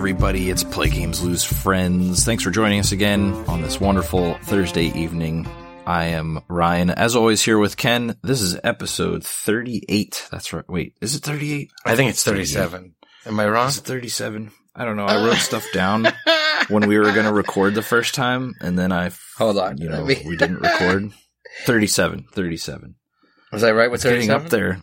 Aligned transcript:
everybody. 0.00 0.48
It's 0.48 0.64
Play 0.64 0.88
Games 0.88 1.22
Lose 1.22 1.44
Friends. 1.44 2.24
Thanks 2.24 2.42
for 2.42 2.50
joining 2.50 2.80
us 2.80 2.90
again 2.90 3.34
on 3.46 3.60
this 3.60 3.78
wonderful 3.78 4.32
Thursday 4.44 4.86
evening. 4.98 5.46
I 5.86 6.06
am 6.06 6.40
Ryan, 6.48 6.88
as 6.88 7.14
always, 7.14 7.42
here 7.42 7.58
with 7.58 7.76
Ken. 7.76 8.16
This 8.22 8.40
is 8.40 8.58
episode 8.64 9.22
38. 9.22 10.28
That's 10.30 10.54
right. 10.54 10.64
Wait, 10.70 10.96
is 11.02 11.16
it 11.16 11.22
38? 11.22 11.70
I 11.84 11.96
think 11.96 12.08
it's 12.08 12.24
37. 12.24 12.94
Am 13.26 13.40
I 13.40 13.46
wrong? 13.46 13.68
Is 13.68 13.76
it 13.76 13.84
37? 13.84 14.50
I 14.74 14.86
don't 14.86 14.96
know. 14.96 15.04
I 15.04 15.22
wrote 15.22 15.36
stuff 15.36 15.66
down 15.74 16.06
when 16.68 16.88
we 16.88 16.96
were 16.96 17.12
going 17.12 17.26
to 17.26 17.32
record 17.34 17.74
the 17.74 17.82
first 17.82 18.14
time, 18.14 18.54
and 18.62 18.78
then 18.78 18.92
I, 18.92 19.10
Hold 19.36 19.58
on. 19.58 19.76
you 19.76 19.90
know, 19.90 20.04
we 20.04 20.14
didn't 20.14 20.60
record. 20.60 21.12
37. 21.66 22.24
37. 22.32 22.94
Was 23.52 23.62
I 23.62 23.72
right 23.72 23.90
with 23.90 24.02
It's 24.06 24.10
getting 24.14 24.30
up 24.30 24.48
there. 24.48 24.80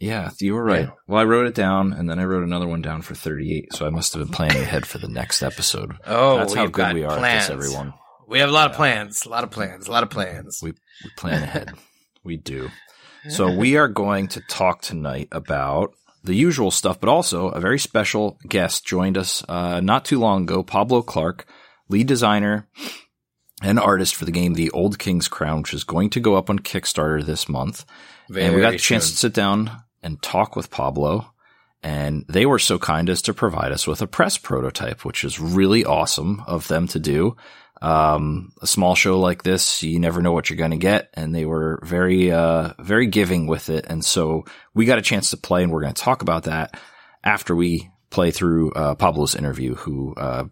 Yeah, 0.00 0.30
you 0.38 0.54
were 0.54 0.62
right. 0.62 0.84
Yeah. 0.86 0.90
Well, 1.08 1.20
I 1.20 1.24
wrote 1.24 1.46
it 1.46 1.54
down, 1.54 1.92
and 1.92 2.08
then 2.08 2.20
I 2.20 2.24
wrote 2.24 2.44
another 2.44 2.68
one 2.68 2.82
down 2.82 3.02
for 3.02 3.14
38, 3.14 3.72
so 3.72 3.86
I 3.86 3.90
must 3.90 4.12
have 4.12 4.22
been 4.22 4.32
planning 4.32 4.62
ahead 4.62 4.86
for 4.86 4.98
the 4.98 5.08
next 5.08 5.42
episode. 5.42 5.96
Oh, 6.06 6.38
That's 6.38 6.54
how 6.54 6.66
good 6.66 6.94
we 6.94 7.04
are 7.04 7.18
plans. 7.18 7.50
at 7.50 7.58
this, 7.58 7.66
everyone. 7.66 7.94
We 8.28 8.38
have 8.38 8.48
a 8.48 8.52
lot 8.52 8.70
of 8.70 8.76
plans. 8.76 9.24
A 9.26 9.28
lot 9.28 9.42
of 9.42 9.50
plans. 9.50 9.88
A 9.88 9.90
lot 9.90 10.02
of 10.04 10.10
plans. 10.10 10.60
We, 10.62 10.72
we 11.02 11.10
plan 11.16 11.42
ahead. 11.42 11.72
we 12.24 12.36
do. 12.36 12.70
So 13.30 13.54
we 13.54 13.76
are 13.76 13.88
going 13.88 14.28
to 14.28 14.40
talk 14.42 14.80
tonight 14.82 15.28
about 15.32 15.92
the 16.22 16.34
usual 16.34 16.70
stuff, 16.70 17.00
but 17.00 17.08
also 17.08 17.48
a 17.48 17.60
very 17.60 17.78
special 17.78 18.38
guest 18.46 18.86
joined 18.86 19.18
us 19.18 19.44
uh, 19.48 19.80
not 19.80 20.04
too 20.04 20.20
long 20.20 20.44
ago. 20.44 20.62
Pablo 20.62 21.02
Clark, 21.02 21.46
lead 21.88 22.06
designer 22.06 22.68
and 23.62 23.78
artist 23.78 24.14
for 24.14 24.24
the 24.24 24.30
game 24.30 24.54
The 24.54 24.70
Old 24.70 24.98
King's 24.98 25.28
Crown, 25.28 25.62
which 25.62 25.74
is 25.74 25.84
going 25.84 26.10
to 26.10 26.20
go 26.20 26.36
up 26.36 26.48
on 26.48 26.58
Kickstarter 26.60 27.24
this 27.24 27.48
month. 27.48 27.84
and 28.34 28.54
we 28.54 28.60
got 28.60 28.72
the 28.72 28.78
chance 28.78 29.10
to 29.10 29.16
sit 29.16 29.34
down 29.34 29.70
and 30.08 30.20
talk 30.22 30.56
with 30.56 30.70
Pablo. 30.70 31.30
And 31.82 32.24
they 32.28 32.46
were 32.46 32.58
so 32.58 32.78
kind 32.78 33.08
as 33.08 33.22
to 33.22 33.34
provide 33.34 33.70
us 33.70 33.86
with 33.86 34.02
a 34.02 34.06
press 34.06 34.36
prototype, 34.38 35.04
which 35.04 35.22
is 35.22 35.38
really 35.38 35.84
awesome 35.84 36.42
of 36.46 36.66
them 36.66 36.88
to 36.88 36.98
do. 36.98 37.36
Um, 37.80 38.50
a 38.60 38.66
small 38.66 38.96
show 38.96 39.20
like 39.20 39.44
this, 39.44 39.82
you 39.84 40.00
never 40.00 40.20
know 40.20 40.32
what 40.32 40.50
you're 40.50 40.56
going 40.56 40.72
to 40.72 40.78
get. 40.78 41.10
And 41.14 41.32
they 41.32 41.44
were 41.44 41.78
very, 41.84 42.32
uh, 42.32 42.72
very 42.80 43.06
giving 43.06 43.46
with 43.46 43.68
it. 43.68 43.84
And 43.88 44.04
so 44.04 44.46
we 44.74 44.86
got 44.86 44.98
a 44.98 45.02
chance 45.02 45.30
to 45.30 45.36
play 45.36 45.62
and 45.62 45.70
we're 45.70 45.82
going 45.82 45.94
to 45.94 46.02
talk 46.02 46.22
about 46.22 46.44
that 46.44 46.80
after 47.22 47.54
we 47.54 47.90
play 48.10 48.32
through, 48.32 48.72
uh, 48.72 48.94
Pablo's 48.96 49.36
interview, 49.36 49.74
who, 49.76 50.14
uh, 50.16 50.44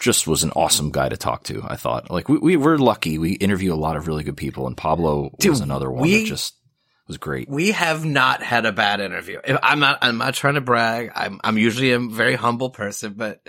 just 0.00 0.26
was 0.26 0.42
an 0.42 0.50
awesome 0.56 0.90
guy 0.90 1.08
to 1.08 1.16
talk 1.16 1.44
to. 1.44 1.62
I 1.64 1.76
thought 1.76 2.10
like 2.10 2.28
we, 2.28 2.38
we 2.38 2.56
were 2.56 2.78
lucky. 2.78 3.18
We 3.18 3.34
interview 3.34 3.72
a 3.72 3.76
lot 3.76 3.96
of 3.96 4.08
really 4.08 4.24
good 4.24 4.36
people 4.36 4.66
and 4.66 4.76
Pablo 4.76 5.30
Dude, 5.38 5.50
was 5.50 5.60
another 5.60 5.88
one 5.88 6.02
we- 6.02 6.22
that 6.22 6.26
just 6.26 6.56
was 7.06 7.18
great. 7.18 7.48
We 7.48 7.72
have 7.72 8.04
not 8.04 8.42
had 8.42 8.66
a 8.66 8.72
bad 8.72 9.00
interview. 9.00 9.40
I'm 9.62 9.80
not. 9.80 9.98
I'm 10.02 10.18
not 10.18 10.34
trying 10.34 10.54
to 10.54 10.60
brag. 10.60 11.12
I'm. 11.14 11.40
I'm 11.44 11.58
usually 11.58 11.92
a 11.92 11.98
very 11.98 12.34
humble 12.34 12.70
person, 12.70 13.14
but 13.14 13.46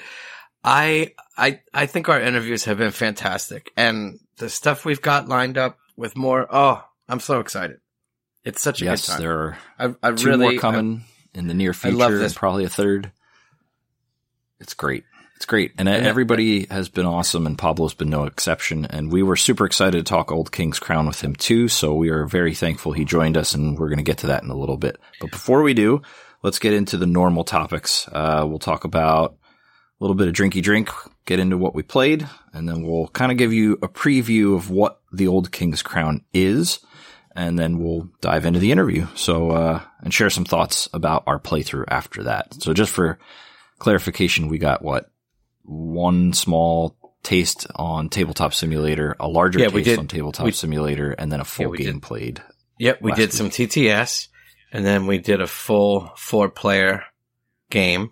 I. 0.64 1.14
I. 1.38 1.62
I 1.74 1.86
think 1.86 2.10
our 2.10 2.20
interviews 2.20 2.66
have 2.66 2.78
been 2.78 2.92
fantastic, 2.92 3.72
and 3.78 4.20
the 4.38 4.50
stuff 4.50 4.86
we've 4.86 5.02
got 5.02 5.28
lined 5.28 5.58
up 5.58 5.78
with 5.96 6.16
more. 6.18 6.48
Oh, 6.50 6.84
I'm 7.08 7.20
so 7.20 7.40
excited! 7.40 7.80
It's 8.44 8.62
such 8.62 8.82
a 8.82 8.86
yes, 8.86 9.06
good 9.06 9.12
time. 9.14 9.22
there 9.22 9.38
are 9.38 9.58
I, 9.80 9.96
I 10.04 10.12
two 10.12 10.28
really 10.28 10.52
more 10.54 10.60
coming 10.60 11.04
in 11.34 11.48
the 11.48 11.54
near 11.54 11.74
future. 11.74 11.96
I 11.96 12.00
love 12.00 12.12
this. 12.12 12.34
and 12.34 12.36
probably 12.36 12.66
a 12.66 12.70
third. 12.70 13.12
It's 14.60 14.74
great. 14.74 15.04
It's 15.44 15.50
great. 15.50 15.74
And, 15.78 15.90
everybody 15.90 16.68
has 16.68 16.88
been 16.88 17.06
awesome 17.06 17.46
and 17.46 17.58
Pablo's 17.58 17.94
been 17.94 18.10
no 18.10 18.24
exception. 18.24 18.86
And 18.86 19.12
we 19.12 19.24
were 19.24 19.36
super 19.36 19.66
excited 19.66 19.98
to 19.98 20.10
talk 20.10 20.32
Old 20.32 20.54
King's 20.54 20.80
Crown 20.80 21.06
with 21.06 21.20
him 21.20 21.36
too. 21.36 21.68
So 21.68 21.96
we 21.96 22.12
are 22.12 22.26
very 22.26 22.56
thankful 22.56 22.94
he 22.94 23.04
joined 23.04 23.36
us 23.36 23.54
and 23.54 23.78
we're 23.78 23.90
going 23.90 23.98
to 23.98 24.06
get 24.06 24.20
to 24.20 24.28
that 24.28 24.44
in 24.44 24.50
a 24.50 24.56
little 24.56 24.78
bit. 24.78 24.98
But 25.20 25.32
before 25.32 25.62
we 25.62 25.74
do, 25.74 26.02
let's 26.44 26.60
get 26.60 26.72
into 26.72 26.96
the 26.96 27.08
normal 27.08 27.44
topics. 27.44 28.08
Uh, 28.08 28.46
we'll 28.48 28.58
talk 28.58 28.86
about 28.86 29.32
a 29.32 29.36
little 30.00 30.16
bit 30.16 30.30
of 30.30 30.34
drinky 30.34 30.64
drink, 30.64 30.90
get 31.26 31.42
into 31.42 31.58
what 31.58 31.76
we 31.76 31.84
played, 31.84 32.26
and 32.54 32.70
then 32.70 32.82
we'll 32.88 33.10
kind 33.10 33.30
of 33.30 33.38
give 33.38 33.52
you 33.52 33.74
a 33.82 33.90
preview 33.90 34.56
of 34.56 34.70
what 34.70 35.02
the 35.12 35.28
Old 35.28 35.52
King's 35.52 35.82
Crown 35.82 36.24
is 36.34 36.80
and 37.36 37.60
then 37.60 37.80
we'll 37.80 38.08
dive 38.22 38.46
into 38.46 38.60
the 38.60 38.72
interview. 38.72 39.08
So, 39.16 39.52
uh, 39.52 39.82
and 40.00 40.14
share 40.14 40.30
some 40.30 40.46
thoughts 40.46 40.88
about 40.94 41.24
our 41.28 41.38
playthrough 41.38 41.86
after 41.90 42.24
that. 42.24 42.54
So 42.64 42.74
just 42.74 42.94
for 42.94 43.20
clarification, 43.80 44.48
we 44.48 44.58
got 44.58 44.82
what? 44.82 45.10
One 45.64 46.34
small 46.34 46.98
taste 47.24 47.68
on 47.76 48.10
Tabletop 48.10 48.54
Simulator, 48.54 49.16
a 49.20 49.28
larger 49.28 49.60
Yeah, 49.60 49.68
we 49.68 49.76
taste 49.82 49.86
did- 49.86 50.00
on 50.00 50.08
Tabletop 50.08 50.46
we- 50.46 50.52
Simulator, 50.52 51.12
and 51.12 51.32
then 51.32 51.40
a 51.40 51.46
full 51.46 51.72
Yeah, 51.78 51.86
game 51.86 51.94
did. 51.96 52.02
played. 52.04 52.42
Yep, 52.80 53.02
we 53.02 53.12
did 53.14 53.30
week. 53.30 53.32
some 53.34 53.50
TTS, 53.50 54.28
and 54.74 54.86
then 54.86 55.06
we 55.08 55.20
did 55.20 55.40
a 55.42 55.48
full 55.48 56.12
four 56.18 56.50
player 56.50 57.04
game. 57.70 58.12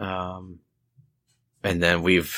Um, 0.00 0.60
and 1.64 1.82
then 1.82 2.02
we've 2.02 2.36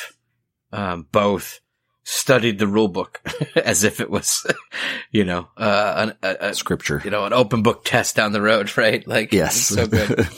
um, 0.73 1.07
both 1.11 1.61
studied 2.05 2.59
the 2.59 2.67
rule 2.67 2.89
book 2.89 3.21
as 3.57 3.83
if 3.85 4.01
it 4.01 4.09
was, 4.11 4.47
you 5.11 5.25
know, 5.25 5.49
uh, 5.57 5.95
an, 6.23 6.29
a, 6.31 6.49
a, 6.51 6.55
Scripture. 6.55 7.01
you 7.05 7.11
know, 7.11 7.25
an 7.25 7.33
open 7.33 7.63
book 7.63 7.85
test 7.85 8.15
down 8.17 8.33
the 8.33 8.41
road, 8.43 8.77
right? 8.79 9.07
Like, 9.07 9.33
Yes. 9.33 9.57
so 9.57 9.87
good. 9.87 10.29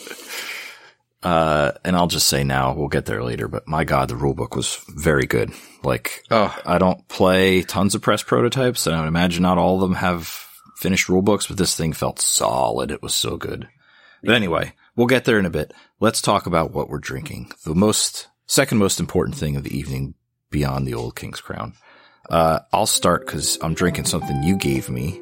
Uh, 1.22 1.72
and 1.84 1.96
I'll 1.96 2.08
just 2.08 2.28
say 2.28 2.44
now, 2.44 2.74
we'll 2.74 2.88
get 2.88 3.06
there 3.06 3.22
later, 3.22 3.48
but 3.48 3.68
my 3.68 3.84
God, 3.84 4.08
the 4.08 4.14
rulebook 4.14 4.56
was 4.56 4.80
very 4.88 5.26
good. 5.26 5.52
Like, 5.84 6.24
Oh, 6.30 6.56
I 6.66 6.78
don't 6.78 7.06
play 7.08 7.62
tons 7.62 7.94
of 7.94 8.02
press 8.02 8.22
prototypes, 8.22 8.86
and 8.86 8.96
I 8.96 9.00
would 9.00 9.08
imagine 9.08 9.42
not 9.42 9.58
all 9.58 9.76
of 9.76 9.80
them 9.82 9.94
have 9.94 10.26
finished 10.76 11.08
rulebooks, 11.08 11.46
but 11.48 11.56
this 11.56 11.76
thing 11.76 11.92
felt 11.92 12.20
solid. 12.20 12.90
It 12.90 13.02
was 13.02 13.14
so 13.14 13.36
good. 13.36 13.68
But 14.24 14.34
anyway, 14.34 14.74
we'll 14.96 15.06
get 15.06 15.24
there 15.24 15.38
in 15.38 15.46
a 15.46 15.50
bit. 15.50 15.72
Let's 16.00 16.22
talk 16.22 16.46
about 16.46 16.72
what 16.72 16.88
we're 16.88 16.98
drinking. 16.98 17.52
The 17.64 17.74
most, 17.74 18.28
second 18.46 18.78
most 18.78 19.00
important 19.00 19.36
thing 19.36 19.56
of 19.56 19.62
the 19.64 19.76
evening 19.76 20.14
beyond 20.50 20.86
the 20.86 20.94
old 20.94 21.16
King's 21.16 21.40
Crown. 21.40 21.74
Uh, 22.30 22.60
I'll 22.72 22.86
start 22.86 23.26
because 23.26 23.58
I'm 23.62 23.74
drinking 23.74 24.04
something 24.04 24.42
you 24.42 24.56
gave 24.56 24.88
me. 24.88 25.20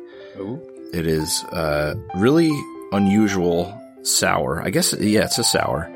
It 0.93 1.06
is, 1.06 1.44
uh, 1.44 1.94
really 2.15 2.50
unusual 2.93 3.79
sour. 4.03 4.62
I 4.62 4.71
guess, 4.71 4.93
yeah, 4.94 5.25
it's 5.25 5.38
a 5.38 5.44
sour. 5.44 5.91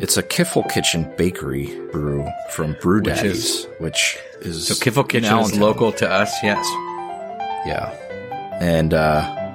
It's 0.00 0.16
a 0.16 0.22
Kiffle 0.22 0.62
Kitchen 0.70 1.10
bakery 1.16 1.66
brew 1.92 2.26
from 2.50 2.76
Brew 2.80 2.96
Which 3.02 3.04
Daddies, 3.06 3.66
which 3.78 4.18
is 4.40 4.66
so 4.68 4.74
Kiffle 4.74 5.08
Kitchen 5.08 5.38
is 5.38 5.58
local 5.58 5.92
to 5.92 6.10
us, 6.10 6.32
yes. 6.42 6.66
Yeah, 7.66 7.90
and 8.60 8.92
uh, 8.92 9.54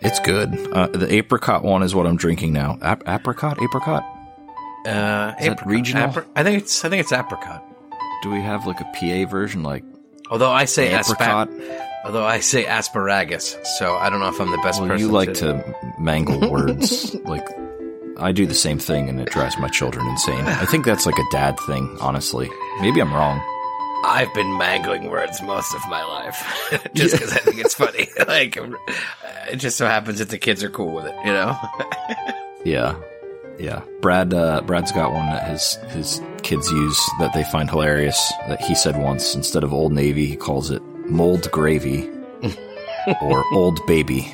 it's 0.00 0.18
good. 0.20 0.54
Uh, 0.72 0.86
the 0.88 1.12
apricot 1.14 1.62
one 1.62 1.82
is 1.82 1.94
what 1.94 2.06
I'm 2.06 2.16
drinking 2.16 2.52
now. 2.52 2.78
Ap- 2.82 3.02
apricot, 3.06 3.60
apricot. 3.62 4.02
Uh, 4.86 5.34
Is 5.40 5.46
apricot- 5.46 5.66
regional? 5.66 6.08
apri- 6.10 6.24
I 6.36 6.42
think 6.42 6.62
it's, 6.62 6.84
I 6.84 6.88
think 6.90 7.00
it's 7.00 7.12
apricot. 7.12 7.64
Do 8.22 8.30
we 8.30 8.40
have 8.40 8.66
like 8.66 8.80
a 8.80 8.84
PA 8.84 9.30
version, 9.30 9.62
like 9.62 9.84
Although 10.30 10.50
I 10.52 10.64
say 10.66 10.94
apricot? 10.94 11.48
apricot. 11.50 11.88
Although 12.04 12.24
I 12.26 12.40
say 12.40 12.66
asparagus, 12.66 13.56
so 13.78 13.96
I 13.96 14.10
don't 14.10 14.20
know 14.20 14.28
if 14.28 14.38
I'm 14.40 14.50
the 14.50 14.58
best 14.58 14.78
Well, 14.80 14.90
person. 14.90 15.06
you 15.06 15.12
like 15.12 15.32
to 15.34 15.74
mangle 15.98 16.50
words. 16.50 17.14
like 17.24 17.46
I 18.18 18.30
do 18.32 18.46
the 18.46 18.54
same 18.54 18.78
thing, 18.78 19.08
and 19.08 19.20
it 19.20 19.30
drives 19.30 19.58
my 19.58 19.68
children 19.68 20.06
insane. 20.06 20.44
I 20.44 20.66
think 20.66 20.84
that's 20.84 21.06
like 21.06 21.18
a 21.18 21.24
dad 21.32 21.58
thing, 21.60 21.96
honestly. 22.00 22.50
Maybe 22.80 23.00
I'm 23.00 23.12
wrong. 23.12 23.40
I've 24.04 24.32
been 24.34 24.58
mangling 24.58 25.08
words 25.08 25.40
most 25.42 25.74
of 25.74 25.80
my 25.88 26.04
life, 26.04 26.36
just 26.94 27.14
because 27.14 27.32
I 27.32 27.38
think 27.38 27.58
it's 27.58 27.74
funny. 27.74 28.08
like, 28.28 28.58
it 29.50 29.56
just 29.56 29.78
so 29.78 29.86
happens 29.86 30.18
that 30.18 30.28
the 30.28 30.36
kids 30.38 30.62
are 30.62 30.68
cool 30.70 30.92
with 30.94 31.06
it, 31.06 31.14
you 31.24 31.32
know. 31.32 31.56
Yeah, 32.64 32.96
yeah. 33.58 33.80
Brad, 34.02 34.34
uh, 34.34 34.60
Brad's 34.60 34.92
got 34.92 35.12
one 35.12 35.26
that 35.30 35.48
his 35.48 35.76
his 35.88 36.20
kids 36.42 36.70
use 36.70 37.00
that 37.18 37.32
they 37.32 37.44
find 37.44 37.70
hilarious. 37.70 38.30
That 38.48 38.60
he 38.60 38.74
said 38.74 38.96
once 39.02 39.34
instead 39.34 39.64
of 39.64 39.72
Old 39.72 39.92
Navy, 39.94 40.26
he 40.26 40.36
calls 40.36 40.70
it 40.70 40.82
mold 41.06 41.50
gravy 41.50 42.10
or 43.22 43.44
old 43.52 43.84
baby. 43.86 44.32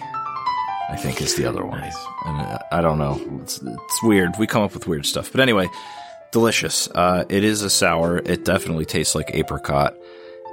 I 0.88 0.96
think 0.96 1.20
is 1.22 1.36
the 1.36 1.46
other 1.46 1.64
one. 1.64 1.80
Nice. 1.80 1.96
And 2.26 2.40
uh, 2.40 2.58
I 2.72 2.80
don't 2.80 2.98
know. 2.98 3.20
It's, 3.42 3.60
it's 3.62 4.02
weird. 4.02 4.32
We 4.38 4.46
come 4.48 4.62
up 4.62 4.74
with 4.74 4.88
weird 4.88 5.06
stuff. 5.06 5.30
But 5.30 5.40
anyway, 5.40 5.68
delicious. 6.32 6.88
Uh, 6.92 7.24
it 7.28 7.44
is 7.44 7.62
a 7.62 7.70
sour. 7.70 8.18
It 8.18 8.44
definitely 8.44 8.86
tastes 8.86 9.14
like 9.14 9.30
apricot. 9.32 9.94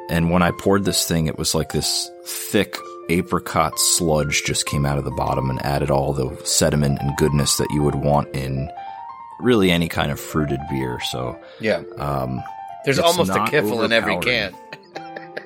And 0.10 0.30
when 0.30 0.44
I 0.44 0.52
poured 0.52 0.86
this 0.86 1.08
thing, 1.08 1.26
it 1.26 1.38
was 1.40 1.56
like 1.56 1.72
this 1.72 2.10
thick 2.24 2.78
apricot 3.10 3.80
sludge 3.80 4.44
just 4.44 4.66
came 4.68 4.86
out 4.86 4.98
of 4.98 5.06
the 5.06 5.12
bottom 5.12 5.50
and 5.50 5.60
added 5.66 5.90
all 5.90 6.14
the 6.14 6.40
sediment 6.46 7.00
and 7.02 7.18
goodness 7.18 7.58
that 7.58 7.68
you 7.72 7.82
would 7.82 7.96
want 7.96 8.28
in 8.36 8.70
really 9.40 9.72
any 9.72 9.88
kind 9.88 10.12
of 10.12 10.20
fruited 10.20 10.60
beer. 10.70 11.00
So, 11.12 11.40
Yeah, 11.60 11.84
um, 11.98 12.44
there's 12.86 13.00
almost 13.00 13.32
a 13.32 13.46
kiffle 13.50 13.84
in 13.84 13.92
every 13.92 14.18
can. 14.20 14.54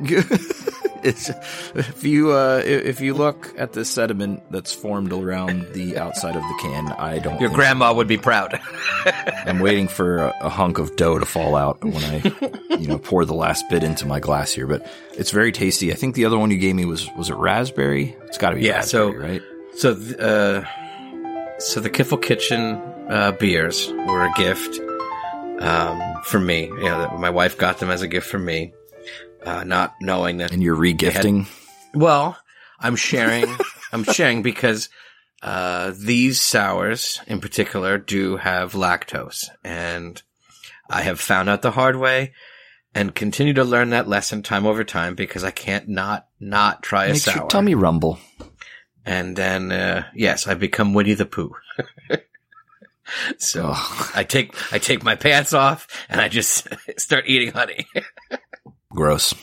it's, 1.04 1.30
if 1.76 2.04
you 2.04 2.32
uh, 2.32 2.62
if 2.64 3.02
you 3.02 3.14
look 3.14 3.54
at 3.58 3.74
the 3.74 3.84
sediment 3.86 4.44
that's 4.52 4.72
formed 4.74 5.12
around 5.14 5.68
the 5.74 5.98
outside 5.98 6.36
of 6.36 6.42
the 6.44 6.58
can, 6.62 6.90
I 6.94 7.20
don't. 7.20 7.40
Your 7.42 7.50
grandma 7.50 7.94
would 7.94 8.08
be 8.08 8.18
proud. 8.18 8.60
I'm 9.46 9.60
waiting 9.60 9.88
for 9.88 10.18
a, 10.18 10.34
a 10.42 10.50
hunk 10.50 10.78
of 10.78 10.96
dough 10.96 11.20
to 11.20 11.26
fall 11.26 11.56
out 11.56 11.84
when 11.84 11.96
I, 12.04 12.76
you 12.78 12.88
know, 12.88 12.98
pour 12.98 13.26
the 13.26 13.34
last 13.34 13.66
bit 13.70 13.84
into 13.84 14.06
my 14.06 14.20
glass 14.20 14.52
here. 14.52 14.68
But 14.68 14.86
it's 15.14 15.32
very 15.32 15.52
tasty. 15.52 15.92
I 15.92 15.96
think 15.96 16.16
the 16.16 16.26
other 16.26 16.38
one 16.38 16.52
you 16.52 16.58
gave 16.58 16.76
me 16.76 16.86
was 16.86 17.10
was 17.18 17.30
it 17.30 17.36
raspberry? 17.36 18.16
It's 18.26 18.38
got 18.38 18.52
to 18.52 18.56
be 18.58 18.64
Yeah, 18.64 18.82
so- 18.82 19.12
right? 19.12 19.42
So, 19.76 19.96
th- 19.96 20.18
uh, 20.20 20.66
so 21.60 21.80
the 21.80 21.90
Kiffle 21.90 22.18
Kitchen 22.22 22.76
uh, 23.10 23.32
beers 23.40 23.88
were 23.90 24.26
a 24.26 24.32
gift. 24.36 24.80
um, 25.62 26.02
for 26.26 26.40
me. 26.40 26.64
You 26.66 26.84
know, 26.90 27.16
my 27.18 27.30
wife 27.30 27.58
got 27.58 27.78
them 27.80 27.90
as 27.90 28.02
a 28.02 28.08
gift 28.08 28.28
for 28.28 28.38
me, 28.40 28.74
uh, 29.46 29.64
not 29.64 29.96
knowing 30.02 30.38
that. 30.38 30.52
And 30.52 30.62
you're 30.64 30.78
regifting. 30.78 31.48
Well, 31.94 32.38
I'm 32.80 32.96
sharing. 32.96 33.46
I'm 33.92 34.04
sharing 34.04 34.42
because 34.42 34.90
uh, 35.42 35.94
these 35.98 36.40
sours 36.40 37.20
in 37.28 37.42
particular 37.42 37.98
do 37.98 38.38
have 38.38 38.74
lactose, 38.74 39.50
and 39.64 40.22
I 40.90 41.02
have 41.02 41.20
found 41.20 41.50
out 41.50 41.62
the 41.62 41.72
hard 41.72 41.96
way 41.98 42.34
and 42.94 43.16
continue 43.16 43.54
to 43.54 43.64
learn 43.64 43.90
that 43.92 44.08
lesson 44.08 44.44
time 44.44 44.66
over 44.66 44.84
time 44.84 45.16
because 45.16 45.44
I 45.44 45.52
can't 45.52 45.88
not 45.88 46.28
not 46.40 46.84
try 46.84 47.06
a 47.06 47.10
Makes 47.10 47.24
sour. 47.24 47.36
your 47.36 47.48
tummy 47.48 47.76
rumble. 47.76 48.20
And 49.06 49.36
then, 49.36 49.72
uh, 49.72 50.06
yes, 50.14 50.46
I 50.46 50.54
become 50.54 50.94
Winnie 50.94 51.16
the 51.16 51.26
Pooh. 51.26 51.56
so 53.38 53.72
Ugh, 53.74 54.12
I 54.16 54.24
take 54.24 54.54
I 54.74 54.78
take 54.78 55.04
my 55.04 55.16
pants 55.16 55.54
off 55.54 55.88
and 56.08 56.22
I 56.22 56.28
just 56.28 56.68
start 57.00 57.26
eating 57.28 57.52
honey. 57.52 57.88
Gross. 58.94 59.34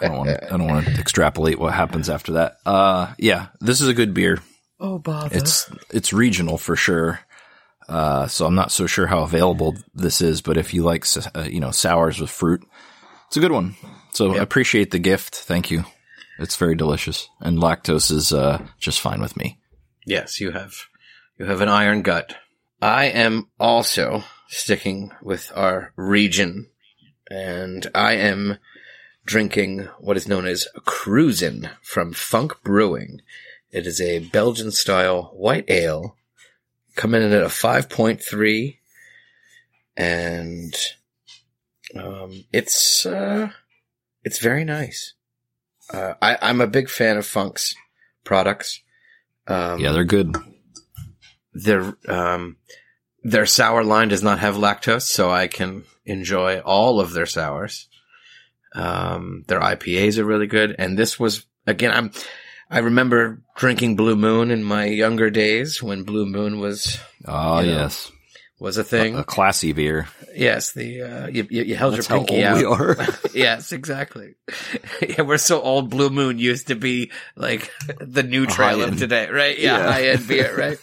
I 0.00 0.08
don't 0.08 0.18
want 0.18 0.30
to. 0.30 0.46
I 0.46 0.56
don't 0.56 0.68
want 0.68 0.86
to 0.86 0.92
extrapolate 1.00 1.58
what 1.58 1.74
happens 1.74 2.08
after 2.08 2.32
that. 2.32 2.58
Uh, 2.64 3.12
yeah, 3.18 3.48
this 3.60 3.80
is 3.80 3.88
a 3.88 3.94
good 3.94 4.14
beer. 4.14 4.38
Oh, 4.78 4.98
bother! 4.98 5.36
It's 5.36 5.70
it's 5.90 6.12
regional 6.12 6.58
for 6.58 6.76
sure. 6.76 7.20
Uh, 7.88 8.26
so 8.28 8.46
I'm 8.46 8.54
not 8.54 8.70
so 8.70 8.86
sure 8.86 9.06
how 9.06 9.22
available 9.22 9.76
this 9.94 10.20
is, 10.20 10.40
but 10.40 10.56
if 10.56 10.72
you 10.72 10.82
like, 10.82 11.04
uh, 11.34 11.40
you 11.42 11.60
know, 11.60 11.72
sours 11.72 12.20
with 12.20 12.30
fruit, 12.30 12.64
it's 13.26 13.36
a 13.36 13.40
good 13.40 13.52
one. 13.52 13.74
So 14.12 14.34
I 14.34 14.38
appreciate 14.38 14.92
the 14.92 14.98
gift. 14.98 15.34
Thank 15.34 15.70
you. 15.70 15.84
It's 16.38 16.56
very 16.56 16.74
delicious, 16.74 17.28
and 17.40 17.58
lactose 17.58 18.10
is 18.10 18.32
uh, 18.32 18.64
just 18.78 19.00
fine 19.00 19.20
with 19.20 19.36
me. 19.36 19.58
Yes, 20.06 20.40
you 20.40 20.52
have 20.52 20.74
you 21.38 21.46
have 21.46 21.60
an 21.60 21.68
iron 21.68 22.02
gut. 22.02 22.36
I 22.80 23.06
am 23.06 23.48
also 23.60 24.24
sticking 24.48 25.12
with 25.22 25.52
our 25.54 25.92
region, 25.96 26.68
and 27.30 27.86
I 27.94 28.14
am 28.14 28.58
drinking 29.24 29.88
what 29.98 30.16
is 30.16 30.28
known 30.28 30.46
as 30.46 30.66
Cruisin' 30.84 31.70
from 31.82 32.12
Funk 32.12 32.62
Brewing. 32.62 33.20
It 33.70 33.86
is 33.86 34.00
a 34.00 34.18
Belgian 34.18 34.70
style 34.70 35.32
white 35.34 35.68
ale, 35.70 36.16
coming 36.96 37.22
in 37.22 37.32
at 37.32 37.42
a 37.42 37.48
five 37.48 37.88
point 37.88 38.22
three, 38.22 38.80
and 39.96 40.74
um, 41.94 42.44
it's 42.52 43.06
uh, 43.06 43.50
it's 44.24 44.38
very 44.38 44.64
nice. 44.64 45.14
Uh, 45.92 46.14
I, 46.22 46.38
I'm 46.42 46.60
a 46.60 46.66
big 46.66 46.88
fan 46.88 47.16
of 47.16 47.26
Funk's 47.26 47.74
products. 48.24 48.80
Um, 49.46 49.80
Yeah, 49.80 49.92
they're 49.92 50.04
good. 50.04 50.36
their 51.52 51.94
um 52.08 52.56
their 53.22 53.46
sour 53.46 53.84
line 53.84 54.08
does 54.08 54.22
not 54.22 54.38
have 54.40 54.56
lactose, 54.56 55.02
so 55.02 55.30
I 55.30 55.46
can 55.48 55.84
enjoy 56.04 56.60
all 56.60 57.00
of 57.00 57.12
their 57.12 57.26
sours. 57.26 57.88
Um, 58.74 59.44
their 59.48 59.60
IPAs 59.60 60.18
are 60.18 60.24
really 60.24 60.46
good, 60.46 60.74
and 60.78 60.98
this 60.98 61.18
was 61.20 61.46
again. 61.66 61.92
I'm 61.92 62.10
I 62.70 62.78
remember 62.78 63.42
drinking 63.56 63.96
Blue 63.96 64.16
Moon 64.16 64.50
in 64.50 64.64
my 64.64 64.86
younger 64.86 65.28
days 65.30 65.82
when 65.82 66.04
Blue 66.04 66.24
Moon 66.24 66.58
was 66.58 66.98
Oh 67.26 67.60
you 67.60 67.66
know, 67.72 67.72
yes, 67.82 68.10
was 68.58 68.78
a 68.78 68.84
thing. 68.84 69.14
a 69.16 69.24
classy 69.24 69.72
beer. 69.74 70.08
yes, 70.34 70.72
the 70.72 71.02
uh, 71.02 71.26
you, 71.26 71.46
you, 71.50 71.64
you 71.64 71.74
held 71.76 71.92
That's 71.94 72.08
your 72.08 72.18
pinky 72.18 72.42
out. 72.42 72.56
we 72.56 72.64
are. 72.64 72.96
yes, 73.34 73.72
exactly. 73.72 74.36
yeah, 75.06 75.20
we're 75.20 75.36
so 75.36 75.60
old. 75.60 75.90
Blue 75.90 76.08
Moon 76.08 76.38
used 76.38 76.68
to 76.68 76.74
be 76.74 77.10
like 77.36 77.70
the 78.00 78.22
new 78.22 78.46
trail 78.46 78.80
of 78.82 78.96
today, 78.98 79.28
right? 79.28 79.58
Yeah, 79.58 79.76
Yeah. 79.76 79.92
high 79.92 80.06
end 80.08 80.26
beer, 80.26 80.56
right? 80.56 80.78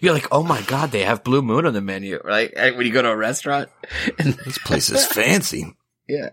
You're 0.00 0.14
like, 0.14 0.28
oh 0.30 0.44
my 0.44 0.62
god, 0.62 0.92
they 0.92 1.02
have 1.02 1.24
Blue 1.24 1.42
Moon 1.42 1.66
on 1.66 1.74
the 1.74 1.80
menu, 1.80 2.20
right? 2.22 2.52
When 2.76 2.86
you 2.86 2.92
go 2.92 3.02
to 3.02 3.08
a 3.10 3.16
restaurant, 3.16 3.68
and 4.16 4.34
this 4.44 4.58
place 4.58 4.90
is 4.90 5.04
fancy. 5.08 5.75
Yeah, 6.08 6.30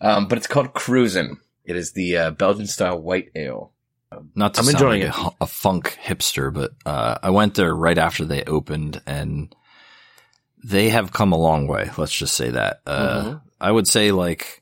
um, 0.00 0.28
but 0.28 0.38
it's 0.38 0.46
called 0.46 0.72
Cruisin'. 0.74 1.38
It 1.64 1.76
is 1.76 1.92
the 1.92 2.16
uh, 2.18 2.30
Belgian 2.32 2.66
style 2.66 3.00
white 3.00 3.30
ale. 3.34 3.72
Not 4.34 4.54
to 4.54 4.60
I'm 4.60 4.66
sound 4.66 4.74
enjoying 4.76 5.02
like 5.10 5.16
a, 5.16 5.30
a 5.40 5.46
funk 5.46 5.98
hipster, 6.04 6.52
but 6.52 6.72
uh, 6.86 7.18
I 7.22 7.30
went 7.30 7.54
there 7.54 7.74
right 7.74 7.98
after 7.98 8.24
they 8.24 8.44
opened, 8.44 9.00
and 9.06 9.54
they 10.62 10.90
have 10.90 11.12
come 11.12 11.32
a 11.32 11.38
long 11.38 11.66
way. 11.66 11.90
Let's 11.96 12.14
just 12.16 12.34
say 12.36 12.50
that. 12.50 12.80
Uh, 12.86 13.22
Mhm. 13.24 13.40
I 13.60 13.70
would 13.72 13.88
say 13.88 14.12
like 14.12 14.60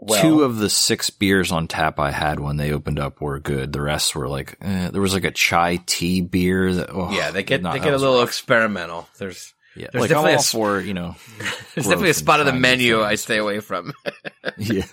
Well, 0.00 0.20
two 0.22 0.42
of 0.42 0.58
the 0.58 0.70
six 0.70 1.10
beers 1.10 1.50
on 1.52 1.66
tap 1.66 1.98
I 1.98 2.12
had 2.12 2.38
when 2.40 2.56
they 2.56 2.72
opened 2.72 2.98
up 3.00 3.20
were 3.20 3.38
good. 3.40 3.72
The 3.72 3.82
rest 3.82 4.14
were 4.14 4.28
like 4.28 4.56
eh, 4.62 4.90
there 4.90 5.00
was 5.02 5.12
like 5.14 5.24
a 5.24 5.30
chai 5.32 5.80
tea 5.86 6.20
beer 6.20 6.72
that. 6.74 6.90
oh, 6.90 7.10
yeah, 7.10 7.30
they 7.30 7.42
get 7.42 7.62
not- 7.62 7.72
they 7.74 7.80
get 7.80 7.92
a 7.94 7.98
little 7.98 8.20
rough. 8.20 8.28
experimental. 8.28 9.08
There's 9.18 9.54
Yeah, 9.78 9.88
there's 9.92 10.02
like 10.02 10.10
I'm 10.10 10.24
definitely 10.24 10.34
a 10.34 10.42
for 10.42 10.80
you 10.80 10.94
know. 10.94 11.14
there's 11.74 11.86
definitely 11.86 12.10
a 12.10 12.14
spot 12.14 12.40
of 12.40 12.46
the 12.46 12.52
menu 12.52 13.02
I 13.02 13.14
stay 13.14 13.38
away 13.38 13.60
from. 13.60 13.92
yeah, 14.56 14.86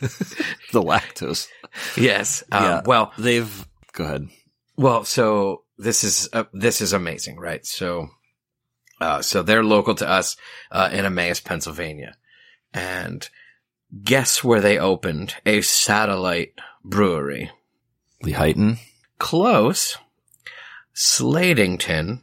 the 0.72 0.82
lactose. 0.82 1.48
yes. 1.98 2.44
Um, 2.52 2.64
Yeah. 2.64 2.82
Well, 2.86 3.14
They've 3.18 3.68
go 3.94 4.04
ahead. 4.04 4.28
Well, 4.78 5.06
so 5.06 5.64
this 5.78 6.04
is 6.04 6.30
uh, 6.34 6.46
this 6.54 6.82
is 6.82 6.94
amazing, 6.94 7.38
right? 7.38 7.66
So, 7.66 8.10
uh, 9.02 9.22
so 9.22 9.42
they're 9.42 9.64
local 9.64 9.96
to 9.96 10.08
us 10.10 10.38
uh, 10.72 10.90
in 10.92 11.06
Emmaus, 11.06 11.40
Pennsylvania, 11.40 12.16
and 12.74 13.28
guess 14.04 14.44
where 14.44 14.62
they 14.62 14.78
opened 14.78 15.36
a 15.46 15.62
satellite 15.62 16.54
brewery? 16.84 17.52
Lehighton. 18.24 18.78
Close, 19.18 19.98
Slatington, 20.94 22.22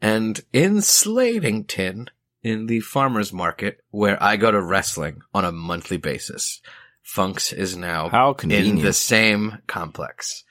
and 0.00 0.40
in 0.52 0.76
Slatington, 0.78 2.08
in 2.42 2.66
the 2.66 2.80
farmers 2.80 3.32
market 3.32 3.80
where 3.90 4.22
I 4.22 4.36
go 4.36 4.50
to 4.50 4.60
wrestling 4.60 5.20
on 5.34 5.44
a 5.44 5.52
monthly 5.52 5.98
basis, 5.98 6.60
Funks 7.02 7.52
is 7.52 7.76
now 7.76 8.08
How 8.08 8.32
in 8.48 8.76
the 8.80 8.92
same 8.92 9.58
complex. 9.66 10.44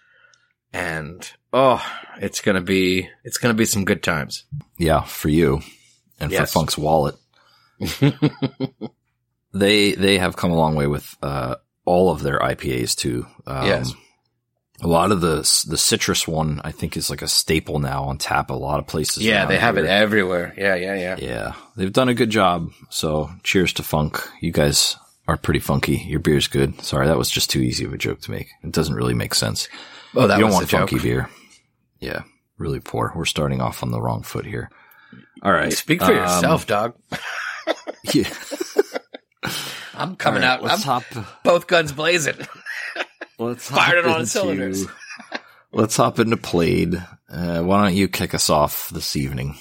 And 0.72 1.28
oh, 1.52 1.84
it's 2.22 2.42
gonna 2.42 2.62
be 2.62 3.10
it's 3.24 3.38
gonna 3.38 3.54
be 3.56 3.66
some 3.66 3.86
good 3.86 4.04
times. 4.04 4.44
Yeah, 4.78 5.02
for 5.02 5.30
you 5.30 5.62
and 6.20 6.32
Yes. 6.32 6.52
for 6.52 6.60
Funk's 6.60 6.78
wallet. 6.78 7.16
They 9.52 9.94
they 9.94 10.20
have 10.20 10.36
come 10.36 10.52
a 10.52 10.56
long 10.56 10.76
way 10.76 10.86
with 10.86 11.16
uh, 11.24 11.56
all 11.86 12.12
of 12.12 12.22
their 12.22 12.38
IPAs 12.40 12.96
too. 12.96 13.26
Um, 13.48 13.66
Yes. 13.66 13.94
A 14.82 14.88
lot 14.88 15.12
of 15.12 15.22
the 15.22 15.38
the 15.68 15.78
citrus 15.78 16.28
one 16.28 16.62
I 16.64 16.72
think 16.72 16.96
is 16.96 17.10
like 17.10 17.22
a 17.22 17.28
staple 17.28 17.80
now 17.80 18.06
on 18.06 18.18
tap. 18.18 18.50
A 18.50 18.54
lot 18.54 18.80
of 18.80 18.88
places. 18.88 19.24
yeah, 19.24 19.46
they 19.46 19.58
have 19.58 19.78
it 19.78 19.86
everywhere. 19.86 20.54
Yeah, 20.58 20.76
yeah, 20.76 20.96
yeah. 20.96 21.16
Yeah, 21.18 21.54
they've 21.76 21.92
done 21.92 22.10
a 22.10 22.14
good 22.14 22.30
job. 22.30 22.72
So 22.90 23.30
cheers 23.44 23.74
to 23.74 23.84
Funk. 23.84 24.22
You 24.42 24.52
guys 24.52 24.96
are 25.28 25.38
pretty 25.38 25.60
funky. 25.60 25.98
Your 25.98 26.20
beer's 26.20 26.48
good. 26.48 26.82
Sorry, 26.82 27.08
that 27.08 27.18
was 27.18 27.30
just 27.30 27.50
too 27.50 27.60
easy 27.60 27.86
of 27.86 27.94
a 27.94 27.98
joke 27.98 28.22
to 28.22 28.32
make. 28.32 28.48
It 28.64 28.72
doesn't 28.72 28.96
really 28.96 29.14
make 29.14 29.36
sense. 29.36 29.68
Oh, 30.16 30.28
that 30.28 30.38
you 30.38 30.42
don't 30.42 30.50
was 30.50 30.54
want 30.56 30.66
a 30.66 30.70
joke. 30.70 30.90
funky 30.90 31.00
beer. 31.04 31.30
Yeah, 32.00 32.22
really 32.58 32.80
poor. 32.80 33.12
We're 33.16 33.26
starting 33.26 33.62
off 33.62 33.84
on 33.84 33.92
the 33.92 34.02
wrong 34.02 34.24
foot 34.24 34.46
here. 34.46 34.70
All 35.42 35.52
right, 35.52 35.74
Speak 35.74 36.02
for 36.02 36.12
um, 36.12 36.16
yourself, 36.16 36.68
dog. 36.68 36.96
Yeah. 38.14 38.30
I'm 39.94 40.16
coming 40.16 40.42
right, 40.42 40.62
out. 40.62 40.64
I'm 40.70 40.80
hop. 40.80 41.04
both 41.44 41.68
guns 41.68 41.92
blazing. 41.92 42.36
Let's 43.40 43.68
Fired 43.70 43.80
hop 43.80 43.94
it 43.96 44.06
on 44.06 44.14
into- 44.22 44.26
cylinders. 44.28 44.86
Let's 45.72 45.96
hop 45.98 46.20
into 46.20 46.38
Played. 46.38 46.96
Uh, 47.32 47.62
why 47.62 47.84
don't 47.86 47.96
you 47.96 48.08
kick 48.08 48.34
us 48.34 48.50
off 48.50 48.90
this 48.90 49.16
evening? 49.16 49.56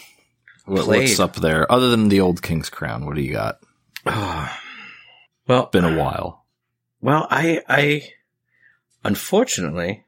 What, 0.64 0.86
what's 0.86 1.20
up 1.20 1.36
there? 1.36 1.70
Other 1.70 1.90
than 1.90 2.08
the 2.08 2.20
old 2.20 2.42
King's 2.42 2.70
Crown, 2.70 3.06
what 3.06 3.14
do 3.14 3.22
you 3.22 3.32
got? 3.32 3.60
well, 5.46 5.66
Been 5.72 5.84
a 5.84 5.96
while. 5.98 6.44
Well, 7.00 7.26
I, 7.30 7.62
I, 7.68 8.08
unfortunately, 9.04 10.04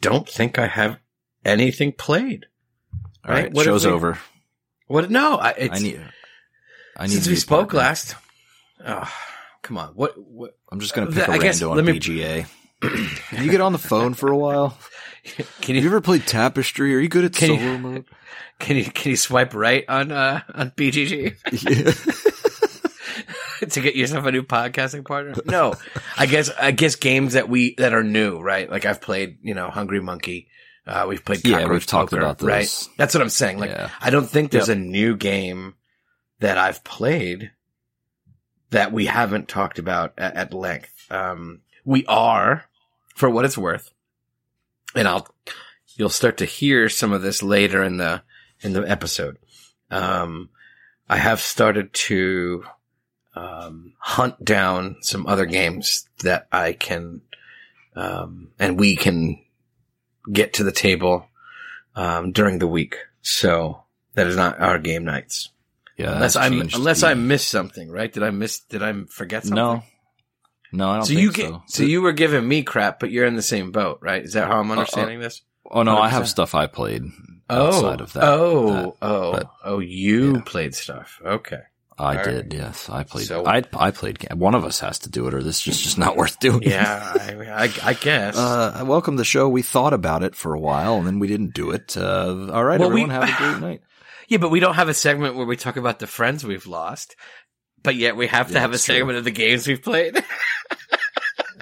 don't 0.00 0.28
think 0.28 0.58
I 0.58 0.66
have 0.66 0.98
anything 1.44 1.92
played. 1.92 2.46
All 3.24 3.32
right, 3.34 3.44
Right, 3.44 3.52
what 3.52 3.64
show's 3.64 3.86
we- 3.86 3.92
over. 3.92 4.18
What? 4.88 5.10
No, 5.10 5.36
I, 5.36 5.50
it's, 5.50 5.80
I 5.80 5.82
need. 5.82 6.00
I 6.96 7.06
need 7.06 7.12
since 7.14 7.26
we 7.28 7.36
spoke 7.36 7.70
partner. 7.70 7.78
last. 7.80 8.14
Oh, 8.86 9.12
come 9.66 9.78
on. 9.78 9.88
What? 9.90 10.14
What? 10.16 10.56
I'm 10.70 10.80
just 10.80 10.94
gonna 10.94 11.08
Uh, 11.10 11.14
pick 11.14 11.28
a 11.28 11.32
I 11.32 11.38
rando 11.38 11.70
on 11.72 11.84
me- 11.84 11.98
BGA. 12.00 12.46
Can 13.30 13.44
you 13.44 13.50
get 13.50 13.60
on 13.60 13.72
the 13.72 13.78
phone 13.78 14.14
for 14.14 14.30
a 14.30 14.36
while? 14.36 14.78
Can 15.24 15.44
Have 15.44 15.68
you 15.76 15.80
you 15.82 15.86
ever 15.88 16.00
played 16.00 16.26
Tapestry? 16.26 16.94
Are 16.94 16.98
you 17.00 17.08
good 17.08 17.24
at 17.24 17.32
Can 17.34 17.52
you- 17.52 17.58
solo 17.58 17.78
mode? 17.78 18.04
can 18.58 18.76
you 18.76 18.84
can 18.84 19.10
you 19.10 19.16
swipe 19.18 19.52
right 19.54 19.84
on 19.86 20.10
uh 20.10 20.40
on 20.54 20.70
BGG 20.70 21.36
Yeah. 23.60 23.66
to 23.68 23.80
get 23.82 23.94
yourself 23.96 24.24
a 24.24 24.32
new 24.32 24.42
podcasting 24.42 25.04
partner? 25.04 25.34
No, 25.46 25.74
I 26.16 26.24
guess 26.26 26.50
I 26.58 26.70
guess 26.70 26.96
games 26.96 27.34
that 27.34 27.48
we 27.50 27.74
that 27.76 27.92
are 27.92 28.02
new, 28.04 28.40
right? 28.40 28.70
Like 28.70 28.84
I've 28.86 29.00
played, 29.02 29.38
you 29.42 29.54
know, 29.54 29.68
Hungry 29.68 30.00
Monkey. 30.00 30.48
Uh, 30.86 31.04
we've 31.08 31.24
played. 31.24 31.44
Yeah, 31.46 31.66
we've 31.66 31.84
talked 31.84 32.10
Poker, 32.12 32.22
about 32.22 32.38
those. 32.38 32.48
right? 32.48 32.88
That's 32.96 33.12
what 33.14 33.20
I'm 33.22 33.28
saying. 33.28 33.58
Like 33.58 33.70
Yeah. 33.70 33.90
I 34.00 34.10
don't 34.10 34.28
think 34.28 34.52
there's 34.52 34.68
Yep. 34.68 34.76
a 34.76 34.80
new 34.80 35.16
game 35.16 35.74
that 36.40 36.56
I've 36.58 36.82
played 36.84 37.50
that 38.70 38.92
we 38.92 39.06
haven't 39.06 39.48
talked 39.48 39.78
about 39.78 40.12
at, 40.18 40.34
at 40.34 40.54
length. 40.54 41.06
Um, 41.10 41.60
we 41.84 42.04
are, 42.06 42.64
for 43.14 43.30
what 43.30 43.44
it's 43.44 43.58
worth, 43.58 43.92
and 44.94 45.06
I'll, 45.06 45.28
you'll 45.94 46.08
start 46.08 46.38
to 46.38 46.44
hear 46.44 46.88
some 46.88 47.12
of 47.12 47.22
this 47.22 47.42
later 47.42 47.82
in 47.82 47.96
the, 47.96 48.22
in 48.60 48.72
the 48.72 48.82
episode. 48.82 49.38
Um, 49.90 50.50
I 51.08 51.18
have 51.18 51.40
started 51.40 51.92
to 51.92 52.64
um, 53.34 53.94
hunt 53.98 54.44
down 54.44 54.96
some 55.02 55.26
other 55.26 55.46
games 55.46 56.08
that 56.22 56.48
I 56.50 56.72
can 56.72 57.20
um, 57.96 58.48
and 58.58 58.78
we 58.78 58.94
can 58.94 59.42
get 60.30 60.52
to 60.54 60.64
the 60.64 60.72
table 60.72 61.26
um, 61.96 62.30
during 62.30 62.58
the 62.58 62.66
week. 62.66 62.96
So 63.22 63.82
that 64.14 64.26
is 64.26 64.36
not 64.36 64.60
our 64.60 64.78
game 64.78 65.04
nights. 65.04 65.50
Yeah, 65.96 66.12
unless 66.14 66.36
I 66.36 66.46
unless 66.46 67.00
the- 67.00 67.06
I 67.08 67.14
missed 67.14 67.48
something, 67.48 67.90
right? 67.90 68.12
Did 68.12 68.22
I 68.22 68.30
miss? 68.30 68.60
Did 68.60 68.82
I 68.82 68.92
forget 69.08 69.42
something? 69.44 69.56
no, 69.56 69.82
no, 70.72 70.90
I 70.90 70.94
don't 70.96 71.04
So 71.04 71.08
think 71.08 71.20
you 71.20 71.32
get 71.32 71.52
so 71.68 71.82
you 71.84 72.02
were 72.02 72.12
giving 72.12 72.46
me 72.46 72.62
crap, 72.62 73.00
but 73.00 73.10
you're 73.10 73.26
in 73.26 73.36
the 73.36 73.42
same 73.42 73.70
boat, 73.72 73.98
right? 74.02 74.22
Is 74.22 74.34
that 74.34 74.46
how 74.48 74.60
I'm 74.60 74.70
understanding 74.70 75.20
this? 75.20 75.42
Oh 75.70 75.82
no, 75.82 75.96
I 75.98 76.08
have 76.10 76.28
stuff 76.28 76.54
I 76.54 76.66
played 76.66 77.02
Oh, 77.48 77.68
outside 77.68 78.00
of 78.00 78.12
that. 78.14 78.24
oh, 78.24 78.72
that- 78.72 78.94
oh, 79.02 79.32
but- 79.32 79.50
oh! 79.64 79.78
You 79.78 80.34
yeah. 80.34 80.40
played 80.44 80.74
stuff. 80.74 81.20
Okay. 81.24 81.60
I 81.98 82.18
All 82.18 82.24
did. 82.24 82.52
Yes, 82.52 82.90
I 82.90 83.04
played. 83.04 83.26
So- 83.26 83.46
I 83.46 83.62
I 83.72 83.90
played. 83.90 84.18
One 84.34 84.54
of 84.54 84.66
us 84.66 84.80
has 84.80 84.98
to 85.00 85.08
do 85.08 85.26
it, 85.28 85.32
or 85.34 85.42
this 85.42 85.56
is 85.56 85.62
just, 85.62 85.82
just 85.82 85.96
not 85.98 86.14
worth 86.16 86.38
doing. 86.40 86.62
Yeah, 86.62 86.84
I, 87.14 87.62
I, 87.64 87.72
I 87.82 87.92
guess. 87.94 88.36
Uh, 88.36 88.84
welcome 88.86 89.14
to 89.14 89.20
the 89.20 89.24
show. 89.24 89.48
We 89.48 89.62
thought 89.62 89.94
about 89.94 90.22
it 90.22 90.34
for 90.36 90.52
a 90.52 90.60
while, 90.60 90.96
and 90.96 91.06
then 91.06 91.20
we 91.20 91.26
didn't 91.26 91.54
do 91.54 91.70
it. 91.70 91.96
Uh, 91.96 92.50
all 92.52 92.62
right, 92.64 92.78
Well, 92.78 92.90
we- 92.90 93.00
everyone, 93.00 93.10
have 93.10 93.22
a 93.22 93.32
great 93.38 93.60
night. 93.62 93.80
Yeah, 94.28 94.38
but 94.38 94.50
we 94.50 94.60
don't 94.60 94.74
have 94.74 94.88
a 94.88 94.94
segment 94.94 95.36
where 95.36 95.46
we 95.46 95.56
talk 95.56 95.76
about 95.76 95.98
the 95.98 96.06
friends 96.06 96.44
we've 96.44 96.66
lost. 96.66 97.16
But 97.82 97.94
yet 97.94 98.16
we 98.16 98.26
have 98.26 98.48
to 98.48 98.54
Yeah, 98.54 98.60
have 98.60 98.70
a 98.70 98.72
true. 98.74 98.78
segment 98.78 99.18
of 99.18 99.24
the 99.24 99.30
games 99.30 99.66
we've 99.68 99.82
played. 99.82 100.22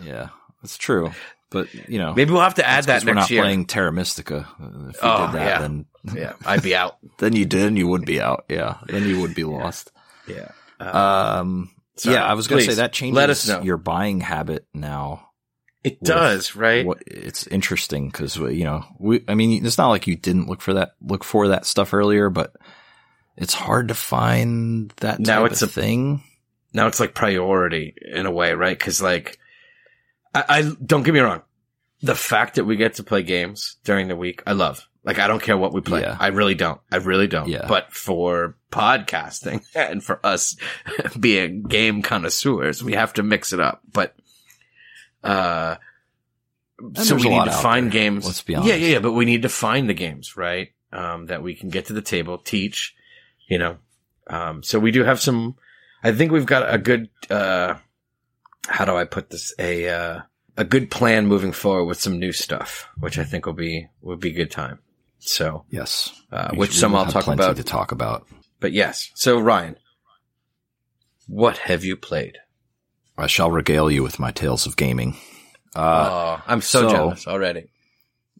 Yeah, 0.03 0.29
that's 0.63 0.77
true. 0.77 1.13
But 1.51 1.73
you 1.89 1.99
know, 1.99 2.15
Maybe 2.15 2.33
we'll 2.33 2.43
have 2.43 2.57
to 2.57 2.67
add 2.69 2.85
that 2.85 3.05
we're 3.05 3.15
not 3.15 3.31
year. 3.31 3.43
playing 3.43 3.67
Terra 3.67 3.93
Mystica. 3.93 4.47
If 4.61 5.03
we 5.03 5.09
Oh, 5.09 5.27
did 5.27 5.35
that, 5.37 5.47
yeah. 5.47 5.59
then 5.61 5.87
yeah, 6.15 6.33
I'd 6.45 6.63
be 6.63 6.75
out. 6.75 6.99
then 7.19 7.35
you 7.37 7.45
did, 7.47 7.63
and 7.69 7.79
you 7.79 7.89
would 7.89 8.05
be 8.05 8.21
out. 8.21 8.45
Yeah, 8.49 8.79
then 8.87 9.05
you 9.05 9.21
would 9.21 9.35
be 9.35 9.45
lost. 9.45 9.93
Yeah. 10.27 10.49
Uh, 10.81 11.39
Um, 11.41 11.71
Sorry. 11.97 12.17
yeah, 12.17 12.25
I 12.27 12.35
was 12.35 12.49
going 12.49 12.65
to 12.65 12.71
say 12.71 12.75
that 12.77 12.93
changes 12.93 13.17
let 13.17 13.31
us 13.31 13.47
know. 13.49 13.63
your 13.63 13.77
buying 13.77 14.21
habit 14.21 14.67
now. 14.75 15.29
It 15.85 16.03
does, 16.03 16.57
right? 16.57 16.85
What, 16.85 17.03
it's 17.07 17.47
interesting 17.47 18.09
because 18.09 18.37
you 18.37 18.65
know, 18.65 18.85
we. 18.99 19.23
I 19.29 19.35
mean, 19.35 19.65
it's 19.65 19.79
not 19.79 19.91
like 19.91 20.07
you 20.07 20.17
didn't 20.17 20.49
look 20.49 20.61
for 20.63 20.75
that 20.75 20.95
look 21.01 21.23
for 21.25 21.49
that 21.49 21.67
stuff 21.67 21.95
earlier, 21.95 22.31
but 22.31 22.55
it's 23.37 23.55
hard 23.55 23.89
to 23.89 23.95
find 23.95 24.91
that 24.97 25.19
type 25.19 25.27
Now 25.27 25.45
it's 25.45 25.63
of 25.63 25.69
a- 25.69 25.73
thing. 25.73 26.23
now 26.73 26.87
it's 26.87 27.01
like 27.01 27.15
priority 27.15 27.95
in 28.01 28.27
a 28.27 28.31
way, 28.33 28.55
right? 28.55 28.79
Because 28.79 29.03
like, 29.03 29.39
I, 30.35 30.45
I 30.49 30.63
don't 30.85 31.03
get 31.03 31.15
me 31.15 31.21
wrong, 31.21 31.43
the 32.01 32.15
fact 32.15 32.55
that 32.57 32.65
we 32.65 32.77
get 32.77 32.95
to 32.95 33.03
play 33.03 33.23
games 33.23 33.77
during 33.85 34.09
the 34.09 34.17
week, 34.17 34.43
I 34.47 34.53
love. 34.53 34.87
Like, 35.07 35.19
I 35.19 35.27
don't 35.27 35.43
care 35.43 35.59
what 35.59 35.75
we 35.75 35.83
play. 35.83 36.01
Yeah. 36.01 36.17
I 36.19 36.29
really 36.29 36.55
don't. 36.55 36.81
I 36.91 36.97
really 36.97 37.27
don't. 37.27 37.47
Yeah. 37.47 37.67
But 37.69 37.93
for 37.93 38.57
podcasting 38.73 39.63
and 39.75 40.03
for 40.03 40.19
us 40.25 40.57
being 41.21 41.63
game 41.65 42.01
connoisseurs, 42.01 42.83
we 42.83 42.95
have 42.95 43.13
to 43.15 43.23
mix 43.23 43.53
it 43.53 43.61
up. 43.61 43.83
But, 43.93 44.15
uh, 45.25 45.77
so 46.97 47.17
we 47.17 47.29
need 47.29 47.45
to 47.45 47.51
find 47.53 47.87
there, 47.87 47.93
games. 47.93 48.27
let's 48.27 48.43
be 48.43 48.53
Yeah, 48.53 48.59
honest. 48.61 48.79
yeah, 48.79 48.87
yeah. 48.89 48.99
But 49.01 49.13
we 49.13 49.25
need 49.25 49.43
to 49.43 49.49
find 49.49 49.89
the 49.89 49.95
games, 49.95 50.37
right? 50.37 50.69
Um, 50.93 51.27
that 51.27 51.43
we 51.43 51.55
can 51.55 51.71
get 51.71 51.87
to 51.87 51.93
the 51.93 52.03
table, 52.03 52.39
teach, 52.39 52.95
you 53.49 53.59
know. 53.59 53.79
Um, 54.29 54.63
so 54.63 54.79
we 54.79 54.91
do 54.91 55.03
have 55.05 55.21
some, 55.21 55.57
I 56.03 56.13
think 56.13 56.31
we've 56.33 56.47
got 56.47 56.73
a 56.73 56.79
good, 56.79 57.09
uh, 57.31 57.75
how 58.69 58.85
do 58.85 58.97
I 58.97 59.05
put 59.05 59.31
this? 59.31 59.53
A, 59.59 59.89
uh, 59.89 60.21
a 60.57 60.65
good 60.65 60.91
plan 60.91 61.27
moving 61.27 61.53
forward 61.53 61.85
with 61.87 62.01
some 62.01 62.19
new 62.19 62.33
stuff, 62.33 62.87
which 63.01 63.19
I 63.19 63.25
think 63.25 63.47
will 63.47 63.53
be, 63.55 63.89
will 64.03 64.17
be 64.17 64.31
a 64.31 64.35
good 64.35 64.51
time. 64.51 64.79
So, 65.19 65.65
Yes, 65.71 66.13
uh, 66.31 66.55
which 66.55 66.73
some 66.77 66.95
I'll 66.95 67.07
talk 67.07 67.27
about, 67.27 67.57
to 67.57 67.65
talk 67.65 67.93
about. 67.93 68.27
but 68.61 68.73
yes. 68.73 69.11
So 69.15 69.41
Ryan, 69.41 69.77
what 71.27 71.59
have 71.59 71.85
you 71.85 71.97
played? 71.97 72.39
I 73.17 73.27
shall 73.27 73.51
regale 73.51 73.91
you 73.91 74.03
with 74.03 74.19
my 74.19 74.31
tales 74.31 74.67
of 74.67 74.77
gaming. 74.77 75.17
Uh, 75.77 76.37
oh, 76.39 76.43
I'm 76.47 76.61
so, 76.61 76.83
so- 76.83 76.91
jealous 76.91 77.27
already. 77.27 77.69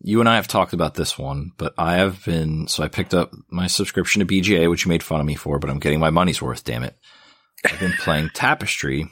you 0.01 0.21
and 0.21 0.29
I 0.29 0.37
have 0.37 0.49
talked 0.49 0.73
about 0.73 0.95
this 0.95 1.19
one, 1.19 1.53
but 1.57 1.75
I 1.79 1.97
have 1.97 2.25
been, 2.25 2.67
so 2.69 2.83
I 2.83 2.89
picked 2.89 3.15
up 3.15 3.33
my 3.49 3.67
subscription 3.67 4.21
to 4.21 4.27
BGA, 4.27 4.69
which 4.71 4.85
you 4.85 4.89
made 4.89 5.03
fun 5.03 5.21
of 5.21 5.27
me 5.27 5.35
for, 5.35 5.59
but 5.59 5.71
I'm 5.71 5.79
getting 5.79 6.01
my 6.01 6.11
money's 6.11 6.43
worth, 6.43 6.65
damn 6.65 6.83
it. 6.85 6.97
I've 7.65 7.81
been 7.81 7.93
playing 7.93 8.31
Tapestry, 8.35 9.09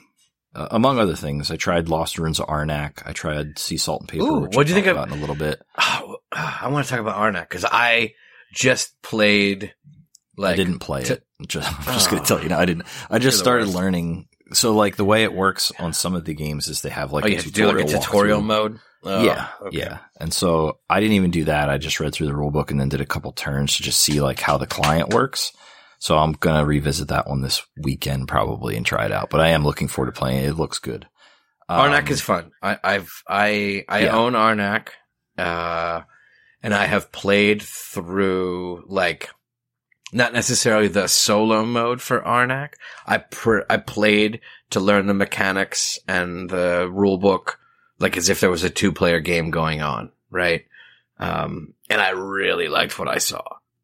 uh, 0.55 0.67
among 0.71 0.99
other 0.99 1.15
things. 1.15 1.49
I 1.49 1.55
tried 1.55 1.89
Lost 1.89 2.19
Ruins 2.19 2.39
of 2.39 2.47
Arnak. 2.47 3.01
I 3.05 3.11
tried 3.13 3.57
Sea 3.57 3.77
Salt 3.77 4.01
and 4.01 4.09
Paper, 4.09 4.23
Ooh, 4.25 4.39
what 4.41 4.67
do 4.67 4.69
you 4.69 4.75
think 4.75 4.87
about 4.87 5.07
in 5.07 5.15
a 5.17 5.19
little 5.19 5.35
bit. 5.35 5.61
Oh, 5.79 6.17
I 6.31 6.67
want 6.69 6.85
to 6.85 6.91
talk 6.91 6.99
about 6.99 7.17
Arnak 7.17 7.49
because 7.49 7.65
I 7.65 8.13
just 8.53 9.01
played 9.01 9.73
like 10.37 10.53
I 10.53 10.55
didn't 10.55 10.79
play 10.79 11.03
to- 11.05 11.13
it. 11.13 11.23
Just, 11.47 11.69
I'm 11.69 11.93
just 11.95 12.07
Oh. 12.07 12.11
going 12.11 12.23
to 12.23 12.27
tell 12.27 12.41
you 12.41 12.47
now. 12.47 12.59
I 12.59 12.63
didn't. 12.65 12.85
I 13.09 13.19
just 13.19 13.37
started 13.37 13.67
learning. 13.67 14.27
So 14.53 14.75
like 14.75 14.95
the 14.95 15.05
way 15.05 15.23
it 15.23 15.33
works 15.33 15.71
on 15.79 15.93
some 15.93 16.15
of 16.15 16.25
the 16.25 16.33
games 16.33 16.67
is 16.67 16.81
they 16.81 16.89
have 16.89 17.11
like 17.11 17.25
oh, 17.25 17.27
a 17.27 17.35
have 17.35 17.51
do 17.51 17.65
like 17.67 17.75
a 17.75 17.79
tutorial 17.79 18.01
tutorial 18.01 18.41
mode. 18.41 18.79
Oh, 19.05 19.25
yeah, 19.25 19.49
okay. 19.61 19.77
yeah. 19.79 19.97
And 20.17 20.33
so 20.33 20.79
I 20.89 21.01
didn't 21.01 21.15
even 21.15 21.31
do 21.31 21.43
that. 21.45 21.69
I 21.69 21.77
just 21.77 21.99
read 21.99 22.13
through 22.13 22.27
the 22.27 22.35
rule 22.35 22.51
book 22.51 22.71
and 22.71 22.79
then 22.79 22.87
did 22.87 23.01
a 23.01 23.05
couple 23.05 23.33
turns 23.33 23.75
to 23.75 23.83
just 23.83 23.99
see 23.99 24.21
like 24.21 24.39
how 24.39 24.57
the 24.57 24.65
client 24.65 25.09
works. 25.09 25.51
So 25.99 26.17
I'm 26.17 26.33
gonna 26.33 26.65
revisit 26.65 27.09
that 27.09 27.27
one 27.27 27.41
this 27.41 27.61
weekend 27.77 28.27
probably 28.27 28.77
and 28.77 28.85
try 28.85 29.05
it 29.05 29.11
out. 29.11 29.29
But 29.29 29.41
I 29.41 29.49
am 29.49 29.63
looking 29.65 29.87
forward 29.89 30.13
to 30.13 30.17
playing 30.19 30.43
it. 30.43 30.49
It 30.49 30.53
looks 30.55 30.79
good. 30.79 31.07
Arnak 31.69 32.07
Um, 32.07 32.07
is 32.13 32.21
fun. 32.21 32.51
I, 32.61 32.77
I've 32.83 33.11
I 33.27 33.83
I 33.89 34.03
Yeah. 34.03 34.15
own 34.15 34.33
Arnak, 34.33 34.89
uh, 35.37 36.01
and 36.61 36.73
I 36.73 36.85
have 36.85 37.11
played 37.11 37.61
through 37.61 38.83
like 38.87 39.29
not 40.13 40.33
necessarily 40.33 40.87
the 40.87 41.07
solo 41.07 41.65
mode 41.65 42.01
for 42.01 42.19
Arnak. 42.21 42.73
I 43.05 43.17
pr- 43.19 43.61
I 43.69 43.77
played 43.77 44.41
to 44.71 44.79
learn 44.79 45.07
the 45.07 45.13
mechanics 45.13 45.99
and 46.07 46.49
the 46.49 46.89
rule 46.91 47.17
book, 47.17 47.59
like 47.99 48.17
as 48.17 48.29
if 48.29 48.39
there 48.39 48.49
was 48.49 48.63
a 48.63 48.69
two 48.69 48.91
player 48.91 49.19
game 49.19 49.51
going 49.51 49.81
on, 49.81 50.11
right? 50.31 50.65
Um, 51.19 51.73
and 51.89 52.01
I 52.01 52.09
really 52.11 52.67
liked 52.67 52.97
what 52.99 53.07
I 53.07 53.17
saw. 53.19 53.43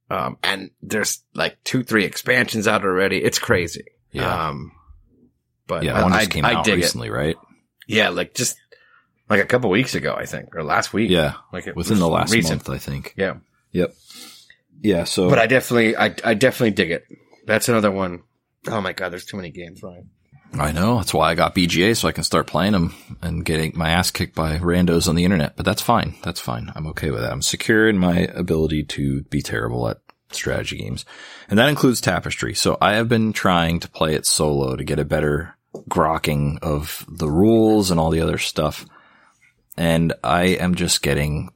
Um, 0.10 0.38
and 0.44 0.72
there's 0.82 1.22
like 1.36 1.64
two, 1.64 1.84
three 1.84 2.04
expansions 2.06 2.68
out 2.68 2.84
already. 2.84 3.18
It's 3.24 3.38
crazy. 3.40 3.86
yeah, 4.12 4.48
Um, 4.50 4.72
but 5.68 5.84
yeah. 5.84 6.02
One 6.02 6.14
I, 6.14 6.20
just 6.20 6.32
came 6.32 6.46
I 6.46 6.54
out 6.56 6.68
it. 6.68 6.76
recently, 6.76 7.10
right? 7.12 7.36
Yeah, 7.88 8.10
like 8.10 8.34
just 8.34 8.58
like 9.30 9.42
a 9.42 9.46
couple 9.46 9.70
weeks 9.70 9.94
ago, 9.94 10.16
I 10.18 10.26
think, 10.26 10.56
or 10.56 10.64
last 10.64 10.92
week. 10.94 11.12
Yeah, 11.12 11.34
like 11.54 11.68
it 11.68 11.76
within 11.76 12.00
the 12.00 12.08
last 12.08 12.34
recent. 12.34 12.68
month, 12.68 12.70
I 12.76 12.80
think. 12.80 13.14
Yeah, 13.16 13.36
Yep. 13.72 13.94
Yeah. 14.82 15.04
So, 15.04 15.30
but 15.30 15.40
I 15.40 15.48
definitely, 15.48 15.96
I, 15.96 16.16
I 16.24 16.34
definitely 16.34 16.72
dig 16.72 16.92
it. 16.92 17.06
That's 17.46 17.70
another 17.70 17.92
one. 17.92 18.24
Oh 18.68 18.82
my 18.82 18.94
god, 18.94 19.10
there's 19.10 19.26
too 19.26 19.38
many 19.38 19.52
games, 19.52 19.82
Ryan. 19.82 20.10
I 20.54 20.72
know 20.72 20.98
that's 20.98 21.14
why 21.14 21.30
I 21.30 21.36
got 21.36 21.54
BGA 21.54 21.96
so 21.96 22.08
I 22.08 22.12
can 22.12 22.24
start 22.24 22.48
playing 22.48 22.72
them 22.72 22.96
and 23.22 23.46
getting 23.46 23.74
my 23.76 23.92
ass 23.92 24.10
kicked 24.10 24.36
by 24.36 24.58
randos 24.58 25.08
on 25.08 25.16
the 25.16 25.24
internet. 25.24 25.56
But 25.56 25.66
that's 25.66 25.82
fine. 25.82 26.16
That's 26.24 26.40
fine. 26.40 26.72
I'm 26.76 26.88
okay 26.88 27.12
with 27.12 27.22
that. 27.22 27.32
I'm 27.32 27.44
secure 27.44 27.88
in 27.88 28.00
my 28.00 28.20
ability 28.20 28.86
to 28.86 29.22
be 29.24 29.42
terrible 29.42 29.88
at 29.88 30.00
strategy 30.32 30.78
games, 30.78 31.06
and 31.50 31.60
that 31.60 31.70
includes 31.70 32.02
Tapestry. 32.02 32.56
So 32.56 32.78
I 32.82 32.94
have 32.94 33.08
been 33.08 33.34
trying 33.34 33.80
to 33.82 33.90
play 33.90 34.16
it 34.16 34.26
solo 34.26 34.76
to 34.76 34.84
get 34.84 35.00
a 35.00 35.06
better 35.06 35.56
grokking 35.88 36.60
of 36.64 37.06
the 37.08 37.30
rules 37.30 37.92
and 37.92 38.00
all 38.00 38.10
the 38.10 38.22
other 38.22 38.38
stuff, 38.40 38.86
and 39.78 40.14
I 40.24 40.44
am 40.44 40.76
just 40.76 41.02
getting 41.02 41.52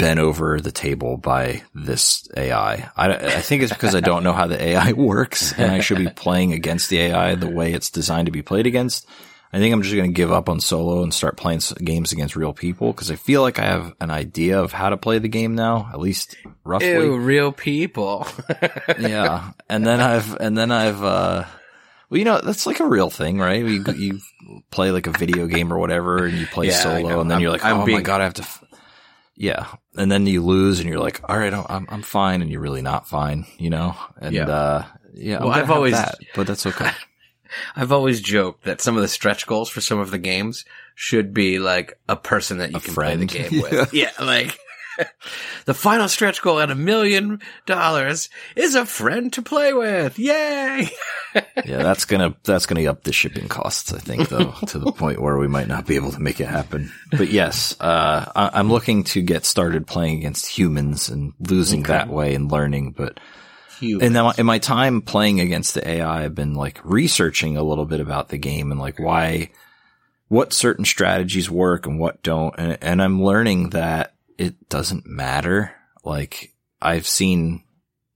bent 0.00 0.18
over 0.20 0.60
the 0.60 0.72
table 0.72 1.16
by 1.16 1.62
this 1.74 2.28
AI. 2.36 2.90
I, 2.96 3.14
I 3.14 3.40
think 3.40 3.62
it's 3.62 3.72
because 3.72 3.94
I 3.94 4.00
don't 4.00 4.24
know 4.24 4.32
how 4.32 4.46
the 4.46 4.60
AI 4.62 4.92
works 4.96 5.52
and 5.52 5.70
I 5.70 5.80
should 5.80 5.98
be 5.98 6.08
playing 6.14 6.52
against 6.52 6.90
the 6.90 6.98
AI 7.00 7.34
the 7.34 7.48
way 7.48 7.72
it's 7.72 7.90
designed 7.90 8.26
to 8.26 8.32
be 8.32 8.42
played 8.42 8.66
against. 8.66 9.06
I 9.52 9.58
think 9.58 9.72
I'm 9.74 9.82
just 9.82 9.96
going 9.96 10.08
to 10.10 10.14
give 10.14 10.30
up 10.30 10.48
on 10.48 10.60
solo 10.60 11.02
and 11.02 11.12
start 11.12 11.36
playing 11.36 11.60
games 11.82 12.12
against 12.12 12.36
real 12.36 12.52
people 12.52 12.92
because 12.92 13.10
I 13.10 13.16
feel 13.16 13.42
like 13.42 13.58
I 13.58 13.64
have 13.64 13.94
an 14.00 14.08
idea 14.10 14.60
of 14.60 14.70
how 14.72 14.90
to 14.90 14.96
play 14.96 15.18
the 15.18 15.26
game 15.28 15.56
now, 15.56 15.90
at 15.92 15.98
least 15.98 16.36
roughly. 16.62 16.88
Ew, 16.90 17.16
real 17.18 17.50
people. 17.52 18.26
Yeah. 18.98 19.50
And 19.68 19.84
then 19.86 20.00
I've, 20.00 20.36
and 20.36 20.56
then 20.56 20.70
I've, 20.70 21.02
uh, 21.02 21.44
well, 22.10 22.18
you 22.18 22.24
know, 22.24 22.40
that's 22.40 22.66
like 22.66 22.78
a 22.80 22.86
real 22.86 23.10
thing, 23.10 23.38
right? 23.38 23.64
You, 23.64 23.84
you 23.96 24.20
play 24.70 24.90
like 24.92 25.06
a 25.08 25.12
video 25.12 25.46
game 25.48 25.72
or 25.72 25.78
whatever 25.78 26.26
and 26.26 26.36
you 26.38 26.46
play 26.46 26.68
Yeah, 26.68 26.74
solo 26.74 27.20
and 27.20 27.28
then 27.30 27.36
I'm- 27.36 27.40
you're 27.40 27.50
like, 27.50 27.64
I'm 27.64 27.76
oh 27.76 27.78
my 27.80 27.84
being- 27.86 28.02
God, 28.04 28.20
I 28.20 28.24
have 28.24 28.34
to, 28.34 28.42
f-. 28.42 28.64
yeah. 29.40 29.66
And 29.96 30.12
then 30.12 30.26
you 30.26 30.44
lose 30.44 30.80
and 30.80 30.88
you're 30.88 31.00
like, 31.00 31.22
all 31.28 31.38
right, 31.38 31.52
I'm, 31.54 31.86
I'm 31.88 32.02
fine. 32.02 32.42
And 32.42 32.50
you're 32.50 32.60
really 32.60 32.82
not 32.82 33.08
fine, 33.08 33.46
you 33.58 33.70
know? 33.70 33.96
And, 34.20 34.34
Yeah. 34.34 34.46
uh, 34.48 34.84
yeah, 35.14 35.38
Well, 35.40 35.50
I've 35.50 35.70
always- 35.70 35.94
that, 35.94 36.16
but 36.34 36.46
that's 36.46 36.66
okay. 36.66 36.90
I've 37.74 37.90
always 37.90 38.20
joked 38.20 38.64
that 38.64 38.80
some 38.80 38.96
of 38.96 39.02
the 39.02 39.08
stretch 39.08 39.46
goals 39.46 39.68
for 39.70 39.80
some 39.80 39.98
of 39.98 40.10
the 40.12 40.18
games 40.18 40.64
should 40.94 41.32
be 41.34 41.58
like 41.58 41.98
a 42.08 42.14
person 42.16 42.58
that 42.58 42.70
you 42.70 42.76
A 42.76 42.80
can 42.80 42.94
play 42.94 43.16
the 43.16 43.24
game 43.24 43.60
with. 43.62 43.92
Yeah, 43.94 44.10
like 44.20 44.56
the 45.64 45.74
final 45.74 46.08
stretch 46.08 46.42
goal 46.42 46.60
at 46.60 46.70
a 46.70 46.74
million 46.74 47.40
dollars 47.66 48.28
is 48.56 48.74
a 48.74 48.86
friend 48.86 49.32
to 49.34 49.42
play 49.42 49.72
with. 49.72 50.18
Yay! 50.18 50.90
yeah, 51.34 51.82
that's 51.82 52.04
gonna 52.04 52.34
that's 52.44 52.66
gonna 52.66 52.86
up 52.90 53.04
the 53.04 53.12
shipping 53.12 53.48
costs, 53.48 53.92
I 53.92 53.98
think, 53.98 54.28
though, 54.28 54.52
to 54.68 54.78
the 54.78 54.92
point 54.92 55.20
where 55.20 55.38
we 55.38 55.48
might 55.48 55.68
not 55.68 55.86
be 55.86 55.96
able 55.96 56.12
to 56.12 56.20
make 56.20 56.40
it 56.40 56.48
happen. 56.48 56.90
But 57.10 57.28
yes, 57.30 57.76
uh, 57.80 58.30
I, 58.34 58.50
I'm 58.54 58.70
looking 58.70 59.04
to 59.04 59.22
get 59.22 59.44
started 59.44 59.86
playing 59.86 60.18
against 60.18 60.46
humans 60.46 61.08
and 61.08 61.32
losing 61.38 61.80
Okay. 61.80 61.92
that 61.92 62.08
way 62.08 62.34
and 62.34 62.50
learning. 62.50 62.92
But 62.96 63.20
humans. 63.78 64.04
And 64.04 64.14
now 64.14 64.30
in 64.30 64.46
my 64.46 64.58
time 64.58 65.02
playing 65.02 65.40
against 65.40 65.74
the 65.74 65.86
AI, 65.88 66.24
I've 66.24 66.34
been 66.34 66.54
like 66.54 66.80
researching 66.84 67.56
a 67.56 67.62
little 67.62 67.86
bit 67.86 68.00
about 68.00 68.28
the 68.28 68.38
game 68.38 68.70
and 68.72 68.80
like 68.80 68.98
why, 68.98 69.50
what 70.28 70.52
certain 70.52 70.84
strategies 70.84 71.50
work 71.50 71.86
and 71.86 71.98
what 71.98 72.22
don't. 72.22 72.54
And, 72.58 72.78
and 72.82 73.02
I'm 73.02 73.22
learning 73.22 73.70
that 73.70 74.14
it 74.40 74.68
doesn't 74.70 75.06
matter. 75.06 75.72
Like 76.04 76.54
I've 76.80 77.06
seen 77.06 77.62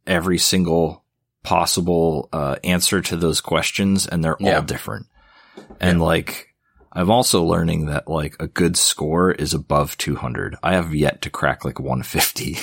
every 0.06 0.38
single 0.38 1.04
possible, 1.42 2.28
uh, 2.32 2.56
answer 2.64 3.02
to 3.02 3.16
those 3.16 3.40
questions 3.42 4.06
and 4.06 4.24
they're 4.24 4.36
Yeah. 4.40 4.56
all 4.56 4.62
different. 4.62 5.06
And 5.80 6.00
like, 6.00 6.48
I'm 6.92 7.10
also 7.10 7.42
learning 7.44 7.86
that 7.86 8.08
like 8.08 8.36
a 8.40 8.46
good 8.46 8.76
score 8.78 9.30
is 9.32 9.52
above 9.52 9.98
200. 9.98 10.56
I 10.62 10.74
have 10.74 10.94
yet 10.94 11.20
to 11.22 11.30
crack 11.30 11.64
like 11.64 11.78
150. 11.78 12.56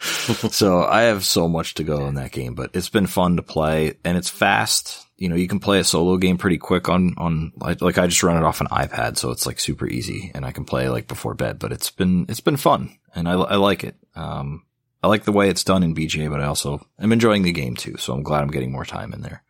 so 0.50 0.84
I 0.84 1.02
have 1.02 1.24
so 1.24 1.48
much 1.48 1.74
to 1.74 1.84
go 1.84 2.06
in 2.08 2.14
that 2.16 2.32
game, 2.32 2.54
but 2.54 2.70
it's 2.74 2.90
been 2.90 3.06
fun 3.06 3.36
to 3.36 3.42
play 3.42 3.94
and 4.04 4.18
it's 4.18 4.28
fast. 4.30 5.01
You 5.22 5.28
know, 5.28 5.36
you 5.36 5.46
can 5.46 5.60
play 5.60 5.78
a 5.78 5.84
solo 5.84 6.16
game 6.16 6.36
pretty 6.36 6.58
quick 6.58 6.88
on, 6.88 7.14
on 7.16 7.52
like, 7.56 7.80
like 7.80 7.96
I 7.96 8.08
just 8.08 8.24
run 8.24 8.36
it 8.36 8.42
off 8.42 8.60
an 8.60 8.66
iPad. 8.66 9.16
So 9.16 9.30
it's 9.30 9.46
like 9.46 9.60
super 9.60 9.86
easy 9.86 10.32
and 10.34 10.44
I 10.44 10.50
can 10.50 10.64
play 10.64 10.88
like 10.88 11.06
before 11.06 11.34
bed, 11.34 11.60
but 11.60 11.70
it's 11.70 11.90
been, 11.90 12.26
it's 12.28 12.40
been 12.40 12.56
fun 12.56 12.98
and 13.14 13.28
I, 13.28 13.34
I 13.34 13.54
like 13.54 13.84
it. 13.84 13.94
Um, 14.16 14.64
I 15.00 15.06
like 15.06 15.22
the 15.22 15.30
way 15.30 15.48
it's 15.48 15.62
done 15.62 15.84
in 15.84 15.94
BGA, 15.94 16.28
but 16.28 16.40
I 16.40 16.46
also 16.46 16.84
am 16.98 17.12
enjoying 17.12 17.44
the 17.44 17.52
game 17.52 17.76
too. 17.76 17.96
So 17.98 18.12
I'm 18.12 18.24
glad 18.24 18.42
I'm 18.42 18.50
getting 18.50 18.72
more 18.72 18.84
time 18.84 19.12
in 19.12 19.20
there. 19.22 19.44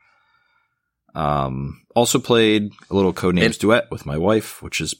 Um, 1.14 1.86
also 1.96 2.18
played 2.18 2.70
a 2.90 2.94
little 2.94 3.14
Codenames 3.14 3.54
It- 3.54 3.60
Duet 3.60 3.90
with 3.90 4.04
my 4.04 4.18
wife, 4.18 4.62
which 4.62 4.78
is, 4.80 4.94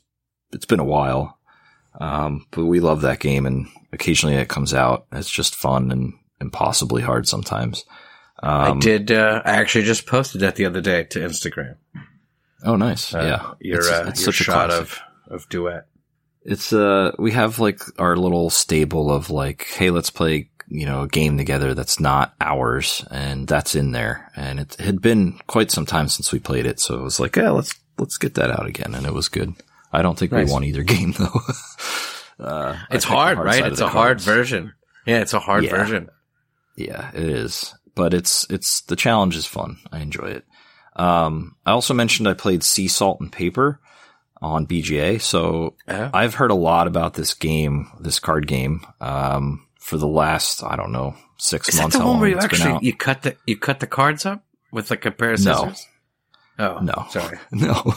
it's 0.54 0.64
been 0.66 0.80
a 0.80 0.84
while. 0.84 1.38
Um, 2.00 2.46
but 2.50 2.64
we 2.64 2.80
love 2.80 3.02
that 3.02 3.20
game 3.20 3.44
and 3.44 3.68
occasionally 3.92 4.36
it 4.36 4.48
comes 4.48 4.72
out. 4.72 5.04
It's 5.12 5.30
just 5.30 5.54
fun 5.54 5.92
and 5.92 6.14
impossibly 6.40 7.02
hard 7.02 7.28
sometimes. 7.28 7.84
Um, 8.42 8.78
I 8.78 8.80
did. 8.80 9.12
Uh, 9.12 9.40
I 9.44 9.52
actually 9.52 9.84
just 9.84 10.06
posted 10.06 10.40
that 10.40 10.56
the 10.56 10.66
other 10.66 10.80
day 10.80 11.04
to 11.04 11.20
Instagram. 11.20 11.76
Oh, 12.64 12.76
nice. 12.76 13.14
Uh, 13.14 13.20
yeah. 13.22 13.52
your 13.60 13.80
It's- 13.80 13.92
uh, 14.00 14.04
it's 14.08 14.20
your 14.20 14.32
such 14.32 14.40
a 14.40 14.44
shot 14.44 14.70
of 14.70 14.98
of 15.28 15.48
duet. 15.48 15.86
It's 16.44 16.72
uh 16.72 17.12
we 17.18 17.30
have 17.32 17.60
like 17.60 17.80
our 18.00 18.16
little 18.16 18.50
stable 18.50 19.12
of 19.12 19.30
like, 19.30 19.66
hey, 19.76 19.90
let's 19.90 20.10
play, 20.10 20.50
you 20.66 20.86
know, 20.86 21.02
a 21.02 21.08
game 21.08 21.36
together 21.38 21.72
that's 21.74 22.00
not 22.00 22.34
ours 22.40 23.04
and 23.12 23.46
that's 23.46 23.76
in 23.76 23.92
there. 23.92 24.30
And 24.34 24.58
it 24.58 24.74
had 24.80 25.00
been 25.00 25.38
quite 25.46 25.70
some 25.70 25.86
time 25.86 26.08
since 26.08 26.32
we 26.32 26.40
played 26.40 26.66
it, 26.66 26.80
so 26.80 26.98
it 26.98 27.02
was 27.02 27.20
like, 27.20 27.36
yeah, 27.36 27.50
let's 27.50 27.74
let's 27.98 28.18
get 28.18 28.34
that 28.34 28.50
out 28.50 28.66
again 28.66 28.94
and 28.94 29.06
it 29.06 29.14
was 29.14 29.28
good. 29.28 29.54
I 29.92 30.02
don't 30.02 30.18
think 30.18 30.32
Nice. 30.32 30.46
we 30.48 30.52
won 30.52 30.64
either 30.64 30.82
game 30.96 31.12
though. 31.12 31.40
uh, 32.44 32.76
It's 32.90 33.04
the 33.04 33.12
hard, 33.12 33.38
right? 33.38 33.64
It's 33.66 33.80
a 33.80 33.88
hard 33.88 34.20
version. 34.20 34.72
Yeah, 35.06 35.20
it's 35.20 35.34
a 35.34 35.38
hard 35.40 35.62
Yeah. 35.64 35.76
version. 35.76 36.08
Yeah, 36.76 37.10
it 37.14 37.22
is. 37.22 37.72
But 37.94 38.14
it's 38.14 38.46
it's 38.50 38.80
the 38.82 38.96
challenge 38.96 39.36
is 39.36 39.46
fun. 39.46 39.78
I 39.92 39.98
enjoy 40.00 40.26
it. 40.28 40.44
Um, 40.96 41.56
I 41.66 41.70
also 41.72 41.94
mentioned 41.94 42.28
I 42.28 42.34
played 42.34 42.62
Sea 42.62 42.88
Salt 42.88 43.20
and 43.20 43.30
Paper 43.32 43.80
on 44.40 44.66
BGA, 44.66 45.20
so 45.20 45.74
Uh-huh. 45.88 46.10
I've 46.12 46.34
heard 46.34 46.50
a 46.50 46.54
lot 46.54 46.86
about 46.86 47.14
this 47.14 47.32
game, 47.34 47.88
this 48.00 48.18
card 48.18 48.46
game, 48.46 48.84
um, 49.00 49.66
for 49.78 49.96
the 49.96 50.06
last 50.08 50.62
I 50.64 50.76
don't 50.76 50.92
know 50.92 51.14
six 51.38 51.68
Is 51.68 51.76
that 51.76 51.82
months. 51.82 51.96
the 51.98 52.04
one 52.06 52.18
where 52.20 52.28
you 52.30 52.38
actually 52.38 52.78
you 52.86 52.94
cut 52.94 53.22
the 53.22 53.36
you 53.46 53.56
cut 53.56 53.80
the 53.80 53.86
cards 53.86 54.24
up 54.26 54.42
with 54.72 54.90
like 54.90 55.04
a 55.06 55.10
pair 55.10 55.32
of 55.34 55.44
No. 55.44 55.54
scissors? 55.54 55.86
Oh 56.58 56.78
No. 56.80 57.06
sorry. 57.10 57.38
no, 57.52 57.94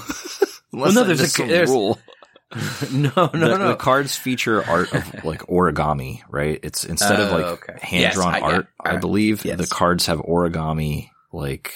Unless 0.73 0.93
no, 0.95 1.03
there's 1.03 1.39
a- 1.39 1.43
there's- 1.43 1.69
rule. 1.69 1.99
no, 2.91 3.12
no, 3.15 3.27
the, 3.27 3.38
no. 3.58 3.67
the 3.69 3.75
cards 3.75 4.15
feature 4.15 4.63
art 4.63 4.93
of 4.93 5.23
like 5.25 5.41
origami, 5.41 6.21
right? 6.29 6.60
It's 6.63 6.84
instead 6.86 7.19
of 7.19 7.31
Oh, 7.31 7.36
like 7.36 7.45
okay. 7.45 7.77
hand 7.81 8.13
drawn 8.13 8.34
Yes, 8.34 8.43
I- 8.43 8.47
yeah, 8.49 8.55
art. 8.55 8.67
I 8.79 8.88
alright. 8.89 9.01
believe 9.01 9.45
Yes. 9.45 9.58
the 9.58 9.67
cards 9.67 10.05
have 10.05 10.19
origami 10.19 11.10
like 11.34 11.73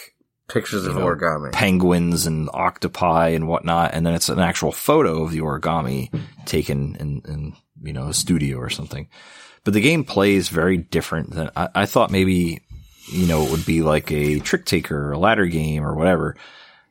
Pictures 0.47 0.86
of 0.86 0.95
know, 0.95 1.01
origami. 1.05 1.51
penguins 1.51 2.25
and 2.25 2.49
octopi 2.53 3.29
and 3.29 3.47
whatnot, 3.47 3.93
and 3.93 4.05
then 4.05 4.13
it's 4.15 4.29
an 4.29 4.39
actual 4.39 4.71
photo 4.71 5.23
of 5.23 5.32
the 5.32 5.39
origami 5.41 6.10
taken 6.45 6.95
in, 6.95 7.21
in 7.27 7.55
you 7.84 7.93
know 7.93 8.08
a 8.08 8.13
studio 8.13 8.58
or 8.58 8.69
something. 8.69 9.08
But 9.63 9.73
the 9.73 9.82
game 9.82 10.03
plays 10.03 10.49
very 10.49 10.77
different 10.77 11.32
than 11.32 11.51
I, 11.55 11.69
I 11.75 11.86
thought. 11.86 12.10
Maybe 12.12 12.62
you 13.12 13.27
know 13.27 13.43
it 13.43 13.51
would 13.51 13.65
be 13.65 13.82
like 13.84 14.12
a 14.12 14.39
trick 14.39 14.65
taker 14.65 14.97
or 15.10 15.12
a 15.12 15.19
ladder 15.19 15.45
game 15.45 15.84
or 15.86 15.93
whatever. 15.95 16.36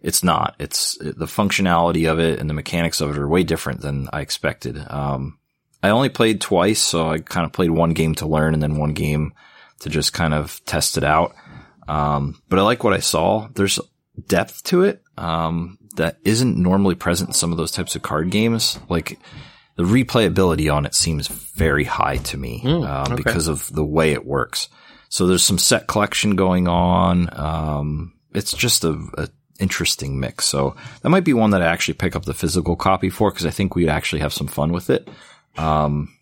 It's 0.00 0.22
not. 0.22 0.54
It's 0.58 0.96
the 1.00 1.26
functionality 1.26 2.10
of 2.10 2.18
it 2.20 2.38
and 2.38 2.48
the 2.48 2.54
mechanics 2.54 3.00
of 3.00 3.10
it 3.10 3.18
are 3.18 3.28
way 3.28 3.42
different 3.42 3.80
than 3.80 4.08
I 4.12 4.20
expected. 4.20 4.78
Um, 4.88 5.38
I 5.82 5.90
only 5.90 6.08
played 6.08 6.40
twice, 6.40 6.80
so 6.80 7.08
I 7.08 7.18
kind 7.18 7.44
of 7.46 7.52
played 7.52 7.70
one 7.70 7.92
game 7.94 8.14
to 8.16 8.26
learn 8.26 8.54
and 8.54 8.62
then 8.62 8.76
one 8.78 8.92
game 8.94 9.32
to 9.80 9.88
just 9.88 10.12
kind 10.12 10.34
of 10.34 10.60
test 10.64 10.96
it 10.98 11.04
out. 11.04 11.34
Um, 11.86 12.40
but 12.48 12.58
I 12.58 12.62
like 12.62 12.84
what 12.84 12.92
I 12.94 12.98
saw. 13.00 13.48
There's 13.54 13.78
depth 14.26 14.64
to 14.64 14.82
it 14.82 15.02
um, 15.16 15.78
that 15.96 16.18
isn't 16.24 16.56
normally 16.56 16.94
present 16.94 17.30
in 17.30 17.34
some 17.34 17.50
of 17.52 17.58
those 17.58 17.70
types 17.72 17.96
of 17.96 18.02
card 18.02 18.30
games. 18.30 18.78
Like 18.88 19.18
the 19.76 19.84
replayability 19.84 20.72
on 20.72 20.86
it 20.86 20.94
seems 20.94 21.28
very 21.28 21.84
high 21.84 22.16
to 22.18 22.36
me 22.36 22.62
Mm, 22.64 22.86
um, 22.88 23.12
okay. 23.12 23.14
because 23.22 23.46
of 23.48 23.72
the 23.72 23.84
way 23.84 24.12
it 24.12 24.26
works. 24.26 24.68
So 25.08 25.26
there's 25.26 25.44
some 25.44 25.58
set 25.58 25.86
collection 25.86 26.36
going 26.36 26.68
on. 26.68 27.28
Um, 27.32 28.14
it's 28.34 28.52
just 28.52 28.84
a, 28.84 28.92
a 29.16 29.28
interesting 29.58 30.18
mix. 30.20 30.44
So 30.46 30.76
that 31.02 31.08
might 31.08 31.24
be 31.24 31.32
one 31.34 31.50
that 31.50 31.62
I 31.62 31.66
actually 31.66 31.94
pick 31.94 32.14
up 32.16 32.24
the 32.24 32.34
physical 32.34 32.76
copy 32.76 33.10
for 33.10 33.30
because 33.30 33.46
I 33.46 33.50
think 33.50 33.74
we'd 33.74 33.88
actually 33.88 34.20
have 34.20 34.32
some 34.32 34.46
fun 34.46 34.72
with 34.72 34.90
it. 34.90 35.08
Um, 35.56 36.14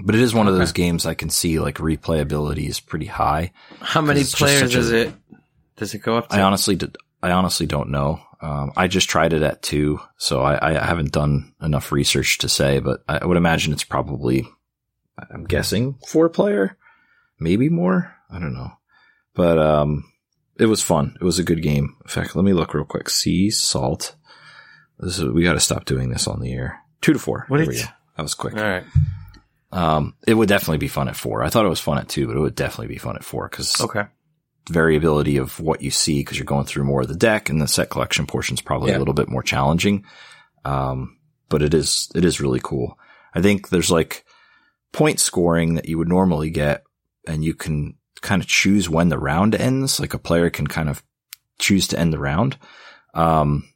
but 0.00 0.14
it 0.14 0.20
is 0.20 0.34
one 0.34 0.46
of 0.48 0.54
those 0.56 0.72
games 0.72 1.06
I 1.06 1.14
can 1.14 1.30
see 1.30 1.58
like 1.58 1.76
replayability 1.76 2.68
is 2.68 2.80
pretty 2.80 3.06
high. 3.06 3.52
How 3.80 4.02
many 4.02 4.24
players 4.24 4.72
such 4.72 4.92
a- 4.92 5.06
it? 5.08 5.14
Does 5.76 5.94
it 5.94 6.02
go 6.02 6.16
up 6.16 6.28
to? 6.28 6.36
I 6.36 6.42
honestly 6.42 6.74
did. 6.76 6.96
I 7.22 7.30
honestly 7.32 7.66
don't 7.66 7.90
know. 7.90 8.20
Um, 8.40 8.72
I 8.76 8.86
just 8.86 9.08
tried 9.08 9.32
it 9.32 9.42
at 9.42 9.62
two, 9.62 9.98
so 10.18 10.42
I, 10.42 10.76
I 10.76 10.84
haven't 10.84 11.12
done 11.12 11.54
enough 11.62 11.90
research 11.90 12.38
to 12.38 12.48
say, 12.48 12.78
but 12.80 13.02
I 13.08 13.24
would 13.24 13.38
imagine 13.38 13.72
it's 13.72 13.84
probably, 13.84 14.46
I'm 15.30 15.44
guessing 15.44 15.98
four 16.06 16.28
player, 16.28 16.76
maybe 17.40 17.70
more. 17.70 18.14
I 18.30 18.38
don't 18.38 18.52
know, 18.52 18.72
but 19.34 19.58
um, 19.58 20.04
it 20.58 20.66
was 20.66 20.82
fun. 20.82 21.16
It 21.20 21.24
was 21.24 21.38
a 21.38 21.44
good 21.44 21.62
game. 21.62 21.96
In 22.04 22.08
fact, 22.08 22.34
let 22.36 22.44
me 22.44 22.52
look 22.52 22.74
real 22.74 22.84
quick. 22.84 23.08
Sea 23.10 23.50
salt. 23.50 24.14
This 24.98 25.18
is 25.18 25.26
we 25.26 25.42
got 25.42 25.52
to 25.54 25.60
stop 25.60 25.84
doing 25.84 26.10
this 26.10 26.26
on 26.26 26.40
the 26.40 26.52
air. 26.52 26.80
Two 27.02 27.12
to 27.12 27.18
four. 27.18 27.44
What 27.48 27.58
There 27.58 27.66
we 27.66 27.74
go. 27.76 27.82
That 28.16 28.22
was 28.22 28.34
quick. 28.34 28.54
All 28.56 28.62
right. 28.62 28.84
Um, 29.72 30.14
it 30.26 30.34
would 30.34 30.48
definitely 30.48 30.78
be 30.78 30.88
fun 30.88 31.08
at 31.08 31.16
four. 31.16 31.42
I 31.42 31.50
thought 31.50 31.66
it 31.66 31.70
was 31.70 31.80
fun 31.80 31.98
at 31.98 32.08
two, 32.08 32.26
but 32.26 32.36
it 32.36 32.40
would 32.40 32.54
definitely 32.54 32.86
be 32.94 32.98
fun 32.98 33.16
at 33.16 33.24
four 33.24 33.48
because 33.48 33.78
Okay. 33.80 34.04
variability 34.70 35.36
of 35.36 35.60
what 35.60 35.82
you 35.82 35.90
see 35.90 36.20
because 36.20 36.38
you're 36.38 36.46
going 36.46 36.64
through 36.64 36.84
more 36.84 37.02
of 37.02 37.08
the 37.08 37.14
deck 37.14 37.50
and 37.50 37.60
the 37.60 37.68
set 37.68 37.90
collection 37.90 38.26
portion 38.26 38.54
is 38.54 38.60
probably 38.62 38.90
Yeah. 38.92 38.96
a 38.98 39.00
little 39.00 39.12
bit 39.14 39.28
more 39.28 39.42
challenging. 39.42 40.04
Um, 40.64 41.18
but 41.48 41.62
it 41.62 41.74
is, 41.74 42.10
it 42.14 42.24
is 42.24 42.40
really 42.40 42.60
cool. 42.62 42.98
I 43.34 43.42
think 43.42 43.68
there's 43.68 43.90
like 43.90 44.24
point 44.92 45.20
scoring 45.20 45.74
that 45.74 45.88
you 45.88 45.98
would 45.98 46.08
normally 46.08 46.50
get 46.50 46.82
and 47.26 47.44
you 47.44 47.52
can 47.54 47.96
kind 48.26 48.42
of 48.42 48.48
choose 48.48 48.90
when 48.90 49.08
the 49.08 49.18
round 49.18 49.54
ends. 49.54 49.98
Like 50.00 50.12
a 50.14 50.18
player 50.18 50.50
can 50.50 50.66
kind 50.66 50.88
of 50.88 51.02
choose 51.58 51.86
to 51.88 51.98
end 51.98 52.12
the 52.12 52.18
round. 52.18 52.58
Um, 53.14 53.72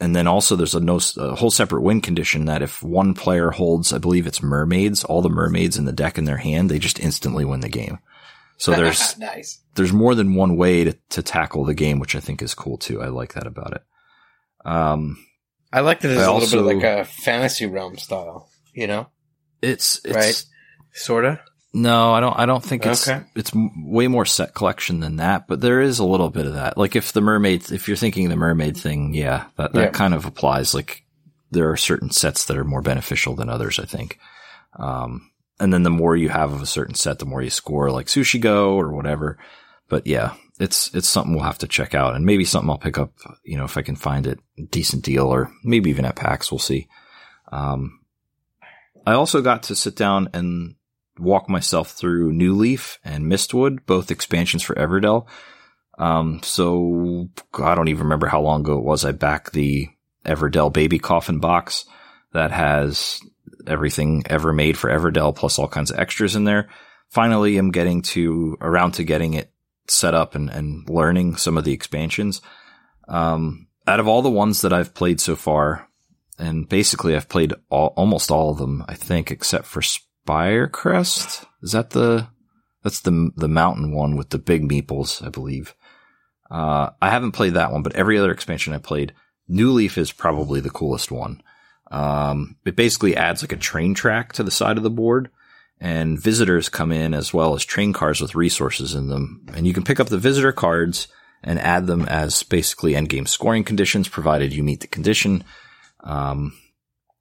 and 0.00 0.16
then 0.16 0.26
also 0.26 0.56
there's 0.56 0.74
a 0.74 0.80
no, 0.80 0.98
a 1.18 1.34
whole 1.36 1.50
separate 1.50 1.82
win 1.82 2.00
condition 2.00 2.46
that 2.46 2.62
if 2.62 2.82
one 2.82 3.12
player 3.14 3.50
holds, 3.50 3.92
I 3.92 3.98
believe 3.98 4.26
it's 4.26 4.42
mermaids, 4.42 5.04
all 5.04 5.20
the 5.22 5.28
mermaids 5.28 5.76
in 5.76 5.84
the 5.84 5.92
deck 5.92 6.16
in 6.16 6.24
their 6.24 6.38
hand, 6.38 6.70
they 6.70 6.78
just 6.78 6.98
instantly 6.98 7.44
win 7.44 7.60
the 7.60 7.68
game. 7.68 7.98
So 8.56 8.72
there's, 8.76 9.18
nice. 9.18 9.60
there's 9.74 9.92
more 9.92 10.14
than 10.14 10.34
one 10.34 10.56
way 10.56 10.84
to, 10.84 10.96
to 11.10 11.22
tackle 11.22 11.64
the 11.64 11.74
game, 11.74 11.98
which 12.00 12.16
I 12.16 12.20
think 12.20 12.40
is 12.42 12.54
cool 12.54 12.78
too. 12.78 13.02
I 13.02 13.08
like 13.08 13.34
that 13.34 13.46
about 13.46 13.74
it. 13.74 13.82
Um, 14.64 15.18
I 15.72 15.80
like 15.80 16.00
that 16.00 16.10
it's 16.12 16.20
I 16.20 16.24
a 16.24 16.32
little 16.32 16.40
also- 16.40 16.66
bit 16.66 16.76
like 16.76 17.00
a 17.00 17.04
fantasy 17.04 17.66
realm 17.66 17.98
style. 17.98 18.48
You 18.72 18.86
know, 18.86 19.08
it's, 19.60 20.00
it's, 20.04 20.16
Right. 20.16 20.44
sorta. 20.92 21.40
No, 21.72 22.12
I 22.12 22.20
don't, 22.20 22.38
I 22.38 22.46
don't 22.46 22.64
think 22.64 22.84
it's, 22.86 23.08
Okay. 23.08 23.24
it's 23.36 23.52
way 23.76 24.08
more 24.08 24.24
set 24.24 24.54
collection 24.54 25.00
than 25.00 25.16
that, 25.16 25.46
but 25.46 25.60
there 25.60 25.80
is 25.80 25.98
a 25.98 26.04
little 26.04 26.30
bit 26.30 26.46
of 26.46 26.54
that. 26.54 26.76
Like 26.76 26.96
if 26.96 27.12
the 27.12 27.20
mermaid, 27.20 27.70
if 27.70 27.86
you're 27.88 27.96
thinking 27.96 28.28
the 28.28 28.36
mermaid 28.36 28.76
thing, 28.76 29.14
yeah, 29.14 29.46
that, 29.56 29.72
that 29.72 29.80
Yeah. 29.80 29.90
kind 29.90 30.14
of 30.14 30.24
applies. 30.26 30.74
Like 30.74 31.04
there 31.50 31.70
are 31.70 31.76
certain 31.76 32.10
sets 32.10 32.44
that 32.46 32.56
are 32.56 32.64
more 32.64 32.82
beneficial 32.82 33.34
than 33.36 33.48
others, 33.48 33.78
I 33.78 33.84
think. 33.84 34.18
Um, 34.78 35.30
and 35.58 35.72
then 35.72 35.82
the 35.82 35.90
more 35.90 36.16
you 36.16 36.28
have 36.28 36.52
of 36.52 36.62
a 36.62 36.66
certain 36.66 36.94
set, 36.94 37.18
the 37.18 37.26
more 37.26 37.42
you 37.42 37.50
score, 37.50 37.90
like 37.90 38.06
Sushi 38.06 38.40
Go 38.40 38.74
or 38.74 38.92
whatever. 38.92 39.38
But 39.88 40.06
yeah, 40.06 40.34
it's 40.58 40.94
it's 40.94 41.08
something 41.08 41.34
we'll 41.34 41.42
have 41.44 41.58
to 41.58 41.66
check 41.68 41.94
out, 41.94 42.14
and 42.14 42.24
maybe 42.24 42.44
something 42.44 42.70
I'll 42.70 42.78
pick 42.78 42.96
up. 42.96 43.12
You 43.44 43.56
know, 43.58 43.64
if 43.64 43.76
I 43.76 43.82
can 43.82 43.96
find 43.96 44.26
it 44.26 44.38
decent 44.70 45.04
deal, 45.04 45.26
or 45.26 45.50
maybe 45.64 45.90
even 45.90 46.04
at 46.04 46.14
PAX, 46.16 46.50
we'll 46.52 46.60
see. 46.60 46.86
Um, 47.50 47.98
I 49.04 49.12
also 49.14 49.42
got 49.42 49.64
to 49.64 49.74
sit 49.76 49.96
down 49.96 50.28
and 50.32 50.76
walk 51.20 51.48
myself 51.48 51.90
through 51.90 52.32
New 52.32 52.54
Leaf 52.54 52.98
and 53.04 53.26
Mistwood, 53.26 53.86
both 53.86 54.10
expansions 54.10 54.62
for 54.62 54.74
Everdell. 54.74 55.26
Um, 55.98 56.40
so 56.42 57.28
I 57.58 57.74
don't 57.74 57.88
even 57.88 58.04
remember 58.04 58.26
how 58.26 58.40
long 58.40 58.60
ago 58.60 58.78
it 58.78 58.84
was. 58.84 59.04
I 59.04 59.12
backed 59.12 59.52
the 59.52 59.88
Everdell 60.24 60.72
baby 60.72 60.98
coffin 60.98 61.38
box 61.40 61.84
that 62.32 62.52
has 62.52 63.20
everything 63.66 64.22
ever 64.26 64.52
made 64.52 64.78
for 64.78 64.90
Everdell 64.90 65.34
plus 65.34 65.58
all 65.58 65.68
kinds 65.68 65.90
of 65.90 65.98
extras 65.98 66.36
in 66.36 66.44
there. 66.44 66.68
Finally, 67.08 67.58
I'm 67.58 67.70
getting 67.70 68.02
to 68.02 68.56
around 68.60 68.92
to 68.92 69.04
getting 69.04 69.34
it 69.34 69.52
set 69.88 70.14
up 70.14 70.34
and, 70.34 70.48
and 70.48 70.88
learning 70.88 71.36
some 71.36 71.58
of 71.58 71.64
the 71.64 71.72
expansions. 71.72 72.40
Um, 73.08 73.66
out 73.86 74.00
of 74.00 74.06
all 74.06 74.22
the 74.22 74.30
ones 74.30 74.62
that 74.62 74.72
I've 74.72 74.94
played 74.94 75.20
so 75.20 75.34
far, 75.34 75.88
and 76.38 76.68
basically 76.68 77.16
I've 77.16 77.28
played 77.28 77.52
all, 77.68 77.92
almost 77.96 78.30
all 78.30 78.50
of 78.50 78.58
them, 78.58 78.84
I 78.88 78.94
think, 78.94 79.30
except 79.30 79.66
for 79.66 79.82
Spirecrest. 80.26 81.46
Is 81.62 81.72
that 81.72 81.90
the, 81.90 82.28
that's 82.82 83.00
the, 83.00 83.30
the 83.36 83.48
mountain 83.48 83.92
one 83.92 84.16
with 84.16 84.30
the 84.30 84.38
big 84.38 84.68
meeples, 84.68 85.24
I 85.24 85.28
believe. 85.28 85.74
Uh, 86.50 86.90
I 87.00 87.10
haven't 87.10 87.32
played 87.32 87.54
that 87.54 87.72
one, 87.72 87.82
but 87.82 87.94
every 87.94 88.18
other 88.18 88.32
expansion 88.32 88.72
I 88.72 88.78
played, 88.78 89.14
New 89.48 89.70
Leaf 89.72 89.98
is 89.98 90.12
probably 90.12 90.60
the 90.60 90.70
coolest 90.70 91.10
one. 91.10 91.42
Um, 91.90 92.56
it 92.64 92.76
basically 92.76 93.16
adds 93.16 93.42
like 93.42 93.52
a 93.52 93.56
train 93.56 93.94
track 93.94 94.32
to 94.34 94.42
the 94.42 94.50
side 94.50 94.76
of 94.76 94.82
the 94.82 94.90
board 94.90 95.30
and 95.80 96.20
visitors 96.20 96.68
come 96.68 96.92
in 96.92 97.14
as 97.14 97.32
well 97.32 97.54
as 97.54 97.64
train 97.64 97.92
cars 97.92 98.20
with 98.20 98.34
resources 98.34 98.94
in 98.94 99.08
them. 99.08 99.46
And 99.54 99.66
you 99.66 99.72
can 99.72 99.82
pick 99.82 99.98
up 99.98 100.08
the 100.08 100.18
visitor 100.18 100.52
cards 100.52 101.08
and 101.42 101.58
add 101.58 101.86
them 101.86 102.02
as 102.02 102.42
basically 102.42 102.92
endgame 102.92 103.26
scoring 103.26 103.64
conditions, 103.64 104.08
provided 104.08 104.52
you 104.52 104.62
meet 104.62 104.80
the 104.80 104.86
condition. 104.86 105.42
Um, 106.00 106.52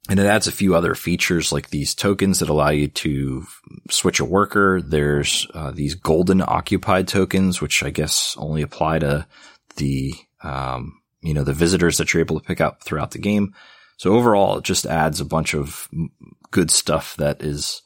and 0.10 0.20
it 0.20 0.26
adds 0.26 0.48
a 0.48 0.52
few 0.52 0.76
other 0.76 0.96
features 0.96 1.52
like 1.52 1.70
these 1.70 1.94
tokens 1.94 2.40
that 2.40 2.50
allow 2.50 2.70
you 2.70 2.88
to 2.88 3.46
switch 3.90 4.20
a 4.20 4.26
worker. 4.26 4.82
There's 4.82 5.48
uh, 5.54 5.72
these 5.72 5.96
golden 5.96 6.42
occupied 6.42 7.08
tokens, 7.08 7.62
which 7.62 7.84
I 7.84 7.92
guess 7.92 8.36
only 8.38 8.62
apply 8.62 9.00
to 9.00 9.28
the 9.78 10.14
um, 10.44 11.02
you 11.22 11.34
know 11.34 11.44
the 11.44 11.54
visitors 11.54 11.98
that 11.98 12.14
you're 12.14 12.22
able 12.22 12.40
to 12.40 12.46
pick 12.46 12.60
up 12.60 12.84
throughout 12.84 13.12
the 13.12 13.20
game. 13.20 13.54
So 13.98 14.14
overall, 14.14 14.58
it 14.58 14.64
just 14.64 14.86
adds 14.86 15.20
a 15.20 15.26
bunch 15.26 15.54
of 15.54 15.88
good 16.52 16.72
stuff 16.72 17.16
that 17.18 17.44
is 17.44 17.82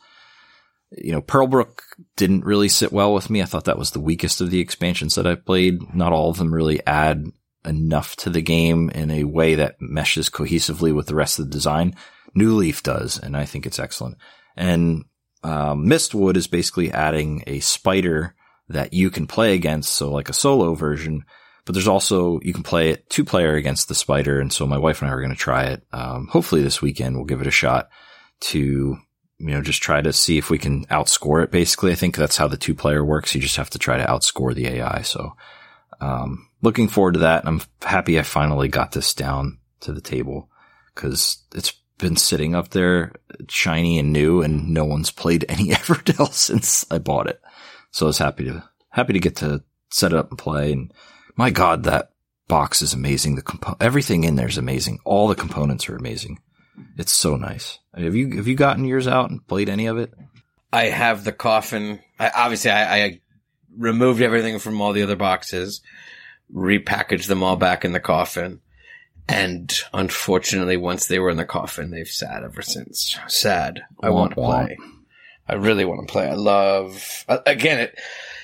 you 0.98 1.12
know, 1.12 1.22
Pearlbrook 1.22 1.80
didn't 2.16 2.46
really 2.46 2.70
sit 2.70 2.92
well 2.92 3.14
with 3.14 3.30
me. 3.30 3.42
I 3.42 3.46
thought 3.46 3.66
that 3.66 3.80
was 3.80 3.92
the 3.92 4.00
weakest 4.00 4.42
of 4.42 4.52
the 4.52 4.60
expansions 4.60 5.16
that 5.16 5.28
I 5.28 5.36
played. 5.36 5.94
Not 5.96 6.14
all 6.14 6.30
of 6.30 6.38
them 6.38 6.54
really 6.54 6.86
add 6.86 7.26
enough 7.65 8.15
to 8.17 8.30
the 8.30 8.41
game 8.41 8.89
in 8.89 9.12
a 9.12 9.23
way 9.23 9.56
that 9.56 9.82
meshes 9.82 10.30
cohesively 10.30 10.93
with 10.93 11.08
the 11.08 11.15
rest 11.15 11.39
of 11.39 11.45
the 11.45 11.52
design. 11.52 11.95
New 12.36 12.56
Leaf 12.56 12.84
does, 12.84 13.19
and 13.19 13.38
I 13.38 13.45
think 13.45 13.65
it's 13.65 13.80
excellent. 13.80 14.17
And 14.56 15.06
um, 15.43 15.86
Mistwood 15.86 16.38
is 16.38 16.47
basically 16.47 16.91
adding 16.91 17.43
a 17.47 17.60
spider 17.60 18.36
that 18.69 18.93
you 18.93 19.10
can 19.10 19.28
play 19.28 19.54
against, 19.54 19.93
so 19.93 20.12
like 20.12 20.30
a 20.30 20.34
solo 20.34 20.73
version. 20.73 21.26
But 21.65 21.73
there's 21.73 21.88
also 21.88 22.39
you 22.41 22.54
can 22.54 22.63
play 22.63 22.89
it 22.89 23.10
two 23.10 23.23
player 23.23 23.56
against 23.56 23.88
the 23.88 23.95
spider, 23.95 24.39
and 24.39 24.52
so 24.52 24.65
my 24.65 24.78
wife 24.78 25.02
and 25.02 25.10
I 25.10 25.13
are 25.13 25.21
going 25.21 25.32
to 25.32 25.36
try 25.36 25.65
it. 25.65 25.84
Um, 25.91 26.28
hopefully 26.28 26.62
this 26.62 26.82
weekend 26.82 27.15
we'll 27.15 27.26
give 27.26 27.41
it 27.41 27.47
a 27.47 27.52
shot 27.52 27.89
to 28.41 28.97
you 29.39 29.49
know, 29.49 29.62
just 29.62 29.82
try 29.82 30.02
to 30.02 30.13
see 30.13 30.38
if 30.38 30.49
we 30.49 30.58
can 30.58 30.86
outscore 30.86 31.43
it. 31.43 31.52
Basically, 31.52 31.91
I 31.91 31.95
think 31.95 32.15
that's 32.15 32.38
how 32.38 32.47
the 32.47 32.58
two 32.58 32.73
player 32.73 33.04
works. 33.04 33.36
You 33.36 33.41
just 33.41 33.58
have 33.58 33.69
to 33.71 33.80
try 33.80 33.97
to 33.97 34.06
outscore 34.06 34.56
the 34.56 34.67
AI. 34.67 35.02
So, 35.02 35.36
um, 35.99 36.47
looking 36.63 36.88
forward 36.88 37.13
to 37.13 37.19
that. 37.19 37.45
I'm 37.45 37.62
happy 37.84 38.17
I 38.17 38.23
finally 38.23 38.69
got 38.69 38.93
this 38.93 39.13
down 39.13 39.60
to 39.82 39.93
the 39.93 40.02
table 40.02 40.49
because 40.95 41.38
it's 41.54 41.73
been 41.99 42.15
sitting 42.15 42.56
up 42.56 42.69
there 42.69 43.12
shiny 43.47 43.99
and 43.99 44.12
new 44.12 44.41
and 44.41 44.73
no 44.73 44.86
one's 44.86 45.12
played 45.12 45.45
any 45.47 45.67
Everdell 45.69 46.34
since 46.34 46.84
I 46.89 46.97
bought 46.97 47.28
it. 47.28 47.39
So 47.91 48.08
I 48.08 48.08
was 48.08 48.17
happy 48.17 48.45
to, 48.45 48.63
happy 48.89 49.13
to 49.13 49.19
get 49.19 49.36
to 49.38 49.63
set 49.91 50.12
it 50.12 50.17
up 50.17 50.32
and 50.32 50.39
play. 50.39 50.71
And 50.71 50.91
my 51.36 51.52
God, 51.52 51.84
that 51.84 52.10
box 52.47 52.82
is 52.82 52.93
amazing. 52.93 53.36
The 53.36 53.41
compo- 53.43 53.78
everything 53.80 54.23
in 54.23 54.36
there 54.36 54.47
is 54.47 54.58
amazing. 54.58 54.99
All 55.06 55.28
the 55.28 55.36
components 55.36 55.88
are 55.89 55.95
amazing. 55.95 56.39
It's 56.97 57.12
so 57.12 57.36
nice. 57.36 57.78
Have 57.95 58.15
you 58.15 58.38
have 58.38 58.47
you 58.47 58.56
gotten 58.56 58.86
yours 58.86 59.08
out 59.08 59.30
and 59.30 59.45
played 59.47 59.69
any 59.69 59.86
of 59.86 59.99
it? 59.99 60.12
I 60.71 60.86
have 60.86 61.23
the 61.23 61.32
coffin. 61.32 61.99
I, 62.19 62.32
obviously, 62.34 62.71
I, 62.71 63.04
I 63.04 63.21
removed 63.78 64.21
everything 64.21 64.58
from 64.58 64.82
all 64.82 64.93
the 64.93 65.04
other 65.04 65.15
boxes, 65.15 65.82
repackaged 66.54 67.28
them 67.28 67.44
all 67.44 67.56
back 67.56 67.84
in 67.84 67.94
the 67.94 68.00
coffin, 68.00 68.62
and 69.28 69.74
unfortunately, 69.94 70.78
once 70.78 71.08
they 71.08 71.20
were 71.20 71.30
in 71.30 71.38
the 71.38 71.46
coffin, 71.46 71.92
they've 71.92 72.08
sat 72.08 72.44
ever 72.44 72.62
since. 72.62 73.18
Sad. 73.28 73.82
I 74.02 74.10
want 74.10 74.32
to 74.32 74.36
play. 74.36 74.78
I 75.48 75.56
really 75.56 75.86
want 75.86 76.08
to 76.08 76.12
play. 76.12 76.28
I 76.28 76.34
love. 76.34 77.26
Again, 77.46 77.80
it 77.80 78.00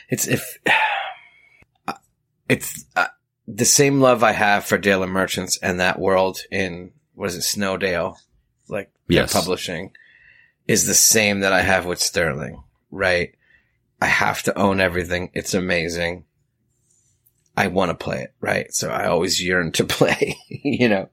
it's 0.09 0.27
if 0.27 0.57
it's 2.49 2.85
uh, 2.95 3.07
the 3.47 3.65
same 3.65 4.01
love 4.01 4.23
I 4.23 4.31
have 4.31 4.65
for 4.65 4.77
Dale 4.77 5.03
and 5.03 5.11
Merchants 5.11 5.57
and 5.57 5.79
that 5.79 5.99
world 5.99 6.41
in 6.51 6.91
was 7.15 7.35
it, 7.35 7.41
Snowdale, 7.41 8.17
like 8.67 8.91
yes. 9.07 9.33
publishing, 9.33 9.91
is 10.67 10.85
the 10.85 10.93
same 10.93 11.41
that 11.41 11.51
I 11.53 11.61
have 11.61 11.85
with 11.85 12.01
Sterling, 12.01 12.63
right? 12.91 13.35
I 14.01 14.05
have 14.05 14.43
to 14.43 14.57
own 14.57 14.79
everything. 14.79 15.31
It's 15.33 15.53
amazing. 15.53 16.25
I 17.59 17.67
want 17.67 17.89
to 17.89 17.95
play 17.95 18.21
it, 18.21 18.33
right? 18.39 18.73
So 18.73 18.89
I 18.89 19.07
always 19.07 19.41
yearn 19.41 19.71
to 19.73 19.85
play, 19.85 20.37
you 20.49 20.89
know. 20.89 21.09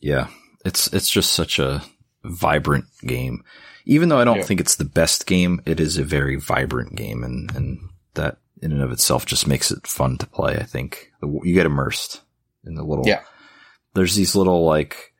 Yeah. 0.00 0.28
It's 0.64 0.92
it's 0.92 1.10
just 1.10 1.32
such 1.32 1.58
a 1.58 1.82
vibrant 2.24 2.86
game. 3.04 3.44
Even 3.84 4.08
though 4.08 4.18
I 4.18 4.24
don't 4.24 4.38
yeah. 4.38 4.44
think 4.44 4.60
it's 4.60 4.76
the 4.76 4.84
best 4.84 5.26
game, 5.26 5.60
it 5.66 5.80
is 5.80 5.98
a 5.98 6.04
very 6.04 6.36
vibrant 6.36 6.94
game 6.94 7.24
and 7.24 7.54
and 7.56 7.78
that 8.14 8.38
in 8.60 8.70
and 8.70 8.82
of 8.82 8.92
itself 8.92 9.26
just 9.26 9.48
makes 9.48 9.72
it 9.72 9.86
fun 9.86 10.18
to 10.18 10.26
play, 10.26 10.56
I 10.56 10.62
think. 10.62 11.10
You 11.20 11.54
get 11.54 11.66
immersed 11.66 12.20
in 12.64 12.74
the 12.74 12.84
little 12.84 13.06
Yeah 13.06 13.22
there's 13.94 14.14
these 14.14 14.34
little 14.34 14.64
like, 14.64 15.12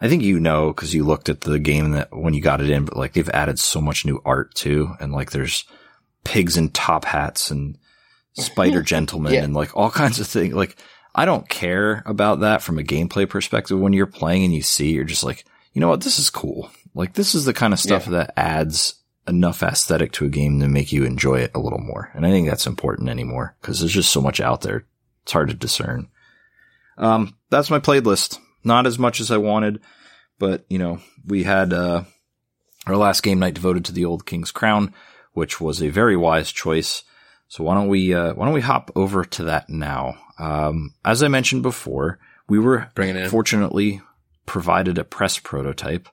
I 0.00 0.08
think 0.08 0.22
you 0.22 0.40
know 0.40 0.68
because 0.68 0.94
you 0.94 1.04
looked 1.04 1.28
at 1.28 1.42
the 1.42 1.58
game 1.58 1.92
that 1.92 2.16
when 2.16 2.34
you 2.34 2.40
got 2.40 2.60
it 2.60 2.70
in, 2.70 2.84
but 2.84 2.96
like 2.96 3.12
they've 3.12 3.28
added 3.30 3.58
so 3.58 3.80
much 3.80 4.04
new 4.04 4.20
art 4.24 4.54
too, 4.54 4.94
and 5.00 5.12
like 5.12 5.30
there's 5.30 5.64
pigs 6.24 6.56
in 6.56 6.70
top 6.70 7.04
hats 7.04 7.50
and 7.50 7.76
spider 8.40 8.82
gentlemen 8.82 9.34
yeah. 9.34 9.44
and 9.44 9.54
like 9.54 9.76
all 9.76 9.90
kinds 9.90 10.20
of 10.20 10.26
things. 10.26 10.54
Like 10.54 10.76
I 11.14 11.24
don't 11.24 11.48
care 11.48 12.02
about 12.06 12.40
that 12.40 12.62
from 12.62 12.78
a 12.78 12.82
gameplay 12.82 13.28
perspective. 13.28 13.78
When 13.78 13.92
you're 13.92 14.06
playing 14.06 14.44
and 14.44 14.54
you 14.54 14.62
see, 14.62 14.92
you're 14.92 15.04
just 15.04 15.24
like, 15.24 15.44
you 15.72 15.80
know 15.80 15.88
what, 15.88 16.02
this 16.02 16.18
is 16.18 16.30
cool. 16.30 16.70
Like 16.94 17.14
this 17.14 17.34
is 17.34 17.44
the 17.44 17.54
kind 17.54 17.72
of 17.72 17.80
stuff 17.80 18.06
yeah. 18.06 18.12
that 18.12 18.34
adds 18.36 18.94
enough 19.28 19.62
aesthetic 19.62 20.12
to 20.12 20.24
a 20.24 20.28
game 20.28 20.60
to 20.60 20.68
make 20.68 20.92
you 20.92 21.04
enjoy 21.04 21.40
it 21.40 21.52
a 21.54 21.60
little 21.60 21.78
more. 21.78 22.10
And 22.14 22.26
I 22.26 22.30
think 22.30 22.48
that's 22.48 22.66
important 22.66 23.08
anymore 23.08 23.56
because 23.60 23.80
there's 23.80 23.92
just 23.92 24.12
so 24.12 24.20
much 24.20 24.40
out 24.40 24.62
there. 24.62 24.86
It's 25.22 25.32
hard 25.32 25.48
to 25.48 25.54
discern. 25.54 26.08
Um, 26.98 27.36
that's 27.50 27.70
my 27.70 27.78
playlist. 27.78 28.38
Not 28.64 28.86
as 28.86 28.98
much 28.98 29.20
as 29.20 29.30
I 29.30 29.36
wanted, 29.36 29.80
but 30.38 30.64
you 30.68 30.78
know, 30.78 31.00
we 31.26 31.44
had, 31.44 31.72
uh, 31.72 32.04
our 32.86 32.96
last 32.96 33.22
game 33.22 33.38
night 33.38 33.54
devoted 33.54 33.84
to 33.86 33.92
the 33.92 34.04
old 34.04 34.26
King's 34.26 34.50
Crown, 34.50 34.92
which 35.32 35.60
was 35.60 35.82
a 35.82 35.88
very 35.88 36.16
wise 36.16 36.50
choice. 36.50 37.04
So 37.50 37.64
why 37.64 37.74
don't 37.74 37.88
we, 37.88 38.14
uh, 38.14 38.32
why 38.34 38.44
don't 38.44 38.54
we 38.54 38.60
hop 38.60 38.92
over 38.94 39.24
to 39.24 39.44
that 39.44 39.68
now? 39.68 40.14
Um, 40.38 40.94
as 41.04 41.22
I 41.24 41.28
mentioned 41.28 41.64
before, 41.64 42.20
we 42.48 42.60
were 42.60 42.90
Bring 42.94 43.10
it 43.10 43.16
in. 43.16 43.28
fortunately 43.28 44.00
provided 44.46 44.98
a 44.98 45.04
press 45.04 45.38
prototype, 45.40 46.08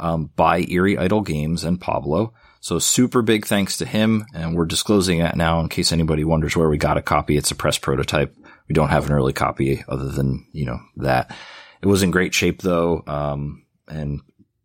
um, 0.00 0.30
by 0.34 0.60
Eerie 0.60 0.96
Idle 0.96 1.20
Games 1.20 1.62
and 1.62 1.78
Pablo. 1.78 2.32
So 2.60 2.78
super 2.78 3.20
big 3.20 3.44
thanks 3.44 3.76
to 3.76 3.84
him. 3.84 4.24
And 4.34 4.56
we're 4.56 4.64
disclosing 4.64 5.18
that 5.18 5.36
now 5.36 5.60
in 5.60 5.68
case 5.68 5.92
anybody 5.92 6.24
wonders 6.24 6.56
where 6.56 6.70
we 6.70 6.78
got 6.78 6.96
a 6.96 7.02
copy. 7.02 7.36
It's 7.36 7.50
a 7.50 7.54
press 7.54 7.76
prototype. 7.76 8.34
We 8.66 8.72
don't 8.72 8.88
have 8.88 9.06
an 9.06 9.12
early 9.12 9.34
copy 9.34 9.84
other 9.88 10.08
than, 10.08 10.46
you 10.52 10.64
know, 10.64 10.80
that. 10.96 11.36
It 11.82 11.86
was 11.86 12.02
in 12.02 12.10
great 12.10 12.32
shape 12.32 12.62
though. 12.62 13.04
Um, 13.06 13.66
and, 13.88 14.20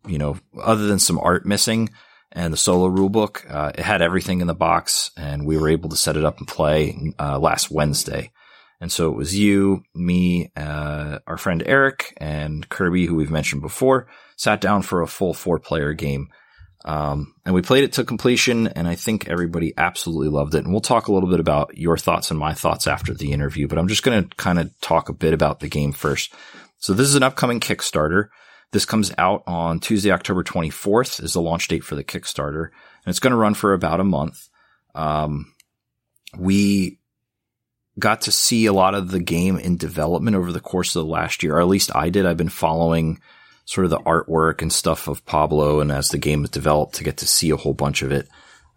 you 0.06 0.16
know, 0.16 0.38
other 0.58 0.86
than 0.86 0.98
some 0.98 1.18
art 1.18 1.44
missing 1.44 1.90
and 2.34 2.52
the 2.52 2.58
solo 2.58 2.88
rulebook, 2.88 3.50
uh, 3.50 3.72
it 3.74 3.80
had 3.80 4.02
everything 4.02 4.40
in 4.40 4.46
the 4.46 4.54
box 4.54 5.10
and 5.16 5.46
we 5.46 5.56
were 5.56 5.68
able 5.68 5.88
to 5.90 5.96
set 5.96 6.16
it 6.16 6.24
up 6.24 6.38
and 6.38 6.48
play, 6.48 7.12
uh, 7.18 7.38
last 7.38 7.70
Wednesday. 7.70 8.30
And 8.80 8.92
so 8.92 9.08
it 9.08 9.16
was 9.16 9.38
you, 9.38 9.84
me, 9.94 10.50
uh, 10.56 11.20
our 11.26 11.38
friend 11.38 11.62
Eric 11.64 12.12
and 12.18 12.68
Kirby, 12.68 13.06
who 13.06 13.14
we've 13.14 13.30
mentioned 13.30 13.62
before, 13.62 14.08
sat 14.36 14.60
down 14.60 14.82
for 14.82 15.00
a 15.00 15.06
full 15.06 15.32
four 15.32 15.58
player 15.58 15.92
game 15.92 16.28
um, 16.84 17.34
and 17.46 17.54
we 17.54 17.62
played 17.62 17.84
it 17.84 17.94
to 17.94 18.04
completion, 18.04 18.66
and 18.68 18.86
I 18.86 18.94
think 18.94 19.28
everybody 19.28 19.72
absolutely 19.76 20.28
loved 20.28 20.54
it. 20.54 20.64
And 20.64 20.72
we'll 20.72 20.82
talk 20.82 21.08
a 21.08 21.12
little 21.12 21.30
bit 21.30 21.40
about 21.40 21.76
your 21.78 21.96
thoughts 21.96 22.30
and 22.30 22.38
my 22.38 22.52
thoughts 22.52 22.86
after 22.86 23.14
the 23.14 23.32
interview, 23.32 23.66
but 23.68 23.78
I'm 23.78 23.88
just 23.88 24.02
going 24.02 24.22
to 24.22 24.36
kind 24.36 24.58
of 24.58 24.78
talk 24.80 25.08
a 25.08 25.14
bit 25.14 25.32
about 25.32 25.60
the 25.60 25.68
game 25.68 25.92
first. 25.92 26.34
So 26.78 26.92
this 26.92 27.08
is 27.08 27.14
an 27.14 27.22
upcoming 27.22 27.60
Kickstarter. 27.60 28.28
This 28.72 28.84
comes 28.84 29.12
out 29.18 29.44
on 29.46 29.80
Tuesday, 29.80 30.10
October 30.10 30.42
24th 30.42 31.22
is 31.22 31.34
the 31.34 31.40
launch 31.40 31.68
date 31.68 31.84
for 31.84 31.94
the 31.94 32.04
Kickstarter, 32.04 32.64
and 32.64 33.10
it's 33.10 33.20
going 33.20 33.30
to 33.30 33.36
run 33.36 33.54
for 33.54 33.72
about 33.72 34.00
a 34.00 34.04
month. 34.04 34.48
Um, 34.94 35.52
we 36.36 36.98
got 37.98 38.22
to 38.22 38.32
see 38.32 38.66
a 38.66 38.72
lot 38.72 38.94
of 38.94 39.10
the 39.10 39.20
game 39.20 39.58
in 39.58 39.76
development 39.76 40.36
over 40.36 40.52
the 40.52 40.60
course 40.60 40.96
of 40.96 41.04
the 41.04 41.12
last 41.12 41.42
year, 41.42 41.56
or 41.56 41.60
at 41.60 41.68
least 41.68 41.94
I 41.94 42.10
did. 42.10 42.26
I've 42.26 42.36
been 42.36 42.48
following 42.48 43.20
sort 43.64 43.84
of 43.84 43.90
the 43.90 44.00
artwork 44.00 44.62
and 44.62 44.72
stuff 44.72 45.08
of 45.08 45.24
Pablo, 45.24 45.80
and 45.80 45.90
as 45.92 46.08
the 46.08 46.18
game 46.18 46.40
has 46.40 46.50
developed, 46.50 46.96
to 46.96 47.04
get 47.04 47.18
to 47.18 47.26
see 47.26 47.50
a 47.50 47.56
whole 47.56 47.74
bunch 47.74 48.02
of 48.02 48.12
it. 48.12 48.28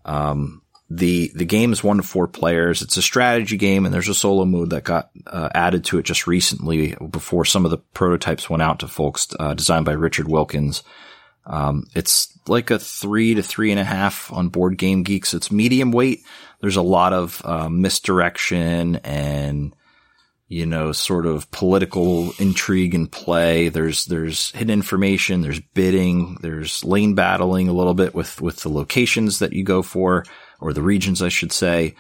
Um, 0.06 0.62
the 0.90 1.32
the 1.36 1.46
game 1.46 1.74
is 1.74 1.84
one 1.84 1.98
to 1.98 2.04
four 2.04 2.28
players. 2.28 2.82
It's 2.82 2.98
a 2.98 3.02
strategy 3.02 3.58
game, 3.58 3.86
and 3.86 3.94
there's 3.94 4.08
a 4.08 4.16
solo 4.16 4.46
mode 4.46 4.70
that 4.70 4.86
got 4.86 5.10
uh, 5.26 5.50
added 5.54 5.84
to 5.86 6.00
it 6.00 6.04
just 6.04 6.28
recently 6.28 6.96
before 7.10 7.44
some 7.44 7.66
of 7.66 7.72
the 7.72 7.78
prototypes 7.78 8.50
went 8.50 8.64
out 8.64 8.80
to 8.80 8.88
folks. 8.88 9.28
Uh, 9.38 9.54
designed 9.54 9.86
by 9.86 9.94
Richard 9.94 10.28
Wilkins. 10.28 10.84
Um, 11.46 11.88
it's 11.96 12.38
like 12.48 12.72
a 12.72 12.80
three 12.80 13.36
to 13.36 13.44
three 13.44 13.72
and 13.72 13.80
a 13.80 13.86
half 13.86 14.32
on 14.32 14.50
Board 14.50 14.78
Game 14.78 15.04
Geeks. 15.04 15.34
It's 15.34 15.52
medium 15.52 15.92
weight. 15.92 16.24
There's 16.62 16.76
a 16.76 16.82
lot 16.82 17.14
of 17.14 17.42
um, 17.46 17.82
misdirection 17.82 18.98
and 18.98 19.74
you 20.50 20.66
know, 20.66 20.94
sort 20.94 21.26
of 21.26 21.52
political 21.52 22.32
intrigue 22.40 22.96
and 22.96 23.12
play. 23.12 23.68
There's, 23.68 24.06
there's 24.06 24.52
hidden 24.52 24.70
information. 24.70 25.42
There's 25.42 25.60
bidding. 25.60 26.38
There's 26.42 26.86
lane 26.86 27.16
battling 27.16 27.68
a 27.68 27.74
little 27.74 27.94
bit 27.94 28.16
with, 28.16 28.42
with 28.42 28.62
the 28.62 28.70
locations 28.70 29.40
that 29.40 29.52
you 29.52 29.66
go 29.66 29.82
for 29.82 30.24
or 30.60 30.74
the 30.74 30.82
regions, 30.82 31.22
I 31.22 31.30
should 31.30 31.52
say. 31.52 31.96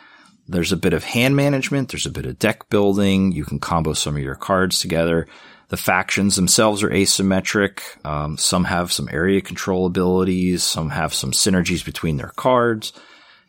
There's 0.48 0.72
a 0.72 0.78
bit 0.78 0.94
of 0.94 1.04
hand 1.04 1.36
management. 1.36 1.90
There's 1.90 2.06
a 2.06 2.12
bit 2.12 2.26
of 2.26 2.40
deck 2.40 2.70
building. 2.70 3.32
You 3.34 3.44
can 3.44 3.60
combo 3.60 3.94
some 3.94 4.16
of 4.16 4.24
your 4.24 4.36
cards 4.36 4.80
together. 4.80 5.28
The 5.70 5.78
factions 5.78 6.38
themselves 6.38 6.84
are 6.84 6.90
asymmetric. 6.90 7.82
Um, 8.06 8.38
some 8.38 8.64
have 8.64 8.94
some 8.94 9.10
area 9.12 9.42
control 9.42 9.86
abilities. 9.86 10.64
Some 10.64 10.90
have 10.92 11.14
some 11.14 11.32
synergies 11.32 11.84
between 11.84 12.16
their 12.16 12.32
cards. 12.38 12.94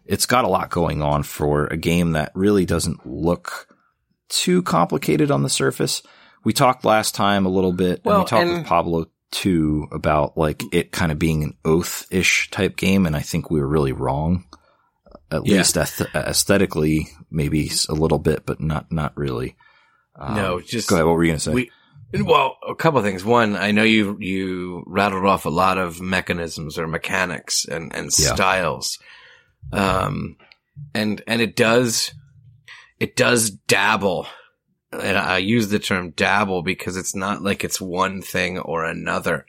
It's 0.05 0.27
got 0.27 0.45
a 0.45 0.49
lot 0.49 0.71
going 0.71 1.03
on 1.03 1.23
for 1.23 1.67
a 1.67 1.77
game 1.77 2.13
that 2.13 2.33
really 2.35 2.65
doesn't 2.65 3.07
look 3.07 3.69
too 4.29 4.63
complicated 4.63 5.31
on 5.31 5.43
the 5.43 5.49
surface. 5.49 6.03
We 6.45 6.53
talked 6.53 6.85
last 6.85 7.15
time 7.15 7.47
a 7.47 7.51
little 7.51 7.73
bit, 7.73 8.01
well, 8.05 8.17
and 8.17 8.25
we 8.25 8.29
talked 8.29 8.43
and- 8.43 8.59
with 8.59 8.67
Pablo 8.67 9.07
too 9.31 9.87
about 9.93 10.39
like 10.39 10.63
it 10.73 10.91
kind 10.91 11.13
of 11.13 11.19
being 11.19 11.45
an 11.45 11.53
oath 11.65 12.07
ish 12.11 12.51
type 12.51 12.77
game, 12.77 13.07
and 13.07 13.15
I 13.15 13.21
think 13.21 13.51
we 13.51 13.61
were 13.61 13.69
really 13.69 13.93
wrong. 13.93 14.45
At 15.31 15.47
yeah. 15.47 15.59
least 15.59 15.77
aesthetically, 15.77 17.09
maybe 17.31 17.71
a 17.89 17.95
little 17.95 18.19
bit, 18.19 18.47
but 18.47 18.61
not 18.61 18.91
not 18.91 19.17
really. 19.17 19.57
Um, 20.17 20.35
no, 20.35 20.61
just 20.61 20.89
go 20.89 20.97
ahead. 20.97 21.07
What 21.07 21.17
were 21.17 21.25
you 21.25 21.33
gonna 21.33 21.41
say? 21.41 21.53
We, 21.53 21.71
well, 22.23 22.57
a 22.67 22.75
couple 22.75 22.99
of 22.99 23.05
things. 23.05 23.25
One, 23.25 23.55
I 23.55 23.73
know 23.73 23.83
you 23.83 24.17
you 24.21 24.85
rattled 24.87 25.27
off 25.27 25.45
a 25.45 25.51
lot 25.51 25.77
of 25.77 26.01
mechanisms 26.01 26.79
or 26.79 26.87
mechanics 26.87 27.67
and 27.67 27.95
and 27.95 28.07
yeah. 28.19 28.35
styles, 28.35 28.99
um, 29.73 30.37
and 30.95 31.21
and 31.27 31.43
it 31.43 31.55
does 31.55 32.13
it 32.99 33.17
does 33.17 33.51
dabble. 33.51 34.27
And 34.91 35.19
I 35.19 35.39
use 35.39 35.69
the 35.69 35.79
term 35.79 36.11
dabble 36.11 36.63
because 36.63 36.97
it's 36.97 37.15
not 37.15 37.43
like 37.43 37.63
it's 37.63 37.81
one 37.81 38.23
thing 38.23 38.59
or 38.59 38.85
another. 38.85 39.45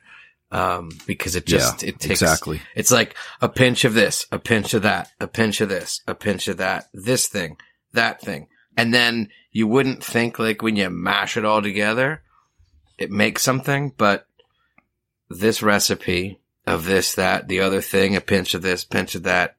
Um, 0.51 0.89
because 1.05 1.35
it 1.35 1.45
just, 1.45 1.83
yeah, 1.83 1.89
it 1.89 1.99
takes, 1.99 2.23
exactly. 2.23 2.59
it's 2.75 2.91
like 2.91 3.15
a 3.39 3.47
pinch 3.47 3.85
of 3.85 3.93
this, 3.93 4.25
a 4.31 4.39
pinch 4.39 4.73
of 4.73 4.81
that, 4.81 5.11
a 5.19 5.27
pinch 5.27 5.61
of 5.61 5.69
this, 5.69 6.01
a 6.07 6.15
pinch 6.15 6.47
of 6.47 6.57
that, 6.57 6.87
this 6.91 7.27
thing, 7.27 7.57
that 7.93 8.19
thing. 8.19 8.47
And 8.75 8.91
then 8.91 9.29
you 9.51 9.67
wouldn't 9.67 10.03
think 10.03 10.39
like 10.39 10.63
when 10.63 10.75
you 10.75 10.89
mash 10.89 11.37
it 11.37 11.45
all 11.45 11.61
together, 11.61 12.23
it 12.97 13.11
makes 13.11 13.43
something, 13.43 13.93
but 13.95 14.25
this 15.29 15.61
recipe 15.61 16.39
of 16.65 16.83
this, 16.83 17.13
that, 17.13 17.47
the 17.47 17.59
other 17.59 17.81
thing, 17.81 18.15
a 18.15 18.21
pinch 18.21 18.55
of 18.55 18.63
this, 18.63 18.83
pinch 18.83 19.13
of 19.13 19.23
that 19.23 19.55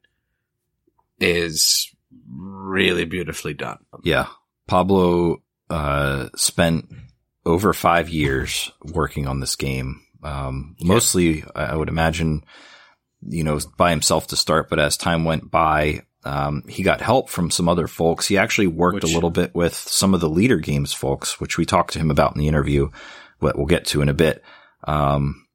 is 1.20 1.94
really 2.28 3.04
beautifully 3.04 3.54
done. 3.54 3.78
Yeah. 4.02 4.26
Pablo 4.66 5.40
uh, 5.68 6.30
spent 6.34 6.90
over 7.46 7.72
five 7.72 8.08
years 8.08 8.72
working 8.82 9.28
on 9.28 9.38
this 9.38 9.54
game. 9.54 10.02
Um, 10.22 10.76
yeah. 10.78 10.88
Mostly, 10.88 11.44
I 11.54 11.74
would 11.74 11.88
imagine, 11.88 12.44
you 13.26 13.44
know, 13.44 13.58
by 13.76 13.90
himself 13.90 14.28
to 14.28 14.36
start, 14.36 14.68
but 14.68 14.78
as 14.78 14.96
time 14.96 15.24
went 15.24 15.50
by, 15.50 16.02
um, 16.24 16.64
he 16.68 16.82
got 16.82 17.00
help 17.00 17.30
from 17.30 17.50
some 17.50 17.68
other 17.68 17.86
folks. 17.86 18.26
He 18.26 18.36
actually 18.36 18.66
worked 18.66 19.02
which, 19.02 19.04
a 19.04 19.14
little 19.14 19.30
bit 19.30 19.54
with 19.54 19.74
some 19.74 20.14
of 20.14 20.20
the 20.20 20.28
Leder 20.28 20.62
Games 20.62 20.92
folks, 20.92 21.40
which 21.40 21.56
we 21.56 21.64
talked 21.64 21.94
to 21.94 21.98
him 21.98 22.10
about 22.10 22.34
in 22.34 22.40
the 22.40 22.48
interview, 22.48 22.90
but 23.40 23.56
we'll 23.56 23.66
get 23.66 23.86
to 23.86 24.02
in 24.02 24.08
a 24.08 24.14
bit. 24.14 24.42
Um, 24.84 25.46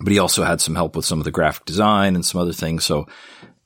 but 0.00 0.12
he 0.12 0.18
also 0.18 0.44
had 0.44 0.60
some 0.60 0.74
help 0.74 0.96
with 0.96 1.04
some 1.04 1.18
of 1.18 1.24
the 1.24 1.30
graphic 1.30 1.64
design 1.64 2.14
and 2.14 2.24
some 2.24 2.40
other 2.40 2.52
things. 2.52 2.84
So, 2.84 3.06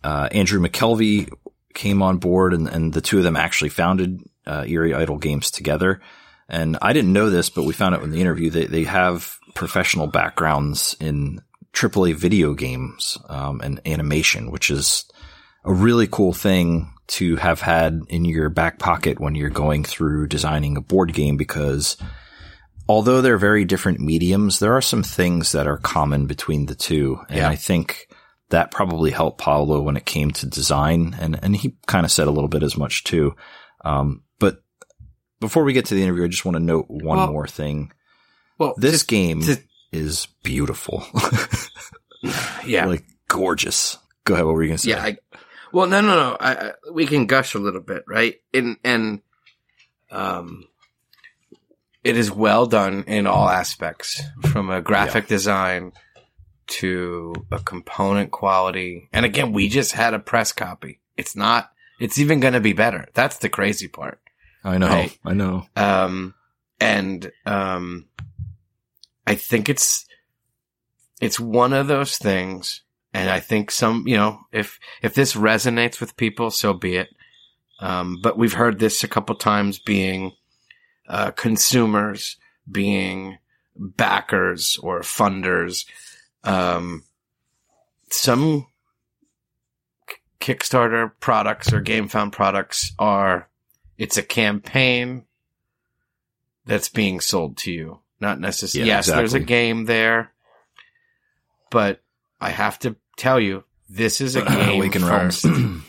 uh, 0.03 0.29
Andrew 0.33 0.61
McKelvey 0.61 1.31
came 1.75 2.03
on 2.03 2.19
board 2.19 2.55
and, 2.55 2.69
and 2.69 2.93
the 2.93 3.01
two 3.01 3.19
of 3.19 3.25
them 3.25 3.37
actually 3.37 3.71
founded 3.71 4.21
uh, 4.47 4.65
Eerie 4.67 4.95
Idle 4.95 5.19
Games 5.19 5.51
together. 5.51 6.01
And 6.49 6.77
I 6.83 6.93
didn't 6.93 7.13
know 7.13 7.31
this, 7.31 7.51
but 7.51 7.65
we 7.65 7.73
found 7.73 7.95
out 7.95 8.03
in 8.03 8.11
the 8.11 8.21
interview 8.21 8.51
that 8.51 8.71
they 8.71 8.85
have 8.85 9.39
professional 9.55 10.07
backgrounds 10.07 10.97
in 11.01 11.41
AAA 11.73 12.15
video 12.15 12.55
games 12.55 13.19
um, 13.29 13.61
and 13.63 13.81
animation, 13.87 14.51
which 14.51 14.71
is 14.71 15.05
a 15.65 15.73
really 15.73 16.07
cool 16.07 16.33
thing 16.33 16.93
to 17.09 17.37
have 17.37 17.61
had 17.61 18.01
in 18.09 18.25
your 18.25 18.49
back 18.49 18.79
pocket 18.79 19.21
when 19.21 19.35
you're 19.35 19.51
going 19.51 19.85
through 19.85 20.27
designing 20.27 20.77
a 20.77 20.81
board 20.81 21.13
game 21.13 21.37
because 21.37 21.97
although 22.89 23.21
they're 23.21 23.39
very 23.39 23.65
different 23.65 24.01
mediums, 24.01 24.59
there 24.59 24.75
are 24.77 24.83
some 24.83 25.03
things 25.03 25.53
that 25.53 25.67
are 25.67 25.79
common 25.79 26.27
between 26.27 26.67
the 26.67 26.75
two. 26.75 27.19
And 27.29 27.39
yeah. 27.39 27.49
I 27.49 27.57
think 27.57 28.09
that 28.51 28.71
probably 28.71 29.11
helped 29.11 29.39
Pablo 29.39 29.81
when 29.83 29.97
it 29.97 30.05
came 30.05 30.31
to 30.33 30.47
design. 30.47 31.17
And, 31.19 31.39
and 31.43 31.57
he 31.57 31.77
kind 31.87 32.05
of 32.05 32.13
said 32.13 32.29
a 32.29 32.31
little 32.31 32.49
bit 32.49 32.63
as 32.63 32.77
much 32.77 33.05
too. 33.05 33.35
Um, 33.85 34.23
but 34.39 34.63
before 35.41 35.65
we 35.65 35.73
get 35.73 35.87
to 35.87 35.95
the 35.95 36.03
interview, 36.03 36.25
I 36.25 36.29
just 36.29 36.45
want 36.45 36.57
to 36.57 36.63
note 36.63 36.87
one 36.89 37.19
well, 37.19 37.33
more 37.33 37.47
thing. 37.47 37.93
Well, 38.59 38.75
this 38.77 39.01
to, 39.01 39.07
game 39.07 39.43
to, 39.43 39.59
is 39.93 40.27
beautiful. 40.43 41.05
yeah. 42.67 42.87
Like 42.87 43.05
gorgeous. 43.29 43.99
Go 44.25 44.35
ahead. 44.35 44.47
What 44.47 44.55
were 44.55 44.63
you 44.63 44.69
going 44.69 44.79
to 44.79 44.83
say? 44.83 44.91
Yeah. 44.91 45.03
I, 45.03 45.17
well, 45.73 45.87
no, 45.87 46.01
no, 46.01 46.15
no. 46.15 46.37
I, 46.39 46.53
I, 46.53 46.73
we 46.93 47.07
can 47.07 47.27
gush 47.27 47.55
a 47.55 47.59
little 47.59 47.81
bit, 47.81 48.05
right? 48.07 48.41
And, 48.53 48.77
and, 48.85 49.21
um, 50.11 50.69
it 52.05 52.17
is 52.17 52.31
well 52.31 52.67
done 52.67 53.05
in 53.07 53.27
all 53.27 53.49
aspects 53.49 54.21
from 54.43 54.71
a 54.71 54.83
graphic 54.83 55.25
yeah. 55.25 55.29
design, 55.29 55.93
to 56.73 57.35
a 57.51 57.59
component 57.59 58.31
quality. 58.31 59.09
And 59.13 59.27
again, 59.27 59.53
we 59.53 59.69
just 59.69 59.93
had 59.93 60.15
a 60.15 60.19
press 60.19 60.53
copy. 60.53 61.01
It's 61.17 61.37
not, 61.37 61.71
it's 62.01 62.19
even 62.19 62.41
going 62.41 62.55
to 62.55 62.61
be 62.61 62.73
better. 62.73 63.09
That's 63.15 63.39
the 63.39 63.49
crazy 63.49 63.89
part. 63.89 64.21
I 64.65 64.79
know. 64.79 64.89
Right? 64.89 65.19
I 65.25 65.35
know. 65.35 65.67
Um, 65.77 66.35
and, 66.81 67.31
um, 67.45 68.07
I 69.27 69.35
think 69.35 69.69
it's, 69.69 70.07
it's 71.21 71.39
one 71.39 71.73
of 71.73 71.87
those 71.87 72.17
things. 72.17 72.83
And 73.15 73.29
I 73.29 73.41
think 73.41 73.71
some, 73.71 74.05
you 74.07 74.17
know, 74.17 74.41
if, 74.53 74.81
if 75.03 75.15
this 75.15 75.35
resonates 75.35 76.01
with 76.01 76.17
people, 76.17 76.51
so 76.51 76.73
be 76.73 76.97
it. 76.97 77.09
Um, 77.81 78.21
but 78.23 78.39
we've 78.39 78.55
heard 78.55 78.79
this 78.79 79.05
a 79.05 79.09
couple 79.09 79.35
times 79.37 79.79
being, 79.79 80.33
uh, 81.09 81.33
consumers, 81.33 82.37
being 82.71 83.39
backers 83.77 84.79
or 84.83 85.01
funders 85.01 85.85
um, 86.45 87.05
some 88.11 88.67
Kickstarter 90.41 91.13
products 91.21 91.73
or 91.73 91.81
GameFound 91.81 92.33
products 92.33 92.93
are 92.99 93.49
it's 93.97 94.17
a 94.17 94.23
campaign 94.23 95.25
that's 96.67 96.89
being 96.89 97.21
sold 97.21 97.57
to 97.59 97.73
you. 97.73 98.02
Not 98.23 98.41
necessarily. 98.41 98.89
Yeah, 98.89 98.97
yes, 98.97 99.09
exactly. 99.09 99.21
there's 99.21 99.35
a 99.35 99.41
game 99.41 99.85
there, 99.85 100.33
but 101.71 102.01
I 102.41 102.51
have 102.51 102.79
to 102.81 102.97
tell 103.17 103.39
you, 103.39 103.65
this 103.91 104.21
is 104.21 104.37
a 104.37 104.43
game 104.45 104.91
first. 104.93 105.45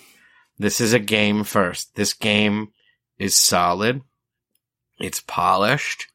this 0.59 0.81
is 0.81 0.91
a 0.91 0.99
game 0.99 1.45
first. 1.45 1.95
This 1.95 2.13
game 2.13 2.73
is 3.17 3.37
solid. 3.37 4.01
It's 4.99 5.21
polished. 5.21 6.07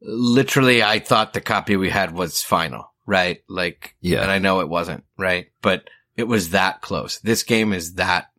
Literally, 0.00 0.82
I 0.82 0.98
thought 0.98 1.34
the 1.34 1.42
copy 1.42 1.76
we 1.76 1.90
had 1.90 2.12
was 2.12 2.42
final 2.42 2.90
right? 3.10 3.42
Like, 3.48 3.96
yeah. 4.00 4.22
And 4.22 4.30
I 4.30 4.38
know 4.38 4.60
it 4.60 4.68
wasn't, 4.68 5.02
right? 5.18 5.48
But 5.62 5.90
it 6.16 6.24
was 6.24 6.50
that 6.50 6.80
close. 6.80 7.18
This 7.18 7.42
game 7.42 7.72
is 7.72 7.94
that, 7.94 8.30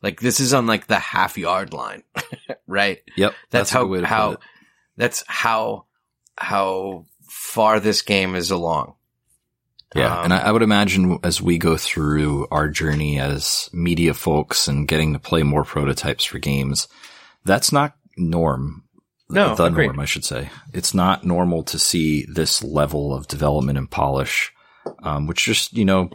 like, 0.00 0.20
this 0.20 0.38
is 0.38 0.54
on 0.54 0.68
like 0.68 0.86
the 0.86 0.98
half 0.98 1.36
yard 1.36 1.72
line, 1.72 2.04
right? 2.68 3.00
Yep. 3.16 3.32
That's, 3.50 3.70
that's 3.70 3.70
how, 3.70 4.04
how, 4.04 4.36
that's 4.98 5.24
how, 5.26 5.86
how 6.36 7.06
far 7.26 7.80
this 7.80 8.02
game 8.02 8.34
is 8.34 8.50
along. 8.50 8.94
Yeah. 9.94 10.18
Um, 10.18 10.24
and 10.24 10.34
I, 10.34 10.38
I, 10.40 10.52
would 10.52 10.62
imagine 10.62 11.18
as 11.22 11.40
we 11.40 11.56
go 11.56 11.78
through 11.78 12.46
our 12.50 12.68
journey 12.68 13.18
as 13.18 13.70
media 13.72 14.12
folks 14.12 14.68
and 14.68 14.86
getting 14.86 15.14
to 15.14 15.18
play 15.18 15.42
more 15.42 15.64
prototypes 15.64 16.24
for 16.24 16.38
games, 16.38 16.88
that's 17.46 17.72
not 17.72 17.96
norm 18.18 18.84
no, 19.30 19.54
the 19.54 19.64
agreed. 19.64 19.86
norm, 19.86 20.00
I 20.00 20.04
should 20.04 20.24
say. 20.24 20.50
It's 20.72 20.94
not 20.94 21.24
normal 21.24 21.62
to 21.64 21.78
see 21.78 22.24
this 22.26 22.62
level 22.62 23.14
of 23.14 23.28
development 23.28 23.78
and 23.78 23.90
polish, 23.90 24.52
um, 25.02 25.26
which 25.26 25.44
just 25.44 25.76
you 25.76 25.84
know 25.84 26.10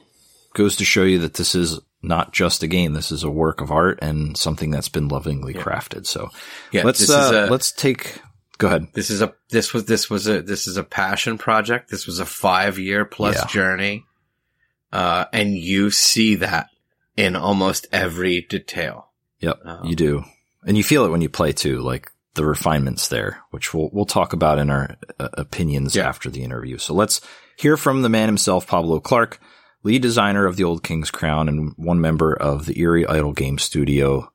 goes 0.53 0.77
to 0.77 0.85
show 0.85 1.03
you 1.03 1.19
that 1.19 1.35
this 1.35 1.53
is 1.53 1.79
not 2.01 2.33
just 2.33 2.63
a 2.63 2.67
game. 2.67 2.93
This 2.93 3.11
is 3.11 3.23
a 3.23 3.29
work 3.29 3.61
of 3.61 3.71
art 3.71 3.99
and 4.01 4.35
something 4.35 4.71
that's 4.71 4.89
been 4.89 5.07
lovingly 5.07 5.53
yeah. 5.53 5.61
crafted. 5.61 6.07
So 6.07 6.29
yeah, 6.71 6.83
let's 6.83 7.09
uh, 7.09 7.47
a, 7.47 7.51
let's 7.51 7.71
take. 7.71 8.19
Go 8.63 8.67
ahead. 8.67 8.87
This 8.93 9.09
is 9.09 9.21
a 9.21 9.33
this 9.49 9.73
was 9.73 9.85
this 9.85 10.09
was 10.09 10.27
a 10.27 10.41
this 10.41 10.67
is 10.67 10.77
a 10.77 10.83
passion 10.83 11.37
project. 11.37 11.89
This 11.89 12.07
was 12.07 12.19
a 12.19 12.25
five 12.25 12.79
year 12.79 13.03
plus 13.05 13.35
yeah. 13.35 13.47
journey, 13.47 14.05
uh, 14.91 15.25
and 15.33 15.55
you 15.55 15.91
see 15.91 16.35
that 16.35 16.67
in 17.17 17.35
almost 17.35 17.87
every 17.91 18.41
detail. 18.41 19.11
Yep, 19.39 19.59
um, 19.65 19.85
you 19.85 19.95
do, 19.95 20.23
and 20.65 20.77
you 20.77 20.83
feel 20.83 21.05
it 21.05 21.09
when 21.09 21.21
you 21.21 21.29
play 21.29 21.51
too. 21.51 21.81
Like 21.81 22.09
the 22.35 22.45
refinements 22.45 23.09
there, 23.09 23.41
which 23.51 23.73
we'll 23.73 23.89
we'll 23.91 24.05
talk 24.05 24.33
about 24.33 24.59
in 24.59 24.69
our 24.69 24.95
uh, 25.19 25.29
opinions 25.33 25.95
yeah. 25.95 26.07
after 26.07 26.29
the 26.29 26.43
interview. 26.43 26.77
So 26.77 26.93
let's 26.93 27.19
Hear 27.57 27.77
from 27.77 28.01
the 28.01 28.09
man 28.09 28.27
himself, 28.27 28.67
Pablo 28.67 28.99
Clark, 28.99 29.39
lead 29.83 30.01
designer 30.01 30.45
of 30.45 30.55
the 30.55 30.63
Old 30.63 30.83
King's 30.83 31.11
Crown 31.11 31.47
and 31.47 31.73
one 31.77 32.01
member 32.01 32.33
of 32.33 32.65
the 32.65 32.79
Eerie 32.79 33.05
Idle 33.05 33.33
Game 33.33 33.57
Studio. 33.57 34.31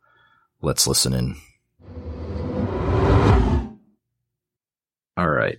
Let's 0.63 0.87
listen 0.87 1.13
in. 1.13 1.37
All 5.19 5.29
right. 5.29 5.59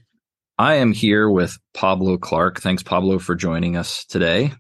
I 0.57 0.75
am 0.75 0.93
here 0.93 1.29
with 1.29 1.57
Pablo 1.73 2.17
Clark. 2.17 2.61
Thanks, 2.61 2.81
Pablo, 2.81 3.19
for 3.19 3.35
joining 3.35 3.75
us 3.75 4.05
today. 4.05 4.53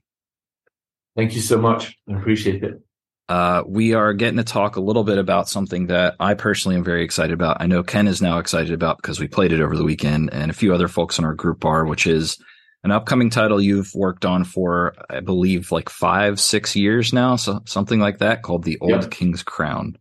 Thank 1.15 1.35
you 1.35 1.39
so 1.39 1.57
much. 1.57 1.97
I 2.09 2.17
appreciate 2.17 2.63
it. 2.65 2.81
Uh, 3.29 3.63
we 3.65 3.93
are 3.93 4.11
getting 4.11 4.35
to 4.37 4.43
talk 4.43 4.75
a 4.75 4.81
little 4.81 5.05
bit 5.05 5.17
about 5.17 5.47
something 5.47 5.87
that 5.87 6.17
I 6.19 6.33
personally 6.33 6.75
am 6.75 6.83
very 6.83 7.05
excited 7.05 7.31
about. 7.31 7.61
I 7.61 7.67
know 7.67 7.81
Ken 7.81 8.07
is 8.07 8.21
now 8.21 8.39
excited 8.39 8.73
about 8.73 8.97
because 8.97 9.21
we 9.21 9.29
played 9.29 9.53
it 9.53 9.61
over 9.61 9.77
the 9.77 9.85
weekend 9.85 10.33
and 10.33 10.51
a 10.51 10.53
few 10.53 10.73
other 10.73 10.89
folks 10.89 11.17
in 11.17 11.23
our 11.23 11.33
group 11.33 11.63
are, 11.63 11.85
which 11.85 12.05
is 12.05 12.37
an 12.83 12.91
upcoming 12.91 13.29
title 13.29 13.61
you've 13.61 13.95
worked 13.95 14.25
on 14.25 14.43
for, 14.43 14.95
I 15.09 15.21
believe, 15.21 15.71
like 15.71 15.87
five, 15.87 16.41
six 16.41 16.75
years 16.75 17.13
now, 17.13 17.37
so 17.37 17.61
something 17.65 18.01
like 18.01 18.17
that, 18.17 18.41
called 18.41 18.63
The 18.63 18.79
Old. 18.81 19.11
King's 19.11 19.43
Crown. 19.43 19.97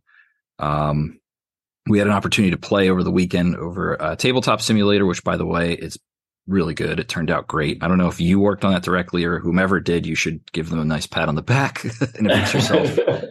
Um, 0.57 1.18
we 1.89 1.97
had 1.97 2.07
an 2.07 2.13
opportunity 2.13 2.51
to 2.51 2.57
play 2.57 2.89
over 2.89 3.03
the 3.03 3.11
weekend 3.11 3.55
over 3.55 3.95
a 3.99 4.15
tabletop 4.15 4.61
simulator, 4.61 5.05
which, 5.05 5.23
by 5.23 5.35
the 5.35 5.45
way, 5.45 5.73
is 5.73 5.97
really 6.47 6.73
good. 6.73 6.99
It 6.99 7.09
turned 7.09 7.31
out 7.31 7.47
great. 7.47 7.83
I 7.83 7.87
don't 7.87 7.97
know 7.97 8.07
if 8.07 8.21
you 8.21 8.39
worked 8.39 8.63
on 8.63 8.73
that 8.73 8.83
directly 8.83 9.23
or 9.25 9.39
whomever 9.39 9.79
did. 9.79 10.05
You 10.05 10.15
should 10.15 10.51
give 10.51 10.69
them 10.69 10.79
a 10.79 10.85
nice 10.85 11.07
pat 11.07 11.29
on 11.29 11.35
the 11.35 11.41
back 11.41 11.83
and 12.15 12.31
it 12.31 12.53
yourself. 12.53 12.97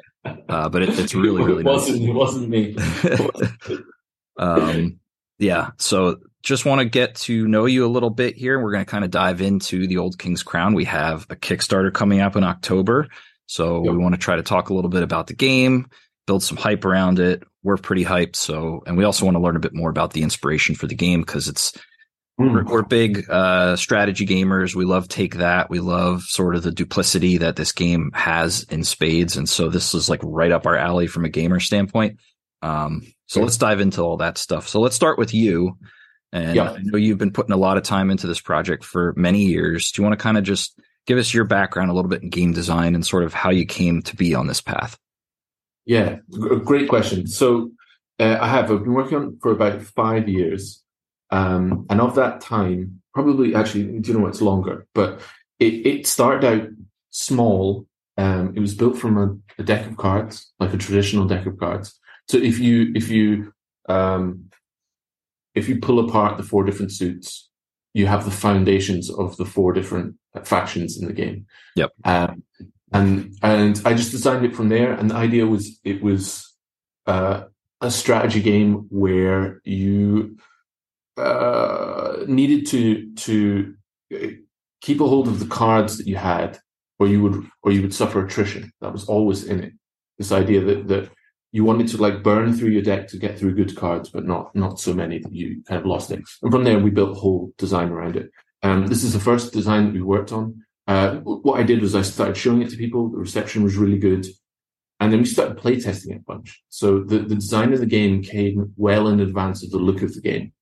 Uh, 0.49 0.69
but 0.69 0.83
it, 0.83 0.99
it's 0.99 1.15
really, 1.15 1.43
really 1.43 1.61
it 1.61 1.67
wasn't, 1.67 2.01
nice. 2.01 2.09
It 2.09 2.15
wasn't 2.15 2.49
me. 2.51 2.77
um, 4.39 4.99
yeah. 5.39 5.71
So 5.79 6.17
just 6.43 6.67
want 6.67 6.81
to 6.81 6.85
get 6.85 7.15
to 7.15 7.47
know 7.47 7.65
you 7.65 7.87
a 7.87 7.89
little 7.89 8.11
bit 8.11 8.37
here. 8.37 8.61
We're 8.61 8.73
going 8.73 8.85
to 8.85 8.91
kind 8.91 9.05
of 9.05 9.11
dive 9.11 9.41
into 9.41 9.87
the 9.87 9.97
Old 9.99 10.19
King's 10.19 10.43
Crown. 10.43 10.75
We 10.75 10.85
have 10.85 11.27
a 11.31 11.37
Kickstarter 11.37 11.93
coming 11.95 12.21
up 12.21 12.37
in 12.37 12.45
October. 12.45 13.09
So 13.47 13.83
yep. 13.85 13.93
we 13.93 13.99
want 13.99 14.17
to 14.17 14.21
try 14.21 14.37
to 14.37 14.43
talk 14.43 14.69
a 14.69 14.75
little 14.75 14.91
bit 14.91 15.03
about 15.03 15.29
the 15.29 15.35
game, 15.35 15.89
build 16.27 16.43
some 16.43 16.59
hype 16.59 16.85
around 16.85 17.21
it. 17.21 17.43
We're 17.63 17.77
pretty 17.77 18.05
hyped. 18.05 18.37
So, 18.37 18.83
and 18.87 18.97
we 18.97 19.05
also 19.05 19.25
want 19.25 19.37
to 19.37 19.41
learn 19.41 19.57
a 19.57 19.61
bit 19.61 19.75
more 19.75 19.91
about 19.91 20.13
the 20.13 20.23
inspiration 20.23 20.75
for 20.75 20.87
the 20.87 20.95
game 20.95 21.21
because 21.23 21.49
it's, 21.49 21.73
mm. 22.41 22.53
we're, 22.53 22.65
we're, 22.65 22.83
big, 22.83 23.29
uh, 23.29 23.77
strategy 23.77 24.27
gamers. 24.27 24.75
We 24.75 24.85
love 24.85 25.09
take 25.09 25.37
that. 25.37 25.69
We 25.69 25.81
love 25.81 26.23
sort 26.23 26.55
of 26.55 26.63
the 26.63 26.71
duplicity 26.71 27.39
that 27.39 27.57
this 27.57 27.73
game 27.73 28.11
has 28.15 28.63
in 28.65 28.85
spades. 28.85 29.37
And 29.37 29.49
so 29.49 29.69
this 29.69 29.95
is 29.95 30.09
like 30.09 30.21
right 30.23 30.53
up 30.53 30.67
our 30.67 30.77
alley 30.77 31.07
from 31.07 31.25
a 31.25 31.29
gamer 31.31 31.61
standpoint. 31.61 32.19
Um, 32.63 33.03
so 33.27 33.43
let's 33.43 33.59
dive 33.59 33.81
into 33.81 34.03
all 34.03 34.17
that 34.19 34.39
stuff. 34.39 34.69
So 34.69 34.81
let's 34.81 34.97
start 34.97 35.19
with 35.19 35.35
you. 35.35 35.77
And 36.33 36.57
yep. 36.57 36.77
I 36.77 36.79
know 36.83 36.99
you've 36.99 37.19
been 37.19 37.33
putting 37.33 37.53
a 37.53 37.59
lot 37.59 37.77
of 37.77 37.83
time 37.83 38.11
into 38.11 38.27
this 38.27 38.41
project 38.41 38.85
for 38.85 39.15
many 39.17 39.47
years. 39.47 39.93
Do 39.93 40.01
you 40.01 40.09
want 40.09 40.19
to 40.19 40.23
kind 40.23 40.39
of 40.39 40.45
just 40.45 40.79
give 41.07 41.19
us 41.19 41.33
your 41.33 41.45
background 41.45 41.91
a 41.91 41.95
little 41.95 42.11
bit 42.11 42.23
in 42.23 42.31
game 42.31 42.53
design 42.53 42.95
and 42.95 43.05
sort 43.05 43.25
of 43.25 43.33
how 43.33 43.51
you 43.51 43.65
came 43.65 44.03
to 44.03 44.17
be 44.17 44.35
on 44.35 44.47
this 44.47 44.61
path? 44.61 44.99
Yeah, 45.89 46.17
great 46.65 46.87
question. 46.87 47.27
So 47.27 47.71
uh, 48.21 48.37
I 48.39 48.47
have 48.47 48.71
I've 48.71 48.85
been 48.85 48.93
working 48.93 49.17
on 49.17 49.39
for 49.41 49.51
about 49.51 49.81
five 49.81 50.29
years, 50.29 50.85
um, 51.31 51.87
and 51.89 51.99
of 52.03 52.15
that 52.15 52.43
time, 52.43 53.01
probably 53.15 53.55
actually, 53.55 53.99
do 53.99 54.13
you 54.13 54.19
know 54.19 54.27
it's 54.27 54.43
longer? 54.43 54.87
But 54.95 55.23
it, 55.59 55.87
it 55.87 56.07
started 56.07 56.47
out 56.47 56.69
small. 57.09 57.87
Um, 58.19 58.53
it 58.55 58.61
was 58.61 58.75
built 58.75 58.99
from 58.99 59.17
a, 59.17 59.63
a, 59.63 59.65
deck 59.65 59.87
of 59.87 59.97
cards, 59.97 60.53
like 60.61 60.75
a 60.75 60.77
traditional 60.77 61.27
deck 61.27 61.47
of 61.47 61.59
cards. 61.59 61.99
So 62.29 62.37
if 62.37 62.59
you 62.59 62.93
if 62.95 63.09
you 63.09 63.55
um, 63.89 64.51
if 65.55 65.71
you 65.71 65.81
pull 65.81 66.07
apart 66.07 66.37
the 66.37 66.43
four 66.43 66.65
different 66.65 66.93
suits, 66.93 67.49
you 67.95 68.09
have 68.09 68.27
the 68.27 68.31
foundations 68.31 69.11
of 69.11 69.39
the 69.39 69.47
four 69.47 69.73
different 69.73 70.17
factions 70.45 71.01
in 71.01 71.09
the 71.09 71.15
game. 71.15 71.47
Yep. 71.77 71.93
Um, 72.05 72.43
and 72.93 73.37
and 73.43 73.81
I 73.85 73.95
just 73.95 74.11
designed 74.11 74.45
it 74.45 74.57
from 74.57 74.69
there. 74.69 74.93
And 74.93 75.11
the 75.11 75.15
idea 75.15 75.47
was 75.47 75.79
it 75.85 76.03
was 76.03 76.55
uh, 77.07 77.45
a 77.81 77.91
strategy 77.91 78.41
game 78.41 78.87
where 78.91 79.61
you 79.65 80.37
uh, 81.17 82.19
needed 82.27 82.67
to 82.69 83.15
to 83.15 83.75
keep 84.81 85.01
a 85.01 85.07
hold 85.07 85.29
of 85.29 85.41
the 85.41 85.47
cards 85.47 85.99
that 85.99 86.07
you 86.07 86.17
had, 86.17 86.59
or 86.99 87.09
you 87.09 87.23
would 87.23 87.47
or 87.63 87.73
you 87.73 87.83
would 87.83 87.95
suffer 87.95 88.25
attrition. 88.25 88.73
That 88.81 88.93
was 88.93 89.05
always 89.05 89.45
in 89.45 89.61
it. 89.61 89.73
This 90.17 90.33
idea 90.33 90.61
that 90.63 90.89
that 90.89 91.11
you 91.53 91.65
wanted 91.65 91.89
to 91.89 91.97
like 91.97 92.23
burn 92.23 92.53
through 92.53 92.71
your 92.71 92.83
deck 92.83 93.09
to 93.09 93.19
get 93.19 93.39
through 93.39 93.55
good 93.55 93.77
cards, 93.77 94.11
but 94.11 94.25
not 94.25 94.55
not 94.55 94.81
so 94.81 94.93
many 94.93 95.19
that 95.19 95.33
you 95.33 95.63
kind 95.67 95.81
of 95.81 95.87
lost 95.87 96.11
it. 96.11 96.23
And 96.43 96.53
from 96.53 96.65
there, 96.65 96.79
we 96.79 96.91
built 96.91 97.17
a 97.17 97.21
whole 97.21 97.53
design 97.59 97.91
around 97.91 98.17
it. 98.17 98.31
Um, 98.63 98.87
this 98.89 99.05
is 99.05 99.13
the 99.13 99.21
first 99.21 99.53
design 99.53 99.87
that 99.87 99.95
we 99.95 100.03
worked 100.03 100.33
on. 100.33 100.65
Uh, 100.89 101.17
what 101.17 101.61
I 101.61 101.63
did 101.63 101.83
was 101.83 101.95
I 101.95 102.01
started 102.01 102.37
showing 102.37 102.63
it 102.63 102.71
to 102.71 102.77
people. 102.77 103.11
The 103.11 103.19
reception 103.19 103.63
was 103.63 103.77
really 103.77 103.99
good. 103.99 104.27
And 105.01 105.13
then 105.13 105.21
we 105.21 105.27
started 105.27 105.59
playtesting 105.59 106.13
it 106.13 106.23
a 106.23 106.25
bunch. 106.27 106.63
So 106.71 107.01
the, 107.01 107.19
the 107.19 107.35
design 107.35 107.73
of 107.75 107.81
the 107.81 107.87
game 107.87 108.23
came 108.23 108.73
well 108.77 109.07
in 109.09 109.21
advance 109.21 109.63
of 109.63 109.71
the 109.71 109.79
look 109.79 110.03
of 110.03 110.15
the 110.15 110.23
game. 110.23 110.53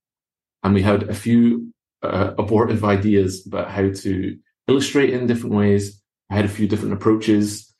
And 0.63 0.73
we 0.73 0.81
had 0.81 1.03
a 1.03 1.13
few 1.13 1.73
uh, 2.03 2.33
abortive 2.37 2.83
ideas 2.83 3.47
about 3.47 3.71
how 3.71 3.89
to 3.89 4.37
illustrate 4.67 5.11
in 5.11 5.27
different 5.27 5.55
ways. 5.55 6.01
I 6.29 6.35
had 6.35 6.45
a 6.45 6.49
few 6.49 6.67
different 6.67 6.93
approaches 6.93 7.73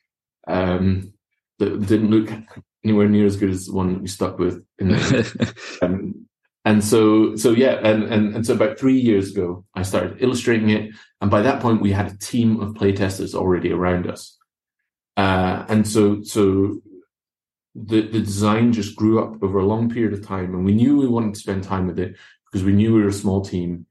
um, 0.48 1.12
that 1.58 1.86
didn't 1.86 2.10
look 2.10 2.30
anywhere 2.82 3.08
near 3.08 3.26
as 3.26 3.36
good 3.36 3.50
as 3.50 3.66
the 3.66 3.74
one 3.74 3.92
that 3.92 4.00
we 4.00 4.08
stuck 4.08 4.38
with. 4.38 4.64
um, 5.82 6.27
and 6.68 6.84
so, 6.84 7.34
so 7.34 7.52
yeah, 7.52 7.80
and, 7.82 8.02
and, 8.02 8.36
and 8.36 8.46
so 8.46 8.52
about 8.52 8.78
three 8.78 9.00
years 9.00 9.32
ago, 9.32 9.64
I 9.74 9.80
started 9.80 10.22
illustrating 10.22 10.68
it. 10.68 10.90
And 11.22 11.30
by 11.30 11.40
that 11.40 11.62
point, 11.62 11.80
we 11.80 11.92
had 11.92 12.12
a 12.12 12.18
team 12.18 12.60
of 12.60 12.74
playtesters 12.74 13.34
already 13.34 13.72
around 13.72 14.06
us. 14.06 14.36
Uh, 15.16 15.64
and 15.70 15.88
so, 15.88 16.20
so 16.20 16.82
the, 17.74 18.02
the 18.02 18.20
design 18.20 18.74
just 18.74 18.96
grew 18.96 19.18
up 19.24 19.42
over 19.42 19.58
a 19.58 19.64
long 19.64 19.88
period 19.88 20.12
of 20.12 20.26
time. 20.26 20.54
And 20.54 20.62
we 20.62 20.74
knew 20.74 20.98
we 20.98 21.08
wanted 21.08 21.32
to 21.32 21.40
spend 21.40 21.64
time 21.64 21.86
with 21.86 21.98
it 21.98 22.16
because 22.44 22.66
we 22.66 22.74
knew 22.74 22.92
we 22.92 23.00
were 23.00 23.08
a 23.08 23.14
small 23.14 23.40
team 23.40 23.86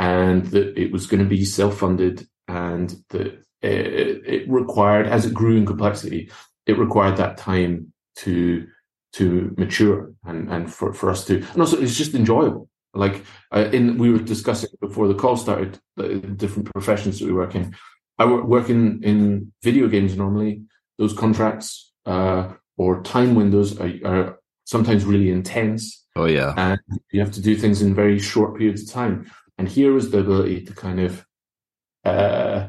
and 0.00 0.44
that 0.46 0.76
it 0.76 0.90
was 0.90 1.06
going 1.06 1.22
to 1.22 1.28
be 1.28 1.44
self-funded 1.44 2.26
and 2.48 2.96
that 3.10 3.44
it, 3.62 4.22
it 4.26 4.50
required, 4.50 5.06
as 5.06 5.24
it 5.24 5.34
grew 5.34 5.56
in 5.56 5.66
complexity, 5.66 6.32
it 6.66 6.80
required 6.80 7.18
that 7.18 7.36
time 7.36 7.92
to 8.16 8.66
to 9.12 9.54
mature 9.56 10.12
and, 10.24 10.50
and 10.50 10.72
for, 10.72 10.92
for 10.92 11.10
us 11.10 11.24
to, 11.26 11.36
and 11.52 11.60
also 11.60 11.80
it's 11.80 11.96
just 11.96 12.14
enjoyable. 12.14 12.68
Like 12.94 13.24
uh, 13.54 13.68
in, 13.72 13.98
we 13.98 14.10
were 14.10 14.18
discussing 14.18 14.70
before 14.80 15.08
the 15.08 15.14
call 15.14 15.36
started, 15.36 15.78
the 15.96 16.18
different 16.18 16.72
professions 16.72 17.18
that 17.18 17.26
we 17.26 17.32
work 17.32 17.54
in. 17.54 17.74
I 18.18 18.24
work 18.24 18.68
in, 18.68 19.02
in 19.04 19.52
video 19.62 19.88
games 19.88 20.16
normally. 20.16 20.62
Those 20.98 21.12
contracts, 21.12 21.92
uh, 22.06 22.54
or 22.76 23.02
time 23.02 23.34
windows 23.34 23.78
are, 23.78 23.92
are 24.04 24.40
sometimes 24.64 25.04
really 25.04 25.30
intense. 25.30 26.06
Oh 26.16 26.26
yeah. 26.26 26.54
And 26.56 26.80
you 27.12 27.20
have 27.20 27.32
to 27.32 27.40
do 27.40 27.54
things 27.56 27.82
in 27.82 27.94
very 27.94 28.18
short 28.18 28.56
periods 28.56 28.82
of 28.82 28.90
time. 28.90 29.30
And 29.58 29.68
here 29.68 29.96
is 29.96 30.10
the 30.10 30.20
ability 30.20 30.64
to 30.64 30.72
kind 30.72 31.00
of, 31.00 31.24
uh, 32.04 32.68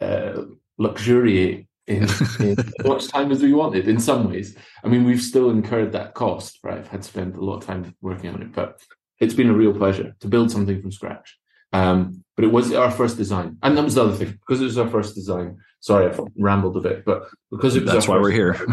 uh, 0.00 0.42
luxuriate 0.78 1.66
in, 1.90 2.02
in 2.40 2.58
as 2.58 2.84
much 2.84 3.08
time 3.08 3.30
as 3.30 3.42
we 3.42 3.52
wanted 3.52 3.88
in 3.88 4.00
some 4.00 4.30
ways. 4.30 4.56
I 4.84 4.88
mean, 4.88 5.04
we've 5.04 5.22
still 5.22 5.50
incurred 5.50 5.92
that 5.92 6.14
cost, 6.14 6.58
right? 6.62 6.78
I've 6.78 6.88
had 6.88 7.02
to 7.02 7.08
spend 7.08 7.36
a 7.36 7.44
lot 7.44 7.56
of 7.56 7.66
time 7.66 7.94
working 8.00 8.30
on 8.30 8.42
it, 8.42 8.52
but 8.52 8.80
it's 9.18 9.34
been 9.34 9.50
a 9.50 9.54
real 9.54 9.74
pleasure 9.74 10.14
to 10.20 10.28
build 10.28 10.50
something 10.50 10.80
from 10.80 10.92
scratch. 10.92 11.36
Um, 11.72 12.24
but 12.36 12.44
it 12.44 12.52
was 12.52 12.72
our 12.72 12.90
first 12.90 13.16
design. 13.16 13.58
And 13.62 13.76
that 13.76 13.84
was 13.84 13.94
the 13.94 14.04
other 14.04 14.16
thing, 14.16 14.38
because 14.40 14.60
it 14.60 14.64
was 14.64 14.78
our 14.78 14.88
first 14.88 15.14
design. 15.14 15.58
Sorry, 15.80 16.06
I've 16.06 16.20
rambled 16.38 16.76
a 16.76 16.80
bit, 16.80 17.04
but 17.04 17.28
because 17.50 17.76
it 17.76 17.84
was 17.84 17.92
That's 17.92 18.08
why 18.08 18.16
we 18.16 18.22
we're 18.22 18.30
here. 18.30 18.66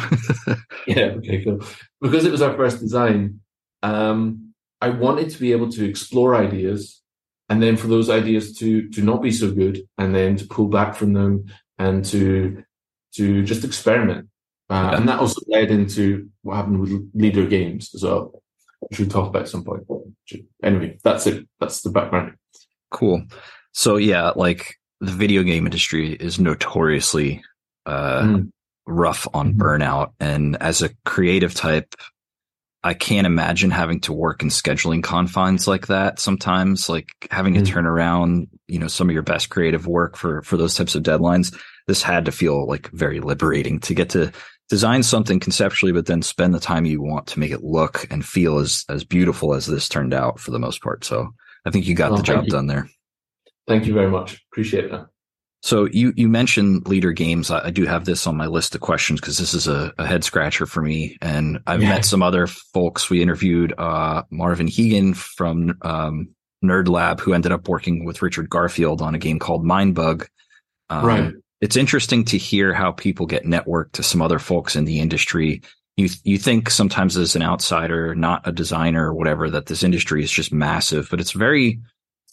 yeah, 0.88 1.16
okay, 1.18 1.44
cool. 1.44 1.62
Because 2.02 2.26
it 2.26 2.32
was 2.32 2.42
our 2.42 2.56
first 2.56 2.80
design, 2.80 3.42
um, 3.84 4.54
I 4.82 4.90
wanted 4.90 5.30
to 5.32 5.40
be 5.40 5.52
able 5.52 5.70
to 5.72 5.86
explore 5.86 6.36
ideas 6.36 7.02
and 7.50 7.62
then 7.62 7.78
for 7.78 7.88
those 7.88 8.10
ideas 8.10 8.58
to 8.58 8.90
to 8.90 9.02
not 9.02 9.22
be 9.22 9.32
so 9.32 9.52
good 9.52 9.82
and 9.98 10.14
then 10.14 10.36
to 10.36 10.46
pull 10.48 10.68
back 10.68 10.96
from 10.96 11.14
them 11.14 11.46
and 11.80 12.04
to 12.06 12.64
to 13.18 13.44
just 13.44 13.64
experiment. 13.64 14.30
Uh, 14.70 14.94
and 14.96 15.08
that 15.08 15.20
also 15.20 15.42
led 15.48 15.72
into 15.72 16.30
what 16.42 16.56
happened 16.56 16.80
with 16.80 17.14
Leder 17.14 17.50
Games 17.50 17.92
as 17.96 18.04
well, 18.04 18.42
which 18.80 19.00
we'll 19.00 19.08
talk 19.08 19.30
about 19.30 19.44
at 19.44 19.50
some 19.50 19.64
point. 19.64 19.84
Anyway, 20.62 21.00
that's 21.04 21.26
it. 21.26 21.48
That's 21.60 21.82
the 21.82 21.90
background. 21.90 22.34
Cool. 22.92 23.24
So 23.74 23.96
yeah, 23.96 24.32
like 24.36 24.76
the 25.00 25.12
video 25.12 25.44
game 25.44 25.66
industry 25.66 26.14
is 26.14 26.40
notoriously 26.40 27.44
uh, 27.86 28.22
mm. 28.24 28.52
rough 28.86 29.28
on 29.34 29.54
mm-hmm. 29.54 29.62
burnout, 29.62 30.12
and 30.20 30.58
as 30.62 30.82
a 30.82 30.90
creative 31.06 31.54
type, 31.54 31.94
I 32.84 32.94
can't 32.94 33.28
imagine 33.28 33.72
having 33.72 34.02
to 34.02 34.14
work 34.14 34.42
in 34.42 34.50
scheduling 34.50 35.04
confines 35.04 35.68
like 35.68 35.88
that. 35.88 36.20
Sometimes, 36.20 36.90
like 36.90 37.10
having 37.32 37.54
to 37.54 37.64
turn 37.64 37.86
around, 37.86 38.48
you 38.68 38.80
know, 38.80 38.88
some 38.88 39.10
of 39.10 39.14
your 39.14 39.24
best 39.24 39.50
creative 39.50 39.88
work 39.88 40.18
for 40.18 40.42
for 40.42 40.58
those 40.58 40.76
types 40.76 40.96
of 40.96 41.04
deadlines 41.04 41.56
this 41.88 42.04
had 42.04 42.26
to 42.26 42.32
feel 42.32 42.68
like 42.68 42.90
very 42.92 43.20
liberating 43.20 43.80
to 43.82 43.94
get 43.94 44.10
to 44.12 44.32
design 44.70 45.04
something 45.04 45.40
conceptually, 45.40 45.92
but 45.92 46.06
then 46.06 46.22
spend 46.22 46.54
the 46.54 46.60
time 46.60 46.86
you 46.86 47.02
want 47.02 47.28
to 47.28 47.40
make 47.40 47.52
it 47.52 47.64
look 47.64 48.06
and 48.12 48.26
feel 48.26 48.60
as 48.60 48.86
as 48.90 49.04
beautiful 49.04 49.54
as 49.54 49.66
this 49.66 49.90
turned 49.90 50.14
out 50.14 50.40
for 50.40 50.52
the 50.52 50.60
most 50.60 50.82
part. 50.82 51.06
So 51.06 51.30
I 51.66 51.72
think 51.72 51.88
you 51.88 51.96
got 51.96 52.12
well, 52.12 52.18
the 52.20 52.24
job 52.24 52.48
done 52.48 52.68
there. 52.68 52.90
Thank 53.68 53.86
you 53.86 53.94
very 53.94 54.10
much. 54.10 54.42
Appreciate 54.52 54.92
that. 54.92 55.08
So 55.64 55.88
you 55.92 56.14
you 56.16 56.28
mentioned 56.28 56.86
Leder 56.86 57.16
Games. 57.16 57.50
I, 57.50 57.66
I 57.66 57.70
do 57.72 57.86
have 57.86 58.06
this 58.06 58.28
on 58.28 58.38
my 58.38 58.46
list 58.46 58.76
of 58.76 58.82
questions 58.82 59.20
because 59.20 59.38
this 59.38 59.54
is 59.54 59.68
a, 59.68 59.94
a, 59.98 60.06
head 60.06 60.24
scratcher 60.24 60.66
for 60.66 60.82
me. 60.82 61.18
And 61.22 61.60
I've 61.66 61.82
yeah. 61.82 61.90
met 61.90 62.06
some 62.06 62.22
other 62.22 62.48
folks. 62.48 63.10
We 63.10 63.22
interviewed 63.22 63.74
uh, 63.78 64.24
Marvin 64.30 64.68
Hegen 64.68 65.14
from 65.14 65.78
um, 65.82 66.30
Nerdlab, 66.64 67.20
who 67.20 67.34
ended 67.34 67.52
up 67.52 67.68
working 67.68 68.06
with 68.06 68.22
Richard 68.22 68.50
Garfield 68.50 69.02
on 69.02 69.16
a 69.16 69.20
game 69.20 69.40
called 69.40 69.66
Mindbug. 69.66 70.28
Um, 70.90 71.06
right. 71.06 71.34
It's 71.62 71.76
interesting 71.76 72.24
to 72.26 72.38
hear 72.38 72.74
how 72.74 72.92
people 72.92 73.26
get 73.26 73.46
networked 73.46 73.94
to 73.94 74.04
some 74.04 74.22
other 74.22 74.40
folks 74.40 74.76
in 74.76 74.86
the 74.86 75.00
industry. 75.00 75.62
You 75.96 76.10
you 76.24 76.38
think 76.38 76.70
sometimes 76.70 77.18
as 77.18 77.36
an 77.36 77.42
outsider, 77.42 78.14
not 78.14 78.48
a 78.48 78.52
designer 78.52 79.08
or 79.08 79.14
whatever, 79.14 79.50
that 79.50 79.66
this 79.66 79.84
industry 79.84 80.24
is 80.24 80.32
just 80.32 80.54
massive, 80.54 81.08
but 81.10 81.20
it's 81.20 81.32
very 81.32 81.80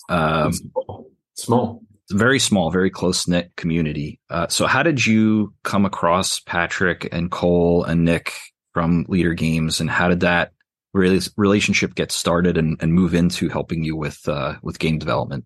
um, 0.08 0.52
small. 0.52 1.10
small 1.34 1.82
very 2.10 2.38
small, 2.38 2.70
very 2.70 2.90
close 2.90 3.26
knit 3.26 3.52
community. 3.56 4.20
Uh, 4.28 4.46
so, 4.48 4.66
how 4.66 4.82
did 4.82 5.04
you 5.04 5.54
come 5.62 5.84
across 5.84 6.40
Patrick 6.40 7.08
and 7.12 7.30
Cole 7.30 7.84
and 7.84 8.04
Nick 8.04 8.32
from 8.72 9.06
Leder 9.06 9.36
Games, 9.36 9.80
and 9.80 9.88
how 9.88 10.08
did 10.08 10.20
that 10.20 10.52
really 10.92 11.20
relationship 11.36 11.94
get 11.94 12.12
started 12.12 12.56
and, 12.56 12.76
and 12.80 12.92
move 12.92 13.14
into 13.14 13.48
helping 13.48 13.84
you 13.84 13.96
with 13.96 14.28
uh, 14.28 14.54
with 14.62 14.78
game 14.78 14.98
development? 14.98 15.44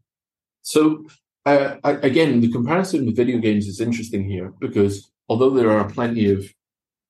So, 0.63 1.07
uh, 1.55 1.99
again, 2.03 2.41
the 2.41 2.51
comparison 2.51 3.07
with 3.07 3.17
video 3.17 3.39
games 3.39 3.67
is 3.67 3.81
interesting 3.81 4.29
here 4.29 4.53
because 4.61 5.11
although 5.29 5.51
there 5.51 5.71
are 5.71 5.89
plenty 5.89 6.31
of 6.31 6.53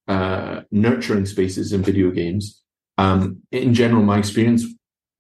uh, 0.06 0.62
nurturing 0.70 1.26
spaces 1.26 1.72
in 1.72 1.82
video 1.82 2.10
games, 2.10 2.62
um, 2.98 3.42
in 3.52 3.74
general, 3.74 4.02
my 4.02 4.18
experience 4.18 4.64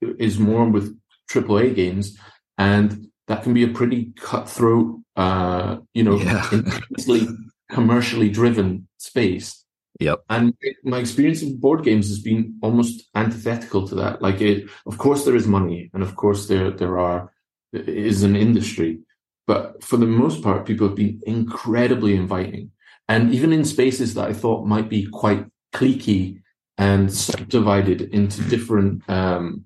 is 0.00 0.38
more 0.38 0.68
with 0.68 0.98
AAA 1.30 1.74
games 1.74 2.18
and 2.56 3.08
that 3.28 3.42
can 3.42 3.54
be 3.54 3.62
a 3.62 3.68
pretty 3.68 4.12
cutthroat, 4.16 5.00
uh, 5.16 5.76
you 5.94 6.02
know, 6.02 6.16
yeah. 6.16 6.48
intensely 6.52 7.28
commercially 7.70 8.30
driven 8.30 8.88
space. 8.98 9.64
Yep. 10.00 10.24
And 10.30 10.54
my 10.84 10.98
experience 10.98 11.42
of 11.42 11.60
board 11.60 11.84
games 11.84 12.08
has 12.08 12.20
been 12.20 12.58
almost 12.62 13.08
antithetical 13.14 13.86
to 13.88 13.94
that. 13.96 14.22
Like 14.22 14.40
it, 14.40 14.68
of 14.86 14.96
course, 14.98 15.24
there 15.24 15.34
is 15.34 15.46
money, 15.46 15.90
and 15.92 16.02
of 16.02 16.14
course, 16.14 16.46
there 16.46 16.70
there 16.70 16.98
are 16.98 17.32
is 17.72 18.22
an 18.22 18.36
industry, 18.36 19.00
but 19.48 19.82
for 19.82 19.96
the 19.96 20.06
most 20.06 20.42
part, 20.42 20.66
people 20.66 20.86
have 20.86 20.96
been 20.96 21.20
incredibly 21.26 22.14
inviting, 22.14 22.70
and 23.08 23.34
even 23.34 23.50
in 23.52 23.64
spaces 23.64 24.12
that 24.14 24.28
I 24.28 24.34
thought 24.34 24.66
might 24.74 24.90
be 24.90 25.06
quite 25.06 25.46
cliquey 25.74 26.42
and 26.76 27.12
subdivided 27.12 28.02
into 28.02 28.42
different 28.42 29.08
um, 29.08 29.64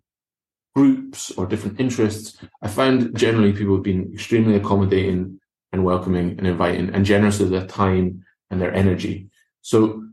groups 0.77 1.33
or 1.33 1.47
different 1.47 1.81
interests, 1.81 2.39
I 2.63 2.69
found 2.69 3.17
generally 3.19 3.53
people 3.53 3.75
have 3.75 3.83
been 3.83 4.13
extremely 4.15 4.55
accommodating 4.55 5.41
and 5.73 5.85
welcoming 5.85 6.39
and 6.39 6.47
inviting 6.47 6.95
and 6.95 7.05
generous 7.05 7.41
of 7.41 7.51
their 7.51 7.67
time 7.67 8.25
and 8.51 8.61
their 8.61 8.73
energy. 8.73 9.31
So 9.63 10.05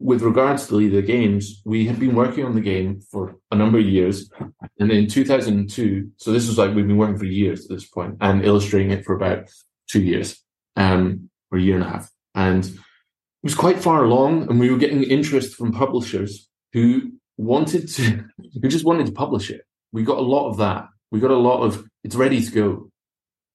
with 0.00 0.22
regards 0.22 0.66
to 0.66 0.74
Leder 0.74 1.06
Games, 1.06 1.62
we 1.64 1.86
had 1.86 2.00
been 2.00 2.14
working 2.14 2.44
on 2.44 2.54
the 2.54 2.60
game 2.60 3.00
for 3.12 3.36
a 3.50 3.56
number 3.56 3.78
of 3.78 3.84
years. 3.84 4.30
And 4.78 4.90
in 4.90 5.06
2002, 5.06 6.10
so 6.16 6.32
this 6.32 6.48
was 6.48 6.58
like 6.58 6.74
we've 6.74 6.86
been 6.86 6.96
working 6.96 7.18
for 7.18 7.26
years 7.26 7.64
at 7.64 7.70
this 7.70 7.86
point 7.86 8.16
and 8.20 8.44
illustrating 8.44 8.90
it 8.90 9.04
for 9.04 9.14
about 9.14 9.50
two 9.88 10.02
years, 10.02 10.42
um, 10.76 11.30
or 11.52 11.58
a 11.58 11.62
year 11.62 11.76
and 11.76 11.84
a 11.84 11.88
half. 11.88 12.10
And 12.34 12.64
it 12.64 12.74
was 13.44 13.54
quite 13.54 13.78
far 13.78 14.04
along 14.04 14.48
and 14.50 14.58
we 14.58 14.70
were 14.70 14.78
getting 14.78 15.02
interest 15.02 15.54
from 15.54 15.72
publishers 15.72 16.48
who 16.72 17.12
wanted 17.36 17.88
to, 17.88 18.24
who 18.60 18.68
just 18.68 18.84
wanted 18.84 19.06
to 19.06 19.12
publish 19.12 19.50
it 19.50 19.62
we 19.92 20.02
got 20.02 20.18
a 20.18 20.22
lot 20.22 20.48
of 20.48 20.58
that. 20.58 20.88
We 21.10 21.20
got 21.20 21.30
a 21.30 21.36
lot 21.36 21.62
of 21.62 21.84
it's 22.04 22.16
ready 22.16 22.42
to 22.42 22.50
go. 22.50 22.90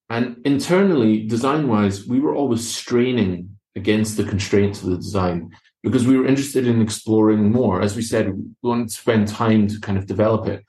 And 0.09 0.37
internally, 0.45 1.25
design 1.25 1.67
wise, 1.67 2.05
we 2.05 2.19
were 2.19 2.35
always 2.35 2.67
straining 2.67 3.57
against 3.75 4.17
the 4.17 4.23
constraints 4.23 4.83
of 4.83 4.89
the 4.89 4.97
design 4.97 5.51
because 5.85 6.07
we 6.07 6.17
were 6.17 6.25
interested 6.25 6.65
in 6.65 6.81
exploring 6.81 7.51
more. 7.51 7.79
As 7.79 7.95
we 7.95 8.01
said, 8.01 8.33
we 8.33 8.43
wanted 8.63 8.89
to 8.89 8.95
spend 8.95 9.27
time 9.27 9.67
to 9.67 9.79
kind 9.79 9.99
of 9.99 10.07
develop 10.07 10.47
it. 10.47 10.65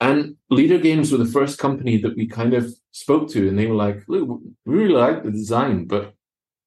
And 0.00 0.36
Leder 0.52 0.80
Games 0.80 1.10
were 1.10 1.18
the 1.18 1.32
first 1.38 1.58
company 1.58 1.96
that 2.02 2.14
we 2.14 2.26
kind 2.26 2.52
of 2.52 2.72
spoke 2.92 3.30
to, 3.30 3.48
and 3.48 3.58
they 3.58 3.66
were 3.66 3.74
like, 3.74 4.04
"Look, 4.06 4.28
we 4.66 4.74
really 4.76 4.92
like 4.92 5.22
the 5.22 5.30
design, 5.30 5.86
but 5.86 6.12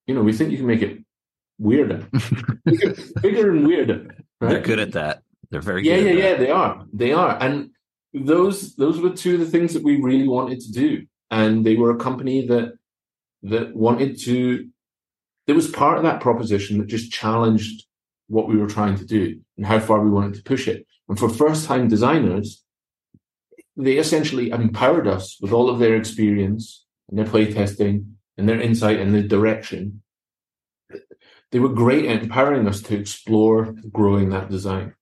you 0.08 0.16
know, 0.16 0.24
we 0.24 0.34
think 0.34 0.52
you 0.52 0.58
can 0.58 0.66
make 0.66 0.82
it 0.82 0.98
weirder, 1.60 2.08
bigger, 2.66 2.96
bigger, 3.22 3.52
and 3.52 3.68
weirder." 3.68 4.08
Right? 4.42 4.50
They're 4.50 4.62
good 4.62 4.80
at 4.80 4.94
that. 4.94 5.22
They're 5.52 5.62
very 5.62 5.86
yeah, 5.86 5.98
yeah, 5.98 6.18
yeah. 6.24 6.36
They 6.36 6.50
are. 6.50 6.86
They 6.92 7.14
are. 7.14 7.38
And 7.40 7.70
those 8.14 8.76
those 8.76 9.00
were 9.00 9.12
two 9.12 9.36
of 9.36 9.40
the 9.40 9.52
things 9.54 9.74
that 9.76 9.84
we 9.84 10.02
really 10.02 10.28
wanted 10.28 10.60
to 10.62 10.72
do, 10.72 11.06
and 11.30 11.64
they 11.64 11.76
were 11.76 11.92
a 11.92 11.98
company 11.98 12.48
that 12.48 12.74
that 13.44 13.76
wanted 13.76 14.20
to. 14.22 14.68
There 15.48 15.56
was 15.56 15.70
part 15.70 15.98
of 15.98 16.04
that 16.04 16.22
proposition 16.22 16.78
that 16.78 16.88
just 16.88 17.12
challenged 17.12 17.86
what 18.28 18.48
we 18.48 18.58
were 18.58 18.68
trying 18.68 18.96
to 18.98 19.06
do 19.06 19.40
and 19.58 19.66
how 19.66 19.80
far 19.80 20.02
we 20.02 20.10
wanted 20.10 20.36
to 20.36 20.44
push 20.44 20.68
it. 20.68 20.86
And 21.10 21.20
for 21.20 21.30
first 21.30 21.66
time 21.66 21.88
designers, 21.88 22.64
they 23.76 23.98
essentially 23.98 24.52
empowered 24.52 25.08
us 25.08 25.38
with 25.42 25.52
all 25.52 25.70
of 25.70 25.80
their 25.80 25.96
experience 25.96 26.86
and 27.10 27.18
their 27.18 27.26
playtesting 27.26 28.12
and 28.38 28.48
their 28.48 28.62
insight 28.62 29.00
and 29.00 29.14
their 29.14 29.28
direction. 29.28 30.02
They 31.52 31.60
were 31.60 31.70
great 31.70 32.06
at 32.06 32.24
empowering 32.24 32.68
us 32.68 32.82
to 32.84 32.98
explore 32.98 33.74
growing 33.92 34.30
that 34.30 34.50
design. 34.50 34.94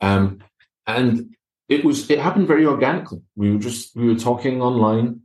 Um, 0.00 0.38
and 0.86 1.34
it 1.68 1.84
was 1.84 2.08
it 2.10 2.20
happened 2.20 2.46
very 2.46 2.64
organically. 2.64 3.22
We 3.34 3.50
were 3.50 3.58
just 3.58 3.96
we 3.96 4.06
were 4.06 4.18
talking 4.18 4.62
online, 4.62 5.22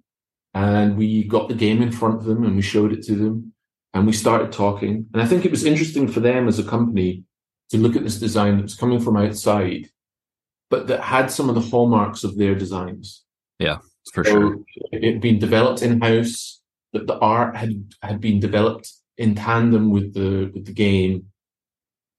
and 0.54 0.98
we 0.98 1.24
got 1.24 1.48
the 1.48 1.56
game 1.56 1.82
in 1.82 1.92
front 1.92 2.16
of 2.16 2.26
them 2.26 2.44
and 2.44 2.56
we 2.56 2.62
showed 2.62 2.92
it 2.92 3.04
to 3.04 3.16
them, 3.16 3.54
and 3.94 4.06
we 4.06 4.14
started 4.14 4.52
talking. 4.52 5.08
And 5.14 5.22
I 5.22 5.26
think 5.26 5.46
it 5.46 5.52
was 5.52 5.66
interesting 5.66 6.08
for 6.08 6.20
them 6.20 6.48
as 6.48 6.60
a 6.60 6.64
company 6.64 7.24
to 7.70 7.78
look 7.78 7.96
at 7.96 8.04
this 8.04 8.20
design 8.20 8.58
that 8.58 8.64
was 8.64 8.76
coming 8.76 9.00
from 9.00 9.18
outside, 9.18 9.90
but 10.70 10.88
that 10.88 11.02
had 11.02 11.32
some 11.32 11.50
of 11.50 11.56
the 11.56 11.62
hallmarks 11.62 12.24
of 12.24 12.38
their 12.38 12.56
designs. 12.56 13.24
Yeah, 13.60 13.78
for 14.14 14.24
so 14.24 14.32
sure. 14.32 14.58
It 14.92 15.04
had 15.04 15.22
been 15.22 15.40
developed 15.40 15.82
in 15.82 16.02
house. 16.02 16.60
That 16.94 17.08
the 17.08 17.18
art 17.20 17.56
had 17.56 17.94
had 18.02 18.20
been 18.20 18.42
developed 18.42 18.92
in 19.18 19.34
tandem 19.34 19.92
with 19.92 20.14
the 20.14 20.52
with 20.54 20.66
the 20.66 20.74
game, 20.74 21.28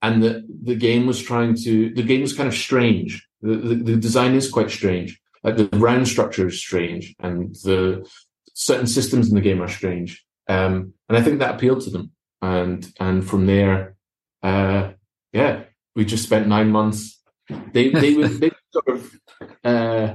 and 0.01 0.23
that 0.23 0.47
the 0.65 0.77
game 0.77 1.07
was 1.07 1.21
trying 1.21 1.57
to 1.57 1.93
the 1.93 2.03
game 2.03 2.23
was 2.23 2.33
kind 2.33 2.49
of 2.49 2.55
strange 2.55 3.29
the, 3.43 3.57
the, 3.57 3.75
the 3.75 3.97
design 3.97 4.35
is 4.35 4.51
quite 4.51 4.71
strange. 4.71 5.21
Like 5.43 5.57
the 5.57 5.69
round 5.73 6.07
structure 6.07 6.47
is 6.47 6.61
strange, 6.61 7.15
and 7.19 7.55
the 7.57 8.09
certain 8.55 8.87
systems 8.87 9.29
in 9.29 9.35
the 9.35 9.41
game 9.41 9.61
are 9.61 9.69
strange. 9.69 10.25
Um, 10.49 10.95
and 11.09 11.19
I 11.19 11.23
think 11.23 11.39
that 11.39 11.55
appealed 11.55 11.83
to 11.83 11.91
them. 11.91 12.13
And 12.41 12.91
and 12.99 13.27
from 13.27 13.47
there, 13.47 13.97
uh, 14.43 14.93
yeah, 15.33 15.65
we 15.95 16.05
just 16.05 16.25
spent 16.25 16.49
nine 16.49 16.71
months. 16.71 17.21
They 17.73 17.91
they 17.91 18.15
would 18.15 18.31
they 18.41 18.51
sort 18.73 18.89
of 18.89 19.21
uh, 19.65 20.15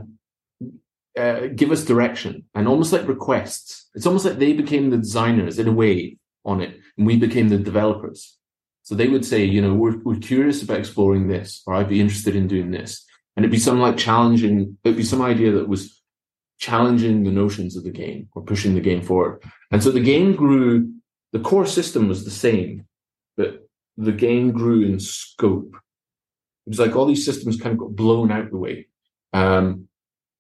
uh, 1.18 1.48
give 1.56 1.72
us 1.72 1.86
direction 1.86 2.46
and 2.54 2.68
almost 2.68 2.92
like 2.92 3.08
requests. 3.08 3.90
It's 3.96 4.06
almost 4.06 4.26
like 4.26 4.38
they 4.38 4.54
became 4.54 4.90
the 4.90 4.98
designers 4.98 5.58
in 5.58 5.68
a 5.68 5.72
way 5.72 6.18
on 6.44 6.62
it, 6.62 6.80
and 6.98 7.08
we 7.08 7.18
became 7.18 7.50
the 7.50 7.58
developers. 7.58 8.38
So 8.84 8.96
they 8.96 9.08
would 9.08 9.26
say, 9.26 9.44
you 9.46 9.62
know, 9.62 9.74
we're 9.74 9.98
we're 10.00 10.20
curious 10.20 10.62
about 10.62 10.80
exploring 10.80 11.28
this, 11.28 11.64
or 11.66 11.76
I'd 11.76 11.90
be 11.90 12.02
interested 12.02 12.36
in 12.36 12.48
doing 12.48 12.72
this 12.72 13.08
and 13.38 13.46
it'd 13.46 13.52
be 13.52 13.60
some 13.60 13.80
like 13.80 13.96
challenging 13.98 14.78
it'd 14.84 14.98
be 14.98 15.04
some 15.04 15.22
idea 15.22 15.52
that 15.54 15.70
was 15.70 15.97
challenging 16.58 17.24
the 17.24 17.32
notions 17.32 17.76
of 17.76 17.84
the 17.84 17.92
game 17.92 18.28
or 18.34 18.42
pushing 18.42 18.74
the 18.74 18.82
game 18.82 19.02
forward. 19.02 19.44
And 19.72 19.84
so 19.84 19.92
the 19.92 20.00
game 20.00 20.36
grew 20.36 20.92
the 21.34 21.40
core 21.40 21.66
system 21.66 22.08
was 22.08 22.26
the 22.26 22.32
same 22.32 22.86
but 23.36 23.68
the 23.98 24.12
game 24.12 24.52
grew 24.52 24.84
in 24.84 25.00
scope. 25.00 25.76
It 26.66 26.70
was 26.70 26.80
like 26.80 26.96
all 26.96 27.06
these 27.06 27.26
systems 27.26 27.62
kind 27.62 27.74
of 27.74 27.80
got 27.80 27.96
blown 27.96 28.32
out 28.32 28.50
the 28.50 28.58
way. 28.58 28.88
Um, 29.34 29.88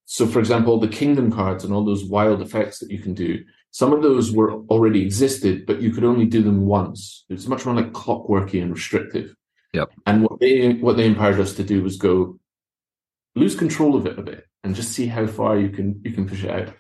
so 0.05 0.25
for 0.25 0.39
example 0.39 0.79
the 0.79 0.87
kingdom 0.87 1.31
cards 1.31 1.63
and 1.63 1.73
all 1.73 1.85
those 1.85 2.05
wild 2.05 2.41
effects 2.41 2.79
that 2.79 2.89
you 2.91 2.99
can 2.99 3.13
do 3.13 3.43
some 3.71 3.93
of 3.93 4.01
those 4.01 4.31
were 4.31 4.53
already 4.69 5.03
existed 5.03 5.65
but 5.65 5.81
you 5.81 5.91
could 5.91 6.03
only 6.03 6.25
do 6.25 6.41
them 6.41 6.65
once. 6.65 7.25
It's 7.29 7.47
much 7.47 7.65
more 7.65 7.75
like 7.75 7.91
clockworky 7.91 8.61
and 8.61 8.73
restrictive. 8.73 9.35
Yep. 9.73 9.89
And 10.07 10.23
what 10.23 10.39
they 10.39 10.73
what 10.73 10.97
they 10.97 11.05
empowered 11.05 11.39
us 11.39 11.53
to 11.55 11.63
do 11.63 11.83
was 11.83 11.97
go, 11.97 12.39
lose 13.35 13.55
control 13.55 13.95
of 13.95 14.07
it 14.07 14.17
a 14.17 14.23
bit 14.23 14.47
and 14.63 14.75
just 14.75 14.91
see 14.91 15.07
how 15.07 15.27
far 15.27 15.57
you 15.57 15.69
can 15.69 16.01
you 16.03 16.11
can 16.11 16.27
push 16.27 16.43
it 16.43 16.49
out. 16.49 16.73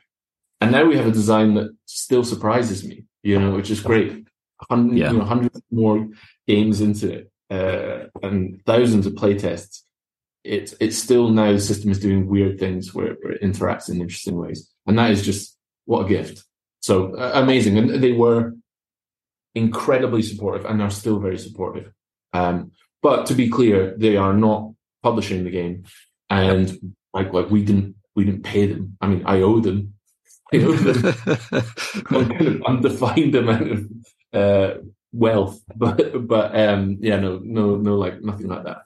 And 0.59 0.71
now 0.71 0.85
we 0.85 0.97
have 0.97 1.07
a 1.07 1.11
design 1.11 1.53
that 1.55 1.75
still 1.85 2.23
surprises 2.23 2.83
me, 2.83 3.05
you 3.23 3.39
know, 3.39 3.51
which 3.51 3.69
is 3.69 3.79
great. 3.79 4.27
Hundred, 4.69 4.97
yeah. 4.97 5.11
you 5.11 5.19
know, 5.19 5.23
hundreds 5.23 5.61
more 5.69 6.07
games 6.47 6.81
into 6.81 7.11
it 7.11 7.31
uh, 7.51 8.07
and 8.23 8.61
thousands 8.65 9.05
of 9.05 9.13
playtests. 9.13 9.81
It's 10.43 10.73
it's 10.79 10.97
still 10.97 11.29
now 11.29 11.51
the 11.51 11.59
system 11.59 11.91
is 11.91 11.99
doing 11.99 12.27
weird 12.27 12.59
things 12.59 12.93
where, 12.93 13.15
where, 13.21 13.33
it 13.33 13.41
interacts 13.41 13.89
in 13.89 14.01
interesting 14.01 14.37
ways, 14.37 14.71
and 14.85 14.97
that 14.97 15.11
is 15.11 15.23
just 15.23 15.57
what 15.85 16.05
a 16.05 16.09
gift. 16.09 16.43
So 16.81 17.15
uh, 17.15 17.31
amazing, 17.35 17.77
and 17.77 18.01
they 18.01 18.13
were 18.13 18.53
incredibly 19.53 20.21
supportive, 20.21 20.65
and 20.65 20.81
are 20.81 20.89
still 20.89 21.19
very 21.19 21.37
supportive. 21.37 21.91
Um, 22.33 22.71
but 23.03 23.25
to 23.27 23.35
be 23.35 23.49
clear, 23.49 23.95
they 23.97 24.17
are 24.17 24.33
not 24.33 24.71
publishing 25.03 25.43
the 25.43 25.51
game 25.51 25.83
and 26.29 26.95
like 27.17 27.33
like 27.33 27.49
we 27.49 27.63
didn't 27.63 27.95
we 28.15 28.23
didn't 28.25 28.43
pay 28.43 28.67
them. 28.67 28.97
I 29.01 29.07
mean, 29.07 29.23
I 29.25 29.41
owe 29.41 29.59
them 29.59 29.93
you 30.51 30.61
know, 30.61 31.13
kind 32.05 32.47
of 32.47 32.61
undefined 32.63 33.35
amount 33.35 33.71
of 33.71 33.87
uh, 34.33 34.73
wealth, 35.11 35.61
but 35.75 36.27
but 36.27 36.55
um, 36.55 36.97
yeah, 36.99 37.19
no, 37.19 37.39
no, 37.43 37.75
no, 37.75 37.95
like 37.97 38.21
nothing 38.21 38.47
like 38.47 38.63
that. 38.63 38.83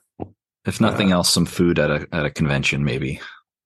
If 0.64 0.80
nothing 0.80 1.12
uh, 1.12 1.16
else, 1.16 1.30
some 1.30 1.46
food 1.46 1.78
at 1.78 1.90
a 1.90 2.06
at 2.12 2.26
a 2.26 2.30
convention, 2.30 2.84
maybe. 2.84 3.20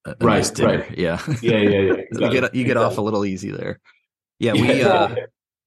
A, 0.06 0.10
a 0.10 0.16
right, 0.20 0.36
nice 0.36 0.50
dinner. 0.50 0.78
right. 0.78 0.98
Yeah, 0.98 1.20
yeah, 1.42 1.58
yeah, 1.58 1.80
yeah. 1.80 1.92
Exactly. 1.92 2.20
you 2.20 2.40
get 2.40 2.54
you 2.54 2.64
get 2.64 2.76
off 2.76 2.98
a 2.98 3.02
little 3.02 3.24
easy 3.24 3.50
there. 3.50 3.80
Yeah, 4.38 4.52
we 4.52 4.82
uh, 4.82 5.14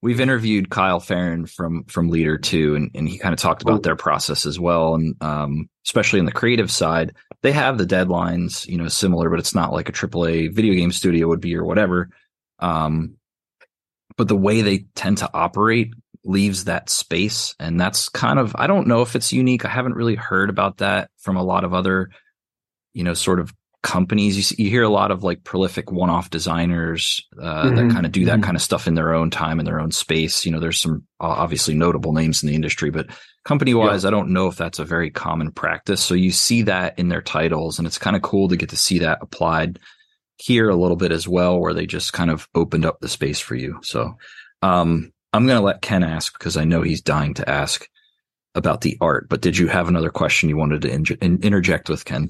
we've 0.02 0.20
interviewed 0.20 0.70
Kyle 0.70 1.00
Ferrin 1.00 1.46
from 1.46 1.84
from 1.84 2.10
Leder 2.10 2.40
too, 2.40 2.74
and, 2.74 2.90
and 2.94 3.08
he 3.08 3.18
kind 3.18 3.32
of 3.32 3.40
talked 3.40 3.62
about 3.62 3.82
their 3.82 3.96
process 3.96 4.46
as 4.46 4.58
well, 4.58 4.94
and 4.94 5.14
um, 5.22 5.68
especially 5.86 6.20
on 6.20 6.26
the 6.26 6.32
creative 6.32 6.70
side, 6.70 7.14
they 7.42 7.52
have 7.52 7.78
the 7.78 7.86
deadlines, 7.86 8.66
you 8.66 8.78
know, 8.78 8.88
similar, 8.88 9.30
but 9.30 9.38
it's 9.38 9.54
not 9.54 9.72
like 9.72 9.88
a 9.88 9.92
AAA 9.92 10.52
video 10.52 10.74
game 10.74 10.92
studio 10.92 11.28
would 11.28 11.40
be 11.40 11.56
or 11.56 11.64
whatever. 11.64 12.10
Um, 12.58 13.16
but 14.16 14.28
the 14.28 14.36
way 14.36 14.62
they 14.62 14.86
tend 14.94 15.18
to 15.18 15.30
operate 15.32 15.94
leaves 16.24 16.64
that 16.64 16.90
space, 16.90 17.54
and 17.58 17.80
that's 17.80 18.08
kind 18.08 18.38
of 18.38 18.54
I 18.58 18.66
don't 18.66 18.86
know 18.86 19.02
if 19.02 19.16
it's 19.16 19.32
unique. 19.32 19.64
I 19.64 19.68
haven't 19.68 19.94
really 19.94 20.16
heard 20.16 20.50
about 20.50 20.78
that 20.78 21.10
from 21.18 21.36
a 21.36 21.44
lot 21.44 21.64
of 21.64 21.74
other, 21.74 22.10
you 22.92 23.04
know, 23.04 23.14
sort 23.14 23.40
of 23.40 23.52
companies. 23.82 24.36
You, 24.36 24.42
see, 24.42 24.62
you 24.62 24.70
hear 24.70 24.82
a 24.82 24.90
lot 24.90 25.10
of 25.10 25.22
like 25.22 25.42
prolific 25.42 25.90
one-off 25.90 26.28
designers 26.28 27.26
uh, 27.40 27.64
mm-hmm. 27.64 27.76
that 27.76 27.90
kind 27.90 28.04
of 28.04 28.12
do 28.12 28.26
that 28.26 28.34
mm-hmm. 28.34 28.42
kind 28.42 28.56
of 28.56 28.62
stuff 28.62 28.86
in 28.86 28.94
their 28.94 29.14
own 29.14 29.30
time 29.30 29.58
in 29.58 29.64
their 29.64 29.80
own 29.80 29.90
space. 29.90 30.44
You 30.44 30.52
know, 30.52 30.60
there's 30.60 30.80
some 30.80 31.04
obviously 31.18 31.74
notable 31.74 32.12
names 32.12 32.42
in 32.42 32.48
the 32.48 32.54
industry, 32.54 32.90
but 32.90 33.06
company-wise, 33.44 34.02
yeah. 34.02 34.08
I 34.08 34.10
don't 34.10 34.30
know 34.30 34.48
if 34.48 34.56
that's 34.56 34.78
a 34.78 34.84
very 34.84 35.10
common 35.10 35.50
practice. 35.50 36.02
So 36.02 36.14
you 36.14 36.30
see 36.30 36.62
that 36.62 36.98
in 36.98 37.08
their 37.08 37.22
titles, 37.22 37.78
and 37.78 37.86
it's 37.86 37.98
kind 37.98 38.16
of 38.16 38.22
cool 38.22 38.48
to 38.48 38.56
get 38.56 38.68
to 38.68 38.76
see 38.76 38.98
that 38.98 39.18
applied 39.22 39.78
here 40.36 40.68
a 40.68 40.76
little 40.76 40.96
bit 40.96 41.12
as 41.12 41.26
well, 41.26 41.58
where 41.58 41.74
they 41.74 41.86
just 41.86 42.12
kind 42.12 42.30
of 42.30 42.48
opened 42.54 42.84
up 42.84 43.00
the 43.00 43.08
space 43.08 43.40
for 43.40 43.54
you. 43.54 43.78
So 43.82 44.16
um, 44.60 45.12
I'm 45.32 45.46
going 45.46 45.58
to 45.58 45.64
let 45.64 45.82
Ken 45.82 46.02
ask 46.02 46.38
because 46.38 46.56
I 46.56 46.64
know 46.64 46.82
he's 46.82 47.00
dying 47.02 47.34
to 47.34 47.48
ask 47.48 47.88
about 48.54 48.80
the 48.82 48.98
art. 49.00 49.28
But 49.28 49.40
did 49.40 49.56
you 49.56 49.68
have 49.68 49.88
another 49.88 50.10
question 50.10 50.48
you 50.48 50.56
wanted 50.56 50.82
to 50.82 51.24
in- 51.24 51.42
interject 51.42 51.88
with, 51.88 52.04
Ken? 52.04 52.28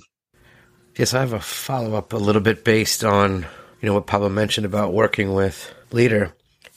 Yes, 1.00 1.14
I 1.14 1.20
have 1.20 1.32
a 1.32 1.40
follow 1.40 1.94
up 1.94 2.12
a 2.12 2.18
little 2.18 2.42
bit 2.42 2.62
based 2.62 3.04
on 3.04 3.46
you 3.80 3.86
know 3.86 3.94
what 3.94 4.06
Pablo 4.06 4.28
mentioned 4.28 4.66
about 4.66 4.92
working 4.92 5.32
with 5.32 5.74
Leder 5.92 6.34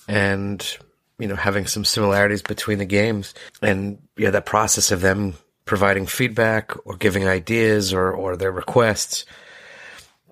and 0.08 0.78
you 1.20 1.28
know 1.28 1.36
having 1.36 1.68
some 1.68 1.84
similarities 1.84 2.42
between 2.42 2.78
the 2.78 2.86
games 2.86 3.34
and 3.62 4.02
yeah 4.16 4.30
that 4.30 4.46
process 4.46 4.94
of 4.94 5.02
them 5.02 5.34
providing 5.66 6.06
feedback 6.06 6.72
or 6.88 6.96
giving 6.96 7.28
ideas 7.28 7.94
or 7.94 8.14
or 8.14 8.38
their 8.38 8.54
requests. 8.54 9.26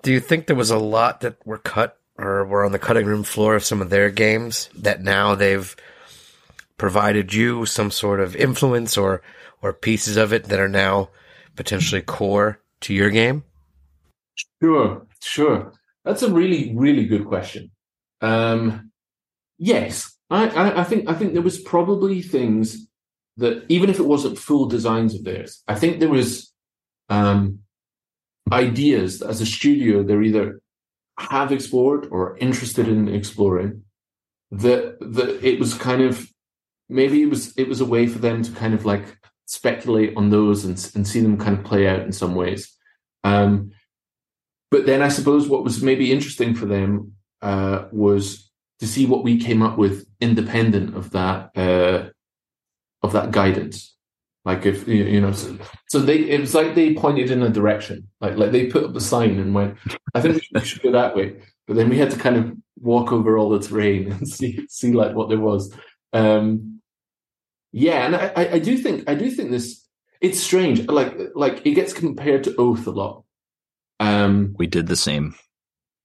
Do 0.00 0.10
you 0.10 0.20
think 0.20 0.46
there 0.46 0.56
was 0.56 0.70
a 0.70 0.78
lot 0.78 1.20
that 1.20 1.46
were 1.46 1.58
cut 1.58 1.98
or 2.16 2.46
were 2.46 2.64
on 2.64 2.72
the 2.72 2.78
cutting 2.78 3.04
room 3.04 3.24
floor 3.24 3.56
of 3.56 3.62
some 3.62 3.82
of 3.82 3.90
their 3.90 4.08
games 4.08 4.70
that 4.74 5.02
now 5.02 5.34
they've 5.34 5.76
provided 6.78 7.34
you 7.34 7.66
some 7.66 7.90
sort 7.90 8.20
of 8.20 8.36
influence 8.36 8.96
or 8.96 9.20
or 9.60 9.74
pieces 9.74 10.16
of 10.16 10.32
it 10.32 10.44
that 10.44 10.60
are 10.60 10.66
now 10.66 11.10
potentially 11.56 12.00
core 12.00 12.58
to 12.80 12.94
your 12.94 13.10
game? 13.10 13.44
Sure, 14.62 15.06
sure. 15.20 15.72
That's 16.04 16.22
a 16.22 16.32
really, 16.32 16.72
really 16.74 17.04
good 17.06 17.26
question. 17.26 17.70
Um, 18.20 18.90
yes, 19.58 20.16
I, 20.30 20.48
I, 20.48 20.80
I, 20.80 20.84
think 20.84 21.08
I 21.08 21.14
think 21.14 21.32
there 21.32 21.42
was 21.42 21.60
probably 21.60 22.22
things 22.22 22.88
that 23.36 23.64
even 23.68 23.90
if 23.90 23.98
it 23.98 24.06
wasn't 24.06 24.38
full 24.38 24.66
designs 24.66 25.14
of 25.14 25.24
theirs, 25.24 25.62
I 25.68 25.74
think 25.74 25.98
there 26.00 26.08
was 26.08 26.52
um, 27.08 27.60
ideas 28.50 29.18
that 29.18 29.28
as 29.28 29.40
a 29.40 29.46
studio 29.46 30.02
they're 30.02 30.22
either 30.22 30.60
have 31.18 31.52
explored 31.52 32.08
or 32.10 32.36
interested 32.38 32.88
in 32.88 33.08
exploring. 33.08 33.84
That 34.50 34.98
that 35.00 35.44
it 35.46 35.58
was 35.58 35.74
kind 35.74 36.02
of 36.02 36.28
maybe 36.88 37.22
it 37.22 37.30
was 37.30 37.56
it 37.56 37.68
was 37.68 37.80
a 37.80 37.86
way 37.86 38.06
for 38.06 38.18
them 38.18 38.42
to 38.42 38.52
kind 38.52 38.74
of 38.74 38.84
like 38.84 39.16
speculate 39.46 40.14
on 40.16 40.30
those 40.30 40.64
and 40.64 40.90
and 40.94 41.06
see 41.06 41.20
them 41.20 41.38
kind 41.38 41.58
of 41.58 41.64
play 41.64 41.88
out 41.88 42.00
in 42.00 42.12
some 42.12 42.34
ways. 42.34 42.76
Um, 43.24 43.72
but 44.72 44.86
then 44.86 45.02
I 45.02 45.08
suppose 45.08 45.48
what 45.48 45.64
was 45.64 45.82
maybe 45.82 46.10
interesting 46.10 46.54
for 46.54 46.64
them 46.64 47.12
uh, 47.42 47.84
was 47.92 48.50
to 48.80 48.86
see 48.86 49.04
what 49.04 49.22
we 49.22 49.38
came 49.38 49.62
up 49.62 49.76
with 49.76 50.06
independent 50.18 50.96
of 50.96 51.10
that 51.10 51.50
uh, 51.54 52.08
of 53.02 53.12
that 53.12 53.32
guidance. 53.32 53.94
Like 54.46 54.64
if 54.64 54.88
you 54.88 55.20
know, 55.20 55.32
so, 55.32 55.56
so, 55.88 55.98
they 56.00 56.20
it 56.20 56.40
was 56.40 56.54
like 56.54 56.74
they 56.74 56.94
pointed 56.94 57.30
in 57.30 57.42
a 57.42 57.50
direction, 57.50 58.08
like 58.22 58.36
like 58.38 58.50
they 58.50 58.66
put 58.66 58.84
up 58.84 58.96
a 58.96 59.00
sign 59.00 59.38
and 59.38 59.54
went, 59.54 59.76
"I 60.14 60.22
think 60.22 60.42
we 60.52 60.60
should 60.62 60.82
go 60.82 60.90
that 60.90 61.14
way." 61.14 61.36
But 61.66 61.76
then 61.76 61.90
we 61.90 61.98
had 61.98 62.10
to 62.10 62.18
kind 62.18 62.36
of 62.36 62.56
walk 62.80 63.12
over 63.12 63.36
all 63.36 63.50
the 63.50 63.60
terrain 63.60 64.10
and 64.10 64.26
see 64.36 64.66
see 64.68 64.92
like 64.92 65.14
what 65.14 65.28
there 65.28 65.38
was. 65.38 65.72
Um, 66.14 66.80
yeah, 67.72 68.06
and 68.06 68.16
I, 68.16 68.54
I 68.54 68.58
do 68.58 68.78
think 68.78 69.08
I 69.08 69.14
do 69.14 69.30
think 69.30 69.50
this 69.50 69.86
it's 70.22 70.40
strange. 70.40 70.88
Like 70.88 71.14
like 71.34 71.64
it 71.66 71.74
gets 71.74 71.92
compared 71.92 72.42
to 72.44 72.56
Oath 72.56 72.86
a 72.86 72.90
lot, 72.90 73.24
um, 74.00 74.54
we 74.58 74.66
did 74.66 74.86
the 74.86 74.96
same. 74.96 75.34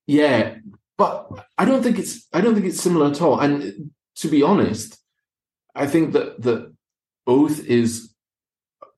Yeah, 0.05 0.55
but 0.97 1.45
I 1.57 1.65
don't 1.65 1.83
think 1.83 1.99
it's 1.99 2.27
I 2.33 2.41
don't 2.41 2.53
think 2.53 2.65
it's 2.65 2.81
similar 2.81 3.07
at 3.07 3.21
all. 3.21 3.39
And 3.39 3.91
to 4.17 4.27
be 4.27 4.43
honest, 4.43 4.97
I 5.75 5.87
think 5.87 6.13
that 6.13 6.41
that 6.41 6.73
Oath 7.27 7.63
is 7.65 8.13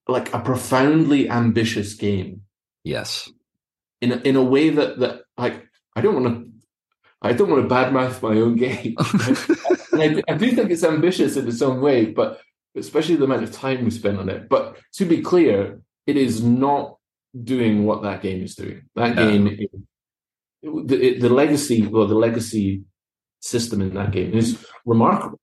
like 0.08 0.34
a 0.34 0.40
profoundly 0.40 1.30
ambitious 1.30 1.94
game. 1.94 2.42
Yes. 2.84 3.30
In 4.02 4.14
a, 4.14 4.18
in 4.18 4.36
a 4.36 4.44
way 4.44 4.70
that 4.70 5.00
that 5.00 5.22
like 5.38 5.68
I 5.96 6.02
don't 6.02 6.24
want 6.24 6.28
to 6.28 6.50
I 7.22 7.34
don't 7.34 7.50
want 7.50 7.68
to 7.68 7.74
badmouth 7.74 8.22
my 8.22 8.40
own 8.40 8.56
game. 8.56 8.96
I, 9.94 10.22
I, 10.30 10.38
do 10.38 10.52
think 10.52 10.72
it's 10.72 10.86
ambitious 10.86 11.36
in 11.36 11.48
its 11.48 11.62
own 11.62 11.82
way, 11.82 12.06
but 12.06 12.40
especially 12.78 13.18
the 13.18 13.26
amount 13.26 13.44
of 13.44 13.52
time 13.52 13.84
we 13.84 13.92
spend 13.92 14.20
on 14.20 14.30
it. 14.30 14.48
But 14.48 14.78
to 14.94 15.06
be 15.06 15.22
clear, 15.22 15.82
it 16.08 16.16
is 16.16 16.42
not 16.42 16.99
doing 17.44 17.86
what 17.86 18.04
that 18.04 18.22
game 18.22 18.44
is 18.44 18.56
doing. 18.56 18.84
That 18.96 19.16
yeah. 19.16 19.32
game, 19.32 19.68
the, 20.64 21.20
the 21.20 21.30
legacy 21.30 21.86
or 21.86 22.08
the 22.08 22.16
legacy 22.16 22.84
system 23.40 23.82
in 23.82 23.94
that 23.94 24.12
game 24.12 24.34
is 24.34 24.66
remarkable. 24.86 25.40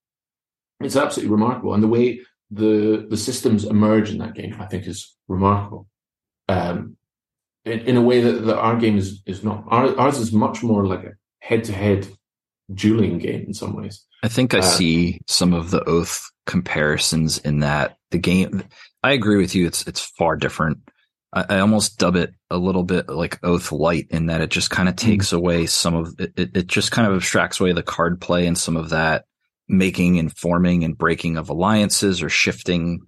It's 0.81 0.97
absolutely 0.97 1.33
remarkable, 1.33 1.75
and 1.75 1.83
the 1.83 1.89
way 1.89 2.21
the 2.51 3.07
the 3.09 3.17
systems 3.17 3.65
emerge 3.65 4.11
in 4.11 4.19
that 4.19 4.35
game, 4.35 4.57
I 4.61 4.67
think, 4.67 4.87
is 4.87 5.17
remarkable. 5.27 5.89
Um, 6.49 6.97
in, 7.65 7.81
in 7.81 7.97
a 7.97 8.03
way 8.03 8.21
that, 8.21 8.45
that 8.45 8.59
our 8.59 8.77
game 8.77 8.99
is 8.99 9.23
is 9.27 9.43
not. 9.43 9.65
Our, 9.69 9.99
ours 9.99 10.19
is 10.19 10.33
much 10.33 10.63
more 10.63 10.87
like 10.87 11.05
a 11.05 11.13
head 11.41 11.65
to 11.65 11.73
head 11.73 12.07
dueling 12.73 13.19
game 13.19 13.45
in 13.47 13.55
some 13.55 13.75
ways. 13.75 14.05
I 14.23 14.29
think 14.29 14.55
I 14.55 14.59
uh, 14.59 14.63
see 14.63 15.21
some 15.27 15.53
of 15.53 15.71
the 15.71 15.83
Oath 15.85 16.31
comparisons 16.47 17.39
in 17.39 17.61
that 17.61 17.97
the 18.11 18.19
game. 18.19 18.63
I 19.03 19.13
agree 19.13 19.39
with 19.39 19.55
you. 19.55 19.67
It's 19.67 19.87
it's 19.87 20.01
far 20.01 20.37
different. 20.37 20.79
I, 21.37 21.57
I, 21.57 21.59
almost 21.61 21.99
dub 21.99 22.17
it 22.17 22.35
a 22.51 22.57
little 22.57 22.83
bit 22.83 23.11
like 23.11 23.39
Oath 23.45 23.71
Light 23.71 24.07
in 24.11 24.27
that 24.27 24.41
it 24.41 24.51
just 24.51 24.71
kind 24.71 24.89
of 24.89 24.95
hmm. 24.95 25.07
takes 25.07 25.29
mm. 25.29 25.37
away 25.37 25.67
some 25.67 25.95
of 25.95 26.19
it, 26.19 26.33
it. 26.37 26.57
It 26.57 26.67
just 26.67 26.91
kind 26.91 27.07
of 27.07 27.15
abstracts 27.15 27.61
away 27.61 27.73
the 27.73 27.83
card 27.83 28.21
play 28.21 28.47
and 28.47 28.57
some 28.57 28.77
of 28.77 28.89
that 28.89 29.27
making 29.69 30.19
and 30.19 30.35
forming 30.37 30.83
and 30.83 30.97
breaking 30.97 31.37
of 31.37 31.51
alliances 31.51 32.23
or 32.23 32.29
shifting, 32.31 33.01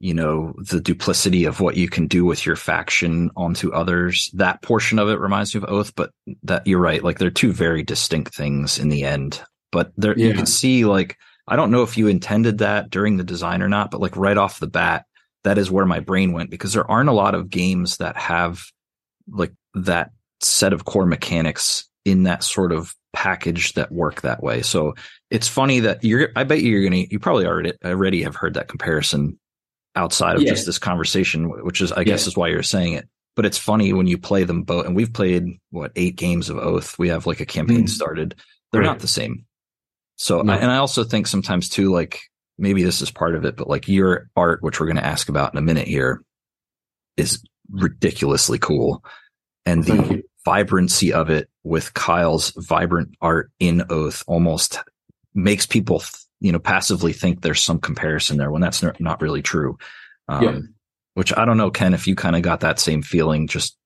you 0.00 0.14
know, 0.14 0.54
the 0.70 0.80
duplicity 0.80 1.44
of 1.44 1.60
what 1.60 1.76
you 1.76 1.88
can 1.88 2.06
do 2.06 2.24
with 2.24 2.46
your 2.46 2.56
faction 2.56 3.30
onto 3.36 3.72
others. 3.72 4.30
That 4.34 4.62
portion 4.62 4.98
of 4.98 5.08
it 5.08 5.20
reminds 5.20 5.54
me 5.54 5.58
of 5.58 5.68
Oath, 5.68 5.94
but 5.94 6.12
that 6.44 6.66
you're 6.66 6.80
right. 6.80 7.04
Like 7.04 7.18
they're 7.18 7.30
two 7.30 7.52
very 7.52 7.82
distinct 7.82 8.34
things 8.34 8.78
in 8.78 8.88
the 8.88 9.04
end. 9.04 9.42
But 9.70 9.92
there, 9.96 10.16
yeah. 10.16 10.28
you 10.28 10.34
can 10.34 10.46
see 10.46 10.86
like 10.86 11.18
I 11.48 11.56
don't 11.56 11.70
know 11.70 11.82
if 11.82 11.98
you 11.98 12.08
intended 12.08 12.58
that 12.58 12.90
during 12.90 13.16
the 13.16 13.24
design 13.24 13.62
or 13.62 13.68
not, 13.68 13.90
but 13.90 14.00
like 14.00 14.16
right 14.16 14.36
off 14.36 14.60
the 14.60 14.66
bat, 14.66 15.04
that 15.46 15.58
is 15.58 15.70
where 15.70 15.86
my 15.86 16.00
brain 16.00 16.32
went 16.32 16.50
because 16.50 16.72
there 16.72 16.90
aren't 16.90 17.08
a 17.08 17.12
lot 17.12 17.36
of 17.36 17.48
games 17.48 17.98
that 17.98 18.16
have 18.16 18.64
like 19.28 19.52
that 19.74 20.10
set 20.40 20.72
of 20.72 20.84
core 20.84 21.06
mechanics 21.06 21.88
in 22.04 22.24
that 22.24 22.42
sort 22.42 22.72
of 22.72 22.94
package 23.12 23.72
that 23.74 23.92
work 23.92 24.22
that 24.22 24.42
way. 24.42 24.62
So 24.62 24.94
it's 25.30 25.46
funny 25.46 25.80
that 25.80 26.02
you're, 26.02 26.30
I 26.34 26.42
bet 26.42 26.62
you're 26.62 26.82
going 26.88 27.06
to, 27.06 27.12
you 27.12 27.20
probably 27.20 27.46
already, 27.46 27.72
already 27.84 28.22
have 28.24 28.34
heard 28.34 28.54
that 28.54 28.66
comparison 28.66 29.38
outside 29.94 30.34
of 30.34 30.42
yeah. 30.42 30.50
just 30.50 30.66
this 30.66 30.78
conversation, 30.78 31.48
which 31.64 31.80
is, 31.80 31.92
I 31.92 32.00
yeah. 32.00 32.04
guess 32.04 32.26
is 32.26 32.36
why 32.36 32.48
you're 32.48 32.62
saying 32.64 32.94
it. 32.94 33.08
But 33.36 33.46
it's 33.46 33.58
funny 33.58 33.92
when 33.92 34.08
you 34.08 34.18
play 34.18 34.44
them 34.44 34.64
both 34.64 34.86
and 34.86 34.96
we've 34.96 35.12
played 35.12 35.44
what 35.70 35.92
eight 35.94 36.16
games 36.16 36.50
of 36.50 36.58
oath. 36.58 36.98
We 36.98 37.08
have 37.08 37.26
like 37.26 37.40
a 37.40 37.46
campaign 37.46 37.84
mm. 37.84 37.88
started. 37.88 38.34
They're 38.72 38.80
right. 38.80 38.86
not 38.86 38.98
the 38.98 39.08
same. 39.08 39.46
So, 40.16 40.42
no. 40.42 40.52
I, 40.52 40.56
and 40.56 40.70
I 40.70 40.78
also 40.78 41.04
think 41.04 41.26
sometimes 41.26 41.68
too, 41.68 41.92
like 41.92 42.20
maybe 42.58 42.82
this 42.82 43.02
is 43.02 43.10
part 43.10 43.34
of 43.34 43.44
it, 43.44 43.56
but 43.56 43.68
like 43.68 43.88
your 43.88 44.28
art, 44.36 44.62
which 44.62 44.80
we're 44.80 44.86
going 44.86 44.96
to 44.96 45.06
ask 45.06 45.28
about 45.28 45.52
in 45.52 45.58
a 45.58 45.62
minute 45.62 45.88
here, 45.88 46.22
is 47.16 47.42
ridiculously 47.70 48.58
cool. 48.58 49.04
And 49.64 49.84
the 49.84 50.22
vibrancy 50.44 51.12
of 51.12 51.28
it 51.28 51.48
with 51.64 51.92
Kyle's 51.94 52.52
vibrant 52.56 53.16
art 53.20 53.50
in 53.58 53.82
Oath 53.90 54.22
almost 54.26 54.78
makes 55.34 55.66
people, 55.66 56.02
you 56.40 56.52
know, 56.52 56.58
passively 56.58 57.12
think 57.12 57.42
there's 57.42 57.62
some 57.62 57.80
comparison 57.80 58.36
there 58.36 58.50
when 58.50 58.62
that's 58.62 58.84
not 59.00 59.20
really 59.20 59.42
true. 59.42 59.76
Um, 60.28 60.42
yeah. 60.42 60.58
Which 61.14 61.36
I 61.36 61.44
don't 61.44 61.56
know, 61.56 61.70
Ken, 61.70 61.94
if 61.94 62.06
you 62.06 62.14
kind 62.14 62.36
of 62.36 62.42
got 62.42 62.60
that 62.60 62.78
same 62.78 63.02
feeling 63.02 63.48
just 63.48 63.76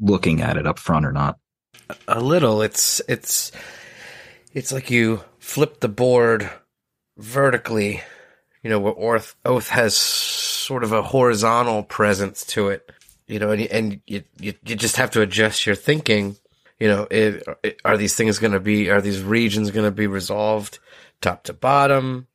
looking 0.00 0.42
at 0.42 0.56
it 0.56 0.66
up 0.66 0.78
front 0.78 1.06
or 1.06 1.12
not. 1.12 1.38
A 2.08 2.20
little. 2.20 2.62
It's, 2.62 3.00
it's, 3.08 3.52
it's 4.52 4.72
like 4.72 4.90
you 4.90 5.22
flip 5.38 5.80
the 5.80 5.88
board 5.88 6.50
vertically, 7.16 8.02
you 8.62 8.70
know, 8.70 8.80
where 8.80 9.16
Oath, 9.16 9.36
Oath 9.44 9.68
has 9.68 9.96
sort 9.96 10.84
of 10.84 10.92
a 10.92 11.02
horizontal 11.02 11.82
presence 11.82 12.44
to 12.46 12.68
it, 12.68 12.90
you 13.26 13.38
know, 13.38 13.50
and, 13.50 13.62
and 13.62 14.00
you, 14.06 14.24
you, 14.38 14.54
you 14.64 14.76
just 14.76 14.96
have 14.96 15.10
to 15.12 15.22
adjust 15.22 15.66
your 15.66 15.76
thinking. 15.76 16.36
You 16.80 16.88
know, 16.88 17.06
it, 17.10 17.44
it, 17.62 17.80
are 17.84 17.96
these 17.96 18.16
things 18.16 18.38
going 18.38 18.52
to 18.52 18.60
be, 18.60 18.90
are 18.90 19.00
these 19.00 19.22
regions 19.22 19.70
going 19.70 19.86
to 19.86 19.92
be 19.92 20.06
resolved 20.06 20.78
top 21.20 21.44
to 21.44 21.52
bottom? 21.52 22.26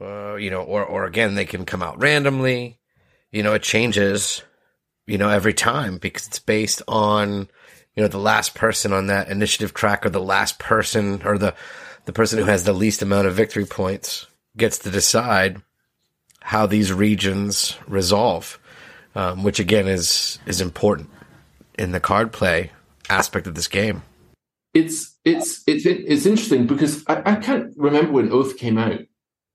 Uh, 0.00 0.36
you 0.36 0.50
know, 0.50 0.62
or, 0.62 0.84
or 0.84 1.04
again, 1.04 1.34
they 1.34 1.44
can 1.44 1.66
come 1.66 1.82
out 1.82 2.00
randomly. 2.00 2.78
You 3.30 3.42
know, 3.42 3.52
it 3.52 3.62
changes, 3.62 4.42
you 5.06 5.18
know, 5.18 5.28
every 5.28 5.54
time 5.54 5.98
because 5.98 6.26
it's 6.26 6.38
based 6.38 6.82
on, 6.88 7.48
you 7.94 8.02
know, 8.02 8.08
the 8.08 8.18
last 8.18 8.54
person 8.54 8.92
on 8.92 9.08
that 9.08 9.28
initiative 9.28 9.74
track 9.74 10.04
or 10.06 10.10
the 10.10 10.20
last 10.20 10.58
person 10.58 11.22
or 11.24 11.38
the, 11.38 11.54
the 12.04 12.12
person 12.12 12.38
who 12.38 12.44
has 12.44 12.64
the 12.64 12.72
least 12.72 13.02
amount 13.02 13.26
of 13.26 13.34
victory 13.34 13.64
points 13.64 14.26
gets 14.56 14.78
to 14.78 14.90
decide 14.90 15.62
how 16.40 16.66
these 16.66 16.92
regions 16.92 17.76
resolve, 17.86 18.58
um, 19.14 19.42
which 19.42 19.60
again 19.60 19.86
is 19.86 20.38
is 20.46 20.60
important 20.60 21.10
in 21.78 21.92
the 21.92 22.00
card 22.00 22.32
play 22.32 22.72
aspect 23.08 23.46
of 23.46 23.54
this 23.54 23.68
game. 23.68 24.02
It's 24.74 25.16
it's 25.24 25.62
it's 25.66 25.84
it's 25.86 26.26
interesting 26.26 26.66
because 26.66 27.04
I, 27.06 27.22
I 27.32 27.34
can't 27.36 27.72
remember 27.76 28.12
when 28.12 28.32
Oath 28.32 28.56
came 28.56 28.78
out, 28.78 29.00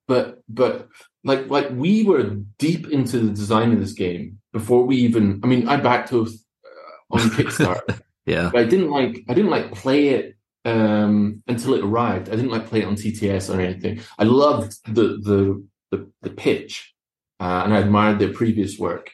but 0.08 0.44
but 0.48 0.88
like 1.24 1.50
like 1.50 1.70
we 1.72 2.04
were 2.04 2.24
deep 2.58 2.90
into 2.92 3.20
the 3.20 3.32
design 3.32 3.72
of 3.72 3.80
this 3.80 3.94
game 3.94 4.40
before 4.54 4.86
we 4.86 4.98
even. 4.98 5.42
I 5.44 5.48
mean, 5.48 5.68
I 5.68 5.78
backed 5.78 6.14
Oath 6.14 6.34
uh, 6.64 7.16
on 7.16 7.22
Kickstarter. 7.32 8.02
yeah, 8.26 8.50
but 8.52 8.62
I 8.62 8.66
didn't 8.66 8.92
like 8.92 9.24
I 9.30 9.34
didn't 9.34 9.52
like 9.52 9.74
play 9.74 10.10
it 10.10 10.35
um, 10.66 11.44
until 11.48 11.76
it 11.76 11.84
arrived. 11.84 12.30
I 12.30 12.36
didn't 12.36 12.52
like 12.52 12.68
play 12.68 12.82
it 12.82 12.86
on 12.86 12.96
TTS 12.96 13.54
or 13.54 13.62
anything. 13.62 14.02
I 14.18 14.24
loved 14.24 14.78
the 14.94 15.20
the 15.22 15.66
the, 15.92 16.12
the 16.24 16.30
pitch, 16.32 16.94
uh, 17.40 17.62
and 17.64 17.74
I 17.74 17.80
admired 17.80 18.20
their 18.20 18.34
previous 18.34 18.78
work. 18.78 19.12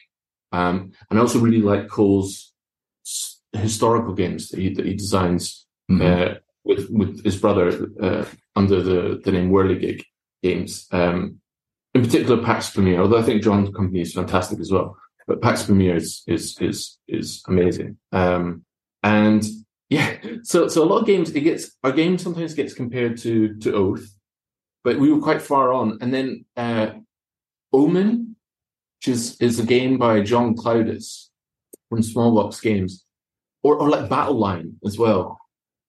Um, 0.50 0.92
and 1.08 1.18
I 1.18 1.22
also 1.22 1.38
really 1.38 1.60
like 1.62 1.88
Cole's 1.88 2.52
historical 3.52 4.14
games 4.14 4.48
that 4.48 4.60
he, 4.60 4.72
that 4.74 4.86
he 4.86 4.94
designs 4.94 5.66
mm-hmm. 5.90 6.02
uh, 6.02 6.34
with 6.64 6.88
with 6.90 7.22
his 7.24 7.36
brother 7.36 7.88
uh, 8.00 8.24
under 8.56 8.82
the 8.82 9.20
the 9.22 9.32
name 9.32 9.50
Wehrlegig 9.50 10.02
Games. 10.42 10.86
Um, 10.90 11.38
in 11.94 12.02
particular, 12.02 12.42
Pax 12.42 12.70
Pamir. 12.70 13.00
Although 13.00 13.18
I 13.18 13.22
think 13.22 13.42
John's 13.42 13.74
company 13.74 14.00
is 14.00 14.14
fantastic 14.14 14.58
as 14.60 14.72
well, 14.72 14.96
but 15.26 15.42
Pax 15.42 15.64
Pamir 15.64 15.96
is 15.96 16.22
is 16.26 16.58
is 16.60 16.98
is 17.08 17.42
amazing. 17.46 17.98
Um, 18.12 18.64
and 19.02 19.44
yeah, 19.92 20.16
so 20.42 20.68
so 20.68 20.82
a 20.82 20.88
lot 20.88 21.00
of 21.00 21.06
games 21.06 21.30
it 21.30 21.40
gets 21.40 21.72
our 21.84 21.92
game 21.92 22.16
sometimes 22.16 22.54
gets 22.54 22.72
compared 22.72 23.18
to 23.18 23.54
to 23.58 23.74
Oath, 23.74 24.06
but 24.84 24.98
we 24.98 25.12
were 25.12 25.20
quite 25.20 25.42
far 25.42 25.70
on. 25.70 25.98
And 26.00 26.14
then 26.14 26.46
uh, 26.56 26.92
Omen, 27.74 28.36
which 28.98 29.08
is 29.08 29.36
is 29.40 29.60
a 29.60 29.66
game 29.66 29.98
by 29.98 30.22
John 30.22 30.56
Clowdus 30.56 31.28
from 31.90 32.00
Smallbox 32.00 32.62
Games, 32.62 33.04
or 33.62 33.76
or 33.76 33.90
like 33.90 34.08
Battle 34.08 34.38
Line 34.38 34.76
as 34.82 34.98
well. 34.98 35.38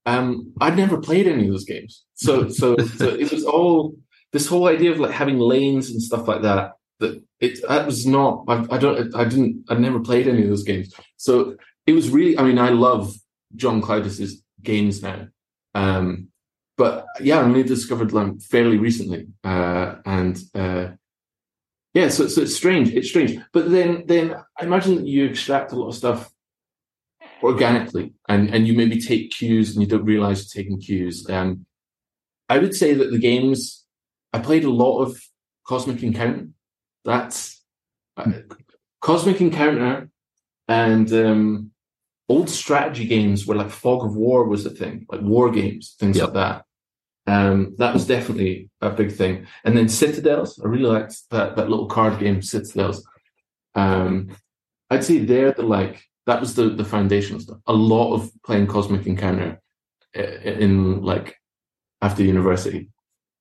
Um, 0.06 0.52
I'd 0.60 0.76
never 0.76 0.98
played 1.00 1.26
any 1.26 1.46
of 1.46 1.52
those 1.52 1.64
games, 1.64 2.04
so 2.16 2.50
so 2.60 2.76
so 2.78 3.08
it 3.08 3.32
was 3.32 3.46
all 3.46 3.96
this 4.34 4.48
whole 4.48 4.68
idea 4.68 4.92
of 4.92 5.00
like 5.00 5.12
having 5.12 5.40
lanes 5.40 5.92
and 5.92 6.02
stuff 6.02 6.28
like 6.28 6.42
that. 6.42 6.74
That 7.00 7.24
it 7.40 7.60
that 7.70 7.86
was 7.86 8.06
not. 8.06 8.44
I, 8.50 8.66
I 8.70 8.78
don't. 8.78 9.16
I 9.16 9.24
didn't. 9.24 9.64
I'd 9.70 9.80
never 9.80 10.02
played 10.02 10.28
any 10.28 10.44
of 10.44 10.50
those 10.50 10.64
games, 10.64 10.94
so 11.16 11.56
it 11.88 11.94
was 11.94 12.10
really. 12.10 12.38
I 12.38 12.44
mean, 12.44 12.60
I 12.60 12.70
love 12.70 13.14
John 13.56 13.82
Clowdus's 13.82 14.44
games 14.62 15.02
now. 15.02 15.28
Um, 15.74 16.30
but 16.78 17.06
yeah, 17.20 17.40
I 17.40 17.44
only 17.44 17.64
discovered 17.64 18.10
them 18.12 18.40
fairly 18.40 18.78
recently, 18.78 19.28
uh, 19.44 19.96
and 20.06 20.40
uh, 20.56 20.88
yeah, 21.94 22.10
so, 22.10 22.28
so 22.28 22.42
it's 22.42 22.56
strange. 22.56 22.90
It's 22.90 23.10
strange, 23.10 23.38
but 23.52 23.70
then 23.70 24.06
then 24.08 24.36
I 24.60 24.64
imagine 24.64 24.96
that 24.96 25.08
you 25.08 25.26
extract 25.26 25.72
a 25.72 25.76
lot 25.76 25.90
of 25.90 25.96
stuff 25.96 26.32
organically, 27.44 28.14
and 28.28 28.50
and 28.54 28.68
you 28.68 28.74
maybe 28.74 29.00
take 29.00 29.32
cues 29.32 29.74
and 29.74 29.84
you 29.84 29.88
don't 29.88 30.06
realize 30.06 30.40
you're 30.40 30.64
taking 30.64 30.80
cues. 30.80 31.30
Um, 31.30 31.66
I 32.50 32.58
would 32.58 32.74
say 32.74 32.96
that 32.96 33.12
the 33.12 33.20
games 33.20 33.86
I 34.34 34.40
played 34.40 34.64
a 34.64 34.72
lot 34.72 35.02
of 35.02 35.22
Cosmic 35.66 36.02
Encounter. 36.02 36.48
That's 37.06 37.62
uh, 38.18 38.32
Cosmic 39.00 39.42
Encounter 39.42 40.10
and 40.68 41.12
um, 41.14 41.72
old 42.30 42.50
strategy 42.50 43.06
games 43.06 43.46
where 43.46 43.58
like 43.58 43.70
Fog 43.70 44.04
of 44.06 44.16
War 44.16 44.46
was 44.46 44.66
a 44.66 44.70
thing, 44.70 45.06
like 45.10 45.22
war 45.22 45.52
games, 45.52 45.96
things 46.00 46.18
yep. 46.18 46.26
like 46.26 46.34
that. 46.34 46.66
Um, 47.26 47.76
that 47.78 47.94
was 47.94 48.06
definitely 48.06 48.70
a 48.82 48.90
big 48.90 49.12
thing. 49.12 49.48
And 49.64 49.78
then 49.78 49.88
Citadels, 49.88 50.60
I 50.64 50.68
really 50.68 50.84
liked 50.84 51.16
that 51.32 51.56
that 51.56 51.70
little 51.70 51.88
card 51.88 52.20
game, 52.20 52.42
Citadels. 52.42 53.06
Um, 53.76 54.36
I'd 54.90 55.04
say 55.04 55.20
they're 55.20 55.54
the 55.54 55.64
like 55.64 56.04
that 56.26 56.40
was 56.40 56.56
the 56.56 56.70
the 56.70 56.86
foundational 56.86 57.40
stuff. 57.40 57.60
A 57.68 57.74
lot 57.74 58.14
of 58.14 58.30
playing 58.46 58.68
Cosmic 58.68 59.06
Encounter 59.08 59.62
in 60.14 61.02
like 61.02 61.38
after 62.02 62.24
university. 62.24 62.90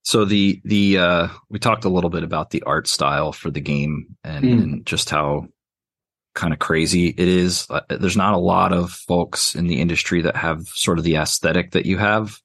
So 0.04 0.24
the 0.24 0.60
the 0.64 0.98
uh, 0.98 1.28
we 1.48 1.58
talked 1.58 1.84
a 1.84 1.88
little 1.88 2.10
bit 2.10 2.24
about 2.24 2.50
the 2.50 2.62
art 2.62 2.88
style 2.88 3.32
for 3.32 3.50
the 3.50 3.60
game 3.60 4.16
and, 4.24 4.44
mm. 4.44 4.62
and 4.62 4.86
just 4.86 5.10
how 5.10 5.46
kind 6.34 6.52
of 6.52 6.58
crazy 6.58 7.08
it 7.08 7.28
is. 7.28 7.66
Uh, 7.68 7.80
there's 7.88 8.16
not 8.16 8.34
a 8.34 8.38
lot 8.38 8.72
of 8.72 8.90
folks 8.92 9.54
in 9.54 9.66
the 9.66 9.80
industry 9.80 10.22
that 10.22 10.36
have 10.36 10.66
sort 10.68 10.98
of 10.98 11.04
the 11.04 11.16
aesthetic 11.16 11.72
that 11.72 11.86
you 11.86 11.98
have. 11.98 12.38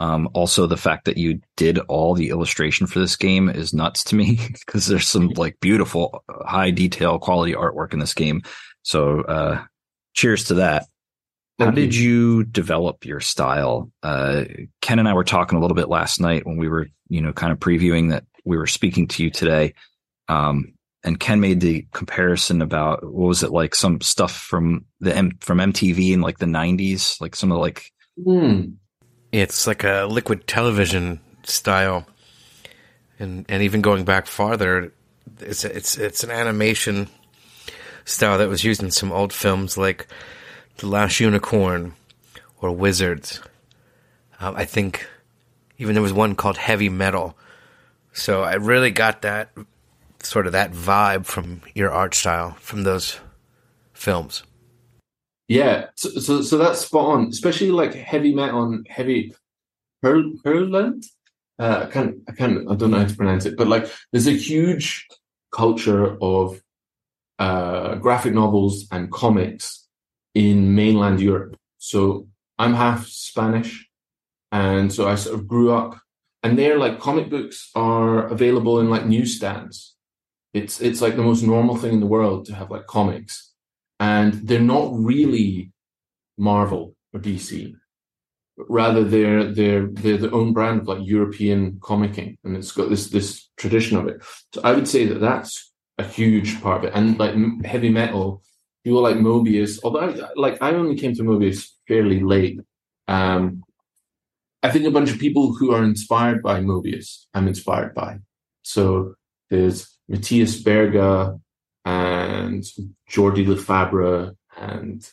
Um, 0.00 0.28
also, 0.34 0.66
the 0.66 0.76
fact 0.76 1.04
that 1.04 1.16
you 1.16 1.40
did 1.56 1.78
all 1.80 2.14
the 2.14 2.30
illustration 2.30 2.86
for 2.86 2.98
this 2.98 3.16
game 3.16 3.48
is 3.48 3.72
nuts 3.72 4.02
to 4.04 4.16
me 4.16 4.38
because 4.66 4.86
there's 4.86 5.06
some 5.06 5.28
like 5.30 5.58
beautiful, 5.60 6.24
uh, 6.28 6.44
high 6.44 6.70
detail 6.70 7.18
quality 7.18 7.52
artwork 7.52 7.92
in 7.92 8.00
this 8.00 8.14
game. 8.14 8.42
So, 8.82 9.20
uh, 9.22 9.64
cheers 10.14 10.44
to 10.44 10.54
that. 10.54 10.86
How 11.60 11.70
did 11.70 11.94
you 11.94 12.42
develop 12.42 13.04
your 13.06 13.20
style? 13.20 13.92
Uh, 14.02 14.44
Ken 14.80 14.98
and 14.98 15.08
I 15.08 15.14
were 15.14 15.22
talking 15.22 15.56
a 15.56 15.60
little 15.60 15.76
bit 15.76 15.88
last 15.88 16.20
night 16.20 16.44
when 16.44 16.56
we 16.56 16.68
were, 16.68 16.88
you 17.08 17.20
know, 17.20 17.32
kind 17.32 17.52
of 17.52 17.60
previewing 17.60 18.10
that 18.10 18.24
we 18.44 18.56
were 18.56 18.66
speaking 18.66 19.06
to 19.08 19.22
you 19.22 19.30
today. 19.30 19.74
Um, 20.28 20.73
and 21.04 21.20
Ken 21.20 21.38
made 21.38 21.60
the 21.60 21.86
comparison 21.92 22.62
about 22.62 23.04
what 23.04 23.28
was 23.28 23.42
it 23.42 23.52
like 23.52 23.74
some 23.74 24.00
stuff 24.00 24.34
from 24.34 24.86
the 25.00 25.14
M- 25.14 25.36
from 25.40 25.58
MTV 25.58 26.14
in 26.14 26.22
like 26.22 26.38
the 26.38 26.46
90s, 26.46 27.20
like 27.20 27.36
some 27.36 27.52
of 27.52 27.56
the 27.56 27.60
like 27.60 27.92
mm. 28.18 28.74
it's 29.30 29.66
like 29.66 29.84
a 29.84 30.06
liquid 30.10 30.46
television 30.46 31.20
style. 31.42 32.06
And 33.18 33.44
and 33.50 33.62
even 33.62 33.82
going 33.82 34.04
back 34.04 34.26
farther, 34.26 34.92
it's 35.40 35.64
it's 35.64 35.98
it's 35.98 36.24
an 36.24 36.30
animation 36.30 37.08
style 38.06 38.38
that 38.38 38.48
was 38.48 38.64
used 38.64 38.82
in 38.82 38.90
some 38.90 39.12
old 39.12 39.32
films 39.32 39.76
like 39.76 40.06
The 40.78 40.86
Last 40.86 41.20
Unicorn 41.20 41.92
or 42.60 42.72
Wizards. 42.72 43.40
Um, 44.40 44.56
I 44.56 44.64
think 44.64 45.06
even 45.78 45.94
there 45.94 46.02
was 46.02 46.12
one 46.14 46.34
called 46.34 46.56
Heavy 46.56 46.88
Metal. 46.88 47.36
So 48.14 48.42
I 48.42 48.54
really 48.54 48.90
got 48.90 49.22
that 49.22 49.50
sort 50.24 50.46
of 50.46 50.52
that 50.52 50.72
vibe 50.72 51.26
from 51.26 51.62
your 51.74 51.90
art 51.90 52.14
style 52.14 52.52
from 52.60 52.82
those 52.82 53.20
films. 53.92 54.42
Yeah, 55.48 55.86
so 55.94 56.08
so, 56.10 56.42
so 56.42 56.58
that's 56.58 56.80
spot 56.80 57.06
on, 57.06 57.26
especially 57.28 57.70
like 57.70 57.94
heavy 57.94 58.34
metal 58.34 58.62
and 58.62 58.86
heavy 58.88 59.34
Hurlant. 60.02 61.06
Uh, 61.58 61.84
I 61.86 61.90
can't, 61.90 62.16
I 62.28 62.32
can't, 62.32 62.70
I 62.70 62.74
don't 62.74 62.90
know 62.90 62.98
how 62.98 63.06
to 63.06 63.16
pronounce 63.16 63.46
it, 63.46 63.56
but 63.56 63.68
like 63.68 63.90
there's 64.10 64.26
a 64.26 64.32
huge 64.32 65.06
culture 65.52 66.16
of 66.20 66.60
uh, 67.38 67.94
graphic 67.96 68.34
novels 68.34 68.86
and 68.90 69.10
comics 69.12 69.86
in 70.34 70.74
mainland 70.74 71.20
Europe. 71.20 71.56
So 71.78 72.28
I'm 72.58 72.74
half 72.74 73.06
Spanish, 73.06 73.88
and 74.50 74.92
so 74.92 75.08
I 75.08 75.14
sort 75.14 75.38
of 75.38 75.46
grew 75.46 75.72
up, 75.72 75.98
and 76.42 76.58
there 76.58 76.78
like 76.78 77.00
comic 77.00 77.30
books 77.30 77.70
are 77.74 78.26
available 78.28 78.80
in 78.80 78.90
like 78.90 79.06
newsstands 79.06 79.93
it's 80.54 80.80
it's 80.80 81.02
like 81.02 81.16
the 81.16 81.22
most 81.22 81.42
normal 81.42 81.76
thing 81.76 81.94
in 81.94 82.00
the 82.00 82.06
world 82.06 82.46
to 82.46 82.54
have 82.54 82.70
like 82.70 82.86
comics, 82.86 83.52
and 83.98 84.32
they're 84.34 84.60
not 84.60 84.92
really 84.94 85.72
Marvel 86.38 86.94
or 87.12 87.20
DC. 87.20 87.74
Rather, 88.56 89.02
they're 89.02 89.52
they're 89.52 89.88
they're 89.88 90.16
the 90.16 90.30
own 90.30 90.52
brand 90.52 90.80
of 90.82 90.86
like 90.86 91.00
European 91.02 91.72
comicking, 91.80 92.38
and 92.44 92.56
it's 92.56 92.70
got 92.70 92.88
this 92.88 93.10
this 93.10 93.50
tradition 93.56 93.96
of 93.96 94.06
it. 94.06 94.22
So 94.54 94.60
I 94.62 94.72
would 94.72 94.86
say 94.86 95.06
that 95.06 95.18
that's 95.20 95.72
a 95.98 96.04
huge 96.04 96.62
part 96.62 96.78
of 96.78 96.84
it, 96.84 96.92
and 96.94 97.18
like 97.18 97.34
heavy 97.64 97.90
metal, 97.90 98.44
people 98.84 99.02
like 99.02 99.16
Moebius. 99.16 99.80
Although 99.82 100.00
I, 100.00 100.28
like 100.36 100.62
I 100.62 100.70
only 100.74 100.94
came 100.94 101.14
to 101.16 101.24
Moebius 101.24 101.68
fairly 101.88 102.20
late. 102.20 102.60
Um, 103.08 103.64
I 104.62 104.70
think 104.70 104.86
a 104.86 104.90
bunch 104.90 105.10
of 105.10 105.18
people 105.18 105.52
who 105.52 105.72
are 105.72 105.82
inspired 105.82 106.42
by 106.42 106.60
Moebius, 106.60 107.26
I'm 107.34 107.48
inspired 107.48 107.92
by. 107.92 108.20
So 108.62 109.14
there's 109.50 109.93
Matthias 110.08 110.60
Berger 110.62 111.38
and 111.84 112.62
Jordi 113.10 113.46
Lafebre 113.46 114.36
and 114.56 115.08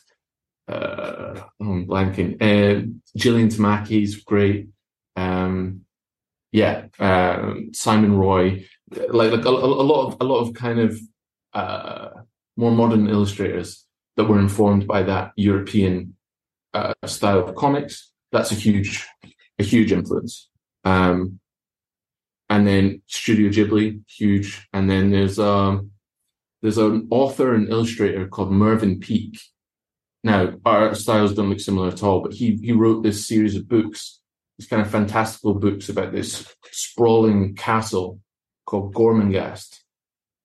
uh, 0.68 1.40
I'm 1.60 1.86
blanking. 1.86 2.36
And 2.40 3.02
Jillian 3.16 3.52
Tamaki's 3.52 4.16
great. 4.16 4.68
Um, 5.16 5.82
yeah, 6.52 6.86
um, 6.98 7.70
Simon 7.72 8.16
Roy, 8.16 8.66
like 8.90 9.32
like 9.32 9.44
a, 9.44 9.48
a, 9.48 9.50
lot 9.50 10.06
of 10.06 10.16
a 10.20 10.24
lot 10.24 10.40
of 10.40 10.54
kind 10.54 10.78
of 10.78 11.00
uh, 11.54 12.08
more 12.56 12.70
modern 12.70 13.08
illustrators 13.08 13.86
that 14.16 14.24
were 14.24 14.38
informed 14.38 14.86
by 14.86 15.02
that 15.02 15.32
European 15.36 16.16
uh, 16.74 16.92
style 17.06 17.38
of 17.38 17.54
comics. 17.54 18.12
That's 18.32 18.52
a 18.52 18.54
huge 18.54 19.06
a 19.58 19.62
huge 19.62 19.92
influence. 19.92 20.48
Um, 20.84 21.40
and 22.52 22.66
then 22.66 23.00
Studio 23.06 23.48
Ghibli, 23.48 24.02
huge. 24.06 24.68
And 24.74 24.88
then 24.90 25.10
there's 25.10 25.38
um 25.38 25.90
there's 26.60 26.76
an 26.76 27.08
author 27.10 27.54
and 27.54 27.70
illustrator 27.70 28.28
called 28.28 28.52
Mervyn 28.52 29.00
Peake. 29.00 29.40
Now, 30.22 30.52
our 30.66 30.94
styles 30.94 31.34
don't 31.34 31.48
look 31.48 31.60
similar 31.60 31.88
at 31.88 32.02
all, 32.02 32.20
but 32.20 32.34
he 32.34 32.56
he 32.56 32.72
wrote 32.72 33.02
this 33.02 33.26
series 33.26 33.56
of 33.56 33.68
books, 33.68 34.20
these 34.58 34.68
kind 34.68 34.82
of 34.82 34.90
fantastical 34.90 35.54
books 35.54 35.88
about 35.88 36.12
this 36.12 36.54
sprawling 36.70 37.56
castle 37.56 38.20
called 38.66 38.94
Gormenghast. 38.94 39.78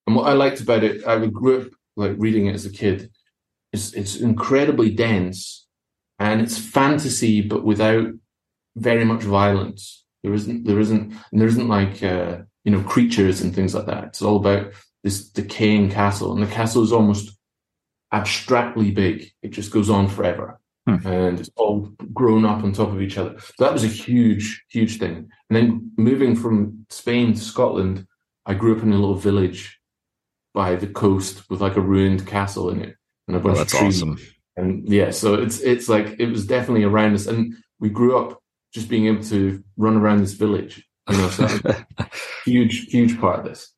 And 0.07 0.15
what 0.15 0.29
I 0.29 0.33
liked 0.33 0.61
about 0.61 0.85
it, 0.85 1.05
I 1.05 1.25
grew 1.25 1.61
up 1.63 1.67
like 1.97 2.15
reading 2.17 2.45
it 2.45 2.55
as 2.55 2.65
a 2.65 2.71
kid. 2.71 3.11
It's 3.73 3.91
it's 3.91 4.15
incredibly 4.15 4.91
dense, 4.91 5.67
and 6.19 6.39
it's 6.39 6.57
fantasy, 6.57 7.41
but 7.41 7.65
without 7.65 8.13
very 8.77 9.03
much 9.03 9.23
violence. 9.23 10.05
There 10.23 10.33
isn't 10.33 10.65
there 10.65 10.79
isn't 10.79 11.13
and 11.31 11.41
there 11.41 11.47
isn't 11.47 11.67
like 11.67 12.01
uh, 12.03 12.39
you 12.63 12.71
know 12.71 12.81
creatures 12.83 13.41
and 13.41 13.53
things 13.53 13.73
like 13.75 13.85
that. 13.85 14.03
It's 14.05 14.21
all 14.21 14.37
about 14.37 14.73
this 15.03 15.29
decaying 15.29 15.91
castle, 15.91 16.33
and 16.33 16.41
the 16.41 16.47
castle 16.53 16.83
is 16.83 16.91
almost 16.91 17.37
abstractly 18.13 18.91
big. 18.91 19.31
It 19.41 19.49
just 19.49 19.71
goes 19.71 19.89
on 19.89 20.07
forever. 20.07 20.59
Hmm. 20.87 21.05
And 21.05 21.39
it's 21.39 21.49
all 21.57 21.91
grown 22.13 22.45
up 22.45 22.63
on 22.63 22.71
top 22.71 22.89
of 22.89 23.01
each 23.01 23.17
other. 23.17 23.37
So 23.39 23.53
that 23.59 23.73
was 23.73 23.83
a 23.83 23.87
huge, 23.87 24.63
huge 24.69 24.97
thing. 24.99 25.29
And 25.49 25.55
then 25.55 25.91
moving 25.97 26.35
from 26.35 26.85
Spain 26.89 27.33
to 27.33 27.39
Scotland, 27.39 28.07
I 28.45 28.53
grew 28.53 28.75
up 28.75 28.83
in 28.83 28.93
a 28.93 28.95
little 28.97 29.15
village 29.15 29.79
by 30.53 30.75
the 30.75 30.87
coast 30.87 31.49
with 31.49 31.59
like 31.61 31.75
a 31.75 31.81
ruined 31.81 32.25
castle 32.25 32.69
in 32.69 32.81
it 32.81 32.95
and 33.27 33.35
a 33.35 33.39
Oh, 33.39 33.43
bunch 33.43 33.57
that's 33.57 33.73
of 33.73 33.79
trees. 33.79 34.01
awesome. 34.01 34.17
And 34.55 34.87
yeah, 34.87 35.11
so 35.11 35.35
it's 35.35 35.59
it's 35.59 35.87
like 35.89 36.15
it 36.19 36.27
was 36.27 36.47
definitely 36.47 36.83
around 36.83 37.13
us, 37.13 37.27
and 37.27 37.53
we 37.79 37.89
grew 37.89 38.17
up 38.17 38.41
just 38.73 38.89
being 38.89 39.07
able 39.07 39.23
to 39.25 39.63
run 39.77 39.95
around 39.97 40.21
this 40.21 40.33
village. 40.33 40.83
You 41.09 41.17
know, 41.17 41.29
so 41.29 41.47
that 41.47 41.63
was 41.63 41.85
a 41.99 42.09
huge, 42.45 42.85
huge 42.87 43.19
part 43.19 43.39
of 43.39 43.45
this. 43.45 43.71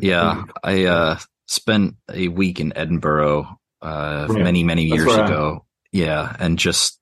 yeah, 0.00 0.44
I 0.64 0.84
uh, 0.84 1.18
spent 1.46 1.94
a 2.12 2.28
week 2.28 2.60
in 2.60 2.76
Edinburgh 2.76 3.46
uh, 3.80 4.26
Right. 4.28 4.42
many, 4.42 4.64
many 4.64 4.88
That's 4.88 4.98
years 4.98 5.06
where 5.08 5.20
I 5.24 5.26
am. 5.26 5.32
ago. 5.32 5.66
Yeah, 5.92 6.34
and 6.38 6.58
just 6.58 6.98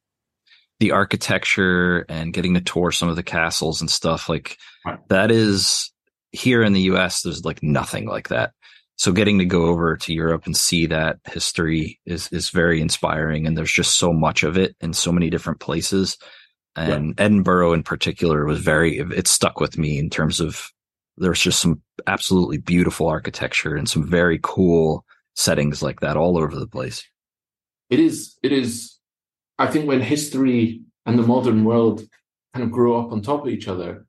the 0.81 0.93
architecture 0.93 2.07
and 2.09 2.33
getting 2.33 2.55
to 2.55 2.61
tour 2.61 2.91
some 2.91 3.09
of 3.09 3.17
the 3.17 3.23
castles 3.23 3.81
and 3.81 3.91
stuff 3.91 4.29
like 4.29 4.57
Right. 4.85 4.99
that 5.09 5.31
is 5.31 5.93
here 6.33 6.63
in 6.63 6.73
the 6.73 6.81
US 6.83 7.21
there's 7.23 7.45
like 7.45 7.63
nothing 7.63 8.07
like 8.07 8.29
that. 8.29 8.53
So 8.97 9.13
getting 9.13 9.39
to 9.41 9.45
go 9.45 9.67
over 9.67 9.97
to 9.99 10.13
Europe 10.15 10.47
and 10.47 10.57
see 10.57 10.87
that 10.87 11.19
history 11.27 12.01
is 12.07 12.29
is 12.33 12.49
very 12.51 12.81
inspiring 12.81 13.47
and 13.47 13.57
there's 13.59 13.73
just 13.73 13.99
so 13.99 14.13
much 14.13 14.43
of 14.43 14.57
it 14.57 14.75
in 14.81 14.93
so 14.95 15.13
many 15.13 15.29
different 15.31 15.61
places. 15.61 16.17
And 16.77 17.19
Edinburgh 17.21 17.73
in 17.73 17.83
particular 17.83 18.45
was 18.47 18.61
very 18.61 18.99
it 18.99 19.27
stuck 19.27 19.61
with 19.61 19.77
me 19.77 19.99
in 19.99 20.09
terms 20.11 20.41
of 20.41 20.71
there's 21.17 21.41
just 21.41 21.61
some 21.61 21.83
absolutely 22.07 22.59
beautiful 22.59 23.09
architecture 23.09 23.75
and 23.77 23.89
some 23.89 24.07
very 24.09 24.39
cool 24.43 25.05
settings 25.35 25.83
like 25.83 26.01
that 26.01 26.17
all 26.17 26.39
over 26.39 26.57
the 26.59 26.67
place. 26.67 27.05
it 27.91 27.99
is 28.01 28.37
it 28.43 28.53
is 28.53 28.97
i 29.59 29.67
think 29.67 29.87
when 29.87 30.01
history 30.01 30.81
and 31.07 31.19
the 31.19 31.23
modern 31.27 31.65
world 31.65 32.03
kind 32.55 32.65
of 32.65 32.71
grow 32.71 32.99
up 33.01 33.13
on 33.13 33.21
top 33.21 33.43
of 33.43 33.49
each 33.49 33.69
other 33.69 34.07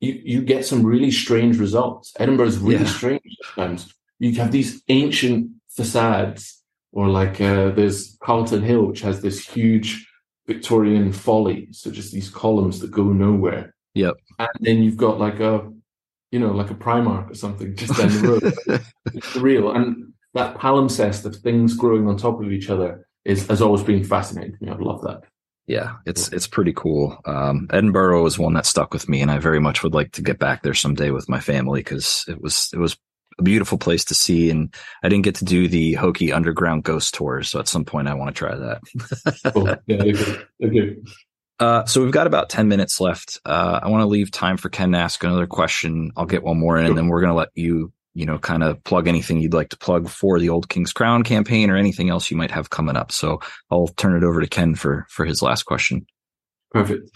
you 0.00 0.12
you 0.24 0.42
get 0.42 0.64
some 0.66 0.82
really 0.84 1.10
strange 1.10 1.58
results 1.58 2.12
edinburgh 2.18 2.46
is 2.46 2.58
really 2.58 2.84
Yeah. 2.84 2.96
strange 2.98 3.22
sometimes 3.54 3.92
you 4.18 4.32
have 4.40 4.52
these 4.52 4.82
ancient 4.88 5.50
facades 5.68 6.62
or 6.92 7.08
like 7.08 7.40
uh, 7.40 7.70
there's 7.70 8.16
Calton 8.24 8.62
Hill 8.62 8.84
which 8.86 9.00
has 9.02 9.20
this 9.22 9.38
huge 9.46 10.06
victorian 10.52 11.12
folly 11.12 11.68
so 11.72 11.90
just 11.90 12.12
these 12.12 12.30
columns 12.42 12.76
that 12.80 12.90
go 12.90 13.04
nowhere 13.26 13.64
Yep. 13.94 14.14
and 14.38 14.48
then 14.60 14.82
you've 14.82 14.96
got 15.06 15.18
like 15.26 15.38
a 15.40 15.54
you 16.32 16.38
know 16.42 16.52
like 16.60 16.70
a 16.70 16.74
primark 16.86 17.30
or 17.30 17.34
something 17.34 17.74
just 17.76 17.96
down 17.98 18.08
the 18.08 18.28
road 18.66 18.80
it's 19.16 19.36
real. 19.36 19.66
And 19.76 20.12
that 20.34 20.56
palimpsest 20.58 21.24
of 21.24 21.34
things 21.36 21.74
growing 21.74 22.06
on 22.06 22.16
top 22.16 22.40
of 22.40 22.52
each 22.52 22.70
other 22.70 22.90
is 23.24 23.46
has 23.48 23.60
always 23.60 23.82
been 23.82 24.04
fascinating 24.04 24.52
to 24.56 24.64
me. 24.64 24.70
I 24.70 24.76
love 24.76 25.02
that. 25.02 25.20
yeah, 25.66 25.96
it's 26.06 26.28
it's 26.36 26.46
pretty 26.46 26.72
cool. 26.72 27.18
Um, 27.26 27.66
Edinburgh 27.72 28.22
was 28.22 28.38
one 28.38 28.54
that 28.54 28.64
stuck 28.66 28.92
with 28.94 29.08
me, 29.08 29.22
and 29.22 29.30
I 29.30 29.38
very 29.38 29.58
much 29.60 29.82
would 29.82 29.92
like 29.98 30.12
to 30.12 30.22
get 30.22 30.38
back 30.38 30.62
there 30.62 30.74
someday 30.84 31.10
with 31.10 31.28
my 31.28 31.40
family 31.40 31.80
because 31.80 32.24
it 32.28 32.40
was 32.40 32.70
it 32.72 32.78
was 32.78 32.96
a 33.40 33.42
beautiful 33.42 33.78
place 33.78 34.04
to 34.06 34.14
see, 34.14 34.50
and 34.50 34.72
I 35.02 35.08
didn't 35.08 35.24
get 35.24 35.36
to 35.36 35.44
do 35.44 35.66
the 35.66 35.94
hokey 35.94 36.32
underground 36.32 36.84
ghost 36.84 37.14
tours, 37.14 37.48
so 37.48 37.58
at 37.58 37.68
some 37.68 37.84
point 37.84 38.06
I 38.08 38.14
want 38.14 38.34
to 38.34 38.38
try 38.38 38.54
that. 38.54 38.80
Cool. 39.52 39.68
yeah, 39.86 39.96
they're 39.96 40.12
good. 40.12 40.46
They're 40.58 40.70
good. 40.70 41.08
Uh, 41.58 41.84
so 41.84 42.02
we've 42.02 42.12
got 42.12 42.26
about 42.26 42.48
10 42.48 42.68
minutes 42.68 43.00
left. 43.00 43.38
Uh, 43.44 43.80
I 43.82 43.88
want 43.88 44.02
to 44.02 44.06
leave 44.06 44.30
time 44.30 44.56
for 44.56 44.68
Ken 44.68 44.92
to 44.92 44.98
ask 44.98 45.22
another 45.22 45.46
question. 45.46 46.10
I'll 46.16 46.26
get 46.26 46.42
one 46.42 46.58
more 46.58 46.78
in 46.78 46.86
and 46.86 46.96
then 46.96 47.08
we're 47.08 47.20
going 47.20 47.32
to 47.32 47.36
let 47.36 47.50
you, 47.54 47.92
you 48.14 48.24
know, 48.24 48.38
kind 48.38 48.62
of 48.62 48.82
plug 48.84 49.08
anything 49.08 49.40
you'd 49.40 49.52
like 49.52 49.68
to 49.70 49.76
plug 49.76 50.08
for 50.08 50.38
the 50.38 50.48
Old 50.48 50.68
King's 50.68 50.92
Crown 50.92 51.22
campaign 51.22 51.70
or 51.70 51.76
anything 51.76 52.08
else 52.08 52.30
you 52.30 52.36
might 52.36 52.50
have 52.50 52.70
coming 52.70 52.96
up. 52.96 53.12
So 53.12 53.40
I'll 53.70 53.88
turn 53.88 54.16
it 54.16 54.24
over 54.24 54.40
to 54.40 54.46
Ken 54.46 54.74
for, 54.74 55.06
for 55.10 55.26
his 55.26 55.42
last 55.42 55.64
question. 55.64 56.06
Perfect. 56.70 57.10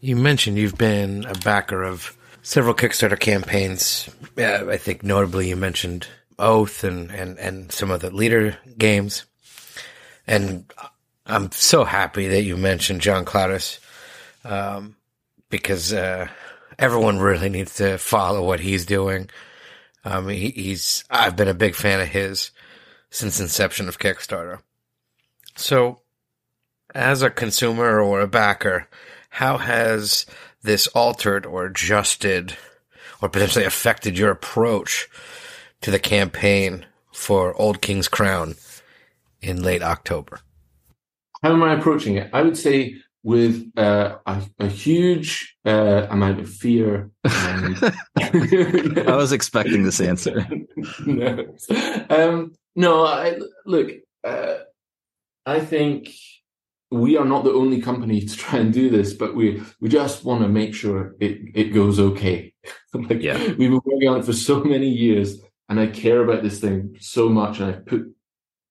You 0.00 0.16
mentioned 0.16 0.56
you've 0.56 0.78
been 0.78 1.26
a 1.26 1.34
backer 1.34 1.82
of 1.82 2.16
several 2.44 2.74
Kickstarter 2.74 3.18
campaigns. 3.18 4.08
I 4.36 4.76
think 4.76 5.02
notably 5.02 5.48
you 5.48 5.56
mentioned 5.56 6.06
Oath 6.38 6.84
and, 6.84 7.10
and, 7.10 7.38
and 7.38 7.72
some 7.72 7.90
of 7.90 8.00
the 8.00 8.10
Leder 8.10 8.56
Games. 8.78 9.24
And 10.26 10.70
I'm 11.26 11.50
so 11.52 11.84
happy 11.84 12.28
that 12.28 12.42
you 12.42 12.56
mentioned 12.56 13.00
John 13.00 13.24
Clowdus, 13.24 13.78
um, 14.44 14.94
because 15.48 15.92
uh, 15.92 16.28
everyone 16.78 17.18
really 17.18 17.48
needs 17.48 17.76
to 17.76 17.98
follow 17.98 18.46
what 18.46 18.60
he's 18.60 18.86
doing. 18.86 19.30
Um, 20.04 20.28
he, 20.28 20.50
he's 20.50 21.02
I've 21.10 21.36
been 21.36 21.48
a 21.48 21.54
big 21.54 21.74
fan 21.74 22.00
of 22.00 22.08
his 22.08 22.50
since 23.10 23.40
inception 23.40 23.88
of 23.88 23.98
Kickstarter. 23.98 24.60
So, 25.56 26.00
as 26.94 27.22
a 27.22 27.30
consumer 27.30 28.00
or 28.00 28.20
a 28.20 28.28
backer, 28.28 28.88
how 29.30 29.56
has 29.56 30.26
this 30.64 30.86
altered 30.88 31.46
or 31.46 31.66
adjusted 31.66 32.56
or 33.22 33.28
potentially 33.28 33.64
affected 33.64 34.18
your 34.18 34.30
approach 34.30 35.08
to 35.80 35.90
the 35.90 35.98
campaign 35.98 36.84
for 37.12 37.54
Old 37.54 37.80
King's 37.80 38.08
Crown 38.08 38.56
in 39.40 39.62
late 39.62 39.82
October? 39.82 40.40
How 41.42 41.52
am 41.52 41.62
I 41.62 41.74
approaching 41.74 42.16
it? 42.16 42.30
I 42.32 42.42
would 42.42 42.56
say 42.56 42.96
with 43.24 43.70
uh, 43.76 44.18
a, 44.26 44.42
a 44.60 44.66
huge 44.68 45.56
uh, 45.64 46.06
amount 46.10 46.40
of 46.40 46.48
fear. 46.48 47.10
And 47.24 47.94
I 49.08 49.16
was 49.16 49.32
expecting 49.32 49.82
this 49.82 50.00
answer. 50.00 50.46
no, 51.06 51.56
um, 52.10 52.52
no. 52.76 53.04
I, 53.04 53.38
look, 53.64 53.90
uh, 54.22 54.56
I 55.46 55.60
think 55.60 56.10
we 56.94 57.16
are 57.16 57.24
not 57.24 57.44
the 57.44 57.52
only 57.52 57.80
company 57.80 58.20
to 58.20 58.36
try 58.36 58.58
and 58.58 58.72
do 58.72 58.88
this, 58.90 59.12
but 59.14 59.34
we 59.34 59.62
we 59.80 59.88
just 59.88 60.24
want 60.24 60.42
to 60.42 60.48
make 60.48 60.74
sure 60.74 61.14
it 61.20 61.38
it 61.54 61.74
goes 61.74 61.98
okay. 61.98 62.52
like, 62.94 63.22
Yeah. 63.22 63.38
we've 63.58 63.70
been 63.70 63.80
working 63.84 64.08
on 64.08 64.20
it 64.20 64.24
for 64.24 64.32
so 64.32 64.62
many 64.64 64.88
years, 64.88 65.40
and 65.68 65.80
I 65.80 65.86
care 65.88 66.22
about 66.22 66.42
this 66.42 66.60
thing 66.60 66.96
so 67.00 67.28
much, 67.28 67.60
and 67.60 67.68
I've 67.70 67.86
put. 67.86 68.02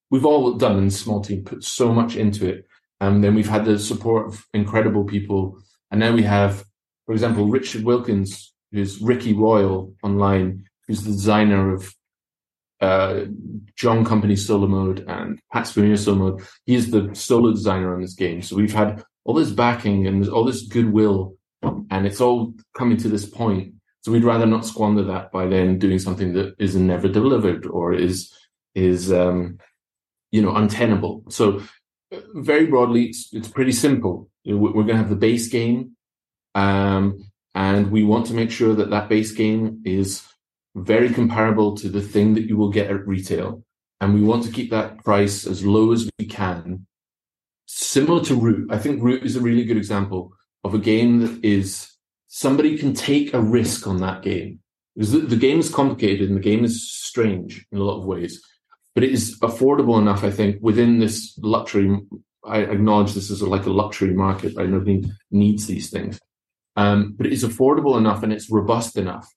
We've 0.10 0.26
all 0.26 0.54
done 0.54 0.78
in 0.78 0.92
small 0.92 1.22
team 1.22 1.44
put 1.44 1.64
so 1.64 1.92
much 1.92 2.16
into 2.16 2.48
it, 2.48 2.68
and 3.00 3.24
then 3.24 3.34
we've 3.36 3.50
had 3.50 3.66
the 3.66 3.80
support 3.80 4.28
of 4.28 4.46
incredible 4.54 5.04
people, 5.06 5.58
and 5.90 6.00
now 6.00 6.14
we 6.14 6.24
have, 6.24 6.64
for 7.06 7.14
example, 7.14 7.48
Richard 7.48 7.84
Wilkins, 7.84 8.54
who's 8.72 9.02
Ricky 9.02 9.34
Royal 9.34 9.94
online, 10.04 10.66
who's 10.88 11.04
the 11.04 11.12
designer 11.12 11.74
of 11.74 11.94
uh, 12.84 13.26
John 13.76 14.04
Company 14.04 14.36
solo 14.36 14.68
mode 14.68 15.06
and 15.08 15.40
Pat 15.52 15.68
Spooner 15.68 15.98
solo 15.98 16.18
mode. 16.18 16.42
He 16.66 16.76
is 16.76 16.92
the 16.92 17.10
solo 17.14 17.52
designer 17.52 17.94
on 17.96 18.02
this 18.02 18.14
game. 18.14 18.42
So 18.42 18.56
we've 18.56 18.74
had 18.74 19.04
all 19.24 19.34
this 19.34 19.52
backing 19.52 20.06
and 20.06 20.28
all 20.28 20.44
this 20.44 20.64
goodwill, 20.64 21.36
and 21.62 22.06
it's 22.06 22.20
all 22.20 22.54
coming 22.78 22.98
to 22.98 23.08
this 23.08 23.26
point. 23.26 23.74
So 24.02 24.12
we'd 24.12 24.26
rather 24.26 24.46
not 24.46 24.66
squander 24.66 25.04
that 25.04 25.32
by 25.32 25.48
then 25.48 25.80
doing 25.80 25.98
something 25.98 26.34
that 26.34 26.56
is 26.60 26.76
never 26.76 27.08
delivered 27.08 27.66
or 27.66 27.94
is 27.94 28.34
is 28.76 29.14
um, 29.14 29.60
you 30.32 30.42
know 30.42 30.54
untenable. 30.56 31.24
So 31.30 31.62
uh, 32.12 32.20
very 32.36 32.66
broadly, 32.66 33.06
it's, 33.06 33.30
it's 33.32 33.48
pretty 33.48 33.72
simple. 33.72 34.30
We're 34.46 34.74
going 34.74 34.88
to 34.88 34.98
have 34.98 35.10
the 35.10 35.16
base 35.16 35.48
game, 35.48 35.96
um, 36.54 37.24
and 37.56 37.92
we 37.92 38.04
want 38.04 38.26
to 38.26 38.34
make 38.34 38.52
sure 38.52 38.76
that 38.76 38.90
that 38.90 39.08
base 39.08 39.32
game 39.32 39.84
is 39.86 40.22
very 40.76 41.10
comparable 41.10 41.76
to 41.78 41.90
the 41.90 42.02
thing 42.02 42.34
that 42.34 42.48
you 42.48 42.58
will 42.58 42.70
get 42.70 42.90
at 42.90 43.08
retail. 43.08 43.64
And 44.02 44.14
we 44.14 44.22
want 44.22 44.44
to 44.46 44.52
keep 44.52 44.72
that 44.72 45.04
price 45.04 45.46
as 45.46 45.66
low 45.66 45.92
as 45.92 46.10
we 46.20 46.26
can. 46.26 46.86
Similar 47.66 48.24
to 48.26 48.36
Root. 48.36 48.72
I 48.72 48.78
think 48.78 49.02
Root 49.02 49.24
is 49.24 49.36
a 49.36 49.42
really 49.42 49.64
good 49.64 49.78
example 49.78 50.34
of 50.64 50.74
a 50.74 50.80
game 50.80 51.20
that 51.20 51.44
is 51.44 51.90
somebody 52.28 52.78
can 52.78 52.94
take 52.94 53.34
a 53.34 53.42
risk 53.42 53.88
on 53.88 53.98
that 54.02 54.24
game 54.24 54.60
because 54.96 55.12
the, 55.12 55.20
the 55.20 55.36
game 55.36 55.60
is 55.60 55.70
complicated 55.70 56.28
and 56.28 56.38
the 56.38 56.42
game 56.42 56.64
is 56.66 56.92
strange 56.92 57.66
in 57.72 57.78
a 57.78 57.84
lot 57.84 58.00
of 58.00 58.06
ways, 58.06 58.42
but 58.94 59.04
it 59.04 59.12
is 59.12 59.40
affordable 59.40 60.00
enough, 60.00 60.24
I 60.24 60.32
think, 60.32 60.58
within 60.62 61.00
this 61.00 61.38
luxury. 61.42 62.00
I 62.46 62.60
acknowledge 62.60 63.14
this 63.14 63.30
is 63.30 63.42
like 63.42 63.66
a 63.66 63.72
luxury 63.72 64.14
market, 64.14 64.54
right? 64.56 64.70
Nobody 64.70 65.04
needs 65.32 65.66
these 65.66 65.90
things. 65.90 66.20
Um, 66.76 67.14
but 67.16 67.26
it 67.26 67.34
is 67.34 67.44
affordable 67.44 67.98
enough 67.98 68.24
and 68.24 68.34
it's 68.34 68.52
robust 68.52 68.98
enough 68.98 69.28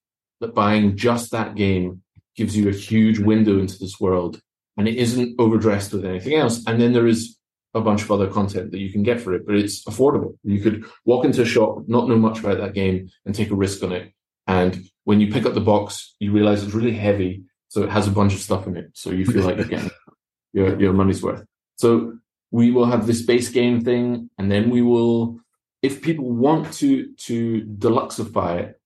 that 0.40 0.54
buying 0.54 0.96
just 0.96 1.30
that 1.32 1.54
game 1.54 2.02
gives 2.36 2.56
you 2.56 2.68
a 2.68 2.72
huge 2.72 3.18
window 3.18 3.58
into 3.58 3.78
this 3.78 3.98
world 3.98 4.40
and 4.76 4.86
it 4.86 4.96
isn't 4.96 5.34
overdressed 5.38 5.92
with 5.92 6.04
anything 6.04 6.34
else. 6.34 6.62
And 6.66 6.80
then 6.80 6.92
there 6.92 7.06
is 7.06 7.36
a 7.74 7.80
bunch 7.80 8.02
of 8.02 8.10
other 8.10 8.26
content 8.26 8.70
that 8.70 8.80
you 8.80 8.90
can 8.90 9.02
get 9.02 9.20
for 9.20 9.34
it, 9.34 9.46
but 9.46 9.54
it's 9.54 9.84
affordable. 9.84 10.36
You 10.44 10.60
could 10.60 10.84
walk 11.04 11.24
into 11.24 11.42
a 11.42 11.46
shop, 11.46 11.84
not 11.86 12.08
know 12.08 12.16
much 12.16 12.40
about 12.40 12.58
that 12.58 12.74
game, 12.74 13.08
and 13.24 13.34
take 13.34 13.50
a 13.50 13.54
risk 13.54 13.82
on 13.82 13.92
it. 13.92 14.12
And 14.46 14.88
when 15.04 15.20
you 15.20 15.32
pick 15.32 15.44
up 15.44 15.54
the 15.54 15.60
box, 15.60 16.14
you 16.20 16.32
realize 16.32 16.62
it's 16.62 16.74
really 16.74 16.94
heavy, 16.94 17.44
so 17.68 17.82
it 17.82 17.90
has 17.90 18.06
a 18.06 18.12
bunch 18.12 18.34
of 18.34 18.40
stuff 18.40 18.66
in 18.66 18.76
it. 18.76 18.90
So 18.94 19.10
you 19.10 19.26
feel 19.26 19.44
like 19.44 19.56
you're 19.56 19.66
getting 19.66 19.90
your 20.52 20.80
your 20.80 20.92
money's 20.92 21.22
worth. 21.22 21.44
So 21.76 22.18
we 22.50 22.70
will 22.70 22.86
have 22.86 23.06
this 23.06 23.22
base 23.22 23.48
game 23.50 23.82
thing, 23.82 24.30
and 24.38 24.50
then 24.50 24.70
we 24.70 24.82
will, 24.82 25.40
if 25.82 26.00
people 26.00 26.30
want 26.30 26.72
to 26.74 27.12
to 27.26 27.62
deluxeify 27.62 28.60
it, 28.60 28.80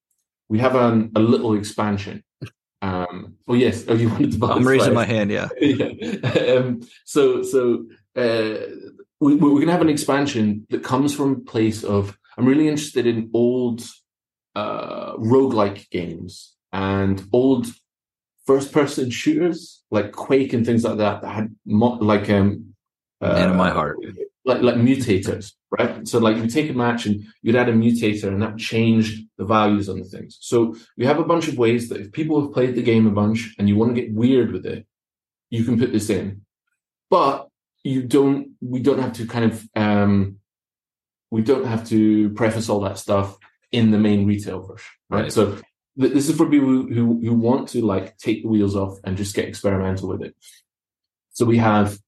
we 0.50 0.58
have 0.58 0.74
an, 0.74 1.12
a 1.14 1.20
little 1.20 1.54
expansion. 1.54 2.22
Um, 2.82 3.36
oh 3.46 3.54
yes, 3.54 3.84
oh 3.88 3.94
you 3.94 4.08
wanted 4.10 4.32
to. 4.32 4.38
Buy 4.38 4.52
I'm 4.52 4.66
raising 4.66 4.94
my 4.94 5.04
hand. 5.04 5.30
Yeah. 5.30 5.48
yeah. 5.60 6.54
Um, 6.56 6.80
so 7.04 7.42
so 7.42 7.86
uh, 8.16 8.56
we, 9.20 9.36
we're 9.36 9.50
going 9.50 9.66
to 9.66 9.72
have 9.72 9.80
an 9.80 9.88
expansion 9.88 10.66
that 10.70 10.82
comes 10.82 11.14
from 11.14 11.32
a 11.32 11.40
place 11.40 11.84
of 11.84 12.18
I'm 12.36 12.46
really 12.46 12.68
interested 12.68 13.06
in 13.06 13.30
old 13.32 13.82
uh, 14.56 15.14
roguelike 15.16 15.88
games 15.90 16.56
and 16.72 17.22
old 17.32 17.68
first 18.46 18.72
person 18.72 19.10
shooters 19.10 19.84
like 19.92 20.10
Quake 20.10 20.52
and 20.52 20.66
things 20.66 20.82
like 20.82 20.98
that 20.98 21.22
that 21.22 21.32
had 21.32 21.54
mo- 21.64 21.98
like 22.00 22.28
um 22.30 22.74
uh, 23.20 23.46
in 23.50 23.56
my 23.56 23.70
heart 23.70 23.98
like 24.44 24.62
like 24.62 24.76
mutators 24.76 25.52
right? 25.78 26.06
So 26.06 26.18
like 26.18 26.36
you 26.36 26.48
take 26.48 26.68
a 26.70 26.74
match 26.74 27.06
and 27.06 27.24
you'd 27.42 27.54
add 27.54 27.68
a 27.68 27.72
mutator 27.72 28.28
and 28.28 28.42
that 28.42 28.58
changed 28.58 29.24
the 29.38 29.44
values 29.44 29.88
on 29.88 30.00
the 30.00 30.04
things. 30.04 30.36
So 30.40 30.74
we 30.96 31.06
have 31.06 31.20
a 31.20 31.24
bunch 31.24 31.46
of 31.46 31.56
ways 31.56 31.88
that 31.88 32.00
if 32.00 32.12
people 32.12 32.40
have 32.40 32.52
played 32.52 32.74
the 32.74 32.82
game 32.82 33.06
a 33.06 33.10
bunch 33.10 33.54
and 33.58 33.68
you 33.68 33.76
want 33.76 33.94
to 33.94 34.00
get 34.00 34.12
weird 34.12 34.52
with 34.52 34.66
it 34.66 34.86
you 35.50 35.64
can 35.64 35.78
put 35.78 35.92
this 35.92 36.10
in. 36.10 36.42
But 37.08 37.48
you 37.82 38.02
don't 38.02 38.52
we 38.60 38.80
don't 38.80 39.00
have 39.00 39.14
to 39.14 39.26
kind 39.26 39.52
of 39.52 39.68
um 39.74 40.36
we 41.30 41.42
don't 41.42 41.66
have 41.66 41.86
to 41.88 42.30
preface 42.30 42.68
all 42.68 42.80
that 42.80 42.98
stuff 42.98 43.36
in 43.72 43.90
the 43.90 43.98
main 43.98 44.26
retail 44.26 44.60
version 44.60 44.90
right, 45.08 45.22
right. 45.22 45.32
so 45.32 45.56
th- 45.98 46.12
this 46.12 46.28
is 46.28 46.36
for 46.36 46.46
people 46.46 46.68
who, 46.68 46.92
who 46.92 47.20
who 47.24 47.34
want 47.34 47.68
to 47.68 47.84
like 47.84 48.16
take 48.18 48.42
the 48.42 48.48
wheels 48.48 48.76
off 48.76 48.98
and 49.04 49.16
just 49.16 49.34
get 49.34 49.48
experimental 49.48 50.08
with 50.08 50.22
it. 50.22 50.34
So 51.32 51.44
we 51.44 51.58
have 51.58 51.98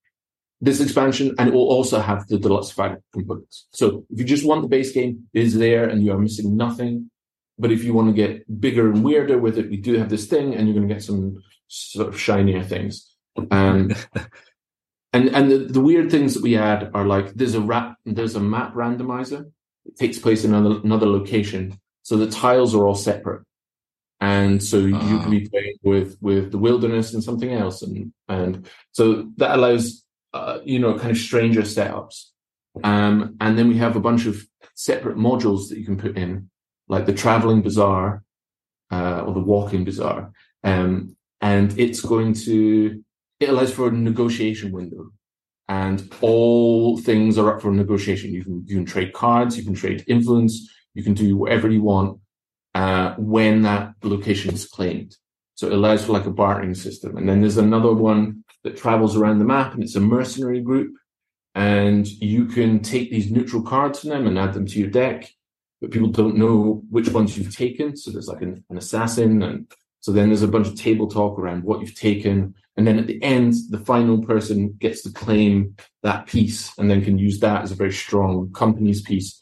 this 0.63 0.81
expansion 0.81 1.35
and 1.39 1.49
it 1.49 1.55
will 1.55 1.69
also 1.69 2.01
have 2.01 2.27
the 2.29 2.39
deluxeified 2.39 2.97
components. 3.13 3.67
So 3.73 4.07
if 4.11 4.21
you 4.21 4.25
just 4.25 4.47
want 4.47 4.63
the 4.63 4.69
base 4.69 4.93
game 4.93 5.29
it 5.35 5.43
is 5.43 5.55
there 5.59 5.89
and 5.89 6.03
you 6.03 6.13
are 6.13 6.19
missing 6.19 6.57
nothing. 6.57 7.11
But 7.59 7.73
if 7.73 7.85
you 7.85 7.93
want 7.93 8.09
to 8.09 8.15
get 8.15 8.61
bigger 8.61 8.91
and 8.91 9.05
weirder 9.05 9.39
with 9.39 9.59
it 9.59 9.69
we 9.69 9.77
do 9.77 9.95
have 9.99 10.09
this 10.09 10.27
thing 10.27 10.55
and 10.55 10.67
you're 10.67 10.77
going 10.77 10.89
to 10.89 10.95
get 10.95 11.03
some 11.03 11.43
sort 11.67 12.09
of 12.09 12.19
shinier 12.19 12.63
things. 12.63 13.15
Um 13.51 13.91
and 15.13 15.29
and 15.35 15.51
the, 15.51 15.59
the 15.59 15.81
weird 15.81 16.11
things 16.11 16.35
that 16.35 16.43
we 16.43 16.57
add 16.57 16.91
are 16.95 17.07
like 17.07 17.35
there's 17.35 17.55
a 17.55 17.61
rap 17.61 17.97
there's 18.05 18.37
a 18.37 18.41
map 18.41 18.75
randomizer. 18.75 19.51
It 19.85 19.97
takes 19.97 20.19
place 20.19 20.45
in 20.45 20.55
another 20.55 20.81
another 20.85 21.07
location, 21.07 21.79
so 22.03 22.17
the 22.17 22.31
tiles 22.31 22.75
are 22.75 22.87
all 22.87 22.95
separate, 22.95 23.43
and 24.21 24.63
so 24.63 24.79
uh-huh. 24.79 25.09
you 25.09 25.19
can 25.19 25.31
be 25.31 25.49
playing 25.49 25.75
with 25.83 26.17
with 26.21 26.53
the 26.53 26.59
wilderness 26.59 27.13
and 27.15 27.23
something 27.23 27.53
else, 27.53 27.83
and 27.83 28.13
and 28.29 28.69
so 28.93 29.31
that 29.37 29.57
allows 29.57 30.05
uh, 30.33 30.59
you 30.65 30.79
know 30.79 30.99
kind 30.99 31.11
of 31.11 31.19
stranger 31.19 31.63
setups. 31.63 32.27
Um, 32.83 33.37
and 33.41 33.59
then 33.59 33.69
we 33.69 33.77
have 33.77 33.97
a 33.97 34.01
bunch 34.01 34.27
of 34.27 34.47
separate 34.75 35.17
modules 35.17 35.69
that 35.69 35.79
you 35.79 35.85
can 35.85 35.99
put 35.99 36.17
in, 36.17 36.49
like 36.89 37.05
the 37.05 37.13
traveling 37.13 37.61
bazaar 37.61 38.23
uh, 38.91 39.21
or 39.27 39.35
the 39.35 39.41
walking 39.41 39.85
bazaar, 39.85 40.33
um, 40.65 41.17
and 41.41 41.79
it's 41.79 42.01
going 42.01 42.35
to 42.35 43.03
it 43.41 43.49
allows 43.49 43.73
for 43.73 43.89
a 43.89 43.93
negotiation 43.93 44.71
window 44.71 45.11
and 45.69 46.13
all 46.21 46.99
things 46.99 47.39
are 47.39 47.55
up 47.55 47.63
for 47.63 47.73
negotiation. 47.73 48.33
You 48.33 48.45
can 48.45 48.65
you 48.67 48.77
can 48.77 48.85
trade 48.85 49.13
cards, 49.13 49.57
you 49.57 49.65
can 49.65 49.75
trade 49.75 50.05
influence, 50.07 50.71
you 50.95 51.03
can 51.03 51.15
do 51.15 51.37
whatever 51.37 51.69
you 51.71 51.83
want 51.83 52.21
uh, 52.75 53.15
when 53.17 53.63
that 53.63 53.95
location 54.03 54.53
is 54.55 54.67
claimed. 54.67 55.17
So 55.55 55.69
it 55.69 55.73
allows 55.73 56.05
for 56.05 56.13
like 56.13 56.27
a 56.27 56.31
bartering 56.31 56.75
system. 56.75 57.17
And 57.17 57.29
then 57.29 57.41
there's 57.41 57.59
another 57.59 57.93
one 57.93 58.45
that 58.65 58.77
travels 58.77 59.17
around 59.17 59.39
the 59.39 59.45
map, 59.45 59.75
and 59.75 59.83
it's 59.83 59.97
a 59.97 60.01
mercenary 60.01 60.61
group, 60.61 60.95
and 61.55 62.07
you 62.07 62.47
can 62.47 62.81
take 62.81 63.11
these 63.11 63.31
neutral 63.31 63.63
cards 63.63 64.01
from 64.01 64.11
them 64.11 64.27
and 64.27 64.39
add 64.39 64.55
them 64.55 64.67
to 64.67 64.79
your 64.79 64.91
deck. 64.91 65.31
But 65.81 65.91
people 65.91 66.09
don't 66.09 66.37
know 66.37 66.83
which 66.91 67.09
ones 67.09 67.37
you've 67.37 67.57
taken. 67.57 67.97
So 67.97 68.13
there's 68.13 68.29
like 68.29 68.43
an, 68.43 68.65
an 68.71 68.79
assassin, 68.79 69.43
and 69.43 69.71
so 70.01 70.13
then 70.13 70.29
there's 70.29 70.43
a 70.43 70.49
bunch 70.49 70.69
of 70.69 70.77
table 70.77 71.09
talk 71.09 71.39
around 71.39 71.65
what 71.65 71.81
you've 71.81 71.99
taken 71.99 72.55
and 72.77 72.87
then 72.87 72.99
at 72.99 73.07
the 73.07 73.23
end, 73.23 73.55
the 73.69 73.79
final 73.79 74.23
person 74.23 74.75
gets 74.79 75.03
to 75.03 75.11
claim 75.11 75.77
that 76.03 76.27
piece 76.27 76.77
and 76.79 76.91
then 76.91 77.05
can 77.05 77.19
use 77.19 77.41
that 77.41 77.63
as 77.63 77.71
a 77.71 77.77
very 77.77 77.93
strong 77.93 78.51
company's 78.53 79.03
piece. 79.03 79.41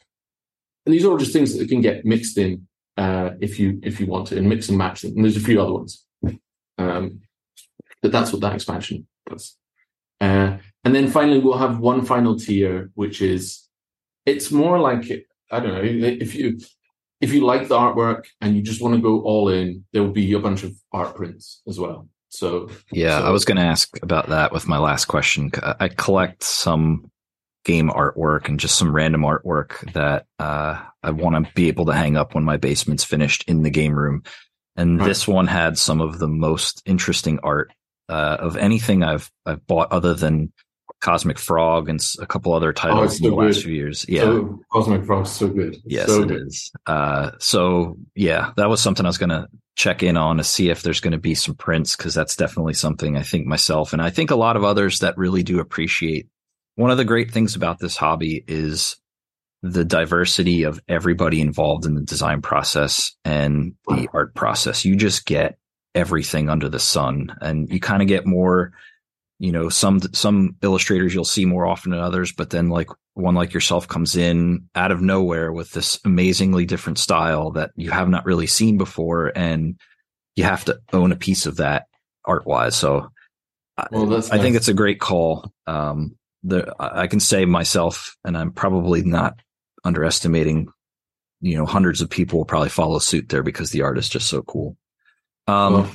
And 0.84 0.94
these 0.94 1.04
are 1.04 1.10
all 1.10 1.18
just 1.18 1.32
things 1.32 1.56
that 1.56 1.68
can 1.68 1.80
get 1.80 2.04
mixed 2.04 2.38
in 2.38 2.66
uh, 2.96 3.30
if 3.40 3.60
you 3.60 3.78
if 3.82 4.00
you 4.00 4.06
want 4.06 4.28
to, 4.28 4.36
and 4.36 4.48
mix 4.48 4.68
and 4.68 4.78
match 4.78 5.02
them. 5.02 5.12
And 5.14 5.24
there's 5.24 5.36
a 5.36 5.40
few 5.40 5.60
other 5.60 5.72
ones. 5.72 6.04
Um, 6.78 7.20
but 8.02 8.10
that's 8.10 8.32
what 8.32 8.40
that 8.40 8.54
expansion 8.54 9.06
Uh, 10.20 10.58
and 10.84 10.94
then 10.94 11.10
finally, 11.10 11.38
we'll 11.38 11.58
have 11.58 11.78
one 11.78 12.04
final 12.04 12.38
tier, 12.38 12.90
which 12.94 13.22
is 13.22 13.66
it's 14.26 14.50
more 14.50 14.78
like 14.78 15.26
I 15.50 15.60
don't 15.60 15.74
know 15.74 15.82
if 15.82 16.34
you 16.34 16.58
if 17.20 17.32
you 17.32 17.44
like 17.44 17.68
the 17.68 17.76
artwork 17.76 18.24
and 18.40 18.56
you 18.56 18.62
just 18.62 18.82
want 18.82 18.94
to 18.94 19.00
go 19.00 19.20
all 19.22 19.48
in, 19.48 19.84
there 19.92 20.02
will 20.02 20.12
be 20.12 20.32
a 20.32 20.38
bunch 20.38 20.62
of 20.62 20.74
art 20.92 21.14
prints 21.14 21.60
as 21.68 21.78
well. 21.78 22.08
So 22.30 22.70
yeah, 22.92 23.18
so. 23.18 23.26
I 23.26 23.30
was 23.30 23.44
going 23.44 23.56
to 23.56 23.64
ask 23.64 23.90
about 24.02 24.28
that 24.28 24.52
with 24.52 24.68
my 24.68 24.78
last 24.78 25.06
question. 25.06 25.50
I 25.62 25.88
collect 25.88 26.42
some 26.42 27.10
game 27.64 27.90
artwork 27.90 28.48
and 28.48 28.58
just 28.58 28.76
some 28.76 28.94
random 28.94 29.22
artwork 29.22 29.92
that 29.92 30.26
uh, 30.38 30.80
I 31.02 31.10
want 31.10 31.44
to 31.44 31.52
be 31.54 31.68
able 31.68 31.86
to 31.86 31.92
hang 31.92 32.16
up 32.16 32.34
when 32.34 32.44
my 32.44 32.56
basement's 32.56 33.04
finished 33.04 33.44
in 33.48 33.62
the 33.62 33.70
game 33.70 33.94
room. 33.94 34.22
And 34.76 34.98
right. 34.98 35.06
this 35.06 35.28
one 35.28 35.46
had 35.46 35.76
some 35.76 36.00
of 36.00 36.18
the 36.18 36.28
most 36.28 36.82
interesting 36.86 37.40
art 37.42 37.72
uh, 38.10 38.38
of 38.40 38.56
anything 38.56 39.02
I've 39.02 39.30
I've 39.46 39.64
bought 39.66 39.92
other 39.92 40.14
than 40.14 40.52
Cosmic 41.00 41.38
Frog 41.38 41.88
and 41.88 42.04
a 42.20 42.26
couple 42.26 42.52
other 42.52 42.72
titles 42.72 43.14
oh, 43.14 43.16
in 43.16 43.22
the 43.22 43.36
good. 43.36 43.46
last 43.46 43.62
few 43.62 43.74
years. 43.74 44.04
Yeah, 44.08 44.22
so, 44.22 44.60
Cosmic 44.70 45.04
Frog's 45.04 45.30
so 45.30 45.48
good. 45.48 45.76
Yes, 45.84 46.08
so 46.08 46.22
it 46.22 46.28
good. 46.28 46.46
is. 46.48 46.72
Uh, 46.86 47.30
so 47.38 47.96
yeah, 48.14 48.52
that 48.56 48.68
was 48.68 48.82
something 48.82 49.06
I 49.06 49.08
was 49.08 49.18
going 49.18 49.30
to 49.30 49.48
check 49.76 50.02
in 50.02 50.16
on 50.16 50.36
to 50.36 50.44
see 50.44 50.68
if 50.68 50.82
there's 50.82 51.00
going 51.00 51.12
to 51.12 51.18
be 51.18 51.34
some 51.34 51.54
prints 51.54 51.96
because 51.96 52.12
that's 52.12 52.36
definitely 52.36 52.74
something 52.74 53.16
I 53.16 53.22
think 53.22 53.46
myself 53.46 53.92
and 53.94 54.02
I 54.02 54.10
think 54.10 54.30
a 54.30 54.36
lot 54.36 54.56
of 54.56 54.64
others 54.64 54.98
that 54.98 55.16
really 55.16 55.42
do 55.42 55.60
appreciate. 55.60 56.28
One 56.74 56.90
of 56.90 56.98
the 56.98 57.04
great 57.04 57.30
things 57.30 57.56
about 57.56 57.78
this 57.78 57.96
hobby 57.96 58.44
is 58.46 58.96
the 59.62 59.84
diversity 59.84 60.64
of 60.64 60.80
everybody 60.88 61.40
involved 61.40 61.86
in 61.86 61.94
the 61.94 62.02
design 62.02 62.42
process 62.42 63.14
and 63.24 63.74
the 63.88 64.08
art 64.12 64.34
process. 64.34 64.84
You 64.84 64.96
just 64.96 65.26
get 65.26 65.58
everything 65.94 66.48
under 66.48 66.68
the 66.68 66.78
sun. 66.78 67.36
And 67.40 67.68
you 67.70 67.80
kind 67.80 68.02
of 68.02 68.08
get 68.08 68.26
more 68.26 68.72
you 69.40 69.50
know 69.50 69.70
some 69.70 70.00
some 70.12 70.54
illustrators 70.62 71.14
you'll 71.14 71.24
see 71.24 71.46
more 71.46 71.66
often 71.66 71.90
than 71.90 72.00
others 72.00 72.30
but 72.30 72.50
then 72.50 72.68
like 72.68 72.90
one 73.14 73.34
like 73.34 73.54
yourself 73.54 73.88
comes 73.88 74.14
in 74.14 74.68
out 74.74 74.92
of 74.92 75.00
nowhere 75.00 75.50
with 75.50 75.72
this 75.72 75.98
amazingly 76.04 76.66
different 76.66 76.98
style 76.98 77.50
that 77.50 77.70
you 77.74 77.90
have 77.90 78.08
not 78.08 78.26
really 78.26 78.46
seen 78.46 78.76
before 78.76 79.32
and 79.34 79.80
you 80.36 80.44
have 80.44 80.64
to 80.66 80.78
own 80.92 81.10
a 81.10 81.16
piece 81.16 81.46
of 81.46 81.56
that 81.56 81.86
art 82.26 82.46
wise 82.46 82.76
so 82.76 83.08
well, 83.90 84.12
I, 84.12 84.16
nice. 84.16 84.30
I 84.30 84.38
think 84.38 84.56
it's 84.56 84.68
a 84.68 84.74
great 84.74 85.00
call. 85.00 85.50
Um 85.66 86.18
the 86.42 86.74
i 86.78 87.06
can 87.06 87.20
say 87.20 87.44
myself 87.44 88.16
and 88.24 88.36
i'm 88.36 88.50
probably 88.50 89.02
not 89.02 89.38
underestimating 89.84 90.68
you 91.40 91.56
know 91.56 91.66
hundreds 91.66 92.00
of 92.00 92.08
people 92.08 92.38
will 92.38 92.46
probably 92.46 92.70
follow 92.70 92.98
suit 92.98 93.28
there 93.28 93.42
because 93.42 93.70
the 93.70 93.82
art 93.82 93.98
is 93.98 94.08
just 94.08 94.28
so 94.28 94.42
cool 94.42 94.76
um 95.46 95.72
well, 95.72 95.90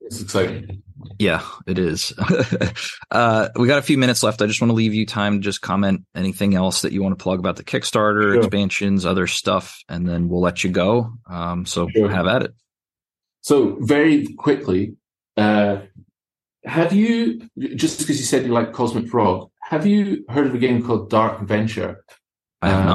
it's 0.00 0.20
exciting 0.20 0.82
yeah, 1.18 1.42
it 1.66 1.78
is. 1.78 2.12
uh, 3.10 3.48
we 3.56 3.68
got 3.68 3.78
a 3.78 3.82
few 3.82 3.98
minutes 3.98 4.22
left. 4.22 4.42
I 4.42 4.46
just 4.46 4.60
want 4.60 4.70
to 4.70 4.74
leave 4.74 4.94
you 4.94 5.06
time 5.06 5.34
to 5.34 5.44
just 5.44 5.60
comment 5.60 6.04
anything 6.14 6.54
else 6.54 6.82
that 6.82 6.92
you 6.92 7.02
want 7.02 7.18
to 7.18 7.22
plug 7.22 7.38
about 7.38 7.56
the 7.56 7.64
Kickstarter, 7.64 8.34
sure. 8.34 8.36
expansions, 8.36 9.06
other 9.06 9.26
stuff, 9.26 9.82
and 9.88 10.08
then 10.08 10.28
we'll 10.28 10.40
let 10.40 10.64
you 10.64 10.70
go. 10.70 11.12
Um, 11.28 11.66
so 11.66 11.88
sure. 11.94 12.10
have 12.10 12.26
at 12.26 12.42
it. 12.42 12.54
So 13.40 13.76
very 13.80 14.26
quickly, 14.34 14.96
uh, 15.36 15.78
have 16.64 16.92
you 16.92 17.48
just 17.76 17.98
because 18.00 18.18
you 18.18 18.24
said 18.24 18.44
you 18.44 18.52
like 18.52 18.72
Cosmic 18.72 19.08
Frog? 19.08 19.50
Have 19.62 19.86
you 19.86 20.24
heard 20.28 20.46
of 20.46 20.54
a 20.54 20.58
game 20.58 20.82
called 20.82 21.10
Dark 21.10 21.40
Venture? 21.42 22.04
I 22.60 22.70
have 22.70 22.80
um, 22.80 22.86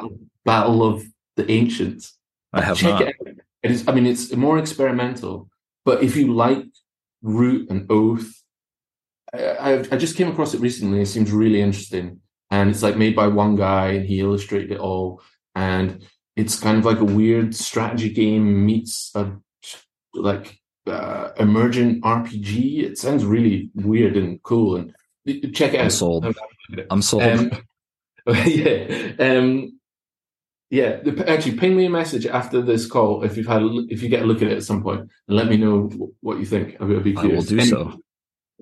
not. 0.00 0.10
Battle 0.44 0.82
of 0.82 1.04
the 1.36 1.50
Ancients. 1.50 2.16
I 2.52 2.62
have 2.62 2.78
Check 2.78 2.90
not. 2.90 3.02
it 3.02 3.08
out. 3.08 3.29
It 3.62 3.70
is. 3.70 3.86
I 3.88 3.92
mean, 3.92 4.06
it's 4.06 4.34
more 4.34 4.58
experimental, 4.58 5.48
but 5.84 6.02
if 6.02 6.16
you 6.16 6.32
like 6.32 6.66
Root 7.22 7.70
and 7.70 7.90
Oath, 7.90 8.32
I, 9.32 9.84
I, 9.90 9.96
just 9.96 10.16
came 10.16 10.28
across 10.28 10.54
it 10.54 10.60
recently. 10.60 11.00
It 11.00 11.06
seems 11.06 11.30
really 11.30 11.60
interesting, 11.60 12.20
and 12.50 12.70
it's 12.70 12.82
like 12.82 12.96
made 12.96 13.14
by 13.14 13.28
one 13.28 13.56
guy, 13.56 13.88
and 13.92 14.06
he 14.06 14.20
illustrated 14.20 14.72
it 14.72 14.80
all, 14.80 15.22
and 15.54 16.04
it's 16.36 16.58
kind 16.58 16.78
of 16.78 16.84
like 16.84 17.00
a 17.00 17.04
weird 17.04 17.54
strategy 17.54 18.10
game 18.10 18.64
meets 18.64 19.12
a 19.14 19.32
like 20.14 20.58
uh, 20.86 21.30
emergent 21.38 22.02
RPG. 22.02 22.82
It 22.82 22.98
sounds 22.98 23.24
really 23.24 23.70
weird 23.74 24.16
and 24.16 24.42
cool, 24.42 24.76
and 24.76 24.94
check 25.54 25.74
it 25.74 25.80
I'm 25.80 25.86
out. 25.86 25.92
sold. 25.92 26.24
Have 26.24 26.36
a 26.36 26.40
look 26.40 26.50
at 26.72 26.78
it. 26.80 26.86
I'm 26.90 27.02
sold. 27.02 27.22
Um, 27.22 27.50
yeah. 28.46 29.12
Um, 29.18 29.79
yeah. 30.70 30.96
The, 31.02 31.28
actually, 31.28 31.58
ping 31.58 31.76
me 31.76 31.86
a 31.86 31.90
message 31.90 32.26
after 32.26 32.62
this 32.62 32.86
call 32.86 33.22
if 33.24 33.36
you've 33.36 33.46
had 33.46 33.62
a, 33.62 33.64
look- 33.66 33.90
if 33.90 34.02
you 34.02 34.08
get 34.08 34.22
a 34.22 34.26
look 34.26 34.40
at 34.42 34.48
it 34.48 34.56
at 34.56 34.62
some 34.62 34.82
point, 34.82 35.00
and 35.00 35.36
let 35.36 35.48
me 35.48 35.56
know 35.56 35.90
what 36.20 36.38
you 36.38 36.46
think. 36.46 36.76
I 36.80 36.84
would 36.84 37.04
be 37.04 37.14
curious. 37.14 37.50
I 37.50 37.54
will 37.54 37.60
do 37.60 37.66
so. 37.66 38.00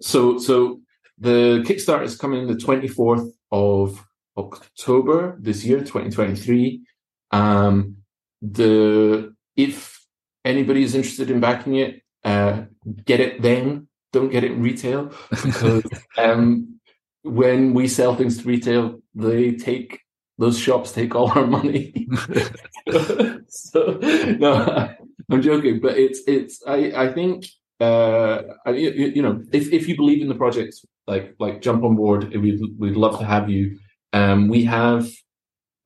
So, 0.00 0.38
so 0.38 0.80
the 1.18 1.62
Kickstarter 1.66 2.04
is 2.04 2.16
coming 2.16 2.46
the 2.46 2.56
twenty 2.56 2.88
fourth 2.88 3.30
of 3.52 4.04
October 4.36 5.36
this 5.40 5.64
year, 5.64 5.84
twenty 5.84 6.10
twenty 6.10 6.36
three. 6.36 6.82
Um, 7.30 7.96
the 8.40 9.34
if 9.56 9.98
anybody 10.44 10.82
is 10.82 10.94
interested 10.94 11.30
in 11.30 11.40
backing 11.40 11.74
it, 11.76 12.02
uh, 12.24 12.64
get 13.04 13.20
it 13.20 13.42
then. 13.42 13.88
Don't 14.10 14.30
get 14.30 14.42
it 14.42 14.52
in 14.52 14.62
retail 14.62 15.12
because 15.30 15.82
um, 16.16 16.80
when 17.22 17.74
we 17.74 17.88
sell 17.88 18.14
things 18.16 18.38
to 18.38 18.48
retail, 18.48 19.00
they 19.14 19.52
take 19.52 20.00
those 20.38 20.58
shops 20.58 20.92
take 20.92 21.14
all 21.14 21.30
our 21.30 21.46
money. 21.46 22.06
so 23.48 23.98
no, 24.38 24.88
I'm 25.30 25.42
joking, 25.42 25.80
but 25.80 25.98
it's 25.98 26.20
it's 26.26 26.62
I 26.66 26.92
I 26.96 27.12
think 27.12 27.46
uh 27.80 28.42
I, 28.66 28.70
you, 28.70 28.90
you 28.90 29.22
know 29.22 29.42
if 29.52 29.72
if 29.72 29.88
you 29.88 29.96
believe 29.96 30.22
in 30.22 30.28
the 30.28 30.34
project, 30.34 30.76
like 31.06 31.34
like 31.38 31.60
jump 31.62 31.82
on 31.84 31.96
board. 31.96 32.34
We'd 32.34 32.60
we'd 32.78 32.96
love 32.96 33.18
to 33.18 33.24
have 33.24 33.48
you. 33.50 33.78
Um, 34.12 34.48
we 34.48 34.64
have 34.64 35.08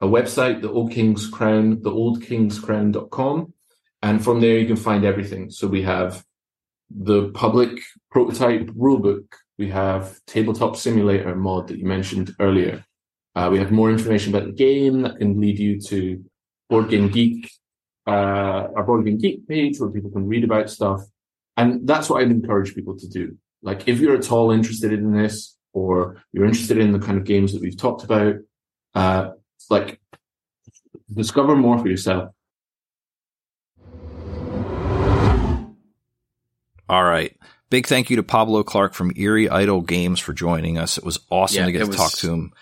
a 0.00 0.06
website, 0.06 0.60
the 0.60 0.70
Old 0.70 0.90
King's 0.90 1.28
Crown, 1.28 1.80
the 1.80 1.90
oldkingscrown.com. 1.90 3.54
And 4.02 4.22
from 4.22 4.40
there 4.40 4.58
you 4.58 4.66
can 4.66 4.76
find 4.76 5.04
everything. 5.04 5.50
So 5.50 5.68
we 5.68 5.82
have 5.82 6.24
the 6.90 7.30
public 7.30 7.80
prototype 8.10 8.66
rulebook. 8.70 9.26
We 9.58 9.68
have 9.70 10.18
tabletop 10.26 10.76
simulator 10.76 11.36
mod 11.36 11.68
that 11.68 11.78
you 11.78 11.86
mentioned 11.86 12.34
earlier. 12.40 12.84
Uh, 13.34 13.48
we 13.50 13.58
have 13.58 13.70
more 13.70 13.90
information 13.90 14.34
about 14.34 14.46
the 14.46 14.52
game 14.52 15.02
that 15.02 15.18
can 15.18 15.40
lead 15.40 15.58
you 15.58 15.80
to 15.80 16.24
Board 16.68 16.90
Game 16.90 17.08
Geek, 17.08 17.50
uh, 18.06 18.10
our 18.10 18.82
Board 18.82 19.04
Game 19.04 19.18
Geek 19.18 19.48
page 19.48 19.78
where 19.78 19.90
people 19.90 20.10
can 20.10 20.26
read 20.26 20.44
about 20.44 20.70
stuff. 20.70 21.02
And 21.56 21.86
that's 21.86 22.08
what 22.10 22.22
I'd 22.22 22.30
encourage 22.30 22.74
people 22.74 22.98
to 22.98 23.08
do. 23.08 23.36
Like 23.62 23.88
if 23.88 24.00
you're 24.00 24.16
at 24.16 24.30
all 24.30 24.50
interested 24.50 24.92
in 24.92 25.12
this 25.12 25.56
or 25.72 26.22
you're 26.32 26.44
interested 26.44 26.78
in 26.78 26.92
the 26.92 26.98
kind 26.98 27.18
of 27.18 27.24
games 27.24 27.52
that 27.52 27.62
we've 27.62 27.76
talked 27.76 28.04
about, 28.04 28.36
uh, 28.94 29.30
like 29.70 30.00
discover 31.14 31.56
more 31.56 31.78
for 31.78 31.88
yourself. 31.88 32.30
All 36.88 37.04
right. 37.04 37.34
Big 37.70 37.86
thank 37.86 38.10
you 38.10 38.16
to 38.16 38.22
Pablo 38.22 38.62
Clark 38.62 38.92
from 38.92 39.12
Eerie 39.16 39.48
Idol 39.48 39.80
Games 39.80 40.20
for 40.20 40.34
joining 40.34 40.76
us. 40.76 40.98
It 40.98 41.04
was 41.04 41.20
awesome 41.30 41.60
Yeah, 41.60 41.66
to 41.66 41.72
get 41.72 41.78
to 41.78 41.86
was 41.86 41.96
talk 41.96 42.12
to 42.18 42.30
him. 42.30 42.52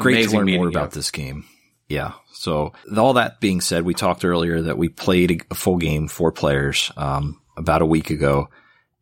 Great 0.00 0.28
to 0.28 0.36
learn 0.36 0.46
meeting 0.46 0.60
more 0.60 0.68
about 0.68 0.92
this 0.92 1.10
game. 1.10 1.44
Yeah. 1.88 2.12
So 2.32 2.72
all 2.96 3.14
that 3.14 3.40
being 3.40 3.60
said, 3.60 3.84
we 3.84 3.94
talked 3.94 4.24
earlier 4.24 4.62
that 4.62 4.78
we 4.78 4.88
played 4.88 5.42
a 5.50 5.54
full 5.54 5.76
game, 5.76 6.08
four 6.08 6.32
players, 6.32 6.90
um, 6.96 7.40
about 7.56 7.82
a 7.82 7.86
week 7.86 8.10
ago. 8.10 8.48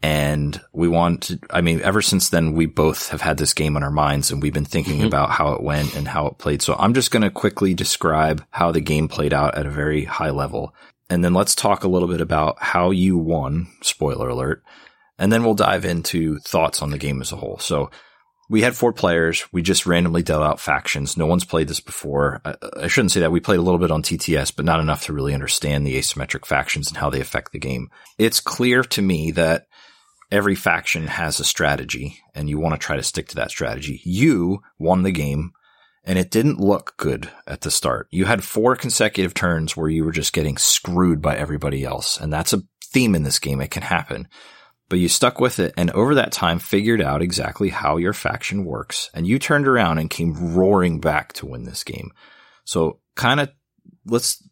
And 0.00 0.60
we 0.72 0.86
want 0.86 1.22
to, 1.24 1.40
I 1.50 1.60
mean, 1.60 1.80
ever 1.82 2.00
since 2.02 2.28
then, 2.28 2.52
we 2.52 2.66
both 2.66 3.08
have 3.08 3.20
had 3.20 3.36
this 3.36 3.52
game 3.52 3.76
on 3.76 3.82
our 3.82 3.90
minds 3.90 4.30
and 4.30 4.40
we've 4.40 4.52
been 4.54 4.64
thinking 4.64 5.00
Mhm. 5.00 5.06
about 5.06 5.30
how 5.30 5.52
it 5.54 5.62
went 5.62 5.96
and 5.96 6.06
how 6.06 6.26
it 6.28 6.38
played. 6.38 6.62
So 6.62 6.76
I'm 6.78 6.94
just 6.94 7.10
going 7.10 7.22
to 7.24 7.30
quickly 7.30 7.74
describe 7.74 8.44
how 8.50 8.70
the 8.70 8.80
game 8.80 9.08
played 9.08 9.34
out 9.34 9.56
at 9.58 9.66
a 9.66 9.70
very 9.70 10.04
high 10.04 10.30
level. 10.30 10.72
And 11.10 11.24
then 11.24 11.34
let's 11.34 11.56
talk 11.56 11.82
a 11.82 11.88
little 11.88 12.06
bit 12.06 12.20
about 12.20 12.56
how 12.60 12.90
you 12.90 13.18
won, 13.18 13.68
spoiler 13.82 14.28
alert. 14.28 14.62
And 15.18 15.32
then 15.32 15.42
we'll 15.42 15.54
dive 15.54 15.84
into 15.84 16.38
thoughts 16.40 16.80
on 16.80 16.90
the 16.90 16.98
game 16.98 17.20
as 17.20 17.32
a 17.32 17.36
whole. 17.36 17.58
So 17.58 17.90
we 18.48 18.62
had 18.62 18.76
four 18.76 18.92
players. 18.92 19.44
We 19.52 19.62
just 19.62 19.86
randomly 19.86 20.22
dealt 20.22 20.42
out 20.42 20.60
factions. 20.60 21.16
No 21.16 21.26
one's 21.26 21.44
played 21.44 21.68
this 21.68 21.80
before. 21.80 22.40
I, 22.44 22.54
I 22.82 22.86
shouldn't 22.88 23.12
say 23.12 23.20
that. 23.20 23.32
We 23.32 23.40
played 23.40 23.58
a 23.58 23.62
little 23.62 23.78
bit 23.78 23.90
on 23.90 24.02
TTS, 24.02 24.54
but 24.56 24.64
not 24.64 24.80
enough 24.80 25.04
to 25.04 25.12
really 25.12 25.34
understand 25.34 25.86
the 25.86 25.98
asymmetric 25.98 26.46
factions 26.46 26.88
and 26.88 26.96
how 26.96 27.10
they 27.10 27.20
affect 27.20 27.52
the 27.52 27.58
game. 27.58 27.90
It's 28.16 28.40
clear 28.40 28.82
to 28.82 29.02
me 29.02 29.32
that 29.32 29.66
every 30.30 30.54
faction 30.54 31.06
has 31.06 31.40
a 31.40 31.44
strategy 31.44 32.18
and 32.34 32.48
you 32.48 32.58
want 32.58 32.74
to 32.74 32.84
try 32.84 32.96
to 32.96 33.02
stick 33.02 33.28
to 33.28 33.36
that 33.36 33.50
strategy. 33.50 34.00
You 34.04 34.62
won 34.78 35.02
the 35.02 35.12
game 35.12 35.52
and 36.04 36.18
it 36.18 36.30
didn't 36.30 36.60
look 36.60 36.94
good 36.96 37.30
at 37.46 37.60
the 37.62 37.70
start. 37.70 38.08
You 38.10 38.24
had 38.24 38.44
four 38.44 38.76
consecutive 38.76 39.34
turns 39.34 39.76
where 39.76 39.90
you 39.90 40.04
were 40.04 40.12
just 40.12 40.32
getting 40.32 40.56
screwed 40.56 41.20
by 41.20 41.36
everybody 41.36 41.84
else. 41.84 42.18
And 42.18 42.32
that's 42.32 42.52
a 42.52 42.62
theme 42.82 43.14
in 43.14 43.24
this 43.24 43.38
game. 43.38 43.60
It 43.60 43.70
can 43.70 43.82
happen 43.82 44.28
but 44.88 44.98
you 44.98 45.08
stuck 45.08 45.40
with 45.40 45.58
it 45.58 45.74
and 45.76 45.90
over 45.90 46.14
that 46.14 46.32
time 46.32 46.58
figured 46.58 47.02
out 47.02 47.22
exactly 47.22 47.68
how 47.68 47.96
your 47.96 48.12
faction 48.12 48.64
works 48.64 49.10
and 49.12 49.26
you 49.26 49.38
turned 49.38 49.68
around 49.68 49.98
and 49.98 50.10
came 50.10 50.54
roaring 50.54 51.00
back 51.00 51.32
to 51.34 51.46
win 51.46 51.64
this 51.64 51.84
game. 51.84 52.12
So 52.64 52.98
kind 53.14 53.40
of 53.40 53.50
let's 54.06 54.42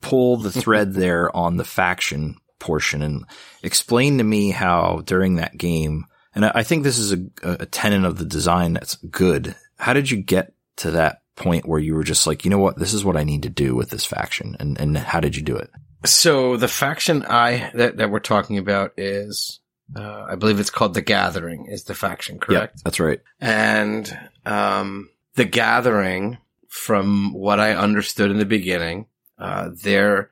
pull 0.00 0.36
the 0.36 0.52
thread 0.52 0.92
there 0.94 1.34
on 1.34 1.56
the 1.56 1.64
faction 1.64 2.36
portion 2.58 3.02
and 3.02 3.24
explain 3.62 4.18
to 4.18 4.24
me 4.24 4.50
how 4.50 5.02
during 5.04 5.36
that 5.36 5.56
game, 5.56 6.04
and 6.34 6.44
I 6.44 6.62
think 6.62 6.84
this 6.84 6.98
is 6.98 7.12
a, 7.12 7.18
a 7.42 7.66
tenet 7.66 8.04
of 8.04 8.18
the 8.18 8.24
design 8.24 8.74
that's 8.74 8.96
good. 8.96 9.56
How 9.78 9.94
did 9.94 10.10
you 10.10 10.18
get 10.18 10.52
to 10.76 10.92
that 10.92 11.22
point 11.36 11.66
where 11.66 11.80
you 11.80 11.94
were 11.94 12.04
just 12.04 12.26
like, 12.26 12.44
you 12.44 12.50
know 12.50 12.58
what, 12.58 12.78
this 12.78 12.92
is 12.92 13.04
what 13.04 13.16
I 13.16 13.24
need 13.24 13.44
to 13.44 13.48
do 13.48 13.74
with 13.74 13.88
this 13.90 14.04
faction 14.04 14.56
and, 14.60 14.78
and 14.78 14.96
how 14.96 15.20
did 15.20 15.36
you 15.36 15.42
do 15.42 15.56
it? 15.56 15.70
So 16.04 16.56
the 16.56 16.68
faction 16.68 17.24
I 17.24 17.70
that, 17.74 17.96
that 17.96 18.10
we're 18.10 18.20
talking 18.20 18.58
about 18.58 18.92
is, 18.96 19.60
uh, 19.96 20.26
I 20.28 20.36
believe 20.36 20.60
it's 20.60 20.70
called 20.70 20.94
the 20.94 21.02
Gathering. 21.02 21.66
Is 21.66 21.84
the 21.84 21.94
faction 21.94 22.38
correct? 22.38 22.74
Yeah, 22.76 22.80
that's 22.84 23.00
right. 23.00 23.20
And 23.40 24.18
um, 24.46 25.10
the 25.34 25.44
Gathering, 25.44 26.38
from 26.68 27.32
what 27.32 27.60
I 27.60 27.74
understood 27.74 28.30
in 28.30 28.38
the 28.38 28.44
beginning, 28.44 29.06
uh, 29.38 29.70
there, 29.82 30.30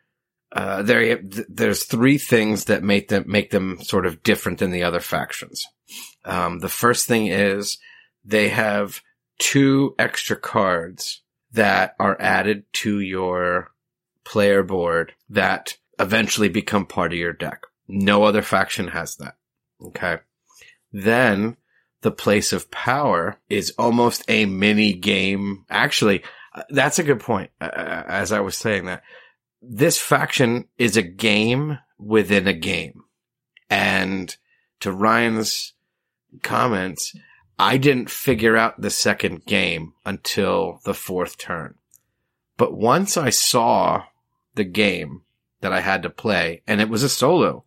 uh, 0.53 0.83
there, 0.83 1.19
th- 1.19 1.47
there's 1.49 1.85
three 1.85 2.19
things 2.19 2.67
that 2.67 2.83
make 2.83 3.09
them 3.09 3.25
make 3.27 3.51
them 3.51 3.81
sort 3.83 4.07
of 4.07 4.23
different 4.23 4.59
than 4.59 4.71
the 4.71 4.85
other 4.85 5.01
factions. 5.01 5.67
Um, 6.25 6.61
the 6.61 6.69
first 6.69 7.07
thing 7.07 7.27
is 7.27 7.79
they 8.25 8.51
have 8.51 9.01
two 9.39 9.95
extra 9.99 10.37
cards 10.37 11.23
that 11.53 11.97
are 11.99 12.17
added 12.21 12.65
to 12.73 13.01
your 13.01 13.73
player 14.25 14.63
board 14.63 15.15
that 15.31 15.77
eventually 15.99 16.49
become 16.49 16.87
part 16.87 17.13
of 17.13 17.19
your 17.19 17.33
deck. 17.33 17.63
No 17.89 18.25
other 18.25 18.43
faction 18.43 18.89
has 18.89 19.17
that. 19.17 19.38
Okay. 19.83 20.19
Then 20.93 21.57
the 22.03 22.11
place 22.11 22.53
of 22.53 22.71
power 22.71 23.39
is 23.49 23.75
almost 23.79 24.25
a 24.29 24.47
mini 24.47 24.93
game. 24.93 25.65
Actually, 25.69 26.23
uh, 26.55 26.63
that's 26.71 26.99
a 26.99 27.05
good 27.05 27.21
point. 27.21 27.51
Uh, 27.61 27.71
as 28.07 28.33
I 28.33 28.41
was 28.41 28.57
saying 28.57 28.87
that 28.87 29.03
this 29.61 29.99
faction 29.99 30.67
is 30.79 30.97
a 30.97 31.03
game 31.03 31.79
within 31.99 32.47
a 32.47 32.53
game. 32.53 33.03
And 33.69 34.35
to 34.81 34.93
Ryan's 34.93 35.75
comments, 36.43 37.15
I 37.59 37.77
didn't 37.77 38.11
figure 38.11 38.57
out 38.57 38.81
the 38.81 38.91
second 38.91 39.45
game 39.45 39.95
until 40.07 40.81
the 40.85 40.95
fourth 40.95 41.39
turn. 41.39 41.75
But 42.57 42.73
once 42.77 43.17
I 43.17 43.31
saw 43.31 44.05
the 44.55 44.65
game 44.65 45.23
that 45.61 45.73
I 45.73 45.81
had 45.81 46.03
to 46.05 46.11
play, 46.11 46.63
and 46.67 46.81
it 46.81 46.89
was 46.89 47.03
a 47.03 47.09
solo, 47.09 47.65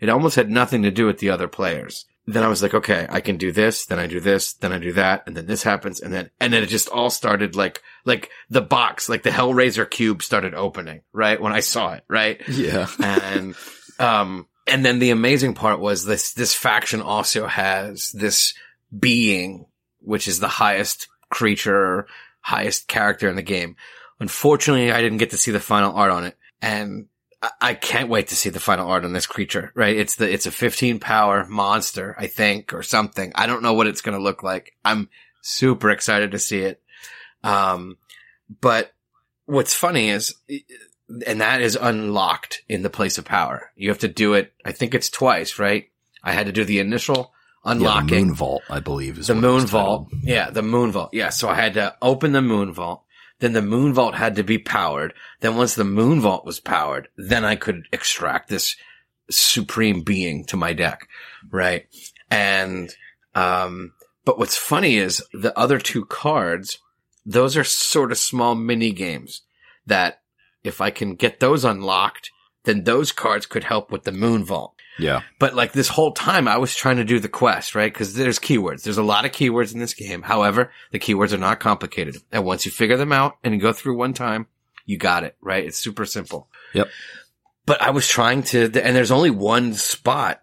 it 0.00 0.08
almost 0.08 0.36
had 0.36 0.50
nothing 0.50 0.82
to 0.82 0.90
do 0.90 1.06
with 1.06 1.18
the 1.18 1.30
other 1.30 1.48
players. 1.48 2.06
Then 2.26 2.42
I 2.42 2.48
was 2.48 2.62
like, 2.62 2.72
okay, 2.72 3.06
I 3.10 3.20
can 3.20 3.36
do 3.36 3.52
this, 3.52 3.84
then 3.84 3.98
I 3.98 4.06
do 4.06 4.18
this, 4.18 4.54
then 4.54 4.72
I 4.72 4.78
do 4.78 4.92
that, 4.94 5.24
and 5.26 5.36
then 5.36 5.44
this 5.44 5.62
happens, 5.62 6.00
and 6.00 6.12
then, 6.12 6.30
and 6.40 6.52
then 6.52 6.62
it 6.62 6.68
just 6.68 6.88
all 6.88 7.10
started 7.10 7.54
like, 7.54 7.82
like 8.06 8.30
the 8.48 8.62
box, 8.62 9.10
like 9.10 9.22
the 9.22 9.30
Hellraiser 9.30 9.88
cube 9.88 10.22
started 10.22 10.54
opening, 10.54 11.02
right? 11.12 11.38
When 11.40 11.52
I 11.52 11.60
saw 11.60 11.92
it, 11.92 12.04
right? 12.08 12.40
Yeah. 12.48 12.86
and 13.02 13.54
um 13.98 14.46
and 14.66 14.84
then 14.84 14.98
the 14.98 15.10
amazing 15.10 15.54
part 15.54 15.80
was 15.80 16.04
this 16.04 16.32
this 16.34 16.54
faction 16.54 17.00
also 17.00 17.46
has 17.46 18.12
this 18.12 18.54
being 18.96 19.66
which 20.00 20.28
is 20.28 20.40
the 20.40 20.48
highest 20.48 21.08
creature 21.30 22.06
highest 22.40 22.88
character 22.88 23.28
in 23.28 23.36
the 23.36 23.42
game 23.42 23.76
unfortunately 24.20 24.92
i 24.92 25.00
didn't 25.00 25.18
get 25.18 25.30
to 25.30 25.38
see 25.38 25.50
the 25.50 25.60
final 25.60 25.94
art 25.94 26.10
on 26.10 26.24
it 26.24 26.36
and 26.60 27.06
I- 27.60 27.74
can't 27.74 28.08
wait 28.08 28.28
to 28.28 28.36
see 28.36 28.50
the 28.50 28.60
final 28.60 28.88
art 28.90 29.04
on 29.04 29.12
this 29.12 29.26
creature, 29.26 29.72
right? 29.74 29.96
It's 29.96 30.16
the, 30.16 30.32
it's 30.32 30.46
a 30.46 30.50
15 30.50 30.98
power 31.00 31.46
monster, 31.46 32.14
I 32.18 32.26
think, 32.26 32.72
or 32.72 32.82
something. 32.82 33.32
I 33.34 33.46
don't 33.46 33.62
know 33.62 33.72
what 33.74 33.86
it's 33.86 34.00
going 34.02 34.16
to 34.16 34.22
look 34.22 34.42
like. 34.42 34.74
I'm 34.84 35.08
super 35.42 35.90
excited 35.90 36.32
to 36.32 36.38
see 36.38 36.60
it. 36.60 36.80
Um, 37.42 37.96
but 38.60 38.92
what's 39.46 39.74
funny 39.74 40.08
is, 40.10 40.34
and 41.26 41.40
that 41.40 41.60
is 41.60 41.76
unlocked 41.76 42.62
in 42.68 42.82
the 42.82 42.90
place 42.90 43.18
of 43.18 43.24
power. 43.24 43.70
You 43.76 43.90
have 43.90 43.98
to 44.00 44.08
do 44.08 44.34
it. 44.34 44.52
I 44.64 44.72
think 44.72 44.94
it's 44.94 45.10
twice, 45.10 45.58
right? 45.58 45.88
I 46.22 46.32
had 46.32 46.46
to 46.46 46.52
do 46.52 46.64
the 46.64 46.78
initial 46.80 47.16
Yeah, 47.16 47.74
the 47.74 47.78
unlocking. 47.80 48.26
moon 48.28 48.34
vault, 48.34 48.62
I 48.70 48.80
believe, 48.80 49.18
is 49.18 49.26
the 49.26 49.34
moon 49.34 49.66
vault. 49.66 50.08
titled. 50.10 50.24
Yeah, 50.24 50.50
the 50.50 50.62
moon 50.62 50.90
vault. 50.92 51.10
Yeah, 51.12 51.28
so 51.28 51.48
I 51.48 51.54
had 51.54 51.74
to 51.74 51.94
open 52.00 52.32
the 52.32 52.42
moon 52.42 52.72
vault. 52.72 53.03
Then 53.40 53.52
the 53.52 53.62
moon 53.62 53.92
vault 53.92 54.14
had 54.14 54.36
to 54.36 54.44
be 54.44 54.58
powered. 54.58 55.12
Then 55.40 55.56
once 55.56 55.74
the 55.74 55.84
moon 55.84 56.20
vault 56.20 56.44
was 56.44 56.60
powered, 56.60 57.08
then 57.16 57.44
I 57.44 57.56
could 57.56 57.88
extract 57.92 58.48
this 58.48 58.76
supreme 59.30 60.02
being 60.02 60.44
to 60.46 60.56
my 60.56 60.72
deck. 60.72 61.08
Right. 61.50 61.86
And, 62.30 62.94
um, 63.34 63.92
but 64.24 64.38
what's 64.38 64.56
funny 64.56 64.96
is 64.96 65.22
the 65.32 65.56
other 65.58 65.78
two 65.78 66.04
cards, 66.04 66.78
those 67.26 67.56
are 67.56 67.64
sort 67.64 68.12
of 68.12 68.18
small 68.18 68.54
mini 68.54 68.92
games 68.92 69.42
that 69.86 70.22
if 70.62 70.80
I 70.80 70.90
can 70.90 71.14
get 71.14 71.40
those 71.40 71.64
unlocked, 71.64 72.30
then 72.64 72.84
those 72.84 73.12
cards 73.12 73.46
could 73.46 73.64
help 73.64 73.90
with 73.90 74.04
the 74.04 74.12
moon 74.12 74.44
vault. 74.44 74.74
Yeah, 74.98 75.22
But 75.38 75.54
like 75.54 75.72
this 75.72 75.88
whole 75.88 76.12
time 76.12 76.46
I 76.46 76.58
was 76.58 76.74
trying 76.74 76.98
to 76.98 77.04
do 77.04 77.18
the 77.18 77.28
quest, 77.28 77.74
right? 77.74 77.92
Cause 77.92 78.14
there's 78.14 78.38
keywords. 78.38 78.82
There's 78.82 78.98
a 78.98 79.02
lot 79.02 79.24
of 79.24 79.32
keywords 79.32 79.74
in 79.74 79.80
this 79.80 79.94
game. 79.94 80.22
However, 80.22 80.70
the 80.92 81.00
keywords 81.00 81.32
are 81.32 81.38
not 81.38 81.58
complicated. 81.58 82.16
And 82.30 82.44
once 82.44 82.64
you 82.64 82.70
figure 82.70 82.96
them 82.96 83.12
out 83.12 83.36
and 83.42 83.54
you 83.54 83.60
go 83.60 83.72
through 83.72 83.96
one 83.96 84.14
time, 84.14 84.46
you 84.86 84.96
got 84.96 85.24
it, 85.24 85.36
right? 85.40 85.64
It's 85.64 85.78
super 85.78 86.06
simple. 86.06 86.48
Yep. 86.74 86.88
But 87.66 87.82
I 87.82 87.90
was 87.90 88.06
trying 88.06 88.42
to, 88.44 88.64
and 88.64 88.94
there's 88.94 89.10
only 89.10 89.30
one 89.30 89.74
spot 89.74 90.40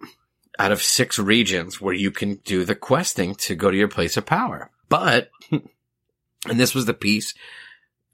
out 0.59 0.71
of 0.71 0.81
six 0.81 1.17
regions 1.17 1.79
where 1.79 1.93
you 1.93 2.11
can 2.11 2.35
do 2.43 2.65
the 2.65 2.75
questing 2.75 3.35
to 3.35 3.55
go 3.55 3.71
to 3.71 3.77
your 3.77 3.87
place 3.87 4.17
of 4.17 4.25
power. 4.25 4.69
But, 4.89 5.29
and 5.51 6.59
this 6.59 6.75
was 6.75 6.85
the 6.85 6.93
piece 6.93 7.33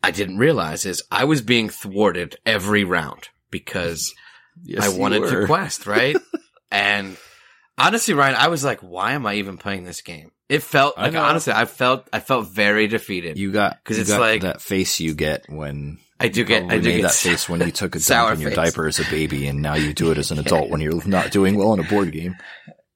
I 0.04 0.12
didn't 0.12 0.38
realize 0.38 0.86
is 0.86 1.04
I 1.12 1.24
was 1.24 1.42
being 1.42 1.70
thwarted 1.70 2.38
every 2.46 2.84
round 2.84 3.30
because 3.50 4.14
Yes, 4.64 4.84
I 4.84 4.98
wanted 4.98 5.22
were. 5.22 5.42
to 5.42 5.46
quest, 5.46 5.86
right? 5.88 6.16
and 6.72 7.18
honestly, 7.78 8.14
Ryan, 8.14 8.36
I 8.36 8.48
was 8.48 8.64
like, 8.64 8.80
why 8.82 9.14
am 9.14 9.26
I 9.26 9.36
even 9.36 9.58
playing 9.58 9.84
this 9.84 10.02
game? 10.02 10.32
It 10.50 10.64
felt 10.64 10.96
I 10.98 11.04
like 11.04 11.14
know. 11.14 11.24
honestly, 11.24 11.54
I 11.54 11.66
felt 11.66 12.08
I 12.14 12.20
felt 12.20 12.48
very 12.48 12.88
defeated. 12.88 13.38
You 13.38 13.52
got 13.52 13.78
because 13.84 14.00
it's 14.00 14.10
got 14.10 14.22
like- 14.22 14.42
that 14.42 14.62
face 14.62 15.00
you 15.00 15.14
get 15.14 15.46
when 15.50 16.00
I 16.20 16.30
do 16.30 16.44
get 16.46 16.64
I 16.72 16.80
do 16.80 16.92
get 16.92 17.02
that 17.04 17.14
face 17.14 17.48
when 17.50 17.60
you 17.62 17.72
took 17.72 17.96
a 17.96 18.00
dump 18.08 18.36
in 18.36 18.40
your 18.42 18.50
face. 18.52 18.56
diaper 18.56 18.88
as 18.88 19.00
a 19.00 19.04
baby, 19.12 19.48
and 19.48 19.62
now 19.62 19.76
you 19.76 19.94
do 19.94 20.12
it 20.12 20.18
as 20.18 20.32
an 20.32 20.40
adult 20.40 20.70
when 20.70 20.82
you're 20.82 21.04
not 21.08 21.32
doing 21.32 21.56
well 21.56 21.74
in 21.74 21.80
a 21.80 21.84
board 21.84 22.12
game. 22.12 22.38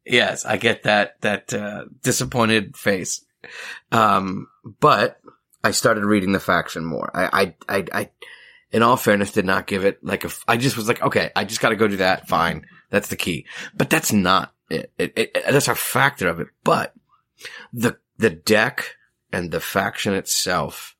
Yes, 0.05 0.45
I 0.45 0.57
get 0.57 0.83
that 0.83 1.19
that 1.21 1.53
uh, 1.53 1.85
disappointed 2.01 2.75
face. 2.77 3.23
Um, 3.91 4.47
but 4.79 5.19
I 5.63 5.71
started 5.71 6.05
reading 6.05 6.31
the 6.31 6.39
faction 6.39 6.85
more. 6.85 7.11
I, 7.13 7.53
I, 7.69 7.77
I, 7.77 7.85
I, 7.93 8.09
in 8.71 8.83
all 8.83 8.97
fairness, 8.97 9.31
did 9.31 9.45
not 9.45 9.67
give 9.67 9.85
it 9.85 10.03
like 10.03 10.23
a. 10.23 10.29
I 10.47 10.57
just 10.57 10.77
was 10.77 10.87
like, 10.87 11.01
okay, 11.01 11.31
I 11.35 11.43
just 11.43 11.61
got 11.61 11.69
to 11.69 11.75
go 11.75 11.87
do 11.87 11.97
that. 11.97 12.27
Fine, 12.27 12.65
that's 12.89 13.09
the 13.09 13.15
key. 13.15 13.45
But 13.75 13.89
that's 13.89 14.13
not 14.13 14.53
it. 14.69 14.91
It, 14.97 15.13
it. 15.15 15.37
That's 15.49 15.67
a 15.67 15.75
factor 15.75 16.27
of 16.27 16.39
it. 16.39 16.47
But 16.63 16.93
the 17.73 17.97
the 18.17 18.29
deck 18.29 18.95
and 19.31 19.51
the 19.51 19.59
faction 19.59 20.13
itself 20.13 20.95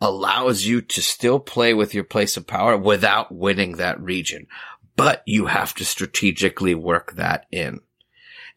allows 0.00 0.64
you 0.64 0.80
to 0.80 1.02
still 1.02 1.38
play 1.38 1.74
with 1.74 1.94
your 1.94 2.04
place 2.04 2.36
of 2.36 2.46
power 2.46 2.76
without 2.76 3.34
winning 3.34 3.76
that 3.76 4.00
region. 4.00 4.46
But 4.96 5.22
you 5.26 5.46
have 5.46 5.74
to 5.74 5.84
strategically 5.84 6.74
work 6.74 7.12
that 7.12 7.46
in 7.50 7.80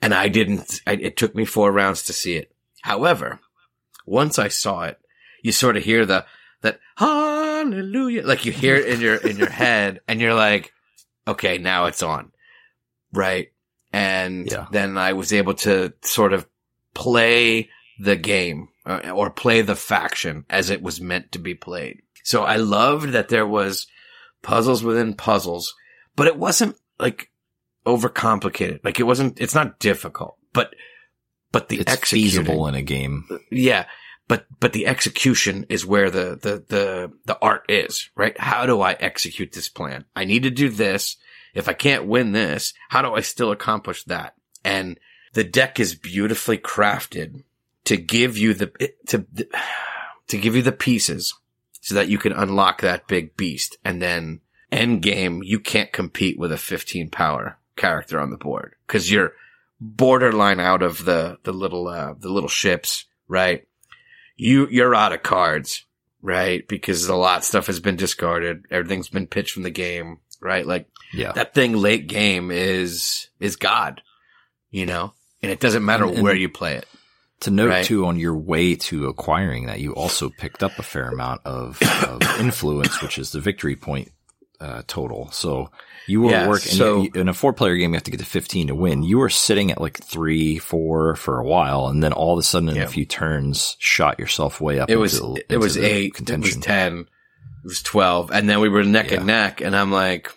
and 0.04 0.14
I 0.14 0.28
didn't. 0.28 0.82
I, 0.86 0.94
it 0.94 1.16
took 1.16 1.34
me 1.34 1.46
four 1.46 1.72
rounds 1.72 2.04
to 2.04 2.14
see 2.14 2.36
it. 2.36 2.52
However, 2.82 3.40
once 4.06 4.38
I 4.38 4.50
saw 4.50 4.84
it, 4.84 5.00
you 5.42 5.54
sort 5.54 5.78
of 5.78 5.84
hear 5.84 6.06
the 6.06 6.26
that 6.64 6.80
hallelujah, 6.96 8.26
like 8.26 8.46
you 8.46 8.52
hear 8.52 8.76
it 8.76 8.88
in 8.88 9.00
your 9.02 9.16
in 9.16 9.38
your 9.38 9.50
head, 9.50 10.02
and 10.08 10.20
you're 10.20 10.34
like, 10.34 10.74
okay, 11.28 11.58
now 11.60 11.86
it's 11.86 12.02
on, 12.04 12.32
right? 13.14 13.50
And 13.94 14.48
Yeah. 14.52 14.66
then 14.72 14.98
I 14.98 15.14
was 15.14 15.32
able 15.32 15.54
to 15.56 15.94
sort 16.02 16.34
of 16.34 16.48
play 16.96 17.70
the 18.00 18.16
game 18.16 18.70
uh, 18.86 19.12
or 19.14 19.30
play 19.30 19.62
the 19.62 19.76
faction 19.76 20.46
as 20.50 20.70
it 20.72 20.82
was 20.82 21.00
meant 21.00 21.32
to 21.34 21.40
be 21.40 21.54
played. 21.54 22.02
So 22.24 22.44
I 22.44 22.56
loved 22.56 23.10
that 23.10 23.30
there 23.30 23.46
was 23.48 23.86
puzzles 24.42 24.84
within 24.84 25.14
puzzles, 25.14 25.74
but 26.16 26.26
it 26.28 26.38
wasn't 26.38 26.76
like 27.00 27.30
overcomplicated. 27.86 28.80
Like 28.84 29.00
it 29.00 29.04
wasn't, 29.04 29.40
it's 29.40 29.56
not 29.56 29.80
difficult, 29.80 30.38
but, 30.54 30.74
but 31.52 31.70
the 31.70 31.80
It's 31.80 31.92
executing- 31.94 32.24
feasible 32.46 32.68
in 32.68 32.76
a 32.76 32.82
game. 32.82 33.26
yeah. 33.52 33.86
But, 34.28 34.46
but 34.60 34.74
the 34.74 34.88
execution 34.88 35.66
is 35.70 35.86
where 35.86 36.10
the, 36.10 36.40
the, 36.42 36.64
the, 36.68 37.12
the 37.26 37.38
art 37.42 37.66
is, 37.70 38.10
right? 38.16 38.38
How 38.40 38.66
do 38.66 38.82
I 38.82 38.94
execute 38.94 39.52
this 39.52 39.70
plan? 39.70 40.06
I 40.16 40.26
need 40.26 40.44
to 40.44 40.50
do 40.50 40.70
this. 40.70 41.18
If 41.54 41.68
I 41.68 41.74
can't 41.74 42.08
win 42.08 42.32
this, 42.32 42.74
how 42.90 43.02
do 43.02 43.14
I 43.14 43.20
still 43.22 43.52
accomplish 43.52 44.04
that? 44.06 44.36
And 44.64 45.00
the 45.34 45.44
deck 45.44 45.80
is 45.80 45.96
beautifully 45.96 46.58
crafted 46.58 47.44
to 47.86 47.98
give 47.98 48.38
you 48.38 48.54
the, 48.54 48.92
to, 49.08 49.26
to 50.28 50.38
give 50.38 50.56
you 50.56 50.62
the 50.62 50.72
pieces 50.72 51.34
so 51.82 51.96
that 51.96 52.08
you 52.08 52.18
can 52.18 52.32
unlock 52.32 52.82
that 52.82 53.08
big 53.08 53.36
beast. 53.36 53.78
And 53.84 54.02
then 54.02 54.40
end 54.72 55.02
game, 55.02 55.44
you 55.44 55.60
can't 55.60 55.92
compete 55.92 56.40
with 56.40 56.52
a 56.52 56.58
15 56.58 57.10
power 57.10 57.58
character 57.76 58.20
on 58.20 58.30
the 58.30 58.38
board 58.38 58.76
because 58.88 59.12
you're 59.12 59.34
borderline 59.82 60.62
out 60.62 60.82
of 60.82 61.04
the, 61.04 61.40
the 61.44 61.52
little, 61.52 61.88
uh, 61.88 62.14
the 62.18 62.30
little 62.30 62.50
ships, 62.50 63.06
right? 63.28 63.68
You, 64.36 64.68
you're 64.70 64.96
out 64.96 65.14
of 65.14 65.24
cards, 65.24 65.86
right? 66.22 66.68
Because 66.68 67.08
a 67.08 67.16
lot 67.16 67.40
of 67.40 67.44
stuff 67.44 67.68
has 67.68 67.80
been 67.80 67.96
discarded. 67.96 68.66
Everything's 68.72 69.10
been 69.10 69.28
pitched 69.28 69.54
from 69.54 69.64
the 69.64 69.70
game, 69.70 70.20
right? 70.42 70.66
Like 70.66 70.88
Yeah. 71.14 71.32
that 71.34 71.54
thing 71.54 71.74
late 71.74 72.08
game 72.08 72.50
is, 72.52 73.30
is 73.40 73.56
God, 73.56 74.02
you 74.72 74.86
know, 74.86 75.14
and 75.42 75.52
it 75.52 75.60
doesn't 75.60 75.86
matter 75.86 76.06
And- 76.06 76.16
and- 76.16 76.24
where 76.24 76.36
you 76.36 76.50
play 76.50 76.76
it. 76.76 76.88
To 77.42 77.52
note 77.52 77.70
Right. 77.70 77.86
too, 77.86 78.06
on 78.06 78.18
your 78.18 78.36
way 78.38 78.76
to 78.76 79.08
acquiring 79.08 79.66
that, 79.66 79.82
you 79.82 79.94
also 79.94 80.30
picked 80.30 80.64
up 80.64 80.80
a 80.80 80.84
fair 80.84 81.10
amount 81.10 81.42
of, 81.44 81.78
of 82.08 82.22
influence, 82.40 83.02
which 83.02 83.18
is 83.18 83.34
the 83.34 83.42
victory 83.42 83.76
point 83.76 84.13
uh, 84.64 84.82
total. 84.88 85.30
So 85.32 85.70
you 86.08 86.22
were 86.22 86.32
Yeah, 86.32 86.48
working 86.48 86.72
so- 86.72 87.06
in 87.14 87.28
a 87.30 87.34
four 87.34 87.52
player 87.54 87.76
game. 87.76 87.92
You 87.92 87.96
have 87.98 88.04
to 88.04 88.12
get 88.12 88.20
to 88.22 88.26
fifteen 88.26 88.68
to 88.68 88.76
win. 88.76 89.04
You 89.04 89.18
were 89.20 89.30
sitting 89.30 89.72
at 89.72 89.82
like 89.82 89.98
three, 90.04 90.58
four 90.58 91.16
for 91.16 91.40
a 91.40 91.46
while, 91.46 91.88
and 91.88 92.02
then 92.04 92.14
all 92.14 92.34
of 92.34 92.40
a 92.40 92.44
sudden, 92.44 92.70
in 92.70 92.76
Yeah. 92.78 92.84
a 92.84 92.88
few 92.88 93.06
turns, 93.06 93.76
shot 93.80 94.20
yourself 94.20 94.62
way 94.62 94.80
up. 94.80 94.90
It 94.90 94.96
was 94.96 95.20
into, 95.20 95.36
it 95.42 95.46
into 95.50 95.60
was 95.60 95.76
the 95.76 95.84
eight, 95.86 96.14
contention. 96.14 96.52
it 96.54 96.56
was 96.58 96.66
ten, 96.66 96.98
it 97.00 97.08
was 97.68 97.82
twelve, 97.82 98.32
and 98.32 98.50
then 98.50 98.60
we 98.62 98.70
were 98.70 98.84
neck 98.84 99.12
Yeah. 99.12 99.18
and 99.18 99.28
neck, 99.28 99.62
and 99.62 99.76
I'm 99.76 99.92
like, 99.92 100.32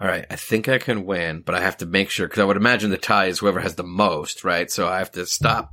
all 0.00 0.06
right, 0.08 0.26
I 0.30 0.36
think 0.36 0.68
I 0.68 0.78
can 0.78 1.06
win, 1.06 1.42
but 1.46 1.54
I 1.54 1.60
have 1.60 1.78
to 1.78 1.86
make 1.86 2.10
sure 2.10 2.26
because 2.26 2.40
I 2.40 2.44
would 2.44 2.56
imagine 2.58 2.90
the 2.90 2.98
tie 2.98 3.26
is 3.26 3.38
whoever 3.38 3.60
has 3.60 3.76
the 3.76 3.82
most, 3.84 4.44
right? 4.44 4.70
So 4.70 4.86
I 4.88 4.98
have 4.98 5.10
to 5.12 5.24
stop, 5.26 5.72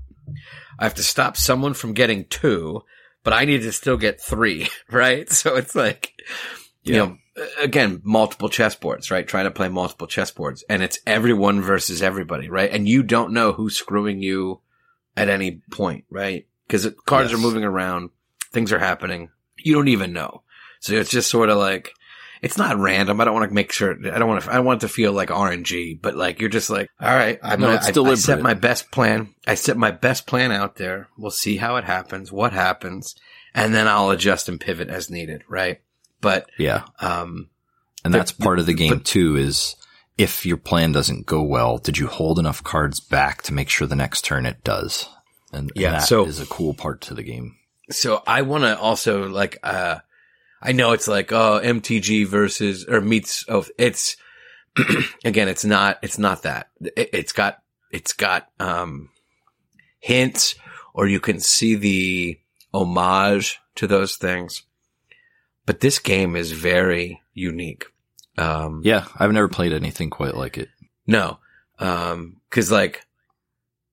I 0.79 0.83
have 0.85 0.93
to 0.95 1.03
stop 1.03 1.35
someone 1.37 1.73
from 1.73 1.93
getting 1.93 2.25
two, 2.25 2.83
but 3.23 3.33
I 3.33 3.45
need 3.45 3.63
to 3.63 3.71
still 3.71 3.97
get 3.97 4.21
three, 4.21 4.69
right? 4.91 5.29
So 5.29 5.55
it's 5.55 5.75
like, 5.75 6.13
you 6.83 6.93
Yeah. 6.95 6.99
know, 7.05 7.17
again, 7.59 8.01
multiple 8.03 8.49
chessboards, 8.49 9.11
right? 9.11 9.27
Trying 9.27 9.45
to 9.45 9.51
play 9.51 9.69
multiple 9.69 10.07
chessboards, 10.07 10.63
and 10.69 10.83
it's 10.83 10.99
everyone 11.05 11.61
versus 11.61 12.01
everybody, 12.01 12.49
right? 12.49 12.71
And 12.71 12.87
you 12.87 13.03
don't 13.03 13.33
know 13.33 13.51
who's 13.53 13.77
screwing 13.77 14.21
you 14.21 14.61
at 15.17 15.29
any 15.29 15.61
point, 15.71 16.05
right? 16.09 16.47
Because 16.67 16.87
cards 17.05 17.31
Yes. 17.31 17.39
are 17.39 17.41
moving 17.41 17.63
around, 17.63 18.09
things 18.51 18.71
are 18.71 18.79
happening. 18.79 19.29
You 19.57 19.73
don't 19.75 19.87
even 19.87 20.13
know. 20.13 20.43
So 20.79 20.93
it's 20.93 21.11
just 21.11 21.29
sort 21.29 21.49
of 21.49 21.57
like, 21.57 21.93
it's 22.41 22.57
not 22.57 22.77
random. 22.77 23.21
I 23.21 23.25
don't 23.25 23.33
want 23.35 23.49
to 23.49 23.53
make 23.53 23.71
sure, 23.71 23.91
I 23.93 24.19
don't 24.19 24.27
want 24.27 24.43
to, 24.43 24.51
I 24.51 24.59
want 24.59 24.83
it 24.83 24.87
to 24.87 24.93
feel 24.93 25.13
like 25.13 25.29
RNG, 25.29 26.01
but 26.01 26.15
like, 26.15 26.39
you're 26.41 26.49
just 26.49 26.69
like, 26.69 26.89
all 26.99 27.15
right, 27.15 27.39
I'm 27.41 27.61
No, 27.61 27.67
gonna, 27.67 27.79
I, 27.81 28.11
I 28.11 28.15
set 28.15 28.41
my 28.41 28.53
best 28.53 28.91
plan. 28.91 29.33
I 29.47 29.55
set 29.55 29.77
my 29.77 29.91
best 29.91 30.27
plan 30.27 30.51
out 30.51 30.75
there. 30.75 31.07
We'll 31.17 31.31
see 31.31 31.57
how 31.57 31.77
it 31.77 31.85
happens, 31.85 32.31
what 32.31 32.51
happens, 32.53 33.15
and 33.55 33.73
then 33.73 33.87
I'll 33.87 34.09
adjust 34.09 34.49
and 34.49 34.59
pivot 34.59 34.89
as 34.89 35.09
needed, 35.09 35.43
right? 35.47 35.79
But, 36.23 36.49
Yeah, 36.57 36.85
um, 36.99 37.49
and 38.03 38.11
that's 38.13 38.31
part 38.31 38.57
of 38.57 38.65
the 38.65 38.73
game 38.73 38.95
but- 38.95 39.05
too. 39.05 39.35
Is 39.35 39.75
if 40.17 40.45
your 40.45 40.57
plan 40.57 40.91
doesn't 40.91 41.27
go 41.27 41.43
well, 41.43 41.77
did 41.77 41.97
you 41.99 42.07
hold 42.07 42.39
enough 42.39 42.63
cards 42.63 42.99
back 42.99 43.43
to 43.43 43.53
make 43.53 43.69
sure 43.69 43.85
the 43.85 43.95
next 43.95 44.25
turn 44.25 44.47
it 44.47 44.63
does? 44.63 45.07
And, 45.51 45.69
and 45.69 45.71
Yeah, 45.75 45.91
that 45.91 46.07
so- 46.07 46.25
is 46.25 46.39
a 46.39 46.45
cool 46.47 46.73
part 46.73 47.01
to 47.01 47.13
the 47.13 47.23
game. 47.23 47.57
So 47.91 48.23
I 48.25 48.43
want 48.43 48.63
to 48.63 48.79
also 48.79 49.27
like, 49.27 49.59
uh, 49.61 49.99
I 50.61 50.71
know 50.71 50.93
it's 50.93 51.07
like, 51.09 51.31
oh, 51.33 51.59
MTG 51.61 52.25
versus, 52.25 52.85
or 52.87 53.01
meets, 53.01 53.43
oh, 53.49 53.65
it's, 53.77 54.15
again, 55.25 55.49
it's 55.49 55.65
not, 55.65 55.99
it's 56.01 56.17
not 56.17 56.43
that. 56.43 56.69
It, 56.81 57.09
it's 57.11 57.33
got, 57.33 57.61
it's 57.91 58.13
got, 58.13 58.47
um, 58.59 59.09
hints 59.99 60.55
or 60.93 61.07
you 61.07 61.19
can 61.19 61.39
see 61.39 61.75
the 61.75 62.39
homage 62.73 63.59
to 63.75 63.85
those 63.87 64.15
things. 64.15 64.63
But 65.65 65.79
this 65.79 65.99
game 65.99 66.35
is 66.35 66.51
very 66.51 67.21
unique. 67.33 67.85
Um, 68.37 68.81
Yeah, 68.83 69.05
I've 69.17 69.31
never 69.31 69.47
played 69.47 69.73
anything 69.73 70.09
quite 70.09 70.35
like 70.35 70.57
it. 70.57 70.69
no. 71.07 71.39
Um, 71.79 72.37
cause 72.49 72.71
like, 72.71 73.05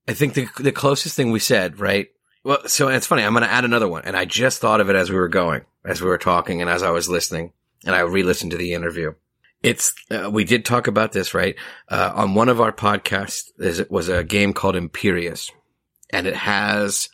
I 0.07 0.13
think 0.13 0.35
the, 0.35 0.49
the 0.59 0.71
closest 0.71 1.17
thing 1.17 1.31
we 1.33 1.39
said, 1.39 1.81
right, 1.81 2.09
Well, 2.45 2.67
so 2.67 2.89
it's 2.89 3.07
funny. 3.07 3.23
I'm 3.23 3.33
going 3.33 3.43
to 3.43 3.51
add 3.51 3.65
another 3.65 3.89
one, 3.89 4.03
and 4.05 4.17
I 4.17 4.27
just 4.27 4.61
thought 4.61 4.81
of 4.81 4.91
it 4.91 4.97
as 4.97 5.11
we 5.11 5.17
were 5.17 5.29
going, 5.29 5.63
as 5.85 6.01
we 6.01 6.09
were 6.09 6.19
talking, 6.19 6.61
and 6.61 6.71
as 6.71 6.83
I 6.83 6.91
was 6.91 7.09
listening, 7.09 7.53
and 7.85 7.95
I 7.95 8.01
re-listened 8.01 8.51
to 8.53 8.57
the 8.59 8.75
interview. 8.75 9.15
It's 9.63 9.95
uh, 10.11 10.31
we 10.31 10.45
did 10.45 10.65
talk 10.65 10.87
about 10.87 11.13
this 11.13 11.35
right 11.35 11.55
uh, 11.89 12.13
on 12.15 12.35
one 12.35 12.49
of 12.49 12.61
our 12.61 12.73
podcasts. 12.73 13.51
It 13.59 13.91
was 13.91 14.09
a 14.09 14.25
game 14.25 14.53
called 14.55 14.75
Imperium, 14.75 15.37
and 16.11 16.27
it 16.27 16.37
has 16.37 17.11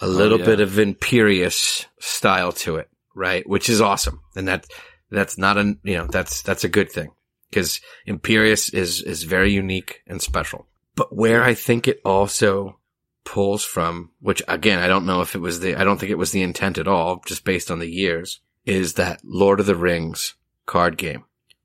a 0.00 0.08
little 0.08 0.40
yeah. 0.40 0.46
bit 0.46 0.60
of 0.60 0.78
Imperium 0.78 1.52
style 2.00 2.52
to 2.52 2.76
it, 2.76 2.88
right? 3.18 3.46
Which 3.48 3.68
is 3.68 3.80
awesome, 3.80 4.20
and 4.36 4.48
that 4.48 4.66
that's 5.10 5.36
not 5.36 5.58
a 5.58 5.76
you 5.82 5.96
know 5.96 6.06
that's 6.06 6.42
that's 6.42 6.64
a 6.64 6.68
good 6.68 6.90
thing 6.90 7.10
because 7.50 7.80
Imperium 8.06 8.52
is 8.52 9.02
is 9.02 9.22
very 9.24 9.52
unique 9.52 10.02
and 10.06 10.22
special. 10.22 10.66
But 10.94 11.14
where 11.14 11.42
I 11.42 11.54
think 11.54 11.86
it 11.86 12.00
also 12.04 12.78
pulls 13.24 13.64
from, 13.64 14.10
which 14.20 14.42
again 14.48 14.78
I 14.78 14.88
don't 14.88 15.06
know 15.06 15.20
if 15.20 15.34
it 15.34 15.40
was 15.40 15.60
the 15.60 15.76
I 15.76 15.84
don't 15.84 15.98
think 15.98 16.12
it 16.12 16.18
was 16.18 16.32
the 16.32 16.42
intent 16.42 16.78
at 16.78 16.88
all, 16.88 17.22
just 17.26 17.44
based 17.44 17.70
on 17.70 17.80
the 17.80 17.90
years, 17.90 18.40
is 18.64 18.94
that 18.94 19.20
Lord 19.24 19.60
of 19.60 19.66
the 19.66 19.76
Rings 19.76 20.34
card 20.66 20.96
game 20.96 21.24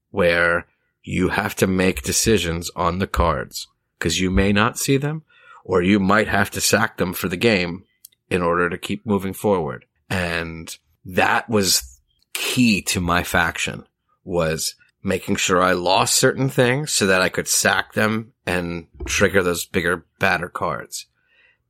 where 0.10 0.68
you 1.04 1.30
have 1.30 1.56
to 1.56 1.68
make 1.68 2.02
decisions 2.04 2.72
on 2.76 3.00
the 3.00 3.08
cards 3.08 3.68
because 3.98 4.22
you 4.22 4.32
may 4.32 4.54
not 4.54 4.80
see 4.80 4.96
them 4.96 5.24
or 5.66 5.82
you 5.82 6.00
might 6.00 6.28
have 6.28 6.50
to 6.52 6.62
sack 6.62 6.98
them 6.98 7.14
for 7.14 7.28
the 7.28 7.38
game 7.38 7.84
in 8.30 8.42
order 8.42 8.70
to 8.70 8.78
keep 8.78 9.06
moving 9.06 9.34
forward. 9.34 9.86
And 10.10 10.78
that 11.06 11.50
was 11.50 12.00
key 12.34 12.82
to 12.82 13.00
my 13.00 13.24
faction 13.24 13.86
was 14.24 14.76
making 15.04 15.36
sure 15.36 15.62
I 15.62 15.74
lost 15.74 16.16
certain 16.16 16.50
things 16.50 16.92
so 16.92 17.08
that 17.08 17.22
I 17.22 17.30
could 17.30 17.48
sack 17.48 17.94
them 17.94 18.34
and 18.46 18.88
trigger 19.06 19.44
those 19.44 19.66
bigger, 19.66 20.06
badder 20.20 20.50
cards. 20.50 21.08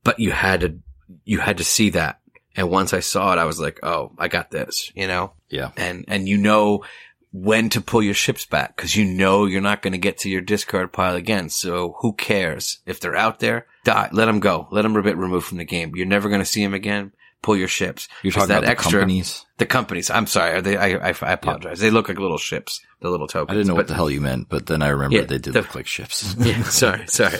But 0.04 0.20
you 0.20 0.30
had 0.30 0.60
to, 0.60 0.78
you 1.24 1.38
had 1.40 1.58
to 1.58 1.64
see 1.64 1.90
that. 1.90 2.20
And 2.56 2.70
once 2.70 2.94
I 2.94 3.00
saw 3.00 3.32
it, 3.32 3.38
I 3.38 3.44
was 3.44 3.58
like, 3.58 3.80
oh, 3.82 4.12
I 4.16 4.28
got 4.28 4.52
this, 4.52 4.92
you 4.94 5.08
know? 5.08 5.32
Yeah. 5.48 5.72
And, 5.76 6.04
and 6.06 6.28
you 6.28 6.38
know 6.38 6.84
when 7.32 7.68
to 7.70 7.80
pull 7.80 8.00
your 8.00 8.14
ships 8.14 8.46
back 8.46 8.76
because 8.76 8.94
you 8.94 9.04
know 9.04 9.44
you're 9.44 9.60
not 9.60 9.82
going 9.82 9.92
to 9.92 9.98
get 9.98 10.18
to 10.18 10.30
your 10.30 10.40
discard 10.40 10.92
pile 10.92 11.16
again. 11.16 11.48
So 11.48 11.96
who 11.98 12.12
cares 12.12 12.78
if 12.86 13.00
they're 13.00 13.16
out 13.16 13.40
there? 13.40 13.66
Die. 13.82 14.08
Let 14.12 14.26
them 14.26 14.38
go. 14.38 14.68
Let 14.70 14.82
them 14.82 15.00
get 15.02 15.16
removed 15.16 15.46
from 15.46 15.58
the 15.58 15.64
game. 15.64 15.96
You're 15.96 16.06
never 16.06 16.28
going 16.28 16.40
to 16.40 16.46
see 16.46 16.62
them 16.62 16.74
again. 16.74 17.12
Pull 17.44 17.58
your 17.58 17.68
ships. 17.68 18.08
You're 18.22 18.32
talking 18.32 18.56
about 18.56 18.64
the 18.64 18.74
companies. 18.74 19.44
The 19.58 19.66
companies. 19.66 20.08
I'm 20.08 20.26
sorry. 20.26 20.54
Are 20.54 20.62
they? 20.62 20.78
I, 20.78 21.10
I, 21.10 21.14
I 21.20 21.32
apologize. 21.32 21.78
They 21.78 21.90
look 21.90 22.08
like 22.08 22.18
little 22.18 22.38
ships. 22.38 22.80
The 23.00 23.10
little 23.10 23.26
tokens. 23.26 23.50
I 23.50 23.58
didn't 23.58 23.68
know 23.68 23.74
but, 23.74 23.80
what 23.80 23.88
the 23.88 23.94
hell 23.94 24.08
you 24.10 24.22
meant, 24.22 24.48
but 24.48 24.64
then 24.64 24.80
I 24.80 24.88
remember 24.88 25.16
Yeah, 25.16 25.24
they 25.24 25.36
did 25.36 25.52
the- 25.52 25.60
look 25.60 25.74
like 25.74 25.86
ships. 25.86 26.34
yeah, 26.38 26.62
sorry, 26.62 27.06
sorry. 27.06 27.38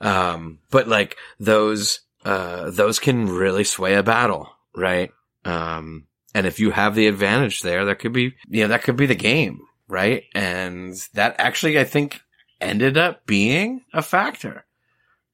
Um, 0.00 0.60
but 0.70 0.86
like 0.86 1.16
those, 1.40 2.02
uh, 2.24 2.70
those 2.70 3.00
can 3.00 3.26
really 3.26 3.64
sway 3.64 3.94
a 3.94 4.04
battle, 4.04 4.48
right? 4.76 5.10
Um, 5.44 6.06
and 6.36 6.46
if 6.46 6.60
you 6.60 6.70
have 6.70 6.94
the 6.94 7.08
advantage 7.08 7.62
there, 7.62 7.84
that 7.86 7.98
could 7.98 8.12
be, 8.12 8.34
you 8.48 8.62
know, 8.62 8.68
that 8.68 8.84
could 8.84 8.96
be 8.96 9.06
the 9.06 9.16
game, 9.16 9.58
right? 9.88 10.22
And 10.36 10.94
that 11.14 11.34
actually, 11.38 11.80
I 11.80 11.84
think, 11.84 12.20
ended 12.60 12.96
up 12.96 13.26
being 13.26 13.82
a 13.92 14.02
factor 14.02 14.64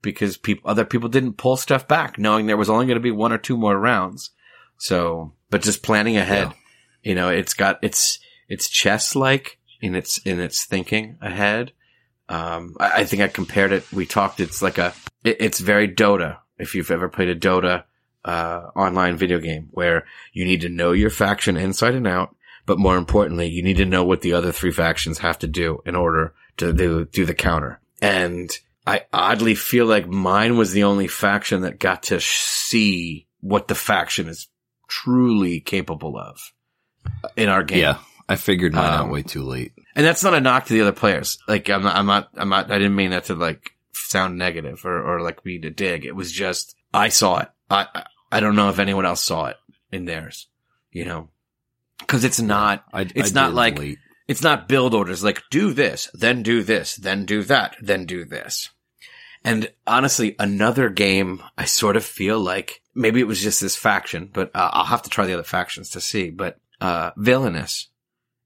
because 0.02 0.36
people, 0.36 0.70
other 0.70 0.84
people 0.84 1.08
didn't 1.08 1.34
pull 1.38 1.56
stuff 1.56 1.88
back, 1.88 2.18
knowing 2.18 2.46
there 2.46 2.56
was 2.56 2.70
only 2.70 2.86
going 2.86 2.96
to 2.96 3.02
be 3.02 3.10
one 3.10 3.32
or 3.32 3.38
two 3.38 3.56
more 3.56 3.78
rounds. 3.78 4.30
So, 4.78 5.32
but 5.50 5.62
just 5.62 5.82
planning 5.82 6.16
ahead, 6.16 6.48
Yeah. 6.48 6.52
you 7.10 7.14
know, 7.14 7.28
it's 7.30 7.54
got 7.54 7.78
it's 7.82 8.18
it's 8.48 8.68
chess 8.68 9.14
like 9.16 9.58
in 9.80 9.94
its 9.94 10.18
in 10.18 10.40
its 10.40 10.64
thinking 10.64 11.18
ahead. 11.20 11.72
Um, 12.28 12.76
I, 12.78 13.00
I 13.00 13.04
think 13.04 13.22
I 13.22 13.28
compared 13.28 13.72
it. 13.72 13.90
We 13.92 14.06
talked. 14.06 14.40
It's 14.40 14.62
like 14.62 14.78
a. 14.78 14.92
It, 15.24 15.38
it's 15.40 15.58
very 15.60 15.88
Dota. 15.88 16.38
If 16.58 16.74
you've 16.74 16.90
ever 16.90 17.08
played 17.08 17.28
a 17.28 17.36
Dota 17.36 17.84
uh, 18.24 18.62
online 18.76 19.16
video 19.16 19.38
game, 19.38 19.68
where 19.72 20.04
you 20.32 20.44
need 20.44 20.60
to 20.62 20.68
know 20.68 20.92
your 20.92 21.10
faction 21.10 21.56
inside 21.56 21.94
and 21.94 22.06
out, 22.06 22.34
but 22.66 22.78
more 22.78 22.96
importantly, 22.96 23.48
you 23.48 23.62
need 23.62 23.78
to 23.78 23.84
know 23.84 24.04
what 24.04 24.20
the 24.20 24.32
other 24.34 24.52
three 24.52 24.72
factions 24.72 25.18
have 25.18 25.38
to 25.40 25.46
do 25.46 25.80
in 25.86 25.96
order 25.96 26.34
to 26.58 26.72
do 26.72 27.04
do 27.06 27.24
the 27.24 27.34
counter. 27.34 27.80
And 28.02 28.50
I 28.88 29.06
oddly 29.12 29.54
feel 29.54 29.86
like 29.86 30.08
mine 30.08 30.56
was 30.56 30.72
the 30.72 30.84
only 30.84 31.08
faction 31.08 31.60
that 31.62 31.78
got 31.78 32.04
to 32.04 32.20
see 32.20 33.26
what 33.40 33.68
the 33.68 33.74
faction 33.74 34.28
is 34.28 34.48
truly 34.88 35.60
capable 35.60 36.16
of 36.18 36.38
in 37.36 37.48
our 37.48 37.62
game. 37.62 37.80
yeah. 37.80 37.98
I 38.30 38.36
figured 38.36 38.74
mine 38.74 38.84
out 38.84 39.00
Um, 39.04 39.10
way 39.10 39.22
too 39.22 39.42
late. 39.42 39.72
And 39.96 40.04
that's 40.04 40.22
not 40.24 40.34
a 40.34 40.40
knock 40.40 40.66
to 40.66 40.72
the 40.74 40.82
other 40.82 40.92
players. 40.92 41.38
Like 41.48 41.68
I'm 41.70 41.82
not, 41.82 41.96
I'm 41.96 42.06
not, 42.06 42.28
I'm 42.36 42.48
not, 42.50 42.70
I 42.70 42.78
didn't 42.78 42.96
mean 42.96 43.10
that 43.10 43.24
to 43.24 43.34
like 43.34 43.70
sound 43.92 44.36
negative 44.38 44.84
or, 44.84 45.02
or 45.02 45.20
like 45.22 45.44
me 45.44 45.58
to 45.60 45.70
dig. 45.70 46.04
It 46.04 46.14
was 46.16 46.30
just, 46.32 46.74
I 46.92 47.08
saw 47.08 47.38
it. 47.40 47.48
I, 47.70 47.86
I, 47.94 48.04
I 48.32 48.40
don't 48.40 48.56
know 48.56 48.68
if 48.70 48.78
anyone 48.78 49.06
else 49.06 49.22
saw 49.22 49.46
it 49.46 49.56
in 49.92 50.04
theirs, 50.04 50.46
you 50.92 51.04
know, 51.06 51.28
cause 52.06 52.24
it's 52.24 52.40
not, 52.40 52.84
I, 52.92 53.02
it's 53.14 53.34
I 53.36 53.40
not 53.40 53.54
like- 53.54 53.78
late. 53.78 53.98
it's 54.26 54.42
not 54.42 54.68
build 54.68 54.94
orders 54.94 55.24
like 55.24 55.42
do 55.50 55.72
this, 55.72 56.10
then 56.12 56.42
do 56.42 56.62
this, 56.62 56.96
then 56.96 57.24
do 57.24 57.42
that, 57.44 57.76
then 57.80 58.04
do 58.06 58.24
this. 58.26 58.68
And 59.48 59.72
honestly, 59.86 60.36
another 60.38 60.90
game, 60.90 61.42
I 61.56 61.64
sort 61.64 61.96
of 61.96 62.04
feel 62.04 62.38
like 62.38 62.82
maybe 62.94 63.20
it 63.20 63.26
was 63.26 63.40
just 63.40 63.62
this 63.62 63.76
faction, 63.76 64.28
but 64.30 64.50
uh, 64.54 64.68
I'll 64.74 64.84
have 64.84 65.00
to 65.04 65.10
try 65.10 65.24
the 65.24 65.32
other 65.32 65.42
factions 65.42 65.88
to 65.90 66.02
see. 66.02 66.28
But 66.28 66.60
uh, 66.82 67.12
Villainous 67.16 67.88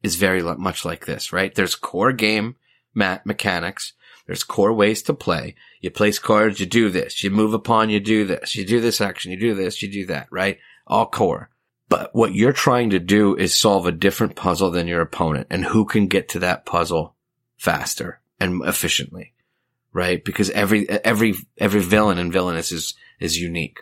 is 0.04 0.14
very 0.14 0.42
much 0.42 0.84
like 0.84 1.04
this, 1.04 1.32
right? 1.32 1.52
There's 1.52 1.74
core 1.74 2.12
game 2.12 2.54
ma- 2.94 3.18
mechanics. 3.24 3.94
There's 4.28 4.44
core 4.44 4.72
ways 4.72 5.02
to 5.02 5.12
play. 5.12 5.56
You 5.80 5.90
place 5.90 6.20
cards, 6.20 6.60
you 6.60 6.66
do 6.66 6.88
this. 6.88 7.24
You 7.24 7.30
move 7.30 7.52
upon, 7.52 7.90
you 7.90 7.98
do 7.98 8.24
this. 8.24 8.54
You 8.54 8.64
do 8.64 8.80
this 8.80 9.00
action, 9.00 9.32
you 9.32 9.40
do 9.40 9.54
this, 9.54 9.82
you 9.82 9.90
do 9.90 10.06
that, 10.06 10.28
right? 10.30 10.60
All 10.86 11.06
core. 11.06 11.50
But 11.88 12.14
what 12.14 12.32
you're 12.32 12.52
trying 12.52 12.90
to 12.90 13.00
do 13.00 13.34
is 13.34 13.52
solve 13.52 13.88
a 13.88 13.92
different 13.92 14.36
puzzle 14.36 14.70
than 14.70 14.86
your 14.86 15.00
opponent 15.00 15.48
and 15.50 15.64
who 15.64 15.84
can 15.84 16.06
get 16.06 16.28
to 16.28 16.38
that 16.38 16.64
puzzle 16.64 17.16
faster 17.56 18.20
and 18.38 18.62
efficiently, 18.64 19.34
right? 19.92 20.24
Because 20.24 20.50
every, 20.50 20.88
every, 20.88 21.34
every 21.58 21.80
villain 21.80 22.18
and 22.18 22.32
villainess 22.32 22.72
is, 22.72 22.94
is 23.20 23.40
unique, 23.40 23.80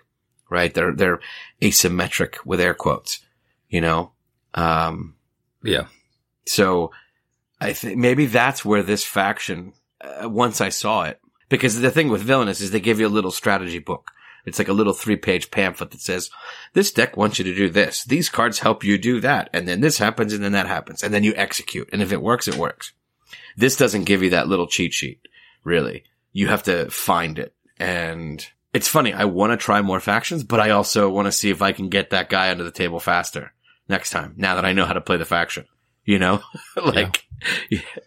right? 0.49 0.73
They're, 0.73 0.93
they're 0.95 1.21
asymmetric 1.63 2.37
with 2.45 2.61
air 2.61 2.75
quotes, 2.75 3.21
you 3.69 3.81
know? 3.81 4.13
Um, 4.55 5.15
Yeah. 5.63 5.87
so 6.47 6.91
I 7.61 7.73
think 7.75 7.99
maybe 7.99 8.27
that's 8.27 8.65
where 8.65 8.83
this 8.83 9.05
faction, 9.05 9.75
uh, 10.01 10.29
once 10.29 10.61
I 10.61 10.71
saw 10.71 11.05
it, 11.05 11.21
because 11.49 11.81
the 11.81 11.91
thing 11.91 12.09
with 12.09 12.23
Villainous 12.23 12.61
is 12.61 12.71
they 12.71 12.81
give 12.81 13.01
you 13.01 13.07
a 13.07 13.09
little 13.09 13.31
strategy 13.31 13.79
book. 13.79 14.11
It's 14.47 14.59
like 14.59 14.69
a 14.69 14.73
little 14.73 14.95
three 14.95 15.17
page 15.17 15.51
pamphlet 15.51 15.91
that 15.91 16.01
says, 16.01 16.31
this 16.73 16.91
deck 16.93 17.17
wants 17.17 17.39
you 17.39 17.45
to 17.45 17.55
do 17.55 17.69
this. 17.69 18.05
These 18.05 18.31
cards 18.31 18.61
help 18.61 18.83
you 18.83 18.97
do 18.97 19.21
that. 19.21 19.51
And 19.53 19.69
then 19.69 19.81
this 19.81 19.99
happens 19.99 20.33
and 20.33 20.43
then 20.43 20.53
that 20.53 20.67
happens. 20.67 21.03
And 21.03 21.13
then 21.13 21.25
you 21.25 21.35
execute. 21.37 21.91
And 21.93 22.01
if 22.01 22.11
it 22.13 22.23
works, 22.23 22.49
it 22.49 22.57
works. 22.57 22.93
This 23.57 23.77
doesn't 23.77 24.05
give 24.05 24.23
you 24.23 24.31
that 24.31 24.49
little 24.49 24.67
cheat 24.67 24.95
sheet, 24.95 25.21
really. 25.65 26.05
You 26.33 26.49
have 26.49 26.63
to 26.65 26.91
find 26.91 27.39
it. 27.39 27.55
And 27.79 28.45
it's 28.73 28.89
funny. 28.89 29.13
I 29.13 29.25
want 29.25 29.53
to 29.53 29.57
try 29.57 29.83
more 29.83 30.01
factions, 30.01 30.45
but 30.45 30.61
I 30.61 30.71
also 30.71 31.09
want 31.11 31.27
to 31.27 31.33
see 31.33 31.51
if 31.51 31.63
I 31.63 31.73
can 31.73 31.89
get 31.89 32.11
that 32.11 32.29
guy 32.29 32.51
under 32.51 32.65
the 32.65 32.71
table 32.71 33.01
faster 33.01 33.53
next 33.89 34.11
time. 34.11 34.35
Now 34.37 34.55
that 34.55 34.65
I 34.65 34.73
know 34.73 34.85
how 34.85 34.93
to 34.93 35.01
play 35.01 35.17
the 35.17 35.25
faction, 35.25 35.67
you 36.05 36.19
know, 36.19 36.41
like, 36.77 37.27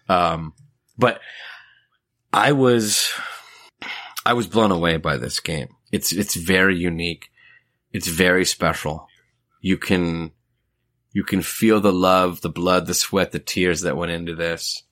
um, 0.08 0.54
but 0.98 1.20
I 2.32 2.54
was, 2.54 3.12
I 4.26 4.34
was 4.34 4.48
blown 4.48 4.72
away 4.72 4.98
by 4.98 5.18
this 5.18 5.40
game. 5.40 5.76
It's, 5.92 6.14
it's 6.14 6.36
very 6.36 6.78
unique. 6.78 7.30
It's 7.92 8.08
very 8.08 8.46
special. 8.46 9.08
You 9.60 9.78
can, 9.78 10.32
you 11.12 11.24
can 11.24 11.42
feel 11.42 11.80
the 11.80 11.94
love, 11.94 12.42
the 12.42 12.50
blood, 12.50 12.88
the 12.88 12.94
sweat, 12.94 13.32
the 13.32 13.40
tears 13.40 13.82
that 13.82 13.98
went 13.98 14.12
into 14.12 14.36
this. 14.36 14.84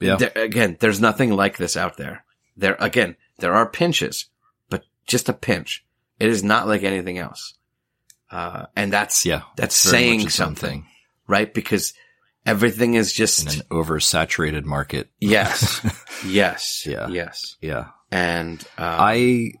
Yeah. 0.00 0.16
there- 0.16 0.32
again, 0.36 0.76
there's 0.80 1.00
nothing 1.00 1.30
like 1.32 1.56
this 1.56 1.76
out 1.76 1.96
there. 1.96 2.24
There, 2.56 2.76
again, 2.80 3.16
there 3.38 3.54
are 3.54 3.68
pinches, 3.68 4.26
but 4.68 4.84
just 5.06 5.28
a 5.28 5.32
pinch. 5.32 5.84
It 6.18 6.28
is 6.28 6.42
not 6.42 6.66
like 6.68 6.82
anything 6.82 7.18
else. 7.18 7.54
Uh, 8.30 8.66
and 8.76 8.92
that's, 8.92 9.24
Yeah. 9.24 9.42
that's 9.56 9.76
saying 9.76 10.28
something, 10.30 10.86
right? 11.26 11.52
Because 11.52 11.94
everything 12.44 12.94
is 12.94 13.12
just, 13.12 13.54
In 13.54 13.60
an 13.60 13.66
oversaturated 13.70 14.64
market. 14.64 15.10
yes, 15.20 15.80
yes, 16.26 16.84
Yeah. 16.86 17.08
yes. 17.08 17.56
Yeah. 17.60 17.86
And, 18.10 18.60
um, 18.76 18.96
I 19.00 19.52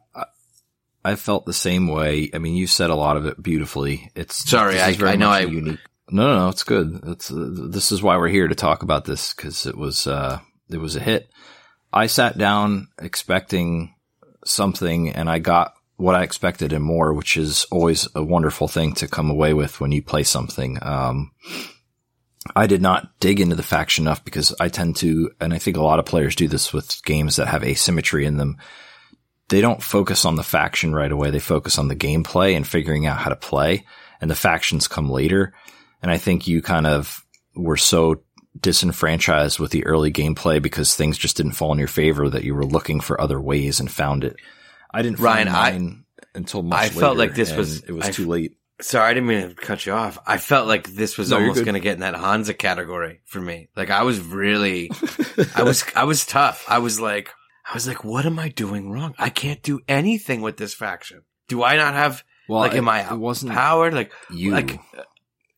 I 1.04 1.14
felt 1.14 1.46
the 1.46 1.52
same 1.54 1.86
way. 1.88 2.28
I 2.34 2.38
mean, 2.38 2.54
you 2.56 2.66
said 2.66 2.90
a 2.90 2.94
lot 2.94 3.16
of 3.16 3.24
it 3.24 3.40
beautifully. 3.42 4.10
It's 4.14 4.48
Sorry, 4.50 4.80
I- 4.80 4.96
I 5.00 5.16
know 5.16 5.30
I- 5.30 5.40
unique. 5.40 5.78
No, 6.10 6.26
no, 6.26 6.38
no, 6.38 6.48
it's 6.48 6.64
good. 6.64 7.00
It's 7.06 7.30
uh, 7.30 7.48
this 7.70 7.92
is 7.92 8.02
why 8.02 8.16
we're 8.16 8.28
here 8.28 8.48
to 8.48 8.54
talk 8.54 8.82
about 8.82 9.04
this 9.04 9.34
because 9.34 9.66
it 9.66 9.76
was 9.76 10.06
uh 10.06 10.40
it 10.70 10.78
was 10.78 10.96
a 10.96 11.00
hit. 11.00 11.30
I 11.92 12.06
sat 12.06 12.36
down 12.36 12.88
expecting 13.00 13.94
something, 14.44 15.10
and 15.10 15.28
I 15.28 15.38
got 15.38 15.74
what 15.96 16.14
I 16.14 16.22
expected 16.22 16.72
and 16.72 16.84
more, 16.84 17.12
which 17.12 17.36
is 17.36 17.66
always 17.70 18.08
a 18.14 18.22
wonderful 18.22 18.68
thing 18.68 18.94
to 18.94 19.08
come 19.08 19.30
away 19.30 19.54
with 19.54 19.80
when 19.80 19.92
you 19.92 20.02
play 20.02 20.22
something. 20.22 20.78
Um, 20.80 21.32
I 22.54 22.66
did 22.66 22.80
not 22.80 23.18
dig 23.20 23.40
into 23.40 23.56
the 23.56 23.62
faction 23.62 24.04
enough 24.04 24.24
because 24.24 24.54
I 24.60 24.68
tend 24.68 24.96
to, 24.96 25.30
and 25.40 25.52
I 25.52 25.58
think 25.58 25.76
a 25.76 25.82
lot 25.82 25.98
of 25.98 26.06
players 26.06 26.36
do 26.36 26.46
this 26.46 26.72
with 26.72 27.02
games 27.04 27.36
that 27.36 27.48
have 27.48 27.64
asymmetry 27.64 28.24
in 28.26 28.36
them 28.36 28.58
they 29.48 29.60
don't 29.60 29.82
focus 29.82 30.24
on 30.24 30.36
the 30.36 30.42
faction 30.42 30.94
right 30.94 31.10
away. 31.10 31.30
They 31.30 31.38
focus 31.38 31.78
on 31.78 31.88
the 31.88 31.96
gameplay 31.96 32.54
and 32.54 32.66
figuring 32.66 33.06
out 33.06 33.18
how 33.18 33.30
to 33.30 33.36
play 33.36 33.84
and 34.20 34.30
the 34.30 34.34
factions 34.34 34.88
come 34.88 35.10
later. 35.10 35.54
And 36.02 36.10
I 36.10 36.18
think 36.18 36.46
you 36.46 36.62
kind 36.62 36.86
of 36.86 37.24
were 37.54 37.76
so 37.76 38.22
disenfranchised 38.60 39.58
with 39.58 39.70
the 39.70 39.86
early 39.86 40.12
gameplay 40.12 40.60
because 40.60 40.94
things 40.94 41.18
just 41.18 41.36
didn't 41.36 41.52
fall 41.52 41.72
in 41.72 41.78
your 41.78 41.88
favor 41.88 42.28
that 42.28 42.44
you 42.44 42.54
were 42.54 42.64
looking 42.66 43.00
for 43.00 43.20
other 43.20 43.40
ways 43.40 43.80
and 43.80 43.90
found 43.90 44.24
it. 44.24 44.36
I 44.92 45.02
didn't 45.02 45.20
Ryan, 45.20 45.48
find 45.48 46.04
I, 46.24 46.38
until 46.38 46.62
much 46.62 46.78
I 46.78 46.88
felt 46.88 47.16
like 47.16 47.34
this 47.34 47.54
was 47.54 47.82
it 47.82 47.92
was 47.92 48.06
I, 48.06 48.10
too 48.10 48.26
late. 48.26 48.56
Sorry, 48.80 49.10
I 49.10 49.14
didn't 49.14 49.28
mean 49.28 49.48
to 49.48 49.54
cut 49.54 49.84
you 49.86 49.92
off. 49.92 50.18
I 50.24 50.38
felt 50.38 50.68
like 50.68 50.88
this 50.88 51.18
was 51.18 51.30
No, 51.30 51.36
almost 51.38 51.64
going 51.64 51.74
to 51.74 51.80
get 51.80 51.94
in 51.94 52.00
that 52.00 52.14
Hansa 52.14 52.54
category 52.54 53.20
for 53.24 53.40
me. 53.40 53.68
Like 53.76 53.90
I 53.90 54.04
was 54.04 54.20
really, 54.20 54.90
I 55.54 55.64
was, 55.64 55.84
I 55.96 56.04
was 56.04 56.24
tough. 56.24 56.64
I 56.68 56.78
was 56.78 57.00
like, 57.00 57.32
I 57.68 57.74
was 57.74 57.86
like, 57.86 58.04
what 58.04 58.24
am 58.24 58.38
I 58.38 58.48
doing 58.48 58.90
wrong? 58.90 59.14
I 59.18 59.30
can't 59.30 59.62
do 59.62 59.80
anything 59.88 60.40
with 60.42 60.56
this 60.56 60.74
faction. 60.74 61.22
Do 61.48 61.62
I 61.62 61.76
not 61.76 61.94
have, 61.94 62.24
Well, 62.48 62.60
like, 62.60 62.74
am 62.74 62.88
I 62.88 63.12
it 63.12 63.18
wasn't 63.18 63.52
powered? 63.52 63.94
Like, 63.94 64.12
you. 64.30 64.52
like, 64.52 64.78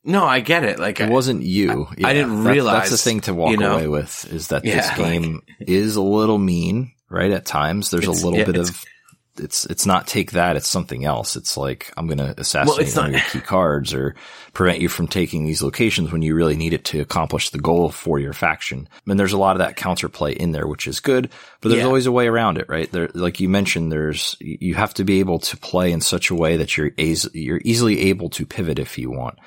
no, 0.05 0.24
I 0.24 0.40
get 0.40 0.64
it. 0.64 0.78
Like, 0.78 1.01
it 1.01 1.09
I, 1.09 1.10
wasn't 1.10 1.43
you. 1.43 1.89
I 2.05 2.12
didn't 2.12 2.36
That's- 2.39 2.55
realize, 2.55 2.90
That's 2.90 3.02
the 3.02 3.10
thing 3.10 3.20
to 3.22 3.35
walk 3.35 3.51
you 3.52 3.56
know? 3.59 3.74
away 3.74 3.89
with 3.89 4.32
is 4.32 4.48
that 4.48 4.62
this 4.62 4.74
Yeah, 4.74 4.97
game 4.97 5.43
is 5.60 5.97
a 5.97 6.02
little 6.02 6.39
mean, 6.39 6.93
right? 7.09 7.31
At 7.31 7.44
times, 7.47 7.90
there's 7.90 8.06
a 8.06 8.10
little 8.12 8.36
yeah, 8.36 8.44
bit 8.44 8.56
it's- 8.56 8.68
of. 8.70 8.85
It's 9.39 9.64
it's 9.64 9.86
not 9.86 10.06
take 10.06 10.32
that. 10.32 10.56
It's 10.56 10.68
something 10.68 11.05
else. 11.06 11.35
It's 11.35 11.56
like 11.56 11.90
I'm 11.97 12.06
going 12.09 12.18
to 12.18 12.35
assassinate 12.39 12.89
of 12.89 12.97
not- 12.97 13.10
your 13.12 13.20
key 13.20 13.40
cards 13.40 13.94
or 13.94 14.14
prevent 14.52 14.81
you 14.81 14.89
from 14.89 15.06
taking 15.06 15.47
these 15.47 15.62
locations 15.62 16.12
when 16.12 16.20
you 16.20 16.35
really 16.35 16.56
need 16.56 16.74
it 16.74 16.85
to 16.86 17.01
accomplish 17.01 17.48
the 17.48 17.60
goal 17.60 17.89
for 17.90 18.18
your 18.18 18.35
faction. 18.35 18.86
And 19.06 19.18
there's 19.18 19.32
a 19.32 19.39
lot 19.39 19.52
of 19.56 19.60
that 19.60 19.77
counterplay 19.77 20.35
in 20.35 20.51
there, 20.52 20.66
which 20.66 20.86
is 20.86 21.01
good. 21.01 21.31
But 21.62 21.70
there's 21.70 21.81
Yeah. 21.82 21.86
always 21.86 22.05
a 22.06 22.12
way 22.12 22.27
around 22.27 22.59
it, 22.59 22.68
right? 22.68 22.90
There, 22.90 23.09
like 23.14 23.40
you 23.40 23.48
mentioned, 23.48 23.90
there's 23.90 24.36
you 24.40 24.74
have 24.74 24.93
to 24.94 25.05
be 25.05 25.20
able 25.20 25.39
to 25.39 25.56
play 25.56 25.90
in 25.93 26.02
such 26.02 26.28
a 26.31 26.35
way 26.35 26.59
that 26.59 26.77
you're 26.77 26.90
you're 27.32 27.62
easily 27.64 28.01
able 28.10 28.28
to 28.31 28.44
pivot 28.44 28.78
if 28.78 28.98
you 28.98 29.10
want. 29.10 29.39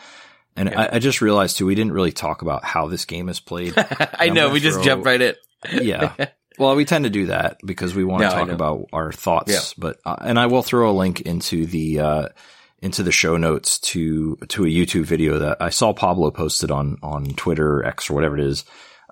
And 0.56 0.70
I, 0.70 0.90
I 0.94 1.00
just 1.00 1.22
realized 1.22 1.58
too, 1.58 1.66
we 1.66 1.76
didn't 1.76 1.94
really 1.94 2.12
talk 2.12 2.42
about 2.42 2.64
how 2.64 2.88
this 2.88 3.06
game 3.06 3.30
is 3.30 3.40
played. 3.40 3.74
I 3.78 4.30
know 4.30 4.50
we 4.50 4.60
just 4.60 4.84
jumped 4.84 5.06
right 5.06 5.20
in. 5.22 5.36
yeah. 5.82 6.28
Well, 6.60 6.76
we 6.76 6.86
tend 6.86 7.06
to 7.06 7.10
do 7.10 7.28
that 7.28 7.58
because 7.66 7.96
we 7.96 8.04
want 8.04 8.22
No, 8.22 8.30
to 8.30 8.36
talk 8.36 8.50
about 8.50 8.86
our 8.94 9.12
thoughts, 9.12 9.52
Yeah. 9.52 9.62
but, 9.78 9.98
uh, 10.06 10.18
and 10.22 10.38
I 10.38 10.46
will 10.46 10.62
throw 10.62 10.92
a 10.92 10.94
link 10.94 11.22
into 11.22 11.66
the, 11.66 12.00
uh, 12.00 12.28
into 12.82 13.02
the 13.02 13.12
show 13.12 13.38
notes 13.38 13.80
to, 13.80 14.36
to 14.50 14.64
a 14.66 14.68
YouTube 14.68 15.06
video 15.06 15.40
that 15.40 15.58
I 15.62 15.70
saw 15.70 15.94
Pablo 15.94 16.30
posted 16.32 16.70
on, 16.70 16.98
on 17.02 17.26
Twitter 17.26 17.78
or 17.80 17.86
X 17.86 18.10
or 18.10 18.14
whatever 18.14 18.38
it 18.38 18.46
is. 18.46 18.66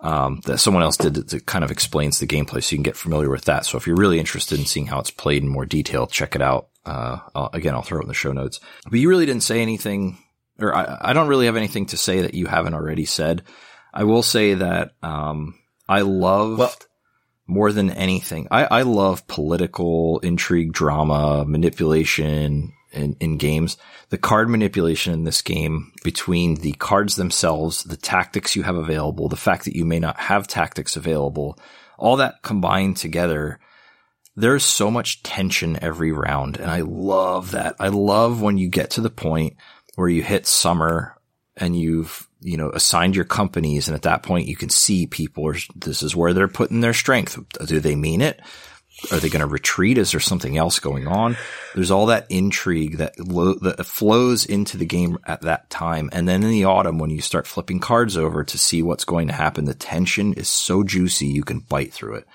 Um, 0.03 0.41
that 0.45 0.57
someone 0.57 0.81
else 0.81 0.97
did 0.97 1.13
that 1.13 1.29
that 1.29 1.45
kind 1.45 1.63
of 1.63 1.69
explains 1.69 2.17
the 2.17 2.25
gameplay 2.25 2.63
so 2.63 2.71
you 2.73 2.77
can 2.77 2.83
get 2.83 2.97
familiar 2.97 3.29
with 3.29 3.45
that. 3.45 3.67
So 3.67 3.77
if 3.77 3.85
you're 3.85 3.95
really 3.95 4.19
interested 4.19 4.57
in 4.59 4.65
seeing 4.65 4.87
how 4.87 4.99
it's 4.99 5.11
played 5.11 5.43
in 5.43 5.47
more 5.49 5.65
detail, 5.65 6.07
check 6.07 6.35
it 6.35 6.41
out. 6.41 6.69
Uh, 6.83 7.19
again, 7.53 7.75
I'll 7.75 7.83
throw 7.83 7.99
it 7.99 8.03
in 8.03 8.07
the 8.07 8.15
show 8.15 8.31
notes, 8.31 8.59
but 8.89 8.99
you 8.99 9.07
really 9.09 9.27
didn't 9.27 9.43
say 9.43 9.61
anything 9.61 10.17
or 10.63 10.75
I, 10.75 10.97
I 11.01 11.13
don't 11.13 11.27
really 11.27 11.45
have 11.45 11.57
anything 11.57 11.87
to 11.87 11.97
say 11.97 12.21
that 12.21 12.33
you 12.33 12.47
haven't 12.47 12.73
already 12.73 13.05
said. 13.05 13.43
I 13.93 14.03
will 14.05 14.23
say 14.23 14.55
that, 14.55 14.91
um, 15.03 15.55
I 15.87 16.01
loved 16.01 16.59
Well- 16.59 16.73
more 17.47 17.73
than 17.73 17.89
anything. 17.91 18.47
I, 18.49 18.63
I 18.65 18.81
love 18.83 19.27
political 19.27 20.19
intrigue, 20.19 20.71
drama, 20.71 21.43
manipulation 21.45 22.71
in, 22.93 23.17
in 23.19 23.37
games. 23.37 23.77
The 24.09 24.17
card 24.17 24.49
manipulation 24.49 25.11
in 25.13 25.25
this 25.25 25.41
game 25.41 25.91
between 26.03 26.55
the 26.55 26.71
cards 26.73 27.15
themselves, 27.17 27.83
the 27.83 27.97
tactics 27.97 28.55
you 28.55 28.63
have 28.63 28.77
available, 28.77 29.27
the 29.27 29.35
fact 29.35 29.65
that 29.65 29.75
you 29.75 29.83
may 29.83 29.99
not 29.99 30.17
have 30.17 30.47
tactics 30.47 30.95
available, 30.95 31.59
all 31.97 32.17
that 32.17 32.41
combined 32.41 32.95
together. 32.97 33.59
There's 34.37 34.63
so 34.63 34.89
much 34.89 35.23
tension 35.23 35.77
every 35.81 36.13
round. 36.13 36.57
And 36.57 36.71
I 36.71 36.81
love 36.81 37.51
that. 37.51 37.75
I 37.79 37.89
love 37.89 38.41
when 38.41 38.57
you 38.57 38.69
get 38.69 38.91
to 38.91 39.01
the 39.01 39.09
point 39.09 39.57
where 39.95 40.09
you 40.09 40.23
hit 40.23 40.47
summer 40.47 41.17
and 41.57 41.75
you've, 41.75 42.27
you 42.39 42.57
know, 42.57 42.69
assigned 42.69 43.15
your 43.15 43.25
companies. 43.25 43.87
And 43.87 43.95
at 43.95 44.03
that 44.03 44.23
point 44.23 44.47
you 44.47 44.55
can 44.55 44.69
see 44.69 45.05
people 45.05 45.47
are, 45.47 45.55
this 45.75 46.01
is 46.01 46.15
where 46.15 46.33
they're 46.33 46.47
putting 46.47 46.81
their 46.81 46.93
strength. 46.93 47.37
Do 47.65 47.79
they 47.79 47.95
mean 47.95 48.21
it? 48.21 48.41
Are 49.11 49.19
they 49.19 49.29
going 49.29 49.41
to 49.41 49.47
retreat? 49.47 49.97
Is 49.97 50.11
there 50.11 50.19
something 50.19 50.57
else 50.57 50.79
going 50.79 51.07
on? 51.07 51.35
There's 51.73 51.89
all 51.89 52.07
that 52.07 52.27
intrigue 52.29 52.97
that, 52.97 53.19
lo- 53.19 53.55
that 53.55 53.85
flows 53.85 54.45
into 54.45 54.77
the 54.77 54.85
game 54.85 55.17
at 55.25 55.41
that 55.41 55.69
time. 55.69 56.09
And 56.13 56.27
then 56.27 56.43
in 56.43 56.51
the 56.51 56.65
autumn, 56.65 56.99
when 56.99 57.09
you 57.09 57.21
start 57.21 57.47
flipping 57.47 57.79
cards 57.79 58.15
over 58.15 58.43
to 58.43 58.57
see 58.59 58.83
what's 58.83 59.05
going 59.05 59.27
to 59.27 59.33
happen, 59.33 59.65
the 59.65 59.73
tension 59.73 60.33
is 60.33 60.49
so 60.49 60.83
juicy 60.83 61.27
you 61.27 61.43
can 61.43 61.59
bite 61.59 61.93
through 61.93 62.15
it. 62.15 62.27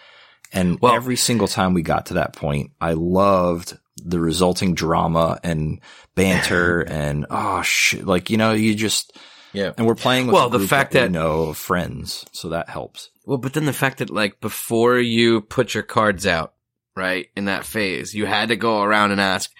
And 0.57 0.79
Well- 0.81 0.95
every 0.95 1.17
single 1.17 1.49
time 1.49 1.75
we 1.75 1.83
got 1.83 2.07
to 2.07 2.15
that 2.15 2.33
point, 2.35 2.71
I 2.81 2.93
loved 2.93 3.77
the 3.97 4.21
resulting 4.21 4.75
drama 4.75 5.39
and 5.43 5.81
banter 6.15 6.81
and 6.89 7.27
oh 7.31 7.63
shit, 7.63 8.07
like 8.07 8.31
you 8.31 8.37
know, 8.37 8.53
you 8.53 8.75
just 8.75 9.13
Yeah. 9.53 9.73
and 9.77 9.87
we're 9.87 9.95
playing 9.95 10.27
with 10.27 10.35
Well, 10.35 10.49
the 10.51 10.61
fact 10.61 10.93
that, 10.93 11.01
that- 11.01 11.09
we 11.09 11.13
know 11.13 11.43
of 11.45 11.57
friends, 11.57 12.25
so 12.33 12.49
that 12.51 12.69
helps. 12.69 13.11
Well, 13.25 13.39
but 13.39 13.55
then 13.55 13.65
the 13.67 13.73
fact 13.73 13.99
that 13.99 14.11
like 14.11 14.41
before 14.41 14.99
you 14.99 15.41
put 15.41 15.75
your 15.75 15.83
cards 15.83 16.27
out, 16.27 16.55
right, 16.95 17.27
in 17.37 17.47
that 17.47 17.65
phase, 17.65 18.15
you 18.15 18.27
had 18.27 18.49
to 18.51 18.57
go 18.57 18.83
around 18.83 19.11
and 19.13 19.21
ask, 19.21 19.51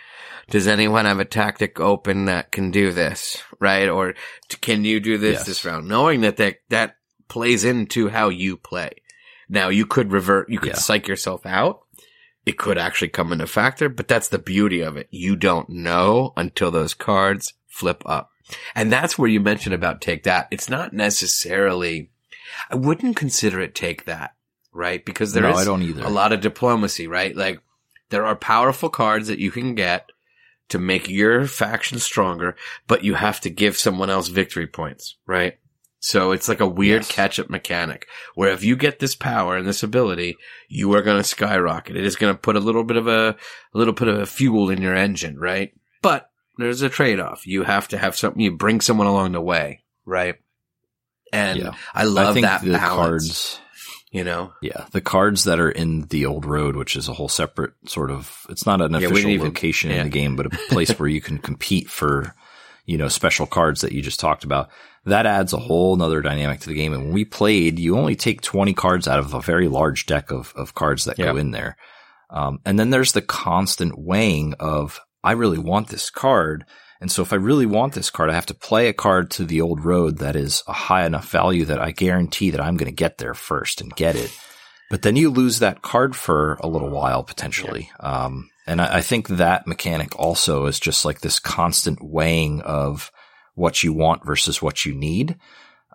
does 0.51 0.69
anyone 0.69 1.05
have 1.07 1.19
a 1.19 1.25
tactic 1.25 1.81
open 1.81 2.27
that 2.27 2.53
can 2.53 2.71
do 2.71 2.93
this, 2.93 3.43
right? 3.59 3.89
Or 3.89 4.13
t- 4.49 4.59
can 4.61 4.85
you 4.85 5.01
do 5.01 5.19
this 5.19 5.39
Yes. 5.39 5.47
this 5.47 5.65
round? 5.65 5.89
Knowing 5.89 6.21
that 6.21 6.37
that, 6.37 6.59
that 6.69 6.97
plays 7.29 7.65
into 7.65 8.09
how 8.09 8.29
you 8.29 8.57
play. 8.57 8.91
Now 9.49 9.69
you 9.69 9.87
could 9.87 10.13
revert, 10.13 10.49
you 10.49 10.59
could 10.59 10.71
Yeah. 10.71 10.75
psych 10.75 11.09
yourself 11.09 11.47
out. 11.47 11.83
It 12.45 12.59
could 12.59 12.79
actually 12.79 13.09
come 13.09 13.33
into 13.33 13.47
factor, 13.47 13.89
but 13.89 14.07
that's 14.07 14.29
the 14.29 14.39
beauty 14.39 14.81
of 14.81 14.97
it. 14.97 15.09
You 15.11 15.35
don't 15.37 15.69
know 15.69 16.33
until 16.37 16.71
those 16.71 16.95
cards 16.95 17.55
flip 17.67 18.03
up. 18.07 18.31
And 18.75 18.93
that's 18.93 19.19
where 19.19 19.29
you 19.29 19.41
mentioned 19.41 19.75
about 19.75 20.01
take 20.01 20.23
that. 20.23 20.47
It's 20.53 20.69
not 20.71 20.93
necessarily, 20.93 22.11
I 22.71 22.77
wouldn't 22.77 23.17
consider 23.17 23.61
it 23.61 23.75
take 23.75 24.05
that, 24.05 24.35
right? 24.73 25.05
Because 25.05 25.33
there 25.33 25.43
no, 25.43 25.51
is 25.51 25.59
I 25.59 25.65
don't 25.65 25.83
either. 25.83 26.05
a 26.05 26.09
lot 26.09 26.33
of 26.33 26.41
diplomacy, 26.41 27.09
right? 27.09 27.35
Like 27.35 27.61
there 28.11 28.25
are 28.25 28.37
powerful 28.37 28.89
cards 28.89 29.27
that 29.27 29.41
you 29.41 29.51
can 29.51 29.75
get 29.75 30.11
to 30.69 30.79
make 30.79 31.09
your 31.09 31.47
faction 31.47 31.99
stronger, 31.99 32.55
but 32.87 33.03
you 33.03 33.15
have 33.15 33.41
to 33.41 33.51
give 33.51 33.77
someone 33.77 34.11
else 34.11 34.29
victory 34.29 34.67
points, 34.69 35.17
right? 35.27 35.59
So 36.07 36.31
it's 36.31 36.49
like 36.49 36.61
a 36.61 36.69
weird 36.69 37.03
Yes. 37.03 37.11
catch 37.11 37.41
up 37.41 37.51
mechanic 37.51 38.07
where 38.37 38.53
if 38.53 38.63
you 38.63 38.77
get 38.77 39.01
this 39.01 39.17
power 39.17 39.57
and 39.57 39.67
this 39.67 39.83
ability, 39.83 40.37
you 40.69 40.93
are 40.95 41.03
going 41.03 41.17
to 41.17 41.25
skyrocket. 41.25 41.97
It 41.97 42.07
is 42.07 42.15
going 42.15 42.33
to 42.33 42.39
put 42.39 42.55
a 42.55 42.61
little 42.61 42.85
bit 42.85 42.97
of 42.97 43.09
a, 43.09 43.31
a 43.75 43.79
little 43.79 43.93
bit 43.93 44.07
of 44.07 44.19
a 44.21 44.25
fuel 44.27 44.71
in 44.71 44.81
your 44.81 44.95
engine, 44.95 45.37
right? 45.37 45.73
But 46.03 46.31
there's 46.59 46.83
a 46.83 46.89
trade 46.89 47.19
off. 47.19 47.45
You 47.45 47.65
have 47.65 47.89
to 47.89 47.99
have 47.99 48.15
something, 48.15 48.41
you 48.41 48.53
bring 48.53 48.81
someone 48.81 49.09
along 49.09 49.33
the 49.33 49.41
way, 49.41 49.83
right? 50.05 50.37
And 51.33 51.59
Yeah. 51.59 51.73
I 51.93 52.05
love 52.05 52.37
I 52.37 52.43
that 52.43 52.63
the 52.63 52.71
balance, 52.75 52.95
cards, 52.95 53.61
you 54.13 54.23
know? 54.23 54.53
yeah, 54.63 54.87
the 54.93 55.01
cards 55.01 55.43
that 55.43 55.59
are 55.59 55.71
in 55.73 56.03
the 56.03 56.27
old 56.27 56.45
road, 56.47 56.77
which 56.77 56.95
is 56.95 57.09
a 57.09 57.15
whole 57.15 57.29
separate 57.29 57.73
sort 57.87 58.13
of, 58.13 58.47
it's 58.49 58.65
not 58.65 58.81
an 58.81 58.95
official 58.95 59.29
even- 59.31 59.47
location 59.49 59.91
yeah. 59.91 59.97
in 59.97 60.05
the 60.05 60.11
game, 60.11 60.37
but 60.37 60.47
a 60.47 60.51
place 60.69 60.91
where 61.01 61.09
you 61.09 61.21
can 61.21 61.39
compete 61.39 61.91
for, 61.91 62.33
you 62.85 62.97
know, 62.97 63.09
special 63.09 63.47
cards 63.47 63.81
that 63.81 63.91
you 63.91 64.03
just 64.03 64.21
talked 64.21 64.45
about. 64.45 64.69
That 65.07 65.25
adds 65.25 65.53
a 65.53 65.59
whole 65.59 65.95
nother 65.97 66.21
dynamic 66.21 66.61
to 66.61 66.69
the 66.69 66.75
game. 66.75 66.93
And 66.93 67.05
when 67.05 67.13
we 67.13 67.25
played, 67.25 67.79
you 67.79 67.97
only 67.97 68.17
take 68.17 68.41
20 68.41 68.75
cards 68.75 69.07
out 69.07 69.21
of 69.21 69.35
a 69.35 69.41
very 69.41 69.69
large 69.69 70.07
deck 70.07 70.33
of, 70.33 70.53
of 70.57 70.75
cards 70.75 71.05
that 71.05 71.17
go 71.17 71.37
in 71.37 71.53
there. 71.53 71.77
Um, 72.29 72.59
and 72.65 72.77
then 72.77 72.91
there's 72.91 73.13
the 73.13 73.23
constant 73.23 73.97
weighing 73.97 74.55
of, 74.59 75.01
I 75.23 75.33
really 75.33 75.59
want 75.59 75.89
this 75.89 76.11
card. 76.11 76.65
And 77.01 77.11
so 77.11 77.23
if 77.23 77.33
I 77.33 77.37
really 77.37 77.67
want 77.67 77.93
this 77.93 78.11
card, 78.11 78.31
I 78.31 78.35
have 78.35 78.47
to 78.47 78.55
play 78.55 78.89
a 78.89 78.93
card 78.93 79.31
to 79.33 79.45
the 79.45 79.61
old 79.61 79.85
road 79.85 80.19
that 80.19 80.35
is 80.35 80.65
a 80.67 80.73
high 80.73 81.07
enough 81.07 81.31
value 81.31 81.67
that 81.67 81.81
I 81.81 81.93
guarantee 81.93 82.51
that 82.51 82.61
I'm 82.61 82.77
going 82.77 82.91
to 82.91 82.97
get 82.97 83.19
there 83.19 83.35
first 83.35 83.81
and 83.81 83.95
get 83.95 84.17
it. 84.17 84.37
But 84.91 85.03
then 85.03 85.15
you 85.15 85.31
lose 85.31 85.61
that 85.61 85.83
card 85.83 86.17
for 86.17 86.55
a 86.55 86.69
little 86.69 86.91
while 86.91 87.23
potentially. 87.23 87.91
Um, 88.01 88.51
and 88.67 88.81
I, 88.81 88.97
I 88.97 89.01
think 89.03 89.29
that 89.29 89.69
mechanic 89.69 90.19
also 90.19 90.67
is 90.67 90.81
just 90.81 91.05
like 91.05 91.21
this 91.21 91.39
constant 91.39 92.03
weighing 92.03 92.61
of 92.63 93.13
what 93.57 93.83
you 93.83 93.93
want 93.93 94.25
versus 94.25 94.63
what 94.63 94.85
you 94.87 94.95
need. 94.95 95.37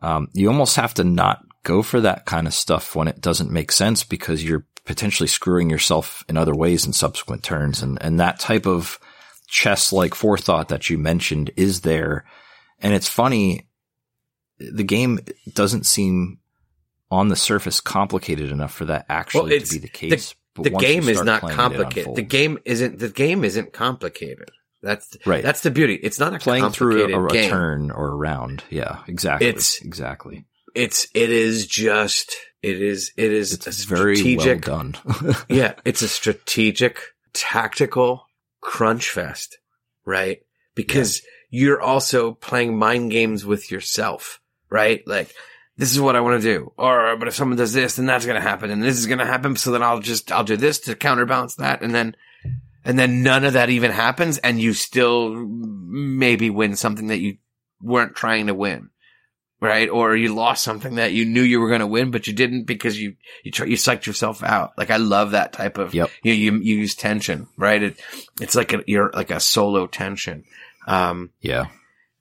Um, 0.02 0.28
you 0.34 0.50
almost 0.50 0.76
have 0.76 0.94
to 0.96 1.04
not 1.04 1.44
go 1.64 1.82
for 1.82 2.02
that 2.02 2.26
kind 2.26 2.48
of 2.48 2.54
stuff 2.54 2.96
when 2.96 3.08
it 3.08 3.22
doesn't 3.22 3.52
make 3.52 3.72
sense 3.72 4.04
because 4.04 4.44
you're 4.44 4.66
potentially 4.84 5.28
screwing 5.28 5.70
yourself 5.70 6.24
in 6.28 6.38
other 6.38 6.56
ways 6.56 6.86
in 6.86 6.92
subsequent 6.92 7.44
turns. 7.44 7.82
And, 7.84 7.98
and 8.02 8.20
that 8.20 8.40
type 8.40 8.66
of 8.66 9.00
chess 9.48 9.94
like 9.94 10.16
forethought 10.16 10.70
that 10.70 10.90
you 10.90 10.98
mentioned 10.98 11.52
is 11.56 11.82
there. 11.82 12.26
And 12.80 12.94
it's 12.94 13.08
funny. 13.08 13.68
The 14.58 14.84
game 14.84 15.20
doesn't 15.54 15.86
seem 15.86 16.40
on 17.12 17.28
the 17.28 17.36
surface 17.36 17.80
complicated 17.80 18.52
enough 18.52 18.74
for 18.74 18.86
that 18.86 19.06
actually 19.08 19.54
it's- 19.54 19.70
to 19.70 19.76
be 19.76 19.82
the 19.82 19.88
case. 19.88 20.34
but 20.56 20.64
the 20.64 20.70
game 20.72 21.08
is 21.08 21.22
not 21.22 21.42
playing 21.42 21.60
it, 21.60 21.62
it 21.62 21.78
complicated. 21.78 22.16
The 22.16 22.22
game 22.24 22.58
isn't. 22.66 23.00
The 23.00 23.10
game 23.10 23.44
isn't 23.44 23.72
complicated. 23.72 24.50
That's 24.82 25.16
Right. 25.26 25.44
That's 25.44 25.62
the 25.62 25.72
beauty. 25.72 25.96
It's 25.96 26.20
not 26.20 26.34
a 26.34 26.40
playing 26.40 26.70
through 26.72 27.14
a, 27.14 27.26
a 27.26 27.30
game. 27.30 27.50
turn 27.50 27.92
or 27.92 28.10
a 28.10 28.16
round. 28.16 28.64
Yeah, 28.70 29.00
exactly. 29.08 29.48
It's- 29.48 29.80
exactly. 29.82 30.46
It's 30.74 31.08
it 31.14 31.30
is 31.30 31.68
just 31.68 32.34
it 32.64 32.82
is 32.82 33.12
it 33.18 33.32
is 33.32 33.54
It's 33.54 33.84
a 33.84 33.88
very 33.88 34.14
well 34.14 34.40
strategic. 34.42 34.66
done. 34.66 34.96
yeah, 35.50 35.74
it's 35.86 36.02
a 36.02 36.08
strategic 36.08 37.02
tactical 37.34 38.28
crunch 38.62 39.10
fest, 39.10 39.58
right? 40.06 40.40
Because 40.76 41.22
you're 41.50 41.82
also 41.82 42.34
playing 42.34 42.78
mind 42.78 43.12
games 43.12 43.46
with 43.46 43.70
yourself, 43.70 44.40
right? 44.70 45.06
Like, 45.06 45.34
this 45.76 45.92
is 45.92 46.00
what 46.00 46.16
I 46.16 46.22
want 46.22 46.42
to 46.42 46.48
do. 46.48 46.72
Or, 46.78 47.18
but 47.18 47.28
if 47.28 47.36
someone 47.36 47.58
does 47.58 47.74
this, 47.74 47.98
then 47.98 48.06
that's 48.06 48.26
going 48.26 48.42
to 48.42 48.48
happen. 48.48 48.70
And 48.72 48.82
this 48.82 48.98
is 48.98 49.08
going 49.08 49.20
to 49.20 49.26
happen. 49.26 49.58
So 49.58 49.72
then 49.72 49.84
I'll 49.84 50.00
just, 50.00 50.32
I'll 50.32 50.46
do 50.46 50.56
this 50.56 50.80
to 50.82 50.96
counterbalance 50.96 51.56
that. 51.56 51.82
And 51.82 51.94
then, 51.94 52.16
and 52.86 52.98
then 52.98 53.24
none 53.24 53.44
of 53.46 53.54
that 53.54 53.70
even 53.70 53.92
happens. 53.92 54.38
And 54.40 54.60
you 54.62 54.74
still 54.74 55.30
maybe 55.36 56.50
win 56.50 56.76
something 56.76 57.08
that 57.08 57.20
you 57.20 57.38
weren't 57.82 58.16
trying 58.16 58.48
to 58.48 58.54
win. 58.54 58.90
Right. 59.60 59.90
Or 59.90 60.16
you 60.16 60.34
lost 60.34 60.64
something 60.64 60.96
that 60.96 61.14
you 61.14 61.24
knew 61.24 61.44
you 61.44 61.60
were 61.60 61.68
going 61.68 61.82
to 61.82 61.88
win, 61.88 62.10
but 62.10 62.26
you 62.26 62.34
didn't 62.34 62.64
because 62.64 63.00
you, 63.00 63.16
you 63.44 63.52
try, 63.52 63.68
you 63.68 63.76
psyched 63.76 64.08
yourself 64.08 64.42
out. 64.44 64.72
Like 64.76 64.90
I 64.90 64.98
love 64.98 65.32
that 65.32 65.54
type 65.54 65.78
of, 65.78 65.94
Yep. 65.94 66.10
you, 66.24 66.34
you, 66.34 66.54
you 66.54 66.76
use 66.78 66.96
tension, 66.96 67.46
right? 67.58 67.84
It, 67.84 68.00
it's 68.42 68.56
like 68.56 68.74
a, 68.74 68.84
you're 68.88 69.12
like 69.14 69.30
a 69.30 69.40
solo 69.40 69.86
tension. 69.86 70.46
Um, 70.88 71.30
Yeah. 71.42 71.66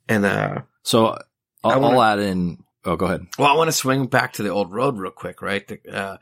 and, 0.06 0.26
uh, 0.26 0.60
So 0.82 1.06
I 1.14 1.18
I'll, 1.64 1.80
wanna- 1.80 1.96
I'll 1.96 2.02
add 2.02 2.18
in. 2.18 2.62
Oh, 2.84 2.96
go 2.96 3.06
ahead. 3.06 3.26
Well, 3.38 3.48
I 3.48 3.56
want 3.56 3.68
to 3.68 3.72
swing 3.72 4.06
back 4.06 4.34
to 4.34 4.42
the 4.42 4.50
old 4.50 4.70
road 4.70 4.98
real 4.98 5.10
quick, 5.10 5.40
right? 5.40 5.66
The, 5.66 5.78
uh, 5.90 6.16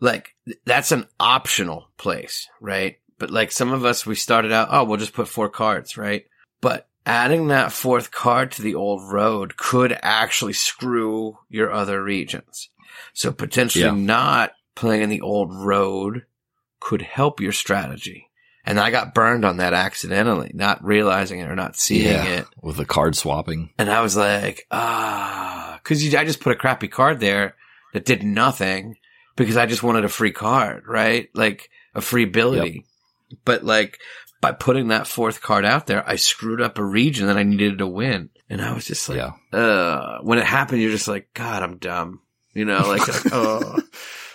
like 0.00 0.34
that's 0.66 0.92
an 0.92 1.06
optional 1.18 1.88
place, 1.96 2.46
right? 2.60 2.98
But 3.22 3.30
like 3.30 3.52
some 3.52 3.70
of 3.72 3.84
us, 3.84 4.04
we 4.04 4.16
started 4.16 4.50
out, 4.50 4.66
oh, 4.72 4.82
we'll 4.82 4.96
just 4.98 5.12
put 5.12 5.28
four 5.28 5.48
cards, 5.48 5.96
right? 5.96 6.26
But 6.60 6.88
adding 7.06 7.46
that 7.48 7.70
fourth 7.70 8.10
card 8.10 8.50
to 8.50 8.62
the 8.62 8.74
old 8.74 9.12
road 9.12 9.56
could 9.56 9.96
actually 10.02 10.54
screw 10.54 11.38
your 11.48 11.70
other 11.70 12.02
regions. 12.02 12.68
So 13.14 13.30
potentially 13.30 13.84
Yeah. 13.84 13.92
not 13.92 14.54
playing 14.74 15.08
the 15.08 15.20
old 15.20 15.54
road 15.54 16.26
could 16.80 17.02
help 17.02 17.40
your 17.40 17.52
strategy. 17.52 18.28
And 18.64 18.80
I 18.80 18.90
got 18.90 19.14
burned 19.14 19.44
on 19.44 19.58
that 19.58 19.72
accidentally, 19.72 20.50
not 20.52 20.82
realizing 20.84 21.38
it 21.38 21.48
or 21.48 21.54
not 21.54 21.76
seeing 21.76 22.06
Yeah. 22.06 22.24
it. 22.24 22.46
With 22.60 22.76
the 22.76 22.84
card 22.84 23.14
swapping. 23.14 23.70
And 23.78 23.88
I 23.88 24.00
was 24.00 24.16
like, 24.16 24.66
ah, 24.72 25.78
cause 25.84 26.02
you, 26.02 26.18
I 26.18 26.24
just 26.24 26.40
put 26.40 26.50
a 26.54 26.56
crappy 26.58 26.88
card 26.88 27.20
there 27.20 27.54
that 27.92 28.04
did 28.04 28.24
nothing 28.24 28.96
because 29.36 29.56
I 29.56 29.66
just 29.66 29.84
wanted 29.84 30.04
a 30.04 30.08
free 30.08 30.32
card, 30.32 30.88
right? 30.88 31.28
Like 31.34 31.70
a 31.94 32.00
free 32.00 32.24
ability. 32.24 32.84
But 33.44 33.64
like 33.64 33.98
by 34.40 34.52
putting 34.52 34.88
that 34.88 35.06
fourth 35.06 35.40
card 35.40 35.64
out 35.64 35.86
there, 35.86 36.06
I 36.06 36.16
screwed 36.16 36.60
up 36.60 36.76
a 36.76 36.84
region 36.84 37.28
that 37.28 37.38
I 37.38 37.44
needed 37.44 37.78
to 37.78 37.86
win. 37.86 38.28
And 38.50 38.60
I 38.60 38.74
was 38.74 38.84
just 38.84 39.08
like, 39.08 39.18
yeah. 39.18 39.58
uh, 39.58 40.18
when 40.20 40.38
it 40.38 40.44
happened, 40.44 40.82
you're 40.82 40.90
just 40.90 41.08
like, 41.08 41.32
God, 41.32 41.62
I'm 41.62 41.78
dumb. 41.78 42.20
You 42.52 42.64
know, 42.64 42.86
like, 42.86 43.02
oh, 43.32 43.78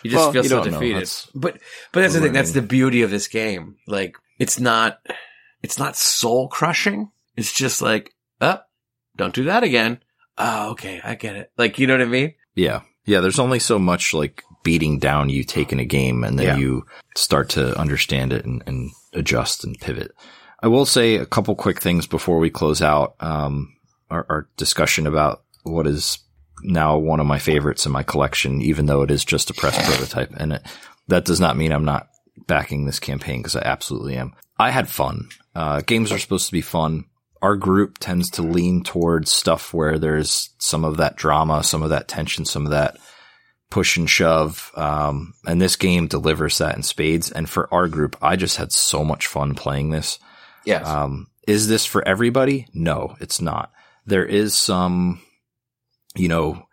you 0.02 0.10
just 0.10 0.16
Well, 0.16 0.32
feel 0.32 0.44
you 0.44 0.50
so 0.50 0.64
defeated. 0.64 1.10
But, 1.36 1.60
but 1.92 2.02
that's 2.02 2.14
the 2.16 2.22
thing. 2.22 2.34
That's 2.34 2.54
the 2.54 2.62
beauty 2.62 3.04
of 3.04 3.12
this 3.12 3.28
game. 3.28 3.76
Like, 3.86 4.16
it's 4.40 4.60
not, 4.60 5.00
it's 5.62 5.78
not 5.78 5.96
soul 5.96 6.48
crushing. 6.48 7.12
It's 7.36 7.54
just 7.54 7.82
like, 7.82 8.16
oh, 8.42 8.60
don't 9.18 9.36
do 9.36 9.44
that 9.44 9.64
again. 9.64 10.00
Oh, 10.38 10.72
okay. 10.72 11.02
I 11.04 11.16
get 11.16 11.36
it. 11.36 11.52
Like, 11.58 11.78
you 11.80 11.86
know 11.86 11.96
what 11.96 12.02
I 12.02 12.06
mean? 12.06 12.34
Yeah. 12.56 12.82
Yeah. 13.06 13.20
There's 13.20 13.40
only 13.40 13.60
so 13.60 13.78
much 13.78 14.14
like 14.14 14.44
beating 14.64 15.00
down 15.00 15.30
you 15.30 15.44
take 15.44 15.72
in 15.72 15.80
a 15.80 15.86
game 15.86 16.24
and 16.24 16.38
then 16.38 16.46
Yeah. 16.46 16.58
you 16.58 16.86
start 17.16 17.50
to 17.52 17.78
understand 17.80 18.34
it 18.34 18.46
and, 18.46 18.62
and 18.66 18.92
adjust 19.14 19.64
and 19.64 19.80
pivot. 19.80 20.12
I 20.62 20.68
will 20.68 20.86
say 20.86 21.16
a 21.16 21.26
couple 21.26 21.56
quick 21.56 21.82
things 21.82 22.08
before 22.08 22.40
we 22.40 22.50
close 22.50 22.82
out, 22.82 23.16
um, 23.20 23.74
our, 24.10 24.26
our 24.30 24.50
discussion 24.58 25.06
about 25.08 25.44
what 25.64 25.88
is 25.88 26.20
now 26.64 26.98
one 26.98 27.20
of 27.20 27.28
my 27.28 27.38
favorites 27.40 27.86
in 27.86 27.92
my 27.92 28.04
collection, 28.04 28.62
even 28.62 28.88
though 28.88 29.04
it 29.04 29.12
is 29.12 29.24
just 29.24 29.50
a 29.50 29.54
press 29.54 29.76
prototype. 29.88 30.32
And 30.38 30.54
it, 30.54 30.64
that 31.08 31.26
does 31.26 31.40
not 31.40 31.56
mean 31.58 31.72
I'm 31.72 31.86
not 31.86 32.08
backing 32.48 32.86
this 32.86 33.00
campaign 33.00 33.40
because 33.42 33.56
I 33.56 33.62
absolutely 33.62 34.16
am. 34.18 34.34
I 34.58 34.72
had 34.72 34.90
fun. 34.90 35.30
Uh, 35.56 35.82
games 35.82 36.12
are 36.12 36.18
supposed 36.20 36.48
to 36.48 36.52
be 36.52 36.62
fun. 36.62 37.06
Our 37.42 37.56
group 37.56 38.00
tends 38.00 38.32
to 38.32 38.42
lean 38.42 38.84
towards 38.84 39.32
stuff 39.32 39.74
where 39.74 40.00
there's 40.00 40.50
some 40.58 40.84
of 40.84 40.98
that 40.98 41.16
drama, 41.16 41.64
some 41.64 41.84
of 41.84 41.92
that 41.92 42.08
tension, 42.08 42.46
some 42.46 42.66
of 42.66 42.72
that 42.72 42.98
push 43.70 43.98
and 43.98 44.10
shove. 44.10 44.72
Um, 44.76 45.34
and 45.46 45.62
this 45.62 45.76
game 45.76 46.08
delivers 46.08 46.58
that 46.60 46.76
in 46.76 46.84
spades. 46.84 47.32
And 47.32 47.50
for 47.50 47.72
our 47.74 47.88
group, 47.88 48.16
I 48.22 48.36
just 48.36 48.58
had 48.58 48.72
so 48.72 49.04
much 49.04 49.28
fun 49.28 49.56
playing 49.56 49.90
this. 49.90 50.20
Yes. 50.66 50.88
Um, 50.88 51.28
is 51.48 51.68
this 51.68 51.86
for 51.86 52.06
everybody? 52.08 52.68
No, 52.74 53.16
it's 53.20 53.42
not. 53.42 53.72
There 54.06 54.26
is 54.26 54.56
some, 54.56 55.22
you 56.16 56.28
know, 56.28 56.66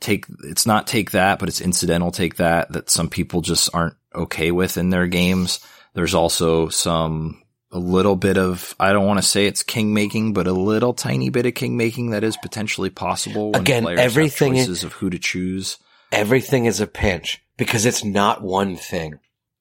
take, 0.00 0.26
it's 0.44 0.66
not 0.66 0.86
take 0.86 1.12
that, 1.12 1.38
but 1.38 1.48
it's 1.48 1.60
incidental 1.60 2.10
take 2.10 2.36
that, 2.36 2.72
that 2.72 2.90
some 2.90 3.08
people 3.08 3.40
just 3.40 3.70
aren't 3.74 3.94
okay 4.14 4.50
with 4.50 4.76
in 4.76 4.90
their 4.90 5.06
games. 5.06 5.60
There's 5.94 6.14
also 6.14 6.68
some, 6.68 7.42
a 7.70 7.78
little 7.78 8.16
bit 8.16 8.38
of, 8.38 8.74
I 8.80 8.92
don't 8.92 9.06
want 9.06 9.18
to 9.20 9.26
say 9.26 9.46
it's 9.46 9.62
king 9.62 9.94
making, 9.94 10.32
but 10.32 10.46
a 10.46 10.52
little 10.52 10.94
tiny 10.94 11.30
bit 11.30 11.46
of 11.46 11.54
king 11.54 11.76
making 11.76 12.10
that 12.10 12.24
is 12.24 12.36
potentially 12.36 12.90
possible. 12.90 13.52
When 13.52 13.60
Again, 13.60 13.86
everything 13.86 14.56
is- 14.56 14.84
of 14.84 14.92
who 14.94 15.10
to 15.10 15.18
choose. 15.18 15.78
Everything 16.12 16.64
is 16.64 16.80
a 16.80 16.86
pinch 16.86 17.42
because 17.56 17.84
it's 17.86 18.04
not 18.04 18.42
one 18.42 18.76
thing. 18.76 19.18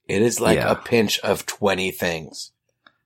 It 0.07 0.21
is 0.21 0.39
like 0.39 0.57
Yeah. 0.57 0.71
a 0.71 0.75
pinch 0.75 1.19
of 1.19 1.45
20 1.45 1.91
things. 1.91 2.51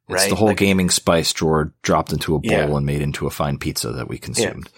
It's 0.09 0.22
right? 0.23 0.30
the 0.30 0.35
whole 0.35 0.49
Like- 0.49 0.57
gaming 0.57 0.89
spice 0.89 1.31
drawer 1.34 1.73
dropped 1.81 2.11
into 2.11 2.35
a 2.35 2.39
bowl 2.39 2.51
Yeah. 2.51 2.76
and 2.76 2.85
made 2.85 3.01
into 3.01 3.27
a 3.27 3.31
fine 3.31 3.57
pizza 3.57 3.91
that 3.93 4.07
we 4.09 4.18
consumed. 4.18 4.69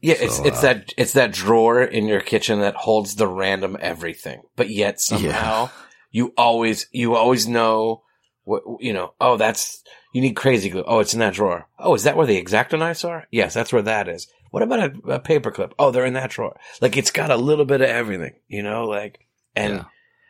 Yeah, 0.00 0.16
it's 0.18 0.36
So, 0.36 0.44
it's 0.44 0.58
uh, 0.58 0.62
that 0.62 0.92
it's 0.98 1.12
that 1.14 1.32
drawer 1.32 1.82
in 1.82 2.06
your 2.06 2.20
kitchen 2.20 2.60
that 2.60 2.74
holds 2.74 3.14
the 3.14 3.26
random 3.26 3.78
everything, 3.80 4.42
but 4.56 4.68
yet 4.68 5.00
somehow 5.00 5.70
you 6.10 6.34
always 6.36 6.86
you 6.92 7.14
always 7.14 7.48
know 7.48 8.02
what 8.42 8.62
you 8.80 8.92
know. 8.92 9.14
Oh, 9.18 9.38
that's 9.38 9.82
you 10.14 10.22
need 10.22 10.34
crazy 10.36 10.70
glue. 10.70 10.84
Oh, 10.86 11.00
it's 11.00 11.12
in 11.12 11.20
that 11.20 11.34
drawer. 11.34 11.66
Oh, 11.78 11.94
is 11.94 12.04
that 12.04 12.16
where 12.16 12.26
the 12.26 12.42
exacto 12.42 12.78
knives 12.78 13.04
are? 13.04 13.26
Yes, 13.30 13.52
that's 13.52 13.72
where 13.72 13.82
that 13.82 14.08
is. 14.08 14.28
What 14.50 14.62
about 14.62 14.78
a, 15.04 15.08
a 15.14 15.18
paper 15.20 15.50
clip? 15.50 15.74
Oh, 15.78 15.90
they're 15.90 16.06
in 16.06 16.14
that 16.14 16.30
drawer. 16.30 16.56
Like 16.80 16.96
it's 16.96 17.10
got 17.10 17.30
a 17.30 17.36
little 17.36 17.64
bit 17.66 17.80
of 17.82 17.88
everything, 17.88 18.34
you 18.48 18.62
know. 18.62 18.86
Like 18.86 19.26
and 19.54 19.74
Yeah. 19.74 19.84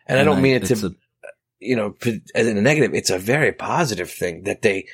and, 0.06 0.18
I 0.18 0.24
don't 0.24 0.42
mean 0.42 0.56
it 0.56 0.64
to 0.64 0.86
a- 0.86 1.28
you 1.60 1.76
know 1.76 1.94
as 2.34 2.46
in 2.48 2.56
a 2.58 2.62
negative. 2.62 2.94
It's 2.94 3.10
a 3.10 3.18
very 3.18 3.52
positive 3.52 4.10
thing 4.10 4.42
that 4.44 4.62
they 4.62 4.86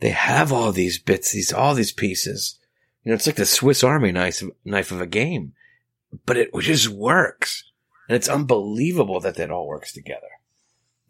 they 0.00 0.08
have 0.10 0.52
all 0.52 0.72
these 0.72 0.98
bits, 0.98 1.30
these 1.32 1.52
all 1.52 1.74
these 1.74 1.92
pieces. 1.92 2.58
You 3.04 3.10
know, 3.10 3.16
it's 3.16 3.26
like 3.26 3.36
the 3.36 3.44
Swiss 3.46 3.84
Army 3.84 4.12
knife 4.12 4.42
knife 4.64 4.90
of 4.92 5.00
a 5.02 5.06
game, 5.06 5.52
but 6.24 6.38
it 6.38 6.50
just 6.60 6.88
works, 6.88 7.64
and 8.08 8.16
it's 8.16 8.28
unbelievable 8.28 9.20
that 9.20 9.34
that 9.36 9.50
all 9.50 9.66
works 9.68 9.92
together. 9.92 10.28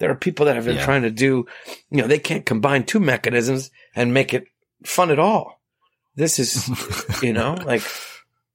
There 0.02 0.10
are 0.10 0.16
people 0.16 0.46
that 0.46 0.56
have 0.56 0.64
been 0.64 0.78
Yeah. 0.78 0.84
trying 0.84 1.02
to 1.02 1.12
do, 1.12 1.46
you 1.88 1.98
know, 1.98 2.08
they 2.08 2.18
can't 2.18 2.44
combine 2.44 2.82
two 2.82 2.98
mechanisms 2.98 3.70
and 3.94 4.12
make 4.12 4.34
it 4.34 4.46
fun 4.84 5.12
at 5.12 5.20
all. 5.20 5.62
This 6.16 6.40
is, 6.40 6.68
you 7.22 7.32
know, 7.32 7.54
like 7.64 7.82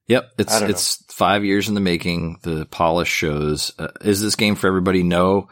Yep, 0.07 0.31
it's 0.39 0.61
it's 0.61 1.03
five 1.07 1.45
years 1.45 1.69
in 1.69 1.73
the 1.73 1.79
making. 1.79 2.39
The 2.41 2.65
polish 2.65 3.07
shows. 3.07 3.71
Uh, 3.79 3.87
is 4.01 4.19
this 4.21 4.35
game 4.35 4.55
for 4.55 4.67
everybody? 4.67 5.03
No. 5.03 5.47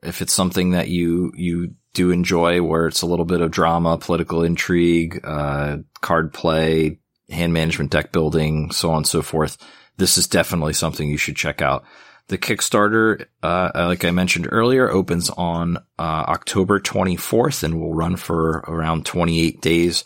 If 0.00 0.22
it's 0.22 0.32
something 0.32 0.70
that 0.70 0.86
you 0.86 1.32
you 1.34 1.74
do 1.92 2.12
enjoy, 2.12 2.62
where 2.62 2.86
it's 2.86 3.02
a 3.02 3.06
little 3.06 3.24
bit 3.24 3.40
of 3.40 3.50
drama, 3.50 3.98
political 3.98 4.44
intrigue, 4.44 5.20
uh, 5.24 5.78
card 6.02 6.32
play, 6.32 7.00
hand 7.30 7.52
management, 7.52 7.90
deck 7.90 8.12
building, 8.12 8.70
so 8.70 8.90
on 8.90 8.98
and 8.98 9.06
so 9.08 9.22
forth, 9.22 9.58
this 9.96 10.16
is 10.16 10.28
definitely 10.28 10.72
something 10.72 11.08
you 11.08 11.16
should 11.18 11.36
check 11.36 11.60
out. 11.60 11.82
The 12.28 12.38
Kickstarter, 12.38 13.26
uh, 13.42 13.70
like 13.74 14.04
I 14.04 14.10
mentioned 14.10 14.48
earlier, 14.50 14.90
opens 14.90 15.28
on 15.30 15.76
uh, 15.76 15.80
October 15.98 16.80
24th 16.80 17.62
and 17.62 17.80
will 17.80 17.94
run 17.94 18.16
for 18.16 18.58
around 18.68 19.04
28 19.04 19.60
days. 19.60 20.04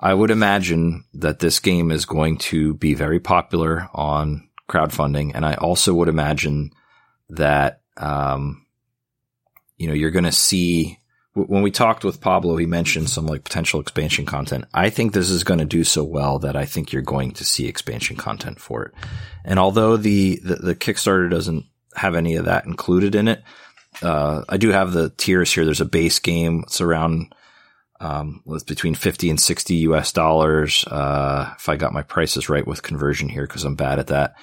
I 0.00 0.14
would 0.14 0.30
imagine 0.30 1.04
that 1.14 1.40
this 1.40 1.60
game 1.60 1.90
is 1.90 2.04
going 2.04 2.38
to 2.38 2.74
be 2.74 2.94
very 2.94 3.20
popular 3.20 3.88
on 3.92 4.48
crowdfunding, 4.68 5.32
and 5.34 5.44
I 5.44 5.54
also 5.54 5.94
would 5.94 6.08
imagine 6.08 6.72
that 7.30 7.82
um, 7.96 8.64
you 9.76 9.88
know 9.88 9.94
you're 9.94 10.10
going 10.10 10.24
to 10.24 10.32
see 10.32 10.98
when 11.46 11.62
we 11.62 11.70
talked 11.70 12.04
with 12.04 12.20
Pablo, 12.20 12.56
he 12.56 12.66
mentioned 12.66 13.10
some 13.10 13.26
like 13.26 13.44
potential 13.44 13.80
expansion 13.80 14.26
content. 14.26 14.64
I 14.74 14.90
think 14.90 15.12
this 15.12 15.30
is 15.30 15.44
going 15.44 15.58
to 15.58 15.64
do 15.64 15.84
so 15.84 16.04
well 16.04 16.38
that 16.40 16.56
I 16.56 16.64
think 16.64 16.92
you're 16.92 17.02
going 17.02 17.32
to 17.32 17.44
see 17.44 17.66
expansion 17.66 18.16
content 18.16 18.60
for 18.60 18.84
it. 18.84 18.94
And 19.44 19.58
although 19.58 19.96
the 19.96 20.40
the, 20.42 20.54
the 20.56 20.74
Kickstarter 20.74 21.30
doesn't 21.30 21.66
have 21.94 22.14
any 22.14 22.36
of 22.36 22.44
that 22.46 22.66
included 22.66 23.14
in 23.14 23.28
it, 23.28 23.42
uh, 24.02 24.44
I 24.48 24.56
do 24.56 24.70
have 24.70 24.92
the 24.92 25.10
tiers 25.10 25.52
here. 25.52 25.64
There's 25.64 25.80
a 25.80 25.86
base 25.86 26.18
game. 26.18 26.64
It's 26.66 26.80
around 26.80 27.34
um, 28.00 28.42
it's 28.46 28.64
between 28.64 28.94
50 28.94 29.30
and 29.30 29.40
60 29.40 29.74
US 29.76 30.12
dollars. 30.12 30.84
Uh, 30.84 31.52
if 31.56 31.68
I 31.68 31.76
got 31.76 31.92
my 31.92 32.02
prices 32.02 32.48
right 32.48 32.66
with 32.66 32.82
conversion 32.82 33.28
here, 33.28 33.46
cause 33.46 33.64
I'm 33.64 33.74
bad 33.74 33.98
at 33.98 34.08
that. 34.08 34.36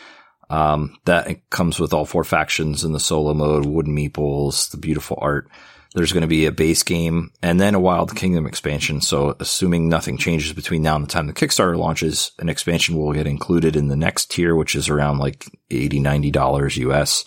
Um, 0.50 0.98
that 1.06 1.50
comes 1.50 1.80
with 1.80 1.94
all 1.94 2.06
four 2.06 2.24
factions 2.24 2.84
in 2.84 2.92
the 2.92 3.00
solo 3.00 3.34
mode, 3.34 3.66
wooden 3.66 3.96
meeples, 3.96 4.70
the 4.72 4.78
beautiful 4.78 5.18
art. 5.20 5.50
There's 5.96 6.12
going 6.12 6.22
to 6.22 6.28
be 6.28 6.46
a 6.46 6.52
base 6.52 6.84
game 6.84 7.32
and 7.42 7.60
then 7.60 7.74
a 7.74 7.80
Wild 7.80 8.16
Kingdom 8.16 8.46
expansion. 8.46 9.00
So 9.02 9.36
assuming 9.40 9.88
nothing 9.88 10.18
changes 10.18 10.52
between 10.54 10.82
now 10.82 10.96
and 10.96 11.06
the 11.06 11.10
time 11.10 11.28
the 11.28 11.34
Kickstarter 11.34 11.78
launches, 11.78 12.32
an 12.38 12.50
expansion 12.50 12.98
will 12.98 13.14
get 13.14 13.28
included 13.28 13.76
in 13.76 13.88
the 13.88 13.96
next 13.96 14.30
tier, 14.30 14.56
which 14.56 14.76
is 14.76 14.90
around 14.90 15.20
like 15.20 15.46
80, 15.72 16.00
90 16.02 16.32
dollars 16.32 16.78
US. 16.78 17.24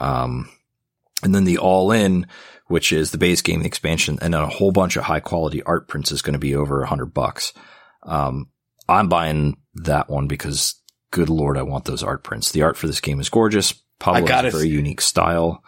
Um, 0.00 0.48
And 1.22 1.34
then 1.34 1.44
the 1.44 1.58
all 1.58 1.92
in, 1.92 2.26
which 2.66 2.92
is 2.92 3.10
the 3.10 3.18
base 3.18 3.42
game, 3.42 3.60
the 3.60 3.66
expansion, 3.66 4.18
and 4.22 4.34
then 4.34 4.40
a 4.42 4.46
whole 4.48 4.72
bunch 4.72 4.96
of 4.96 5.04
high 5.04 5.20
quality 5.20 5.62
art 5.62 5.86
prints 5.86 6.10
is 6.12 6.22
going 6.22 6.32
to 6.34 6.38
be 6.38 6.54
over 6.54 6.82
a 6.82 6.86
hundred 6.86 7.12
bucks. 7.14 7.52
Um, 8.02 8.48
I'm 8.88 9.08
buying 9.08 9.56
that 9.74 10.08
one 10.08 10.26
because 10.26 10.74
good 11.10 11.28
Lord, 11.28 11.58
I 11.58 11.62
want 11.62 11.84
those 11.84 12.02
art 12.02 12.24
prints. 12.24 12.50
The 12.50 12.62
art 12.62 12.76
for 12.76 12.86
this 12.86 13.00
game 13.00 13.20
is 13.20 13.28
gorgeous. 13.28 13.72
Pablo 13.98 14.20
has 14.26 14.54
a 14.54 14.56
very 14.56 14.68
unique 14.68 15.00
style. 15.00 15.62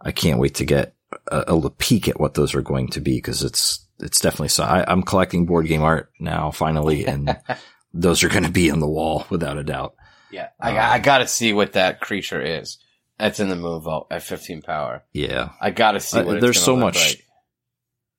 I 0.00 0.12
can't 0.12 0.38
wait 0.38 0.54
to 0.56 0.64
get 0.64 0.94
a, 1.28 1.54
a 1.54 1.70
peek 1.70 2.08
at 2.08 2.20
what 2.20 2.34
those 2.34 2.54
are 2.54 2.62
going 2.62 2.88
to 2.88 3.00
be 3.00 3.16
because 3.16 3.42
it's, 3.42 3.86
it's 4.00 4.20
definitely 4.20 4.48
so 4.48 4.64
I, 4.64 4.84
I'm 4.90 5.02
collecting 5.02 5.46
board 5.46 5.66
game 5.66 5.82
art 5.82 6.10
now 6.18 6.50
finally 6.50 7.06
and 7.06 7.38
those 7.94 8.24
are 8.24 8.28
going 8.28 8.44
to 8.44 8.50
be 8.50 8.70
on 8.70 8.80
the 8.80 8.88
wall 8.88 9.26
without 9.30 9.58
a 9.58 9.64
doubt. 9.64 9.94
Yeah. 10.30 10.48
I, 10.58 10.70
um, 10.70 10.92
I 10.92 10.98
got 10.98 11.18
to 11.18 11.26
see 11.26 11.52
what 11.52 11.74
that 11.74 12.00
creature 12.00 12.40
is. 12.40 12.78
That's 13.18 13.38
in 13.38 13.48
the 13.48 13.56
moon 13.56 13.80
vault 13.82 14.08
at 14.10 14.22
15 14.22 14.62
power. 14.62 15.04
Yeah. 15.12 15.50
I 15.60 15.70
got 15.70 15.92
to 15.92 16.00
see 16.00 16.18
uh, 16.18 16.40
There's 16.40 16.60
so 16.60 16.74
much. 16.74 16.96
Like. 16.96 17.24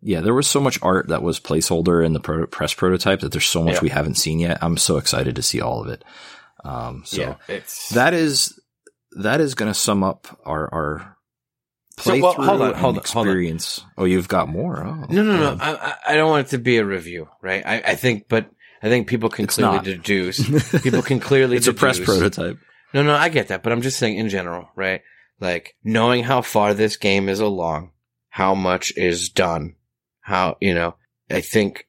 Yeah, 0.01 0.21
there 0.21 0.33
was 0.33 0.47
so 0.47 0.59
much 0.59 0.79
art 0.81 1.07
that 1.07 1.23
was 1.23 1.39
placeholder 1.39 2.05
in 2.05 2.13
the 2.13 2.19
pro- 2.19 2.45
press 2.45 2.73
prototype 2.73 3.21
that 3.21 3.31
there's 3.31 3.45
so 3.45 3.63
much 3.63 3.75
yeah. 3.75 3.81
we 3.81 3.89
haven't 3.89 4.15
seen 4.15 4.39
yet. 4.39 4.59
I'm 4.61 4.77
so 4.77 4.97
excited 4.97 5.37
to 5.37 5.41
see 5.41 5.61
all 5.61 5.81
of 5.81 5.87
it. 5.87 6.03
Um, 6.63 7.03
so 7.05 7.21
yeah, 7.21 7.35
it's... 7.47 7.89
that 7.89 8.13
is 8.13 8.59
that 9.11 9.41
is 9.41 9.55
going 9.55 9.71
to 9.71 9.77
sum 9.77 10.03
up 10.03 10.27
our 10.45 10.73
our 10.73 11.12
playthrough 11.97 12.03
so, 12.03 12.21
well, 12.21 12.33
hold 12.33 12.61
on, 12.61 12.73
hold 12.73 12.97
experience. 12.97 13.79
On, 13.79 13.83
hold 13.83 13.91
on. 13.97 14.03
Oh, 14.03 14.05
you've 14.05 14.27
got 14.27 14.49
more. 14.49 14.83
Oh, 14.83 15.05
no, 15.09 15.23
no, 15.23 15.37
no. 15.37 15.57
I, 15.59 15.95
I 16.07 16.15
don't 16.15 16.29
want 16.29 16.47
it 16.47 16.49
to 16.51 16.57
be 16.57 16.77
a 16.77 16.85
review, 16.85 17.29
right? 17.41 17.63
I, 17.65 17.75
I 17.79 17.95
think, 17.95 18.27
but 18.27 18.49
I 18.81 18.89
think 18.89 19.07
people 19.07 19.29
can 19.29 19.45
it's 19.45 19.55
clearly 19.55 19.75
not. 19.77 19.85
deduce. 19.85 20.81
People 20.83 21.01
can 21.01 21.19
clearly. 21.19 21.57
it's 21.57 21.65
deduce. 21.65 21.77
a 21.77 21.79
press 21.79 21.99
prototype. 21.99 22.57
No, 22.93 23.01
no, 23.01 23.15
I 23.15 23.29
get 23.29 23.47
that, 23.47 23.63
but 23.63 23.71
I'm 23.71 23.81
just 23.81 23.97
saying 23.97 24.17
in 24.17 24.29
general, 24.29 24.69
right? 24.75 25.01
Like 25.39 25.75
knowing 25.83 26.23
how 26.23 26.41
far 26.41 26.73
this 26.73 26.97
game 26.97 27.29
is 27.29 27.39
along, 27.39 27.91
how 28.29 28.55
much 28.55 28.93
is 28.97 29.29
done, 29.29 29.75
how 30.21 30.57
you 30.59 30.73
know. 30.73 30.95
I 31.29 31.41
think 31.41 31.87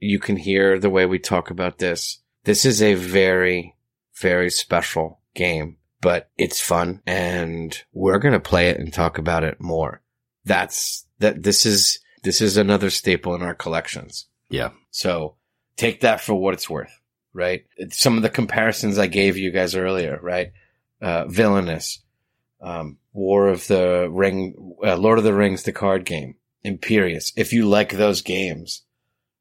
you 0.00 0.18
can 0.18 0.36
hear 0.36 0.78
the 0.78 0.90
way 0.90 1.06
we 1.06 1.18
talk 1.18 1.50
about 1.50 1.78
this. 1.78 2.18
This 2.44 2.64
is 2.64 2.82
a 2.82 2.94
very, 2.94 3.76
very 4.20 4.50
special 4.50 5.20
game 5.34 5.78
but 6.04 6.28
it's 6.36 6.60
fun 6.60 7.00
and 7.06 7.82
we're 7.94 8.18
going 8.18 8.34
to 8.34 8.38
play 8.40 8.68
it 8.68 8.78
and 8.78 8.92
talk 8.92 9.16
about 9.16 9.42
it 9.42 9.58
more. 9.58 10.02
That's 10.44 11.06
that 11.20 11.42
this 11.42 11.64
is 11.64 11.98
this 12.22 12.42
is 12.42 12.58
another 12.58 12.90
staple 12.90 13.34
in 13.34 13.40
our 13.40 13.54
collections. 13.54 14.26
Yeah. 14.50 14.72
So 14.90 15.36
take 15.76 16.02
that 16.02 16.20
for 16.20 16.34
what 16.34 16.52
it's 16.52 16.68
worth, 16.68 17.00
right? 17.32 17.64
Some 17.90 18.18
of 18.18 18.22
the 18.22 18.28
comparisons 18.28 18.98
I 18.98 19.06
gave 19.06 19.38
you 19.38 19.50
guys 19.50 19.74
earlier, 19.74 20.20
right? 20.22 20.52
Uh, 21.00 21.24
Villainous, 21.24 22.02
um, 22.60 22.98
War 23.14 23.48
of 23.48 23.66
the 23.66 24.06
Ring, 24.10 24.74
uh, 24.84 24.96
Lord 24.96 25.16
of 25.16 25.24
the 25.24 25.32
Rings, 25.32 25.62
the 25.62 25.72
card 25.72 26.04
game, 26.04 26.34
Imperium. 26.62 27.20
If 27.34 27.54
you 27.54 27.66
like 27.66 27.92
those 27.92 28.20
games, 28.20 28.82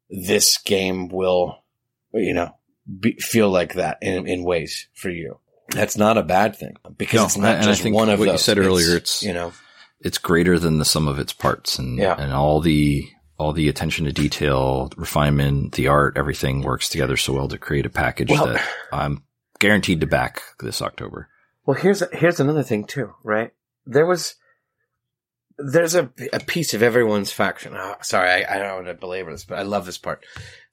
this 0.10 0.58
game 0.60 1.10
will, 1.10 1.62
you 2.14 2.34
know, 2.34 2.56
be, 3.00 3.18
feel 3.20 3.50
like 3.50 3.74
that 3.74 3.98
in, 4.02 4.28
in 4.28 4.46
ways 4.46 4.88
for 4.94 5.10
you. 5.10 5.40
That's 5.74 5.98
not 5.98 6.18
a 6.18 6.24
bad 6.24 6.56
thing 6.56 6.76
because 6.98 7.20
no, 7.20 7.26
it's 7.26 7.38
not 7.38 7.56
and 7.56 7.64
just 7.66 7.82
I 7.82 7.84
think 7.84 7.96
one 7.96 8.10
of 8.10 8.20
what 8.20 8.26
those. 8.26 8.34
you 8.34 8.38
said 8.40 8.58
it's, 8.58 8.68
earlier. 8.68 8.96
It's 8.96 9.24
you 9.24 9.34
know, 9.34 9.54
it's 10.00 10.18
greater 10.18 10.60
than 10.60 10.80
the 10.80 10.86
sum 10.86 11.08
of 11.08 11.20
its 11.20 11.34
parts, 11.34 11.80
and 11.80 11.98
yeah. 11.98 12.16
and 12.18 12.34
all 12.34 12.60
the 12.60 13.08
all 13.38 13.54
the 13.54 13.68
attention 13.68 14.06
to 14.06 14.14
detail, 14.14 14.92
refinement, 14.96 15.74
the 15.74 15.88
art, 15.88 16.18
everything 16.18 16.62
works 16.62 16.90
together 16.90 17.18
so 17.18 17.34
well 17.34 17.48
to 17.48 17.58
create 17.58 17.86
a 17.86 17.90
package 17.90 18.30
well, 18.30 18.48
that 18.48 18.68
I'm 18.92 19.24
guaranteed 19.60 20.02
to 20.02 20.08
back 20.08 20.42
this 20.60 20.82
October. 20.82 21.30
Well, 21.66 21.78
here's 21.78 22.04
here's 22.14 22.40
another 22.40 22.64
thing 22.64 22.86
too, 22.86 23.14
right? 23.24 23.52
There 23.86 24.06
was 24.06 24.36
there's 25.58 25.96
a, 25.96 26.12
a 26.32 26.40
piece 26.40 26.74
of 26.74 26.84
everyone's 26.84 27.32
faction. 27.32 27.74
Oh, 27.76 27.96
sorry, 28.02 28.30
I, 28.30 28.56
I 28.56 28.60
don't 28.60 28.76
want 28.76 28.88
to 28.88 28.94
belabor 28.94 29.32
this, 29.32 29.46
but 29.46 29.60
I 29.60 29.64
love 29.64 29.86
this 29.86 29.98
part. 29.98 30.26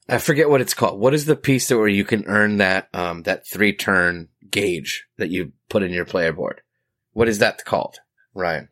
I 0.09 0.17
forget 0.17 0.49
what 0.49 0.61
it's 0.61 0.73
called. 0.73 0.99
What 0.99 1.13
is 1.13 1.25
the 1.25 1.35
piece 1.35 1.69
that 1.69 1.77
where 1.77 1.87
you 1.87 2.03
can 2.03 2.25
earn 2.25 2.57
that 2.57 2.89
um 2.93 3.23
that 3.23 3.47
three 3.47 3.73
turn 3.73 4.27
gauge 4.51 5.05
that 5.17 5.29
you 5.29 5.53
put 5.69 5.83
in 5.83 5.91
your 5.91 6.05
player 6.05 6.33
board. 6.33 6.61
What 7.13 7.27
is 7.27 7.39
that 7.39 7.65
called, 7.65 7.99
Ryan? 8.33 8.69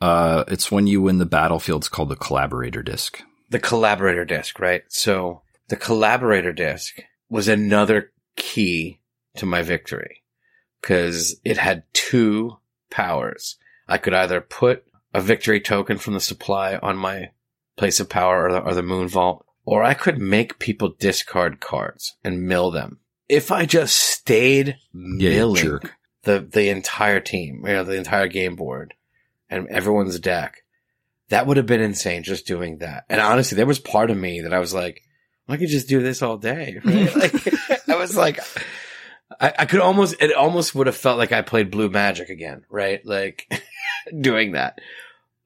Uh, 0.00 0.44
it's 0.48 0.70
when 0.70 0.86
you 0.86 1.02
win 1.02 1.18
the 1.18 1.26
battlefield. 1.26 1.82
It's 1.82 1.88
called 1.88 2.08
the 2.08 2.16
collaborator 2.16 2.82
disc. 2.82 3.22
The 3.50 3.58
collaborator 3.58 4.24
disc, 4.24 4.58
right? 4.58 4.82
So 4.88 5.42
the 5.68 5.76
collaborator 5.76 6.52
disc 6.52 7.00
was 7.28 7.48
another 7.48 8.12
key 8.36 9.00
to 9.36 9.46
my 9.46 9.62
victory 9.62 10.22
because 10.80 11.38
it 11.44 11.58
had 11.58 11.84
two 11.92 12.58
powers. 12.90 13.56
I 13.88 13.98
could 13.98 14.14
either 14.14 14.40
put 14.40 14.84
a 15.12 15.20
victory 15.20 15.60
token 15.60 15.98
from 15.98 16.14
the 16.14 16.20
supply 16.20 16.76
on 16.76 16.96
my 16.96 17.30
place 17.76 18.00
of 18.00 18.08
power 18.08 18.46
or 18.46 18.52
the, 18.52 18.60
or 18.60 18.74
the 18.74 18.82
moon 18.82 19.08
vault, 19.08 19.44
or 19.64 19.82
I 19.82 19.94
could 19.94 20.18
make 20.18 20.58
people 20.58 20.94
discard 20.98 21.60
cards 21.60 22.16
and 22.24 22.46
mill 22.46 22.70
them 22.70 23.00
if 23.30 23.52
I 23.52 23.64
just 23.64 23.96
stayed 23.96 24.76
milling 24.92 25.78
yeah, 25.82 25.90
the 26.24 26.40
the 26.40 26.68
entire 26.68 27.20
team, 27.20 27.64
you 27.66 27.72
know, 27.72 27.84
the 27.84 27.96
entire 27.96 28.28
game 28.28 28.56
board 28.56 28.94
and 29.48 29.68
everyone's 29.68 30.18
deck, 30.18 30.64
that 31.28 31.46
would 31.46 31.56
have 31.56 31.66
been 31.66 31.80
insane 31.80 32.24
just 32.24 32.46
doing 32.46 32.78
that. 32.78 33.04
And 33.08 33.20
honestly, 33.20 33.56
there 33.56 33.66
was 33.66 33.78
part 33.78 34.10
of 34.10 34.16
me 34.16 34.40
that 34.42 34.52
I 34.52 34.58
was 34.58 34.74
like, 34.74 35.02
I 35.48 35.56
could 35.56 35.68
just 35.68 35.88
do 35.88 36.02
this 36.02 36.22
all 36.22 36.36
day. 36.36 36.80
Right? 36.84 37.16
like 37.16 37.88
I 37.88 37.96
was 37.96 38.16
like, 38.16 38.40
I, 39.40 39.52
I 39.60 39.66
could 39.66 39.80
almost, 39.80 40.16
it 40.20 40.34
almost 40.34 40.74
would 40.74 40.86
have 40.86 40.96
felt 40.96 41.18
like 41.18 41.32
I 41.32 41.42
played 41.42 41.70
Blue 41.70 41.88
Magic 41.88 42.30
again, 42.30 42.64
right? 42.68 43.04
Like 43.04 43.50
doing 44.20 44.52
that. 44.52 44.80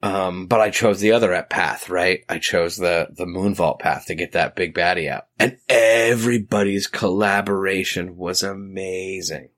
Um, 0.05 0.45
but 0.45 0.61
I 0.61 0.69
chose 0.69 0.99
the 0.99 1.13
other 1.13 1.41
path, 1.49 1.89
right? 1.89 2.23
I 2.29 2.37
chose 2.37 2.77
the, 2.77 3.07
the 3.09 3.25
moon 3.25 3.55
vault 3.55 3.79
path 3.79 4.05
to 4.05 4.15
get 4.15 4.33
that 4.33 4.55
big 4.55 4.75
baddie 4.75 5.09
out. 5.09 5.25
And 5.39 5.57
everybody's 5.67 6.85
collaboration 6.85 8.15
was 8.15 8.43
amazing. 8.43 9.49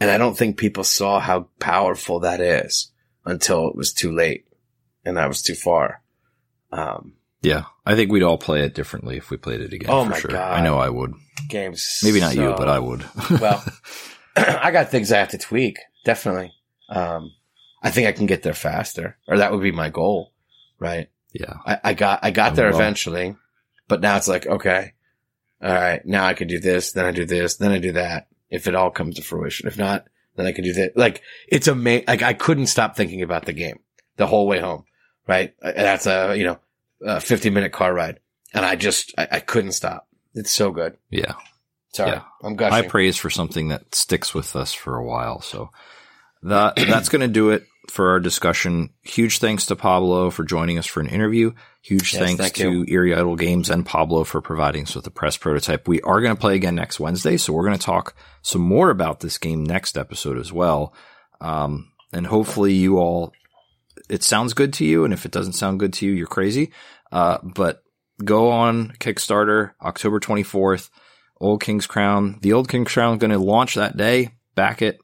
And 0.00 0.10
I 0.10 0.16
don't 0.16 0.38
think 0.38 0.56
people 0.56 0.84
saw 0.84 1.20
how 1.20 1.48
powerful 1.58 2.20
that 2.20 2.40
is 2.40 2.92
until 3.26 3.68
it 3.68 3.76
was 3.76 3.92
too 3.92 4.10
late 4.10 4.46
and 5.04 5.18
that 5.18 5.28
was 5.28 5.42
too 5.42 5.54
far. 5.54 6.02
Um, 6.72 7.14
yeah, 7.42 7.64
I 7.84 7.94
think 7.94 8.10
we'd 8.10 8.22
all 8.22 8.38
play 8.38 8.62
it 8.62 8.74
differently 8.74 9.18
if 9.18 9.30
we 9.30 9.36
played 9.36 9.60
it 9.60 9.74
again. 9.74 9.90
Oh 9.90 10.06
my 10.06 10.18
sure. 10.18 10.30
god! 10.30 10.58
I 10.58 10.62
know 10.62 10.78
I 10.78 10.88
would. 10.88 11.14
Games, 11.48 12.00
maybe 12.02 12.20
not 12.20 12.32
so, 12.32 12.50
you, 12.50 12.56
but 12.56 12.68
I 12.68 12.78
would. 12.78 13.04
well, 13.40 13.64
I 14.36 14.70
got 14.70 14.90
things 14.90 15.12
I 15.12 15.18
have 15.18 15.30
to 15.30 15.38
tweak, 15.38 15.78
definitely. 16.04 16.52
Um, 16.88 17.32
I 17.82 17.90
think 17.90 18.08
I 18.08 18.12
can 18.12 18.26
get 18.26 18.42
there 18.42 18.54
faster, 18.54 19.16
or 19.26 19.38
that 19.38 19.52
would 19.52 19.62
be 19.62 19.72
my 19.72 19.90
goal, 19.90 20.32
right? 20.78 21.08
Yeah. 21.32 21.54
I, 21.66 21.80
I 21.84 21.94
got 21.94 22.20
I 22.22 22.30
got 22.30 22.54
there 22.54 22.70
eventually, 22.70 23.36
but 23.86 24.00
now 24.00 24.16
it's 24.16 24.28
like 24.28 24.46
okay, 24.46 24.94
all 25.62 25.72
right, 25.72 26.04
now 26.04 26.24
I 26.24 26.34
can 26.34 26.48
do 26.48 26.58
this, 26.58 26.92
then 26.92 27.04
I 27.04 27.10
do 27.10 27.24
this, 27.24 27.56
then 27.56 27.72
I 27.72 27.78
do 27.78 27.92
that. 27.92 28.28
If 28.50 28.66
it 28.66 28.74
all 28.74 28.90
comes 28.90 29.16
to 29.16 29.22
fruition, 29.22 29.68
if 29.68 29.76
not, 29.76 30.06
then 30.36 30.46
I 30.46 30.52
can 30.52 30.64
do 30.64 30.72
that. 30.74 30.96
Like 30.96 31.22
it's 31.48 31.68
amazing. 31.68 32.06
Like 32.08 32.22
I 32.22 32.32
couldn't 32.32 32.66
stop 32.66 32.96
thinking 32.96 33.22
about 33.22 33.44
the 33.44 33.52
game 33.52 33.80
the 34.16 34.26
whole 34.26 34.46
way 34.46 34.60
home, 34.60 34.84
right? 35.26 35.54
Uh, 35.62 35.72
that's 35.72 36.06
a 36.06 36.36
you 36.36 36.44
know 36.44 36.58
a 37.02 37.20
fifty 37.20 37.50
minute 37.50 37.72
car 37.72 37.92
ride, 37.92 38.20
and 38.54 38.64
I 38.64 38.76
just 38.76 39.12
I, 39.18 39.28
I 39.32 39.40
couldn't 39.40 39.72
stop. 39.72 40.08
It's 40.34 40.52
so 40.52 40.70
good. 40.70 40.96
Yeah. 41.10 41.34
Sorry, 41.92 42.12
yeah. 42.12 42.22
I'm 42.42 42.54
gushing. 42.56 42.72
High 42.84 42.88
praise 42.88 43.16
for 43.16 43.30
something 43.30 43.68
that 43.68 43.94
sticks 43.94 44.34
with 44.34 44.54
us 44.54 44.72
for 44.72 44.96
a 44.96 45.04
while. 45.04 45.40
So 45.40 45.70
that 46.42 46.76
that's 46.76 47.08
going 47.08 47.22
to 47.22 47.28
do 47.28 47.50
it 47.50 47.66
for 47.90 48.10
our 48.10 48.20
discussion. 48.20 48.90
Huge 49.02 49.38
thanks 49.38 49.66
to 49.66 49.76
Pablo 49.76 50.30
for 50.30 50.44
joining 50.44 50.78
us 50.78 50.86
for 50.86 51.00
an 51.00 51.08
interview. 51.08 51.52
Huge 51.82 52.12
yes, 52.12 52.22
thanks 52.22 52.40
thank 52.40 52.54
to 52.56 52.84
Eerie 52.88 53.14
Idol 53.14 53.36
Games 53.36 53.70
and 53.70 53.84
Pablo 53.84 54.24
for 54.24 54.40
providing 54.40 54.82
us 54.84 54.94
with 54.94 55.06
a 55.06 55.10
press 55.10 55.36
prototype. 55.36 55.88
We 55.88 56.00
are 56.02 56.20
going 56.20 56.34
to 56.34 56.40
play 56.40 56.54
again 56.54 56.74
next 56.74 57.00
Wednesday, 57.00 57.36
so 57.36 57.52
we're 57.52 57.66
going 57.66 57.78
to 57.78 57.84
talk 57.84 58.14
some 58.42 58.62
more 58.62 58.90
about 58.90 59.20
this 59.20 59.38
game 59.38 59.64
next 59.64 59.96
episode 59.96 60.38
as 60.38 60.52
well. 60.52 60.94
Um, 61.40 61.92
and 62.12 62.26
hopefully 62.26 62.74
you 62.74 62.98
all, 62.98 63.32
it 64.08 64.22
sounds 64.22 64.54
good 64.54 64.72
to 64.74 64.84
you. 64.84 65.04
And 65.04 65.14
if 65.14 65.24
it 65.24 65.32
doesn't 65.32 65.54
sound 65.54 65.80
good 65.80 65.92
to 65.94 66.06
you, 66.06 66.12
you're 66.12 66.26
crazy. 66.26 66.72
Uh, 67.10 67.38
but 67.42 67.82
go 68.22 68.50
on 68.50 68.90
Kickstarter 68.98 69.72
October 69.80 70.20
24th. 70.20 70.90
Old 71.40 71.62
King's 71.62 71.86
Crown. 71.86 72.38
The 72.42 72.52
Old 72.52 72.68
King's 72.68 72.92
Crown 72.92 73.14
is 73.14 73.20
going 73.20 73.30
to 73.30 73.38
launch 73.38 73.76
that 73.76 73.96
day. 73.96 74.32
Back 74.54 74.82
it. 74.82 75.00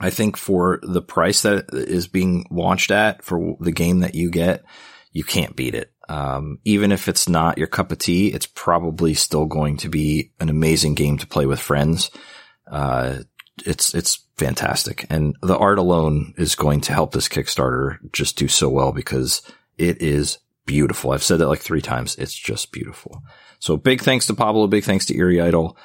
I 0.00 0.10
think 0.10 0.36
for 0.36 0.80
the 0.82 1.02
price 1.02 1.42
that 1.42 1.66
is 1.72 2.06
being 2.06 2.46
launched 2.50 2.90
at 2.90 3.22
for 3.22 3.56
the 3.60 3.72
game 3.72 4.00
that 4.00 4.14
you 4.14 4.30
get, 4.30 4.64
you 5.12 5.24
can't 5.24 5.56
beat 5.56 5.74
it. 5.74 5.92
Um, 6.08 6.58
even 6.64 6.92
if 6.92 7.08
it's 7.08 7.28
not 7.28 7.58
your 7.58 7.66
cup 7.66 7.92
of 7.92 7.98
tea, 7.98 8.28
it's 8.28 8.46
probably 8.46 9.14
still 9.14 9.46
going 9.46 9.76
to 9.78 9.88
be 9.88 10.32
an 10.40 10.48
amazing 10.48 10.94
game 10.94 11.18
to 11.18 11.26
play 11.26 11.46
with 11.46 11.60
friends. 11.60 12.10
Uh, 12.70 13.18
it's, 13.66 13.94
it's 13.94 14.24
fantastic. 14.36 15.04
And 15.10 15.36
the 15.42 15.58
art 15.58 15.78
alone 15.78 16.34
is 16.38 16.54
going 16.54 16.80
to 16.82 16.92
help 16.92 17.12
this 17.12 17.28
Kickstarter 17.28 17.98
just 18.12 18.38
do 18.38 18.48
so 18.48 18.68
well 18.68 18.92
because 18.92 19.42
it 19.76 20.00
is 20.00 20.38
beautiful. 20.64 21.10
I've 21.10 21.24
said 21.24 21.38
that 21.38 21.48
like 21.48 21.60
three 21.60 21.82
times. 21.82 22.14
It's 22.16 22.34
just 22.34 22.72
beautiful. 22.72 23.22
So 23.58 23.76
big 23.76 24.00
thanks 24.00 24.26
to 24.26 24.34
Pablo. 24.34 24.66
Big 24.68 24.84
thanks 24.84 25.06
to 25.06 25.16
Eerie 25.16 25.40
Idol 25.40 25.76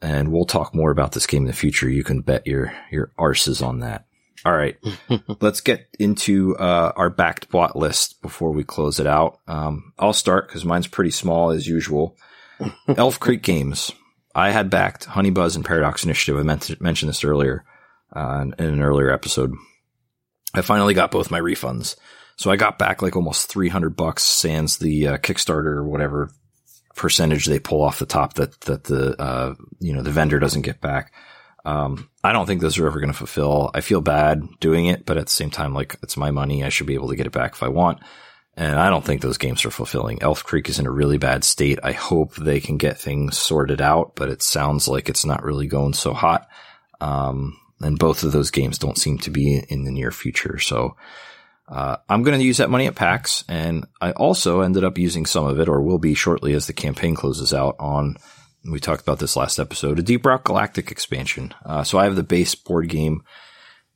and 0.00 0.32
we'll 0.32 0.44
talk 0.44 0.74
more 0.74 0.90
about 0.90 1.12
this 1.12 1.26
game 1.26 1.42
in 1.42 1.48
the 1.48 1.52
future. 1.52 1.88
You 1.88 2.04
can 2.04 2.20
bet 2.20 2.46
your 2.46 2.72
your 2.90 3.12
arses 3.18 3.66
on 3.66 3.80
that. 3.80 4.06
All 4.44 4.56
right. 4.56 4.76
Let's 5.40 5.60
get 5.60 5.88
into 5.98 6.56
uh, 6.56 6.92
our 6.96 7.10
backed 7.10 7.50
bot 7.50 7.76
list 7.76 8.22
before 8.22 8.52
we 8.52 8.64
close 8.64 9.00
it 9.00 9.06
out. 9.06 9.40
Um, 9.48 9.92
I'll 9.98 10.12
start 10.12 10.48
because 10.48 10.64
mine's 10.64 10.86
pretty 10.86 11.10
small 11.10 11.50
as 11.50 11.66
usual. 11.66 12.16
Elf 12.88 13.18
Creek 13.18 13.42
Games. 13.42 13.92
I 14.34 14.50
had 14.50 14.70
backed 14.70 15.06
Honey 15.06 15.30
Buzz 15.30 15.56
and 15.56 15.64
Paradox 15.64 16.04
Initiative. 16.04 16.38
I 16.38 16.44
meant 16.44 16.62
to 16.62 16.76
mention 16.80 17.08
this 17.08 17.24
earlier 17.24 17.64
uh, 18.12 18.46
in 18.58 18.64
an 18.64 18.82
earlier 18.82 19.10
episode. 19.10 19.52
I 20.54 20.62
finally 20.62 20.94
got 20.94 21.10
both 21.10 21.30
my 21.30 21.40
refunds. 21.40 21.96
So 22.36 22.50
I 22.50 22.56
got 22.56 22.78
back 22.78 23.02
like 23.02 23.16
almost 23.16 23.48
300 23.48 23.96
bucks 23.96 24.22
sans 24.22 24.78
the 24.78 25.08
uh, 25.08 25.18
Kickstarter 25.18 25.74
or 25.76 25.84
whatever 25.84 26.30
percentage 26.98 27.46
they 27.46 27.58
pull 27.58 27.82
off 27.82 27.98
the 27.98 28.06
top 28.06 28.34
that, 28.34 28.60
that 28.62 28.84
the, 28.84 29.20
uh, 29.20 29.54
you 29.78 29.94
know, 29.94 30.02
the 30.02 30.10
vendor 30.10 30.38
doesn't 30.38 30.62
get 30.62 30.80
back. 30.80 31.12
Um, 31.64 32.08
I 32.22 32.32
don't 32.32 32.46
think 32.46 32.60
those 32.60 32.78
are 32.78 32.86
ever 32.86 33.00
going 33.00 33.12
to 33.12 33.18
fulfill. 33.18 33.70
I 33.74 33.80
feel 33.80 34.00
bad 34.00 34.42
doing 34.60 34.86
it, 34.86 35.06
but 35.06 35.16
at 35.16 35.26
the 35.26 35.32
same 35.32 35.50
time, 35.50 35.74
like 35.74 35.96
it's 36.02 36.16
my 36.16 36.30
money. 36.30 36.64
I 36.64 36.68
should 36.68 36.86
be 36.86 36.94
able 36.94 37.08
to 37.08 37.16
get 37.16 37.26
it 37.26 37.32
back 37.32 37.52
if 37.52 37.62
I 37.62 37.68
want. 37.68 38.00
And 38.56 38.78
I 38.78 38.90
don't 38.90 39.04
think 39.04 39.22
those 39.22 39.38
games 39.38 39.64
are 39.64 39.70
fulfilling. 39.70 40.20
Elf 40.20 40.42
Creek 40.42 40.68
is 40.68 40.80
in 40.80 40.86
a 40.86 40.90
really 40.90 41.16
bad 41.18 41.44
state. 41.44 41.78
I 41.84 41.92
hope 41.92 42.34
they 42.34 42.58
can 42.58 42.76
get 42.76 42.98
things 42.98 43.38
sorted 43.38 43.80
out, 43.80 44.16
but 44.16 44.30
it 44.30 44.42
sounds 44.42 44.88
like 44.88 45.08
it's 45.08 45.24
not 45.24 45.44
really 45.44 45.68
going 45.68 45.94
so 45.94 46.12
hot. 46.12 46.48
Um, 47.00 47.56
and 47.80 47.98
both 47.98 48.24
of 48.24 48.32
those 48.32 48.50
games 48.50 48.78
don't 48.78 48.98
seem 48.98 49.18
to 49.18 49.30
be 49.30 49.62
in 49.68 49.84
the 49.84 49.92
near 49.92 50.10
future. 50.10 50.58
So, 50.58 50.96
uh, 51.68 51.96
I'm 52.08 52.22
going 52.22 52.38
to 52.38 52.44
use 52.44 52.56
that 52.58 52.70
money 52.70 52.86
at 52.86 52.94
PAX. 52.94 53.44
And 53.48 53.86
I 54.00 54.12
also 54.12 54.60
ended 54.62 54.84
up 54.84 54.98
using 54.98 55.26
some 55.26 55.44
of 55.46 55.60
it 55.60 55.68
or 55.68 55.82
will 55.82 55.98
be 55.98 56.14
shortly 56.14 56.54
as 56.54 56.66
the 56.66 56.72
campaign 56.72 57.14
closes 57.14 57.52
out 57.52 57.76
on 57.78 58.16
we 58.70 58.80
talked 58.80 59.02
about 59.02 59.18
this 59.18 59.36
last 59.36 59.58
episode, 59.58 59.98
a 59.98 60.02
Deep 60.02 60.26
Rock 60.26 60.44
Galactic 60.44 60.90
expansion. 60.90 61.54
Uh, 61.64 61.84
so 61.84 61.98
I 61.98 62.04
have 62.04 62.16
the 62.16 62.22
base 62.22 62.54
board 62.54 62.88
game 62.88 63.22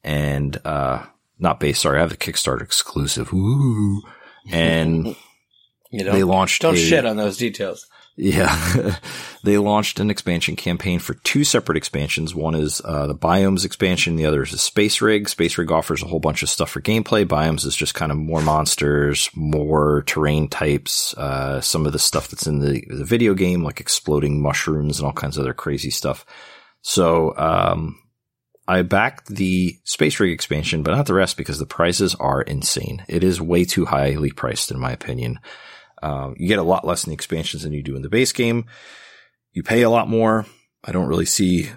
and, 0.05 0.57
uh, 0.65 1.05
not 1.39 1.61
base, 1.61 1.81
sorry, 1.81 1.99
I 1.99 2.01
have 2.03 2.11
the 2.11 2.17
Kickstarter 2.17 2.63
exclusive. 2.63 3.33
Ooh. 3.33 4.01
And 4.51 5.17
You 5.91 6.05
know, 6.05 6.13
they 6.13 6.25
launched 6.25 6.63
don't 6.63 6.75
a- 6.75 6.79
shit 6.79 7.05
on 7.05 7.17
those 7.17 7.37
details. 7.37 7.87
Yeah. 8.17 8.97
they 9.45 9.59
launched 9.59 9.99
an 10.01 10.11
expansion 10.11 10.57
campaign 10.57 10.99
for 10.99 11.15
two 11.15 11.45
separate 11.45 11.79
expansions. 11.79 12.35
One 12.35 12.55
is 12.55 12.83
uh, 12.85 13.07
the 13.07 13.15
Biomes 13.15 13.65
expansion. 13.65 14.17
The 14.17 14.27
other 14.27 14.43
is 14.43 14.51
the 14.51 14.59
Space 14.59 15.01
Rig. 15.01 15.29
Space 15.29 15.57
Rig 15.57 15.71
offers 15.71 16.03
a 16.03 16.07
whole 16.07 16.21
bunch 16.21 16.43
of 16.43 16.51
stuff 16.51 16.71
for 16.71 16.81
gameplay. 16.81 17.25
Biomes 17.25 17.65
is 17.65 17.75
just 17.75 17.95
kind 17.95 18.13
of 18.13 18.19
more 18.19 18.43
monsters, 18.43 19.31
more 19.35 20.03
terrain 20.07 20.49
types, 20.49 21.15
uh, 21.17 21.61
some 21.61 21.87
of 21.87 21.93
the 21.93 21.99
stuff 21.99 22.29
that's 22.29 22.47
in 22.47 22.61
the, 22.61 22.85
the 22.89 23.05
video 23.05 23.35
game, 23.35 23.63
like 23.63 23.81
exploding 23.81 24.43
mushrooms 24.43 24.99
and 24.99 25.07
all 25.07 25.13
kinds 25.13 25.37
of 25.37 25.43
other 25.43 25.55
crazy 25.55 25.91
stuff. 25.91 26.27
So, 26.83 27.37
um, 27.37 27.99
I 28.69 28.83
backed 28.83 29.27
the 29.29 29.77
Space 29.85 30.21
Rig 30.21 30.33
expansion, 30.33 30.83
but 30.83 30.93
not 30.95 31.07
the 31.07 31.15
rest 31.15 31.37
because 31.37 31.59
the 31.59 31.67
prices 31.67 32.15
are 32.17 32.43
insane. 32.43 33.05
It 33.09 33.25
is 33.25 33.41
way 33.41 33.65
too 33.65 33.87
highly 33.87 34.31
priced, 34.31 34.71
in 34.71 34.79
my 34.79 34.93
opinion. 34.93 35.41
Um, 36.03 36.35
you 36.39 36.49
get 36.49 36.59
a 36.59 36.63
lot 36.65 36.87
less 36.87 37.05
in 37.05 37.11
the 37.11 37.15
expansions 37.15 37.63
than 37.63 37.73
you 37.73 37.83
do 37.83 37.97
in 37.97 38.03
the 38.03 38.09
base 38.11 38.33
game. 38.33 38.67
You 39.53 39.63
pay 39.63 39.83
a 39.83 39.91
lot 39.91 40.09
more. 40.09 40.47
I 40.85 40.93
don't 40.93 41.07
really 41.09 41.27
see 41.27 41.69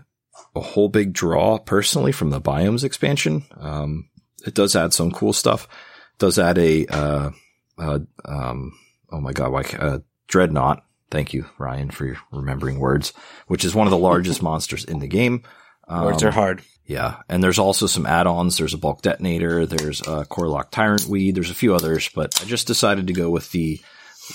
a 0.56 0.62
whole 0.62 0.90
big 0.90 1.14
draw 1.14 1.58
personally 1.60 2.12
from 2.12 2.30
the 2.30 2.42
biomes 2.42 2.84
expansion. 2.84 3.44
Um, 3.60 4.10
it 4.46 4.54
does 4.54 4.76
add 4.76 4.94
some 4.94 5.12
cool 5.12 5.34
stuff. 5.34 5.66
It 5.66 6.20
does 6.20 6.40
add 6.40 6.58
a, 6.58 6.86
uh, 6.88 7.30
uh, 7.78 8.00
um, 8.24 8.72
oh 9.12 9.20
my 9.20 9.34
God, 9.34 9.52
why, 9.52 9.64
ca- 9.64 9.78
uh, 9.78 10.00
dreadnought. 10.28 10.84
Thank 11.12 11.34
you, 11.34 11.46
Ryan, 11.58 11.92
for 11.92 12.18
remembering 12.32 12.80
words, 12.80 13.14
which 13.48 13.64
is 13.64 13.76
one 13.76 13.86
of 13.88 13.92
the 13.92 13.98
largest 13.98 14.42
monsters 14.50 14.86
in 14.86 15.00
the 15.00 15.08
game. 15.08 15.44
Words 15.88 16.24
Um, 16.24 16.30
are 16.30 16.32
hard. 16.32 16.62
yeah, 16.86 17.18
and 17.30 17.44
there's 17.44 17.60
also 17.60 17.86
some 17.86 18.06
add-ons. 18.08 18.58
There's 18.58 18.74
a 18.74 18.78
bulk 18.80 19.02
detonator. 19.04 19.66
There's 19.68 20.02
a 20.02 20.26
core 20.26 20.46
Korlok 20.48 20.72
Tyrant 20.72 21.06
Weed. 21.06 21.36
There's 21.36 21.52
a 21.52 21.56
few 21.56 21.76
others, 21.76 22.10
but 22.16 22.42
I 22.42 22.46
just 22.46 22.66
decided 22.66 23.06
to 23.08 23.14
go 23.14 23.30
with 23.30 23.52
the 23.52 23.80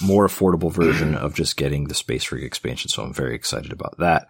more 0.02 0.26
affordable 0.26 0.72
version 0.72 1.14
of 1.14 1.34
just 1.34 1.56
getting 1.56 1.84
the 1.84 1.94
Space 1.94 2.30
Rig 2.30 2.44
expansion. 2.44 2.88
So 2.88 3.02
I'm 3.02 3.12
very 3.12 3.34
excited 3.34 3.72
about 3.72 3.98
that. 3.98 4.28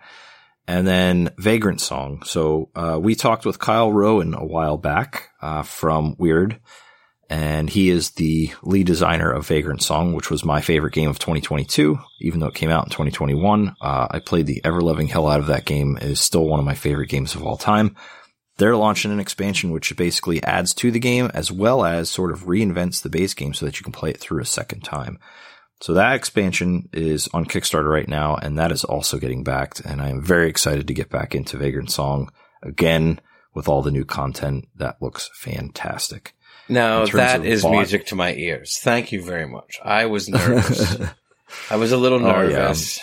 And 0.66 0.86
then 0.86 1.28
Vagrantsong. 1.38 2.26
So 2.26 2.70
uh, 2.74 2.98
we 3.00 3.14
talked 3.14 3.44
with 3.44 3.58
Kyle 3.58 3.92
Rowan 3.92 4.34
a 4.34 4.44
while 4.44 4.76
back 4.76 5.30
uh, 5.42 5.62
from 5.62 6.14
Weird, 6.18 6.60
and 7.28 7.70
he 7.70 7.90
is 7.90 8.12
the 8.12 8.52
lead 8.62 8.86
designer 8.86 9.30
of 9.30 9.48
Vagrantsong, 9.48 10.14
which 10.14 10.30
was 10.30 10.44
my 10.44 10.60
favorite 10.60 10.92
game 10.92 11.08
of 11.08 11.18
2022, 11.18 11.98
even 12.20 12.40
though 12.40 12.48
it 12.48 12.54
came 12.54 12.70
out 12.70 12.84
in 12.84 12.90
2021. 12.90 13.74
Uh, 13.80 14.08
I 14.10 14.18
played 14.18 14.46
the 14.46 14.60
ever 14.64 14.80
loving 14.80 15.08
hell 15.08 15.28
out 15.28 15.40
of 15.40 15.46
that 15.46 15.64
game. 15.64 15.96
It 15.96 16.04
is 16.04 16.20
still 16.20 16.46
one 16.46 16.60
of 16.60 16.66
my 16.66 16.74
favorite 16.74 17.08
games 17.08 17.34
of 17.34 17.42
all 17.42 17.56
time. 17.56 17.96
They're 18.58 18.76
launching 18.76 19.10
an 19.10 19.20
expansion 19.20 19.70
which 19.70 19.96
basically 19.96 20.42
adds 20.42 20.74
to 20.74 20.90
the 20.90 20.98
game 20.98 21.30
as 21.32 21.50
well 21.50 21.84
as 21.84 22.10
sort 22.10 22.30
of 22.30 22.44
reinvents 22.44 23.00
the 23.00 23.08
base 23.08 23.32
game 23.32 23.54
so 23.54 23.64
that 23.64 23.80
you 23.80 23.84
can 23.84 23.92
play 23.92 24.10
it 24.10 24.18
through 24.18 24.42
a 24.42 24.46
second 24.46 24.82
time. 24.82 25.18
So 25.80 25.94
that 25.94 26.14
expansion 26.14 26.88
is 26.92 27.28
on 27.32 27.46
Kickstarter 27.46 27.90
right 27.90 28.08
now, 28.08 28.36
and 28.36 28.58
that 28.58 28.70
is 28.70 28.84
also 28.84 29.18
getting 29.18 29.44
backed. 29.44 29.80
And 29.80 30.00
I 30.02 30.10
am 30.10 30.22
very 30.22 30.48
excited 30.48 30.86
to 30.88 30.94
get 30.94 31.08
back 31.10 31.34
into 31.34 31.56
Vagrantsong 31.56 32.28
again 32.62 33.20
with 33.54 33.66
all 33.68 33.80
the 33.82 33.90
new 33.90 34.04
content. 34.04 34.68
That 34.76 35.00
looks 35.00 35.30
fantastic. 35.34 36.34
No, 36.68 36.98
that 36.98 37.02
is 37.04 37.10
terms 37.10 37.16
that 37.22 37.40
of 37.40 37.46
is 37.46 37.62
bot- 37.62 37.72
music 37.72 38.06
to 38.06 38.14
my 38.14 38.34
ears. 38.34 38.78
Thank 38.78 39.10
you 39.10 39.22
very 39.22 39.46
much. 39.48 39.80
I 39.82 40.06
was 40.06 40.28
nervous. 40.28 40.96
I 41.70 41.76
was 41.76 41.92
a 41.92 41.96
little 41.96 42.24
Oh, 42.24 42.42
yeah. 42.42 42.58
nervous, 42.58 43.00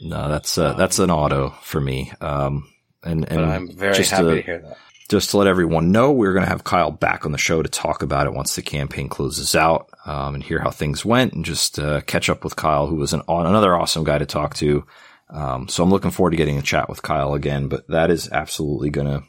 no, 0.00 0.28
that's 0.28 0.58
uh, 0.58 0.74
that's 0.74 0.98
an 0.98 1.10
auto 1.10 1.50
for 1.62 1.80
me. 1.80 2.12
Um, 2.20 2.68
and 3.02 3.24
and 3.30 3.40
but 3.40 3.44
I'm 3.44 3.68
very 3.74 4.04
happy 4.04 4.24
to 4.36 4.42
hear 4.42 4.58
that. 4.58 4.76
Just 5.10 5.30
to 5.30 5.36
let 5.38 5.46
everyone 5.46 5.92
know, 5.92 6.12
we're 6.12 6.32
going 6.32 6.44
to 6.44 6.50
have 6.50 6.64
Kyle 6.64 6.90
back 6.90 7.26
on 7.26 7.32
the 7.32 7.38
show 7.38 7.62
to 7.62 7.68
talk 7.68 8.02
about 8.02 8.26
it 8.26 8.32
once 8.32 8.54
the 8.56 8.62
campaign 8.62 9.08
closes 9.08 9.54
out 9.54 9.90
um, 10.06 10.34
and 10.34 10.42
hear 10.42 10.60
how 10.60 10.70
things 10.70 11.04
went 11.04 11.34
and 11.34 11.44
just 11.44 11.78
uh, 11.78 12.00
catch 12.02 12.30
up 12.30 12.42
with 12.42 12.56
Kyle, 12.56 12.86
who 12.86 12.96
was 12.96 13.12
an, 13.12 13.22
another 13.28 13.76
awesome 13.76 14.02
guy 14.04 14.16
to 14.16 14.24
talk 14.24 14.54
to. 14.54 14.86
Um, 15.28 15.68
so 15.68 15.82
I'm 15.82 15.90
looking 15.90 16.10
forward 16.10 16.30
to 16.30 16.36
getting 16.38 16.56
a 16.58 16.62
chat 16.62 16.88
with 16.88 17.02
Kyle 17.02 17.34
again, 17.34 17.68
but 17.68 17.86
that 17.88 18.10
is 18.10 18.30
absolutely 18.30 18.88
going 18.88 19.06
to 19.06 19.22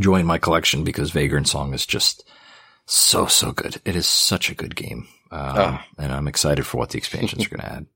join 0.00 0.24
my 0.24 0.38
collection 0.38 0.82
because 0.82 1.12
Vagrantsong 1.12 1.74
is 1.74 1.84
just 1.84 2.26
so, 2.86 3.26
so 3.26 3.52
good. 3.52 3.82
It 3.84 3.96
is 3.96 4.06
such 4.06 4.50
a 4.50 4.54
good 4.54 4.76
game. 4.76 5.06
Um, 5.30 5.56
Ah. 5.56 5.86
And 5.98 6.10
I'm 6.12 6.26
excited 6.26 6.64
for 6.66 6.78
what 6.78 6.90
the 6.90 6.98
expansions 6.98 7.44
are 7.44 7.50
going 7.50 7.60
to 7.60 7.72
add. 7.72 7.86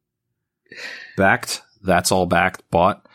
Backed. 1.17 1.63
That's 1.83 2.13
all 2.13 2.27
backed. 2.27 2.63
Bought. 2.71 3.07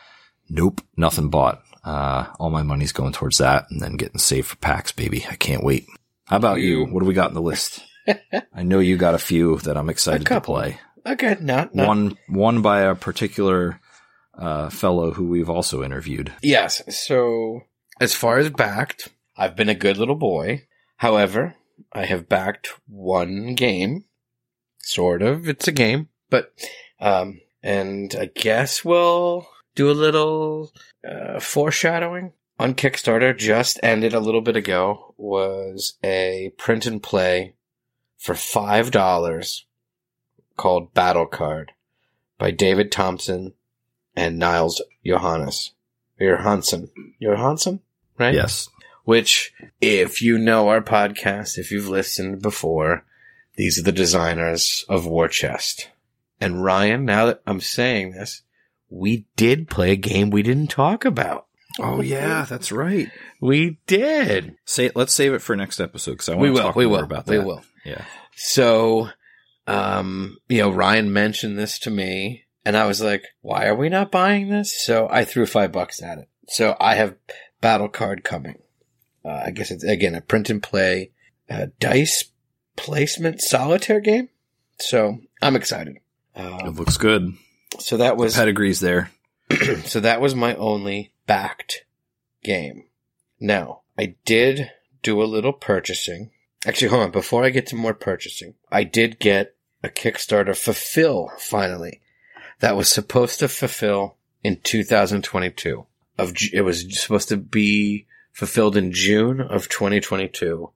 Nope. 0.50 0.82
Nothing 0.98 1.30
bought. 1.30 1.62
Uh, 1.84 2.28
all 2.40 2.50
my 2.50 2.64
money's 2.64 2.92
going 2.92 3.14
towards 3.14 3.38
that 3.38 3.66
and 3.70 3.82
then 3.82 3.96
getting 3.96 4.20
saved 4.20 4.48
for 4.48 4.58
PAX, 4.58 4.92
baby. 4.92 5.26
I 5.30 5.36
can't 5.36 5.64
wait. 5.64 5.88
How 6.26 6.38
about 6.38 6.60
you? 6.60 6.86
What 6.86 7.00
do 7.00 7.06
we 7.06 7.14
got 7.14 7.30
in 7.30 7.36
the 7.36 7.42
list? 7.42 7.84
I 8.54 8.64
know 8.64 8.80
you 8.80 8.98
got 8.98 9.16
a 9.16 9.20
few 9.20 9.58
that 9.60 9.78
I'm 9.78 9.90
excited 9.90 10.28
to 10.28 10.42
play. 10.42 10.80
Okay, 11.06 11.38
not, 11.40 11.74
not 11.74 11.88
One, 11.88 12.18
one 12.28 12.62
by 12.62 12.82
a 12.82 12.96
particular, 12.96 13.80
uh, 14.38 14.70
fellow 14.70 15.12
who 15.12 15.28
we've 15.28 15.50
also 15.50 15.84
interviewed. 15.84 16.32
Yes. 16.42 16.82
So, 16.96 17.62
as 18.00 18.14
far 18.14 18.38
as 18.38 18.50
backed, 18.50 19.10
I've 19.38 19.56
been 19.56 19.70
a 19.70 19.76
good 19.76 19.98
little 19.98 20.16
boy. 20.16 20.66
However, 20.98 21.56
I 21.94 22.06
have 22.06 22.30
backed 22.30 22.70
one 22.88 23.56
game. 23.56 24.06
Sort 24.80 25.22
of. 25.22 25.48
It's 25.48 25.68
a 25.68 25.72
game, 25.72 26.10
but, 26.30 26.52
um, 27.00 27.42
and 27.62 28.16
I 28.18 28.26
guess 28.26 28.84
we'll 28.84 29.48
do 29.76 29.90
a 29.90 29.94
little, 29.94 30.72
uh, 31.08 31.40
foreshadowing. 31.40 32.34
On 32.58 32.74
Kickstarter, 32.74 33.38
just 33.38 33.80
ended 33.82 34.14
a 34.14 34.20
little 34.20 34.42
bit 34.42 34.58
ago, 34.58 35.14
was 35.18 35.94
a 36.04 36.52
print 36.58 36.86
and 36.86 37.02
play 37.02 37.54
for 38.18 38.36
$5 38.36 39.64
called 40.58 40.94
Battle 40.94 41.26
Card 41.26 41.72
by 42.38 42.52
David 42.52 42.92
Thompson 42.92 43.54
and 44.16 44.38
Niles 44.38 44.82
Johannes. 45.06 45.72
Johansson. 46.20 46.90
Johansson? 47.20 47.80
Right? 48.18 48.34
Yes. 48.34 48.68
Which, 49.06 49.54
if 49.80 50.22
you 50.22 50.38
know 50.38 50.68
our 50.68 50.82
podcast, 50.82 51.58
if 51.58 51.72
you've 51.72 51.88
listened 51.88 52.42
before, 52.42 53.06
these 53.56 53.80
are 53.80 53.84
the 53.84 53.92
designers 53.92 54.84
of 54.90 55.06
War 55.06 55.30
Chest. 55.30 55.90
And 56.42 56.64
Ryan, 56.64 57.06
now 57.06 57.26
that 57.28 57.42
I'm 57.48 57.62
saying 57.62 58.12
this, 58.12 58.42
we 58.90 59.26
did 59.36 59.70
play 59.70 59.92
a 59.92 59.96
game 59.96 60.30
we 60.30 60.42
didn't 60.44 60.70
talk 60.70 61.06
about. 61.06 61.46
Oh 61.80 62.02
yeah, 62.02 62.46
that's 62.50 62.72
right. 62.72 63.10
We 63.40 63.80
did. 63.88 64.56
Say, 64.66 64.92
let's 64.96 65.14
save 65.14 65.34
it 65.34 65.42
for 65.42 65.56
next 65.56 65.80
episode 65.80 66.12
because 66.14 66.30
I 66.30 66.34
want 66.34 66.42
We 66.42 66.48
to 66.50 66.54
will. 66.54 66.62
talk 66.64 66.76
We 66.76 66.86
more 66.86 66.98
will. 66.98 67.04
about 67.04 67.26
that. 67.28 67.32
We 67.32 67.46
will. 67.46 67.62
Yeah. 67.86 68.04
So, 68.36 69.10
um, 69.68 70.38
you 70.50 70.60
know, 70.62 70.72
Ryan 70.72 71.14
mentioned 71.14 71.58
this 71.58 71.80
to 71.80 71.90
me 71.90 72.46
and 72.66 72.76
I 72.76 72.86
was 72.86 73.02
like, 73.02 73.24
why 73.42 73.68
are 73.68 73.76
we 73.76 73.88
not 73.90 74.12
buying 74.12 74.50
this? 74.50 74.84
So 74.84 75.08
I 75.10 75.24
threw 75.26 75.46
five 75.46 75.72
bucks 75.72 76.02
at 76.02 76.18
it. 76.18 76.28
So 76.48 76.76
I 76.80 76.96
have 76.96 77.16
battle 77.62 77.88
card 77.90 78.24
coming. 78.24 78.58
Uh, 79.24 79.44
I 79.46 79.52
guess 79.52 79.70
it's 79.72 79.84
again 79.84 80.16
a 80.16 80.22
print 80.22 80.50
and 80.50 80.64
play, 80.64 81.12
uh, 81.50 81.68
dice 81.80 82.26
placement 82.76 83.42
solitaire 83.42 84.00
game. 84.00 84.30
So 84.80 85.20
I'm 85.42 85.56
excited. 85.56 85.98
It 86.36 86.42
Um, 86.42 86.76
looks 86.76 86.98
good. 86.98 87.34
So 87.78 87.98
that 87.98 88.18
was 88.18 88.36
Pedigree's 88.36 88.80
there. 88.80 89.12
so 89.86 90.00
that 90.00 90.22
was 90.22 90.36
my 90.36 90.56
only 90.56 91.12
backed 91.28 91.86
game. 92.44 92.86
Now, 93.40 93.82
I 93.98 94.16
did 94.26 94.72
do 95.04 95.22
a 95.22 95.26
little 95.26 95.54
purchasing. 95.54 96.32
Actually, 96.66 96.90
hold 96.90 97.04
on. 97.04 97.12
Before 97.12 97.44
I 97.44 97.50
get 97.50 97.68
to 97.68 97.76
more 97.76 97.94
purchasing, 97.94 98.56
I 98.72 98.84
did 98.84 99.20
get 99.20 99.56
a 99.84 99.90
Kickstarter 99.90 100.56
fulfill 100.56 101.32
finally 101.38 102.02
that 102.60 102.76
was 102.76 102.90
supposed 102.90 103.40
to 103.40 103.48
fulfill 103.48 104.18
in 104.44 104.58
2022 104.58 105.86
of 106.20 106.34
it 106.54 106.62
was 106.62 107.02
supposed 107.02 107.30
to 107.30 107.38
be 107.38 108.06
fulfilled 108.34 108.76
in 108.76 108.92
June 108.92 109.40
of 109.42 109.70
2022. 109.70 110.70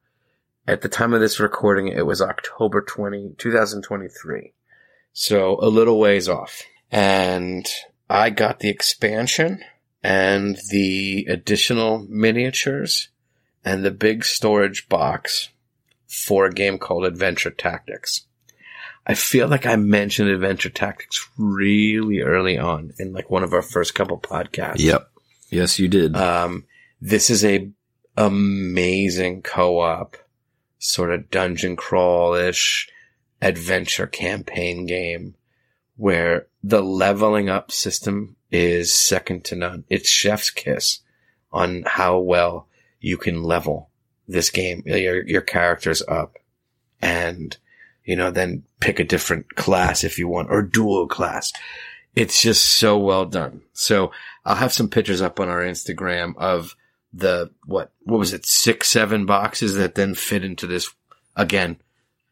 At 0.65 0.81
the 0.81 0.89
time 0.89 1.13
of 1.13 1.19
this 1.19 1.39
recording, 1.39 1.89
it 1.89 2.05
was 2.05 2.21
October 2.21 2.81
20, 2.81 3.35
2023. 3.37 4.53
So 5.11 5.59
a 5.61 5.67
little 5.67 5.99
ways 5.99 6.29
off. 6.29 6.63
And 6.93 7.67
I 8.07 8.29
got 8.29 8.59
the 8.59 8.69
expansion 8.69 9.63
and 10.03 10.59
the 10.69 11.25
additional 11.27 12.05
miniatures 12.07 13.09
and 13.65 13.83
the 13.83 13.89
big 13.89 14.23
storage 14.23 14.87
box 14.89 15.49
for 16.07 16.45
a 16.45 16.53
game 16.53 16.77
called 16.77 17.03
Adventure 17.03 17.49
Tactics. 17.49 18.27
I 19.07 19.15
feel 19.15 19.47
like 19.47 19.65
I 19.65 19.75
mentioned 19.75 20.29
Adventure 20.29 20.69
Tactics 20.69 21.27
really 21.35 22.21
early 22.21 22.59
on 22.59 22.93
in 22.99 23.11
like 23.11 23.27
one 23.27 23.43
of 23.43 23.53
our 23.53 23.63
first 23.63 23.95
couple 23.95 24.19
podcasts. 24.19 24.79
Yep. 24.79 25.09
Yes, 25.49 25.79
you 25.79 25.87
did. 25.87 26.15
Um, 26.15 26.65
this 27.01 27.31
is 27.31 27.43
a 27.43 27.71
amazing 28.15 29.41
co-op 29.41 30.15
sort 30.77 31.09
of 31.09 31.31
dungeon 31.31 31.75
crawl-ish 31.75 32.87
adventure 33.41 34.05
campaign 34.05 34.85
game 34.85 35.33
where 35.95 36.47
the 36.63 36.81
leveling 36.81 37.49
up 37.49 37.71
system 37.71 38.35
is 38.51 38.93
second 38.93 39.43
to 39.45 39.55
none. 39.55 39.83
It's 39.89 40.09
chef's 40.09 40.49
kiss 40.49 40.99
on 41.51 41.83
how 41.85 42.19
well 42.19 42.67
you 42.99 43.17
can 43.17 43.43
level 43.43 43.89
this 44.27 44.49
game, 44.49 44.83
your, 44.85 45.25
your 45.27 45.41
characters 45.41 46.01
up 46.07 46.37
and, 47.01 47.57
you 48.05 48.15
know, 48.15 48.31
then 48.31 48.63
pick 48.79 48.99
a 48.99 49.03
different 49.03 49.55
class 49.55 50.03
if 50.03 50.17
you 50.17 50.27
want 50.27 50.49
or 50.49 50.61
dual 50.61 51.07
class. 51.07 51.51
It's 52.15 52.41
just 52.41 52.65
so 52.65 52.97
well 52.97 53.25
done. 53.25 53.61
So 53.73 54.11
I'll 54.45 54.55
have 54.55 54.73
some 54.73 54.89
pictures 54.89 55.21
up 55.21 55.39
on 55.39 55.49
our 55.49 55.61
Instagram 55.61 56.35
of 56.37 56.75
the, 57.11 57.51
what, 57.65 57.91
what 58.03 58.19
was 58.19 58.33
it? 58.33 58.45
Six, 58.45 58.87
seven 58.87 59.25
boxes 59.25 59.75
that 59.75 59.95
then 59.95 60.15
fit 60.15 60.43
into 60.43 60.65
this 60.67 60.93
again, 61.35 61.77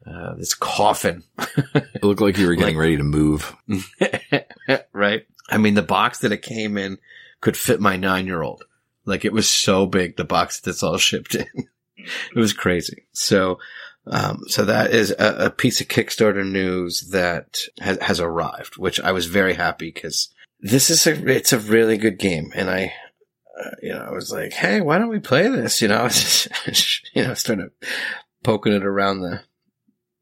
uh, 0.06 0.36
this 0.36 0.54
coffin. 0.54 1.24
it 1.76 2.04
looked 2.04 2.22
like 2.22 2.38
you 2.38 2.48
were 2.48 2.56
getting 2.56 2.76
like, 2.76 2.82
ready 2.82 2.98
to 2.98 3.04
move. 3.04 3.56
right. 4.94 5.26
I 5.50 5.58
mean, 5.58 5.74
the 5.74 5.82
box 5.82 6.20
that 6.20 6.32
it 6.32 6.42
came 6.42 6.78
in 6.78 6.98
could 7.42 7.58
fit 7.58 7.82
my 7.82 7.98
nine 7.98 8.26
year 8.26 8.42
old. 8.42 8.64
Like 9.06 9.26
it 9.26 9.34
was 9.34 9.50
so 9.50 9.86
big, 9.86 10.18
the 10.18 10.24
box 10.24 10.60
that's 10.60 10.84
all 10.84 10.98
shipped 10.98 11.36
in. 11.36 11.48
it 11.98 12.36
was 12.36 12.54
crazy. 12.54 13.06
So, 13.12 13.60
um, 14.08 14.44
so 14.48 14.66
that 14.66 14.92
is 14.92 15.12
a, 15.12 15.46
a, 15.46 15.50
piece 15.52 15.82
of 15.82 15.88
Kickstarter 15.88 16.50
news 16.50 17.10
that 17.12 17.60
has, 17.80 18.00
has 18.02 18.20
arrived, 18.20 18.78
which 18.78 19.00
I 19.00 19.12
was 19.12 19.28
very 19.28 19.54
happy 19.54 19.92
because 19.92 20.30
this 20.60 20.90
is 20.90 21.06
a, 21.06 21.30
it's 21.30 21.54
a 21.54 21.60
really 21.60 21.98
good 21.98 22.18
game. 22.18 22.52
And 22.56 22.70
I, 22.70 22.94
uh, 23.60 23.70
you 23.82 23.90
know, 23.90 24.04
I 24.04 24.12
was 24.12 24.32
like, 24.32 24.54
Hey, 24.54 24.82
why 24.82 24.98
don't 24.98 25.10
we 25.10 25.20
play 25.20 25.48
this? 25.50 25.82
You 25.82 25.90
know, 25.90 25.98
I 25.98 26.04
was 26.04 26.48
just, 26.66 27.10
you 27.14 27.24
know, 27.24 27.36
started 27.36 27.70
poking 28.44 28.74
it 28.74 28.86
around 28.86 29.22
the, 29.22 29.42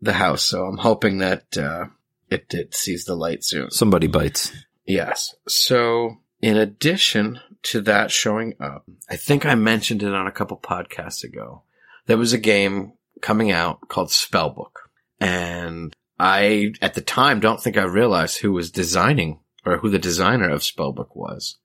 the 0.02 0.14
house. 0.14 0.44
So 0.44 0.66
I'm 0.66 0.78
hoping 0.78 1.20
that, 1.20 1.58
uh, 1.58 1.86
it, 2.30 2.54
it 2.54 2.76
sees 2.76 3.06
the 3.06 3.16
light 3.16 3.44
soon. 3.44 3.72
Somebody 3.72 4.08
bites. 4.08 4.52
Yes. 4.86 5.36
So 5.48 6.18
in 6.42 6.58
addition 6.58 7.40
to 7.64 7.82
that 7.82 8.12
showing 8.12 8.56
up, 8.60 8.86
I 9.10 9.16
think 9.16 9.46
I 9.46 9.56
mentioned 9.56 10.04
it 10.04 10.14
on 10.14 10.28
a 10.28 10.32
couple 10.32 10.58
podcasts 10.58 11.24
ago. 11.24 11.64
There 12.06 12.18
was 12.18 12.34
a 12.34 12.38
game 12.38 12.94
coming 13.22 13.52
out 13.52 13.88
called 13.88 14.10
Spellbook. 14.10 14.72
And 15.20 15.94
I, 16.20 16.74
at 16.82 16.94
the 16.94 17.02
time, 17.02 17.40
don't 17.40 17.62
think 17.62 17.78
I 17.78 17.84
realized 17.84 18.40
who 18.40 18.52
was 18.54 18.72
designing 18.72 19.40
or 19.66 19.78
who 19.78 19.90
the 19.90 20.00
designer 20.00 20.50
of 20.50 20.62
Spellbook 20.62 21.16
was. 21.16 21.58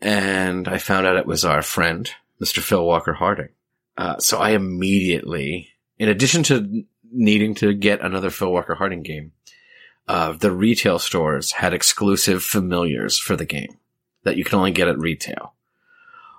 And 0.00 0.66
I 0.68 0.78
found 0.78 1.06
out 1.06 1.16
it 1.16 1.26
was 1.26 1.44
our 1.44 1.62
friend, 1.62 2.10
Mr. 2.42 2.60
Phil 2.60 2.84
Walker 2.84 3.12
Harding. 3.12 3.50
Uh, 3.96 4.18
so 4.18 4.38
I 4.38 4.50
immediately, 4.50 5.68
in 5.98 6.08
addition 6.08 6.42
to 6.44 6.84
needing 7.14 7.54
to 7.56 7.72
get 7.72 8.00
another 8.00 8.30
Phil 8.30 8.52
Walker 8.52 8.74
Harding 8.74 9.02
game, 9.02 9.32
uh, 10.08 10.32
the 10.32 10.52
retail 10.52 10.98
stores 10.98 11.52
had 11.52 11.72
exclusive 11.72 12.42
familiars 12.42 13.18
for 13.18 13.36
the 13.36 13.46
game 13.46 13.78
that 14.24 14.36
you 14.36 14.44
can 14.44 14.58
only 14.58 14.72
get 14.72 14.88
at 14.88 14.98
retail. 14.98 15.54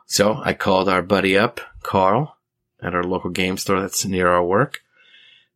So 0.05 0.39
I 0.43 0.53
called 0.53 0.87
our 0.87 1.01
buddy 1.01 1.37
up, 1.37 1.61
Carl, 1.81 2.37
at 2.81 2.93
our 2.93 3.03
local 3.03 3.31
game 3.31 3.57
store 3.57 3.81
that's 3.81 4.05
near 4.05 4.27
our 4.27 4.43
work, 4.43 4.81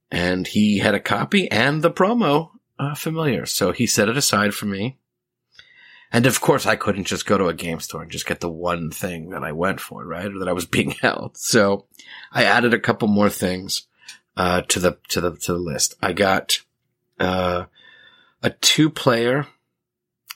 and 0.09 0.47
he 0.47 0.79
had 0.79 0.95
a 0.95 0.99
copy 0.99 1.49
and 1.51 1.81
the 1.81 1.91
promo 1.91 2.51
uh, 2.79 2.95
familiar. 2.95 3.45
So 3.45 3.71
he 3.71 3.85
set 3.85 4.09
it 4.09 4.17
aside 4.17 4.55
for 4.55 4.65
me. 4.65 4.97
And 6.11 6.25
of 6.25 6.41
course, 6.41 6.65
I 6.65 6.75
couldn't 6.75 7.03
just 7.03 7.27
go 7.27 7.37
to 7.37 7.49
a 7.49 7.53
game 7.53 7.79
store 7.79 8.01
and 8.01 8.11
just 8.11 8.25
get 8.25 8.39
the 8.39 8.49
one 8.49 8.89
thing 8.89 9.29
that 9.29 9.43
I 9.43 9.51
went 9.51 9.79
for, 9.79 10.03
right? 10.03 10.25
Or 10.25 10.39
that 10.39 10.47
I 10.47 10.53
was 10.53 10.65
being 10.65 10.91
held. 11.01 11.37
So 11.37 11.85
I 12.31 12.45
added 12.45 12.73
a 12.73 12.79
couple 12.79 13.07
more 13.07 13.29
things, 13.29 13.83
uh, 14.37 14.61
to 14.61 14.79
the, 14.79 14.97
to 15.09 15.21
the, 15.21 15.35
to 15.35 15.53
the 15.53 15.59
list. 15.59 15.95
I 16.01 16.13
got, 16.13 16.61
uh, 17.19 17.65
a 18.41 18.49
two 18.49 18.89
player, 18.89 19.47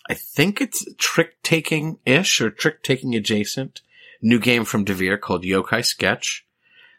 I 0.09 0.13
think 0.13 0.59
it's 0.59 0.85
trick 0.97 1.41
taking 1.43 1.99
ish 2.05 2.41
or 2.41 2.49
trick 2.49 2.83
taking 2.83 3.15
adjacent 3.15 3.81
new 4.23 4.39
game 4.39 4.65
from 4.65 4.85
Devir 4.85 5.19
called 5.19 5.43
Yokai 5.43 5.81
Septet. 5.81 6.41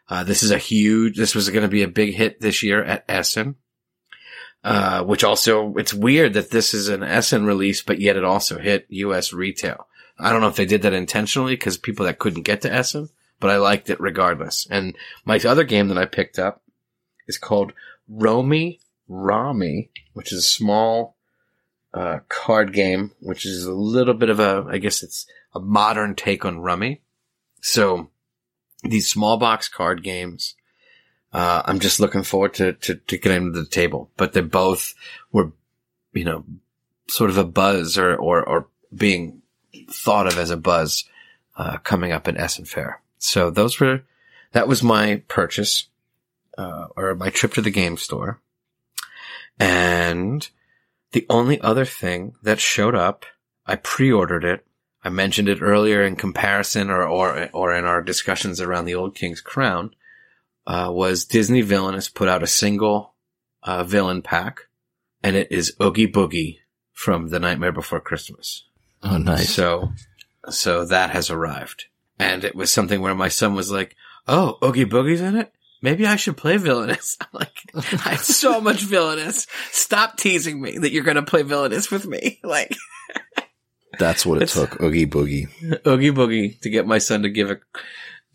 Uh, 0.07 0.23
this 0.23 0.43
is 0.43 0.51
a 0.51 0.57
huge, 0.57 1.17
this 1.17 1.35
was 1.35 1.49
going 1.49 1.63
to 1.63 1.67
be 1.67 1.81
a 1.81 1.87
big 1.87 2.13
hit 2.13 2.39
this 2.39 2.61
year 2.63 2.83
at 2.83 3.03
Essen. 3.09 3.55
Uh, 4.63 5.03
which 5.03 5.23
also, 5.23 5.75
it's 5.75 5.93
weird 5.93 6.33
that 6.33 6.49
this 6.49 6.73
is 6.73 6.89
an 6.89 7.03
Essen 7.03 7.45
release, 7.45 7.83
but 7.83 7.99
yet 7.99 8.15
it 8.15 8.23
also 8.23 8.57
hit 8.57 8.87
US 8.89 9.31
retail. 9.31 9.87
I 10.17 10.31
don't 10.31 10.41
know 10.41 10.47
if 10.47 10.55
they 10.55 10.65
did 10.65 10.81
that 10.83 10.93
intentionally 10.93 11.53
because 11.53 11.77
people 11.77 12.05
that 12.05 12.17
couldn't 12.17 12.43
get 12.43 12.61
to 12.61 12.73
Essen, 12.73 13.09
but 13.39 13.51
I 13.51 13.57
liked 13.57 13.91
it 13.91 13.99
regardless. 13.99 14.67
And 14.71 14.95
my 15.23 15.39
other 15.45 15.65
game 15.65 15.89
that 15.89 15.99
I 15.99 16.05
picked 16.05 16.39
up 16.39 16.63
is 17.27 17.37
called 17.37 17.73
Romy 18.07 18.79
Rami, 19.07 19.91
which 20.13 20.31
is 20.31 20.39
a 20.39 20.41
small, 20.41 21.15
uh, 21.93 22.19
card 22.27 22.73
game, 22.73 23.11
which 23.19 23.45
is 23.45 23.65
a 23.65 23.73
little 23.73 24.13
bit 24.13 24.29
of 24.29 24.39
a, 24.39 24.65
I 24.67 24.79
guess 24.79 25.03
it's 25.03 25.25
a 25.53 25.59
modern 25.59 26.15
take 26.15 26.43
on 26.43 26.59
Rummy. 26.59 27.01
So 27.61 28.09
these 28.83 29.09
small 29.09 29.37
box 29.37 29.67
card 29.67 30.03
games. 30.03 30.55
Uh, 31.33 31.61
I'm 31.65 31.79
just 31.79 31.99
looking 31.99 32.23
forward 32.23 32.53
to, 32.55 32.73
to, 32.73 32.95
to 32.95 33.17
getting 33.17 33.51
to 33.51 33.59
the 33.59 33.67
table, 33.67 34.09
but 34.15 34.33
they 34.33 34.41
both 34.41 34.93
were, 35.31 35.51
you 36.13 36.23
know, 36.23 36.45
sort 37.09 37.29
of 37.29 37.37
a 37.37 37.43
buzz 37.43 37.97
or, 37.97 38.15
or, 38.15 38.41
or 38.47 38.67
being 38.95 39.41
thought 39.89 40.27
of 40.27 40.37
as 40.37 40.49
a 40.49 40.57
buzz, 40.57 41.03
uh, 41.57 41.77
coming 41.79 42.13
up 42.13 42.27
in 42.27 42.37
Essen 42.37 42.65
Fair. 42.65 43.01
So 43.17 43.49
those 43.49 43.79
were, 43.79 44.03
that 44.53 44.67
was 44.67 44.81
my 44.81 45.23
purchase, 45.27 45.87
uh, 46.57 46.87
or 46.95 47.15
my 47.15 47.29
trip 47.29 47.53
to 47.53 47.61
the 47.61 47.71
game 47.71 47.97
store. 47.97 48.41
And 49.59 50.47
the 51.11 51.25
only 51.29 51.59
other 51.61 51.85
thing 51.85 52.33
that 52.43 52.59
showed 52.59 52.95
up, 52.95 53.25
I 53.65 53.75
pre-ordered 53.75 54.43
it 54.43 54.65
I 55.05 55.09
mentioned 55.09 55.47
it 55.47 55.61
earlier 55.61 56.01
in 56.01 56.15
comparison 56.15 56.89
or, 56.89 57.03
or, 57.03 57.47
or 57.53 57.75
in 57.75 57.85
our 57.85 58.01
discussions 58.01 58.59
around 58.59 58.85
the 58.85 58.95
old 58.95 59.13
King's 59.13 59.39
Crown, 59.39 59.91
uh, 60.65 60.89
was 60.91 61.25
Disney 61.25 61.61
Villainous 61.61 62.09
put 62.09 62.27
out 62.27 62.41
a 62.41 62.47
single, 62.47 63.13
uh, 63.61 63.83
villain 63.83 64.23
pack 64.23 64.61
and 65.21 65.35
it 65.35 65.51
is 65.51 65.75
Oogie 65.79 66.11
Boogie 66.11 66.57
from 66.91 67.29
The 67.29 67.39
Nightmare 67.39 67.71
Before 67.71 67.99
Christmas. 67.99 68.65
Oh, 69.03 69.19
nice. 69.19 69.51
So, 69.51 69.91
so 70.49 70.85
that 70.85 71.11
has 71.11 71.29
arrived 71.29 71.85
and 72.17 72.43
it 72.43 72.55
was 72.55 72.73
something 72.73 72.99
where 72.99 73.13
my 73.13 73.27
son 73.27 73.53
was 73.53 73.71
like, 73.71 73.95
Oh, 74.27 74.57
Oogie 74.63 74.85
Boogie's 74.85 75.21
in 75.21 75.35
it? 75.35 75.53
Maybe 75.81 76.05
I 76.05 76.15
should 76.15 76.37
play 76.37 76.57
Villainous. 76.57 77.17
I'm 77.21 77.27
like, 77.33 77.57
I 77.75 78.09
have 78.09 78.21
so 78.21 78.61
much 78.61 78.81
Villainous. 78.81 79.47
Stop 79.71 80.17
teasing 80.17 80.61
me 80.61 80.77
that 80.77 80.91
you're 80.91 81.03
going 81.03 81.15
to 81.15 81.23
play 81.23 81.43
Villainous 81.43 81.91
with 81.91 82.05
me. 82.05 82.39
Like, 82.55 82.75
that's 83.99 84.25
what 84.25 84.41
it 84.41 84.49
took, 84.49 84.81
Oogie 84.81 85.07
Boogie. 85.07 85.47
Oogie 85.85 86.11
Boogie 86.11 86.59
to 86.61 86.69
get 86.69 86.85
my 86.87 86.97
son 86.97 87.23
to 87.23 87.29
give 87.29 87.49
a 87.49 87.59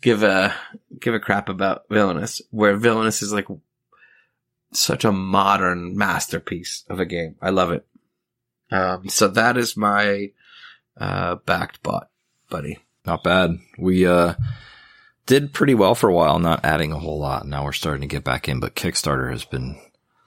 give 0.01 0.23
a 0.23 0.55
give 0.99 1.13
a 1.13 1.19
crap 1.19 1.49
about 1.49 1.83
Villainous, 1.89 2.41
where 2.51 2.75
Villainous 2.75 3.21
is 3.21 3.31
like 3.33 3.47
such 4.73 5.05
a 5.05 5.11
modern 5.11 5.97
masterpiece 5.97 6.83
of 6.89 6.99
a 6.99 7.05
game. 7.05 7.35
I 7.41 7.49
love 7.49 7.71
it. 7.71 7.85
Um, 8.71 9.09
so 9.09 9.27
that 9.29 9.57
is 9.57 9.75
my 9.77 10.31
uh, 10.97 11.35
backed 11.35 11.83
bot, 11.83 12.09
buddy. 12.49 12.79
Not 13.05 13.23
bad. 13.23 13.57
We 13.77 14.05
uh, 14.05 14.35
did 15.31 15.53
pretty 15.53 15.73
well 15.73 15.95
for 15.95 16.09
a 16.09 16.13
while, 16.13 16.39
not 16.39 16.65
adding 16.65 16.91
a 16.91 16.99
whole 16.99 17.17
lot. 17.17 17.47
Now 17.47 17.63
we're 17.63 17.71
starting 17.71 18.01
to 18.01 18.07
get 18.07 18.25
back 18.25 18.49
in, 18.49 18.59
but 18.59 18.75
Kickstarter 18.75 19.31
has 19.31 19.45
been 19.45 19.79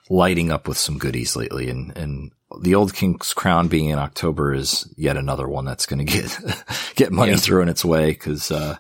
lighting 0.09 0.51
up 0.51 0.67
with 0.67 0.79
some 0.79 0.97
goodies 0.97 1.37
lately, 1.37 1.69
and 1.69 1.95
and 1.95 2.31
the 2.63 2.75
old 2.75 2.95
King's 2.95 3.35
Crown 3.35 3.69
being 3.69 3.91
in 3.91 3.99
October 3.99 4.55
is 4.55 4.91
yet 4.97 5.19
another 5.19 5.47
one 5.47 5.67
that's 5.67 5.85
going 5.85 6.07
to 6.07 6.11
get 6.11 6.39
get 6.95 7.13
money 7.13 7.37
thrown 7.37 7.69
its 7.69 7.85
way 7.85 8.13
because 8.13 8.51
uh, 8.51 8.79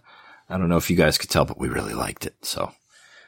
I 0.48 0.56
don't 0.56 0.70
know 0.70 0.78
if 0.78 0.88
you 0.88 0.96
guys 0.96 1.18
could 1.18 1.28
tell, 1.28 1.44
but 1.44 1.59
we 1.59 1.68
really 1.68 1.92
liked 1.92 2.24
it. 2.24 2.36
So, 2.40 2.72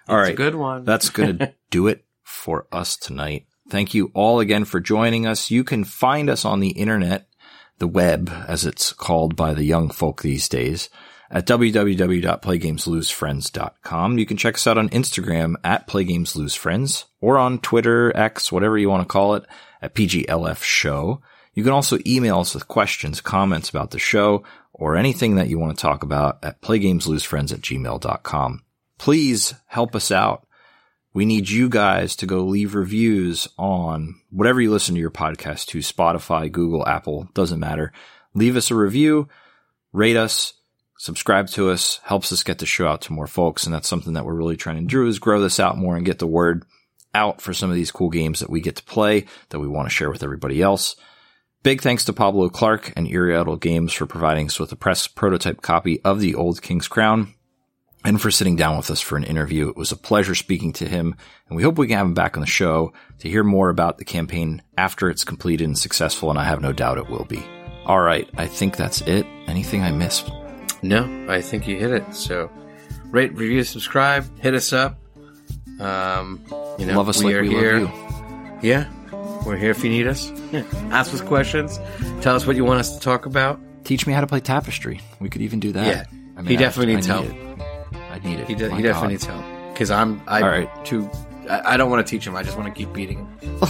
all 0.08 0.16
right, 0.16 0.34
good 0.34 0.54
one. 0.54 0.84
that's 0.84 1.10
going 1.10 1.36
to 1.40 1.52
do 1.70 1.88
it 1.88 2.02
for 2.22 2.66
us 2.72 2.96
tonight. 2.96 3.44
Thank 3.68 3.92
you 3.92 4.10
all 4.14 4.40
again 4.40 4.64
for 4.64 4.80
joining 4.80 5.26
us. 5.26 5.50
You 5.50 5.64
can 5.64 5.84
find 5.84 6.30
us 6.30 6.46
on 6.46 6.60
the 6.60 6.70
internet, 6.70 7.28
the 7.76 7.88
web, 7.88 8.32
as 8.48 8.64
it's 8.64 8.94
called 8.94 9.36
by 9.36 9.52
the 9.52 9.64
young 9.64 9.90
folk 9.90 10.22
these 10.22 10.48
days, 10.48 10.88
at 11.30 11.46
www.playgameslosefriends.com. 11.46 14.18
You 14.18 14.26
can 14.26 14.36
check 14.36 14.54
us 14.54 14.66
out 14.66 14.78
on 14.78 14.88
Instagram 14.90 15.54
at 15.64 15.88
playgameslosefriends 15.88 17.04
or 17.20 17.38
on 17.38 17.58
Twitter, 17.60 18.16
X, 18.16 18.52
whatever 18.52 18.78
you 18.78 18.88
want 18.88 19.02
to 19.02 19.12
call 19.12 19.34
it, 19.34 19.44
at 19.82 19.94
PGLF 19.94 20.62
Show. 20.62 21.20
You 21.54 21.64
can 21.64 21.72
also 21.72 21.98
email 22.06 22.40
us 22.40 22.54
with 22.54 22.68
questions, 22.68 23.20
comments 23.20 23.70
about 23.70 23.90
the 23.90 23.98
show, 23.98 24.44
or 24.72 24.96
anything 24.96 25.36
that 25.36 25.48
you 25.48 25.58
want 25.58 25.76
to 25.76 25.82
talk 25.82 26.02
about 26.02 26.44
at 26.44 26.60
playgameslosefriends 26.60 27.52
at 27.52 27.62
gmail.com. 27.62 28.62
Please 28.98 29.54
help 29.66 29.94
us 29.94 30.10
out. 30.10 30.46
We 31.14 31.24
need 31.24 31.48
you 31.48 31.70
guys 31.70 32.14
to 32.16 32.26
go 32.26 32.44
leave 32.44 32.74
reviews 32.74 33.48
on 33.56 34.16
whatever 34.30 34.60
you 34.60 34.70
listen 34.70 34.94
to 34.94 35.00
your 35.00 35.10
podcast 35.10 35.68
to 35.68 35.78
Spotify, 35.78 36.52
Google, 36.52 36.86
Apple, 36.86 37.26
doesn't 37.32 37.58
matter. 37.58 37.90
Leave 38.34 38.54
us 38.54 38.70
a 38.70 38.74
review, 38.74 39.26
rate 39.94 40.18
us, 40.18 40.52
subscribe 40.98 41.48
to 41.48 41.70
us, 41.70 42.00
helps 42.04 42.32
us 42.32 42.42
get 42.42 42.58
the 42.58 42.66
show 42.66 42.86
out 42.86 43.02
to 43.02 43.12
more 43.12 43.26
folks. 43.26 43.64
And 43.64 43.74
that's 43.74 43.88
something 43.88 44.14
that 44.14 44.24
we're 44.24 44.34
really 44.34 44.56
trying 44.56 44.76
to 44.76 44.86
do 44.86 45.06
is 45.06 45.18
grow 45.18 45.40
this 45.40 45.60
out 45.60 45.78
more 45.78 45.96
and 45.96 46.06
get 46.06 46.18
the 46.18 46.26
word 46.26 46.64
out 47.14 47.40
for 47.40 47.54
some 47.54 47.70
of 47.70 47.76
these 47.76 47.90
cool 47.90 48.10
games 48.10 48.40
that 48.40 48.50
we 48.50 48.60
get 48.60 48.76
to 48.76 48.84
play 48.84 49.26
that 49.48 49.58
we 49.58 49.68
want 49.68 49.86
to 49.86 49.94
share 49.94 50.10
with 50.10 50.22
everybody 50.22 50.60
else. 50.60 50.96
Big 51.62 51.80
thanks 51.80 52.04
to 52.04 52.12
Pablo 52.12 52.48
Clark 52.48 52.92
and 52.94 53.08
Eerie 53.08 53.36
Idol 53.36 53.56
Games 53.56 53.92
for 53.92 54.06
providing 54.06 54.46
us 54.46 54.60
with 54.60 54.70
a 54.70 54.76
press 54.76 55.08
prototype 55.08 55.62
copy 55.62 56.00
of 56.02 56.20
the 56.20 56.34
Old 56.34 56.62
King's 56.62 56.86
Crown 56.86 57.34
and 58.04 58.22
for 58.22 58.30
sitting 58.30 58.54
down 58.54 58.76
with 58.76 58.90
us 58.90 59.00
for 59.00 59.16
an 59.16 59.24
interview. 59.24 59.68
It 59.68 59.76
was 59.76 59.90
a 59.90 59.96
pleasure 59.96 60.36
speaking 60.36 60.72
to 60.74 60.88
him, 60.88 61.16
and 61.48 61.56
we 61.56 61.64
hope 61.64 61.76
we 61.76 61.88
can 61.88 61.96
have 61.96 62.06
him 62.06 62.14
back 62.14 62.36
on 62.36 62.40
the 62.40 62.46
show 62.46 62.92
to 63.18 63.28
hear 63.28 63.42
more 63.42 63.68
about 63.68 63.98
the 63.98 64.04
campaign 64.04 64.62
after 64.78 65.10
it's 65.10 65.24
completed 65.24 65.64
and 65.64 65.76
successful, 65.76 66.30
and 66.30 66.38
I 66.38 66.44
have 66.44 66.60
no 66.60 66.72
doubt 66.72 66.98
it 66.98 67.08
will 67.08 67.24
be. 67.24 67.44
All 67.84 68.00
right, 68.00 68.28
I 68.36 68.46
think 68.46 68.76
that's 68.76 69.00
it. 69.00 69.26
Anything 69.48 69.82
I 69.82 69.90
missed? 69.90 70.30
No, 70.88 71.26
I 71.28 71.40
think 71.40 71.66
you 71.66 71.76
hit 71.76 71.90
it. 71.90 72.14
So, 72.14 72.50
rate, 73.06 73.32
review, 73.34 73.64
subscribe, 73.64 74.24
hit 74.40 74.54
us 74.54 74.72
up. 74.72 74.98
Um, 75.80 76.40
you 76.78 76.86
know, 76.86 76.96
love 76.96 77.08
us 77.08 77.22
like 77.22 77.34
are 77.34 77.42
we 77.42 77.48
here. 77.50 77.80
love 77.80 78.62
you. 78.62 78.70
Yeah, 78.70 79.42
we're 79.44 79.56
here 79.56 79.70
if 79.70 79.84
you 79.84 79.90
need 79.90 80.06
us. 80.06 80.30
Yeah. 80.52 80.62
Ask 80.90 81.12
us 81.12 81.20
questions. 81.20 81.78
Tell 82.22 82.34
us 82.36 82.46
what 82.46 82.56
you 82.56 82.64
want 82.64 82.80
us 82.80 82.94
to 82.94 83.00
talk 83.00 83.26
about. 83.26 83.60
Teach 83.84 84.06
me 84.06 84.12
how 84.12 84.20
to 84.20 84.26
play 84.26 84.40
Tapestry. 84.40 85.00
We 85.20 85.28
could 85.28 85.42
even 85.42 85.60
do 85.60 85.72
that. 85.72 85.86
Yeah. 85.86 86.04
I 86.38 86.42
He 86.42 86.56
definitely 86.56 86.92
I 86.92 86.96
needs 86.96 87.08
need 87.08 87.14
help. 87.14 87.26
it. 87.26 88.00
I 88.10 88.18
need 88.20 88.38
it. 88.40 88.46
He, 88.48 88.54
de- 88.54 88.74
he 88.74 88.82
definitely 88.82 89.08
needs 89.14 89.24
help 89.26 89.44
because 89.72 89.90
I'm 89.90 90.20
I 90.26 90.42
All 90.42 90.48
right. 90.48 90.84
too. 90.84 91.10
I, 91.50 91.74
I 91.74 91.76
don't 91.76 91.90
want 91.90 92.04
to 92.06 92.10
teach 92.10 92.26
him. 92.26 92.34
I 92.36 92.42
just 92.42 92.56
want 92.56 92.68
to 92.74 92.78
keep 92.78 92.92
beating 92.92 93.18
him. 93.40 93.58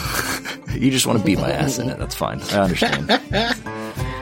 You 0.77 0.91
just 0.91 1.07
want 1.07 1.19
to 1.21 1.25
beat 1.25 1.39
my 1.39 1.51
ass 1.51 1.79
in 1.79 1.89
it. 1.89 1.99
That's 1.99 2.15
fine. 2.15 2.39
I 2.53 2.59
understand. 2.59 3.09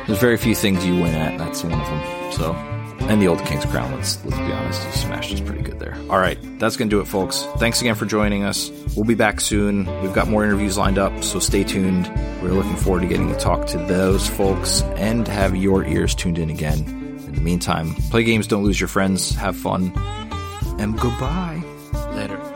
There's 0.07 0.19
very 0.21 0.37
few 0.37 0.55
things 0.55 0.87
you 0.87 0.95
win 0.95 1.12
at. 1.12 1.33
and 1.33 1.41
That's 1.41 1.65
one 1.65 1.73
of 1.73 1.85
them. 1.85 2.33
So, 2.33 2.53
and 3.01 3.21
the 3.21 3.29
old 3.29 3.45
King's 3.45 3.65
Crown. 3.66 3.93
Let's 3.93 4.25
let's 4.25 4.37
be 4.37 4.53
honest. 4.53 4.85
You 4.87 4.93
smashed 4.93 5.33
us 5.35 5.41
pretty 5.41 5.62
good 5.62 5.79
there. 5.79 5.97
All 6.11 6.19
right, 6.19 6.39
that's 6.59 6.77
gonna 6.77 6.91
do 6.91 7.01
it, 7.01 7.07
folks. 7.07 7.47
Thanks 7.59 7.81
again 7.81 7.95
for 7.95 8.07
joining 8.07 8.45
us. 8.45 8.71
We'll 8.97 9.05
be 9.05 9.15
back 9.15 9.41
soon. 9.41 9.87
We've 10.03 10.12
got 10.12 10.29
more 10.29 10.45
interviews 10.45 10.79
lined 10.79 10.99
up, 10.99 11.23
so 11.23 11.39
stay 11.39 11.65
tuned. 11.65 12.09
We're 12.43 12.53
looking 12.53 12.77
forward 12.77 13.01
to 13.01 13.07
getting 13.09 13.29
to 13.29 13.39
talk 13.39 13.66
to 13.69 13.79
those 13.79 14.29
folks 14.29 14.83
and 14.97 15.27
have 15.29 15.57
your 15.57 15.85
ears 15.85 16.15
tuned 16.15 16.39
in 16.39 16.51
again. 16.51 16.79
In 17.27 17.35
the 17.35 17.41
meantime, 17.41 17.95
play 18.11 18.25
games, 18.25 18.47
don't 18.47 18.65
lose 18.65 18.81
your 18.81 18.89
friends, 18.89 19.35
have 19.35 19.57
fun, 19.57 19.93
and 20.79 20.99
goodbye. 20.99 21.62
Later. 22.12 22.53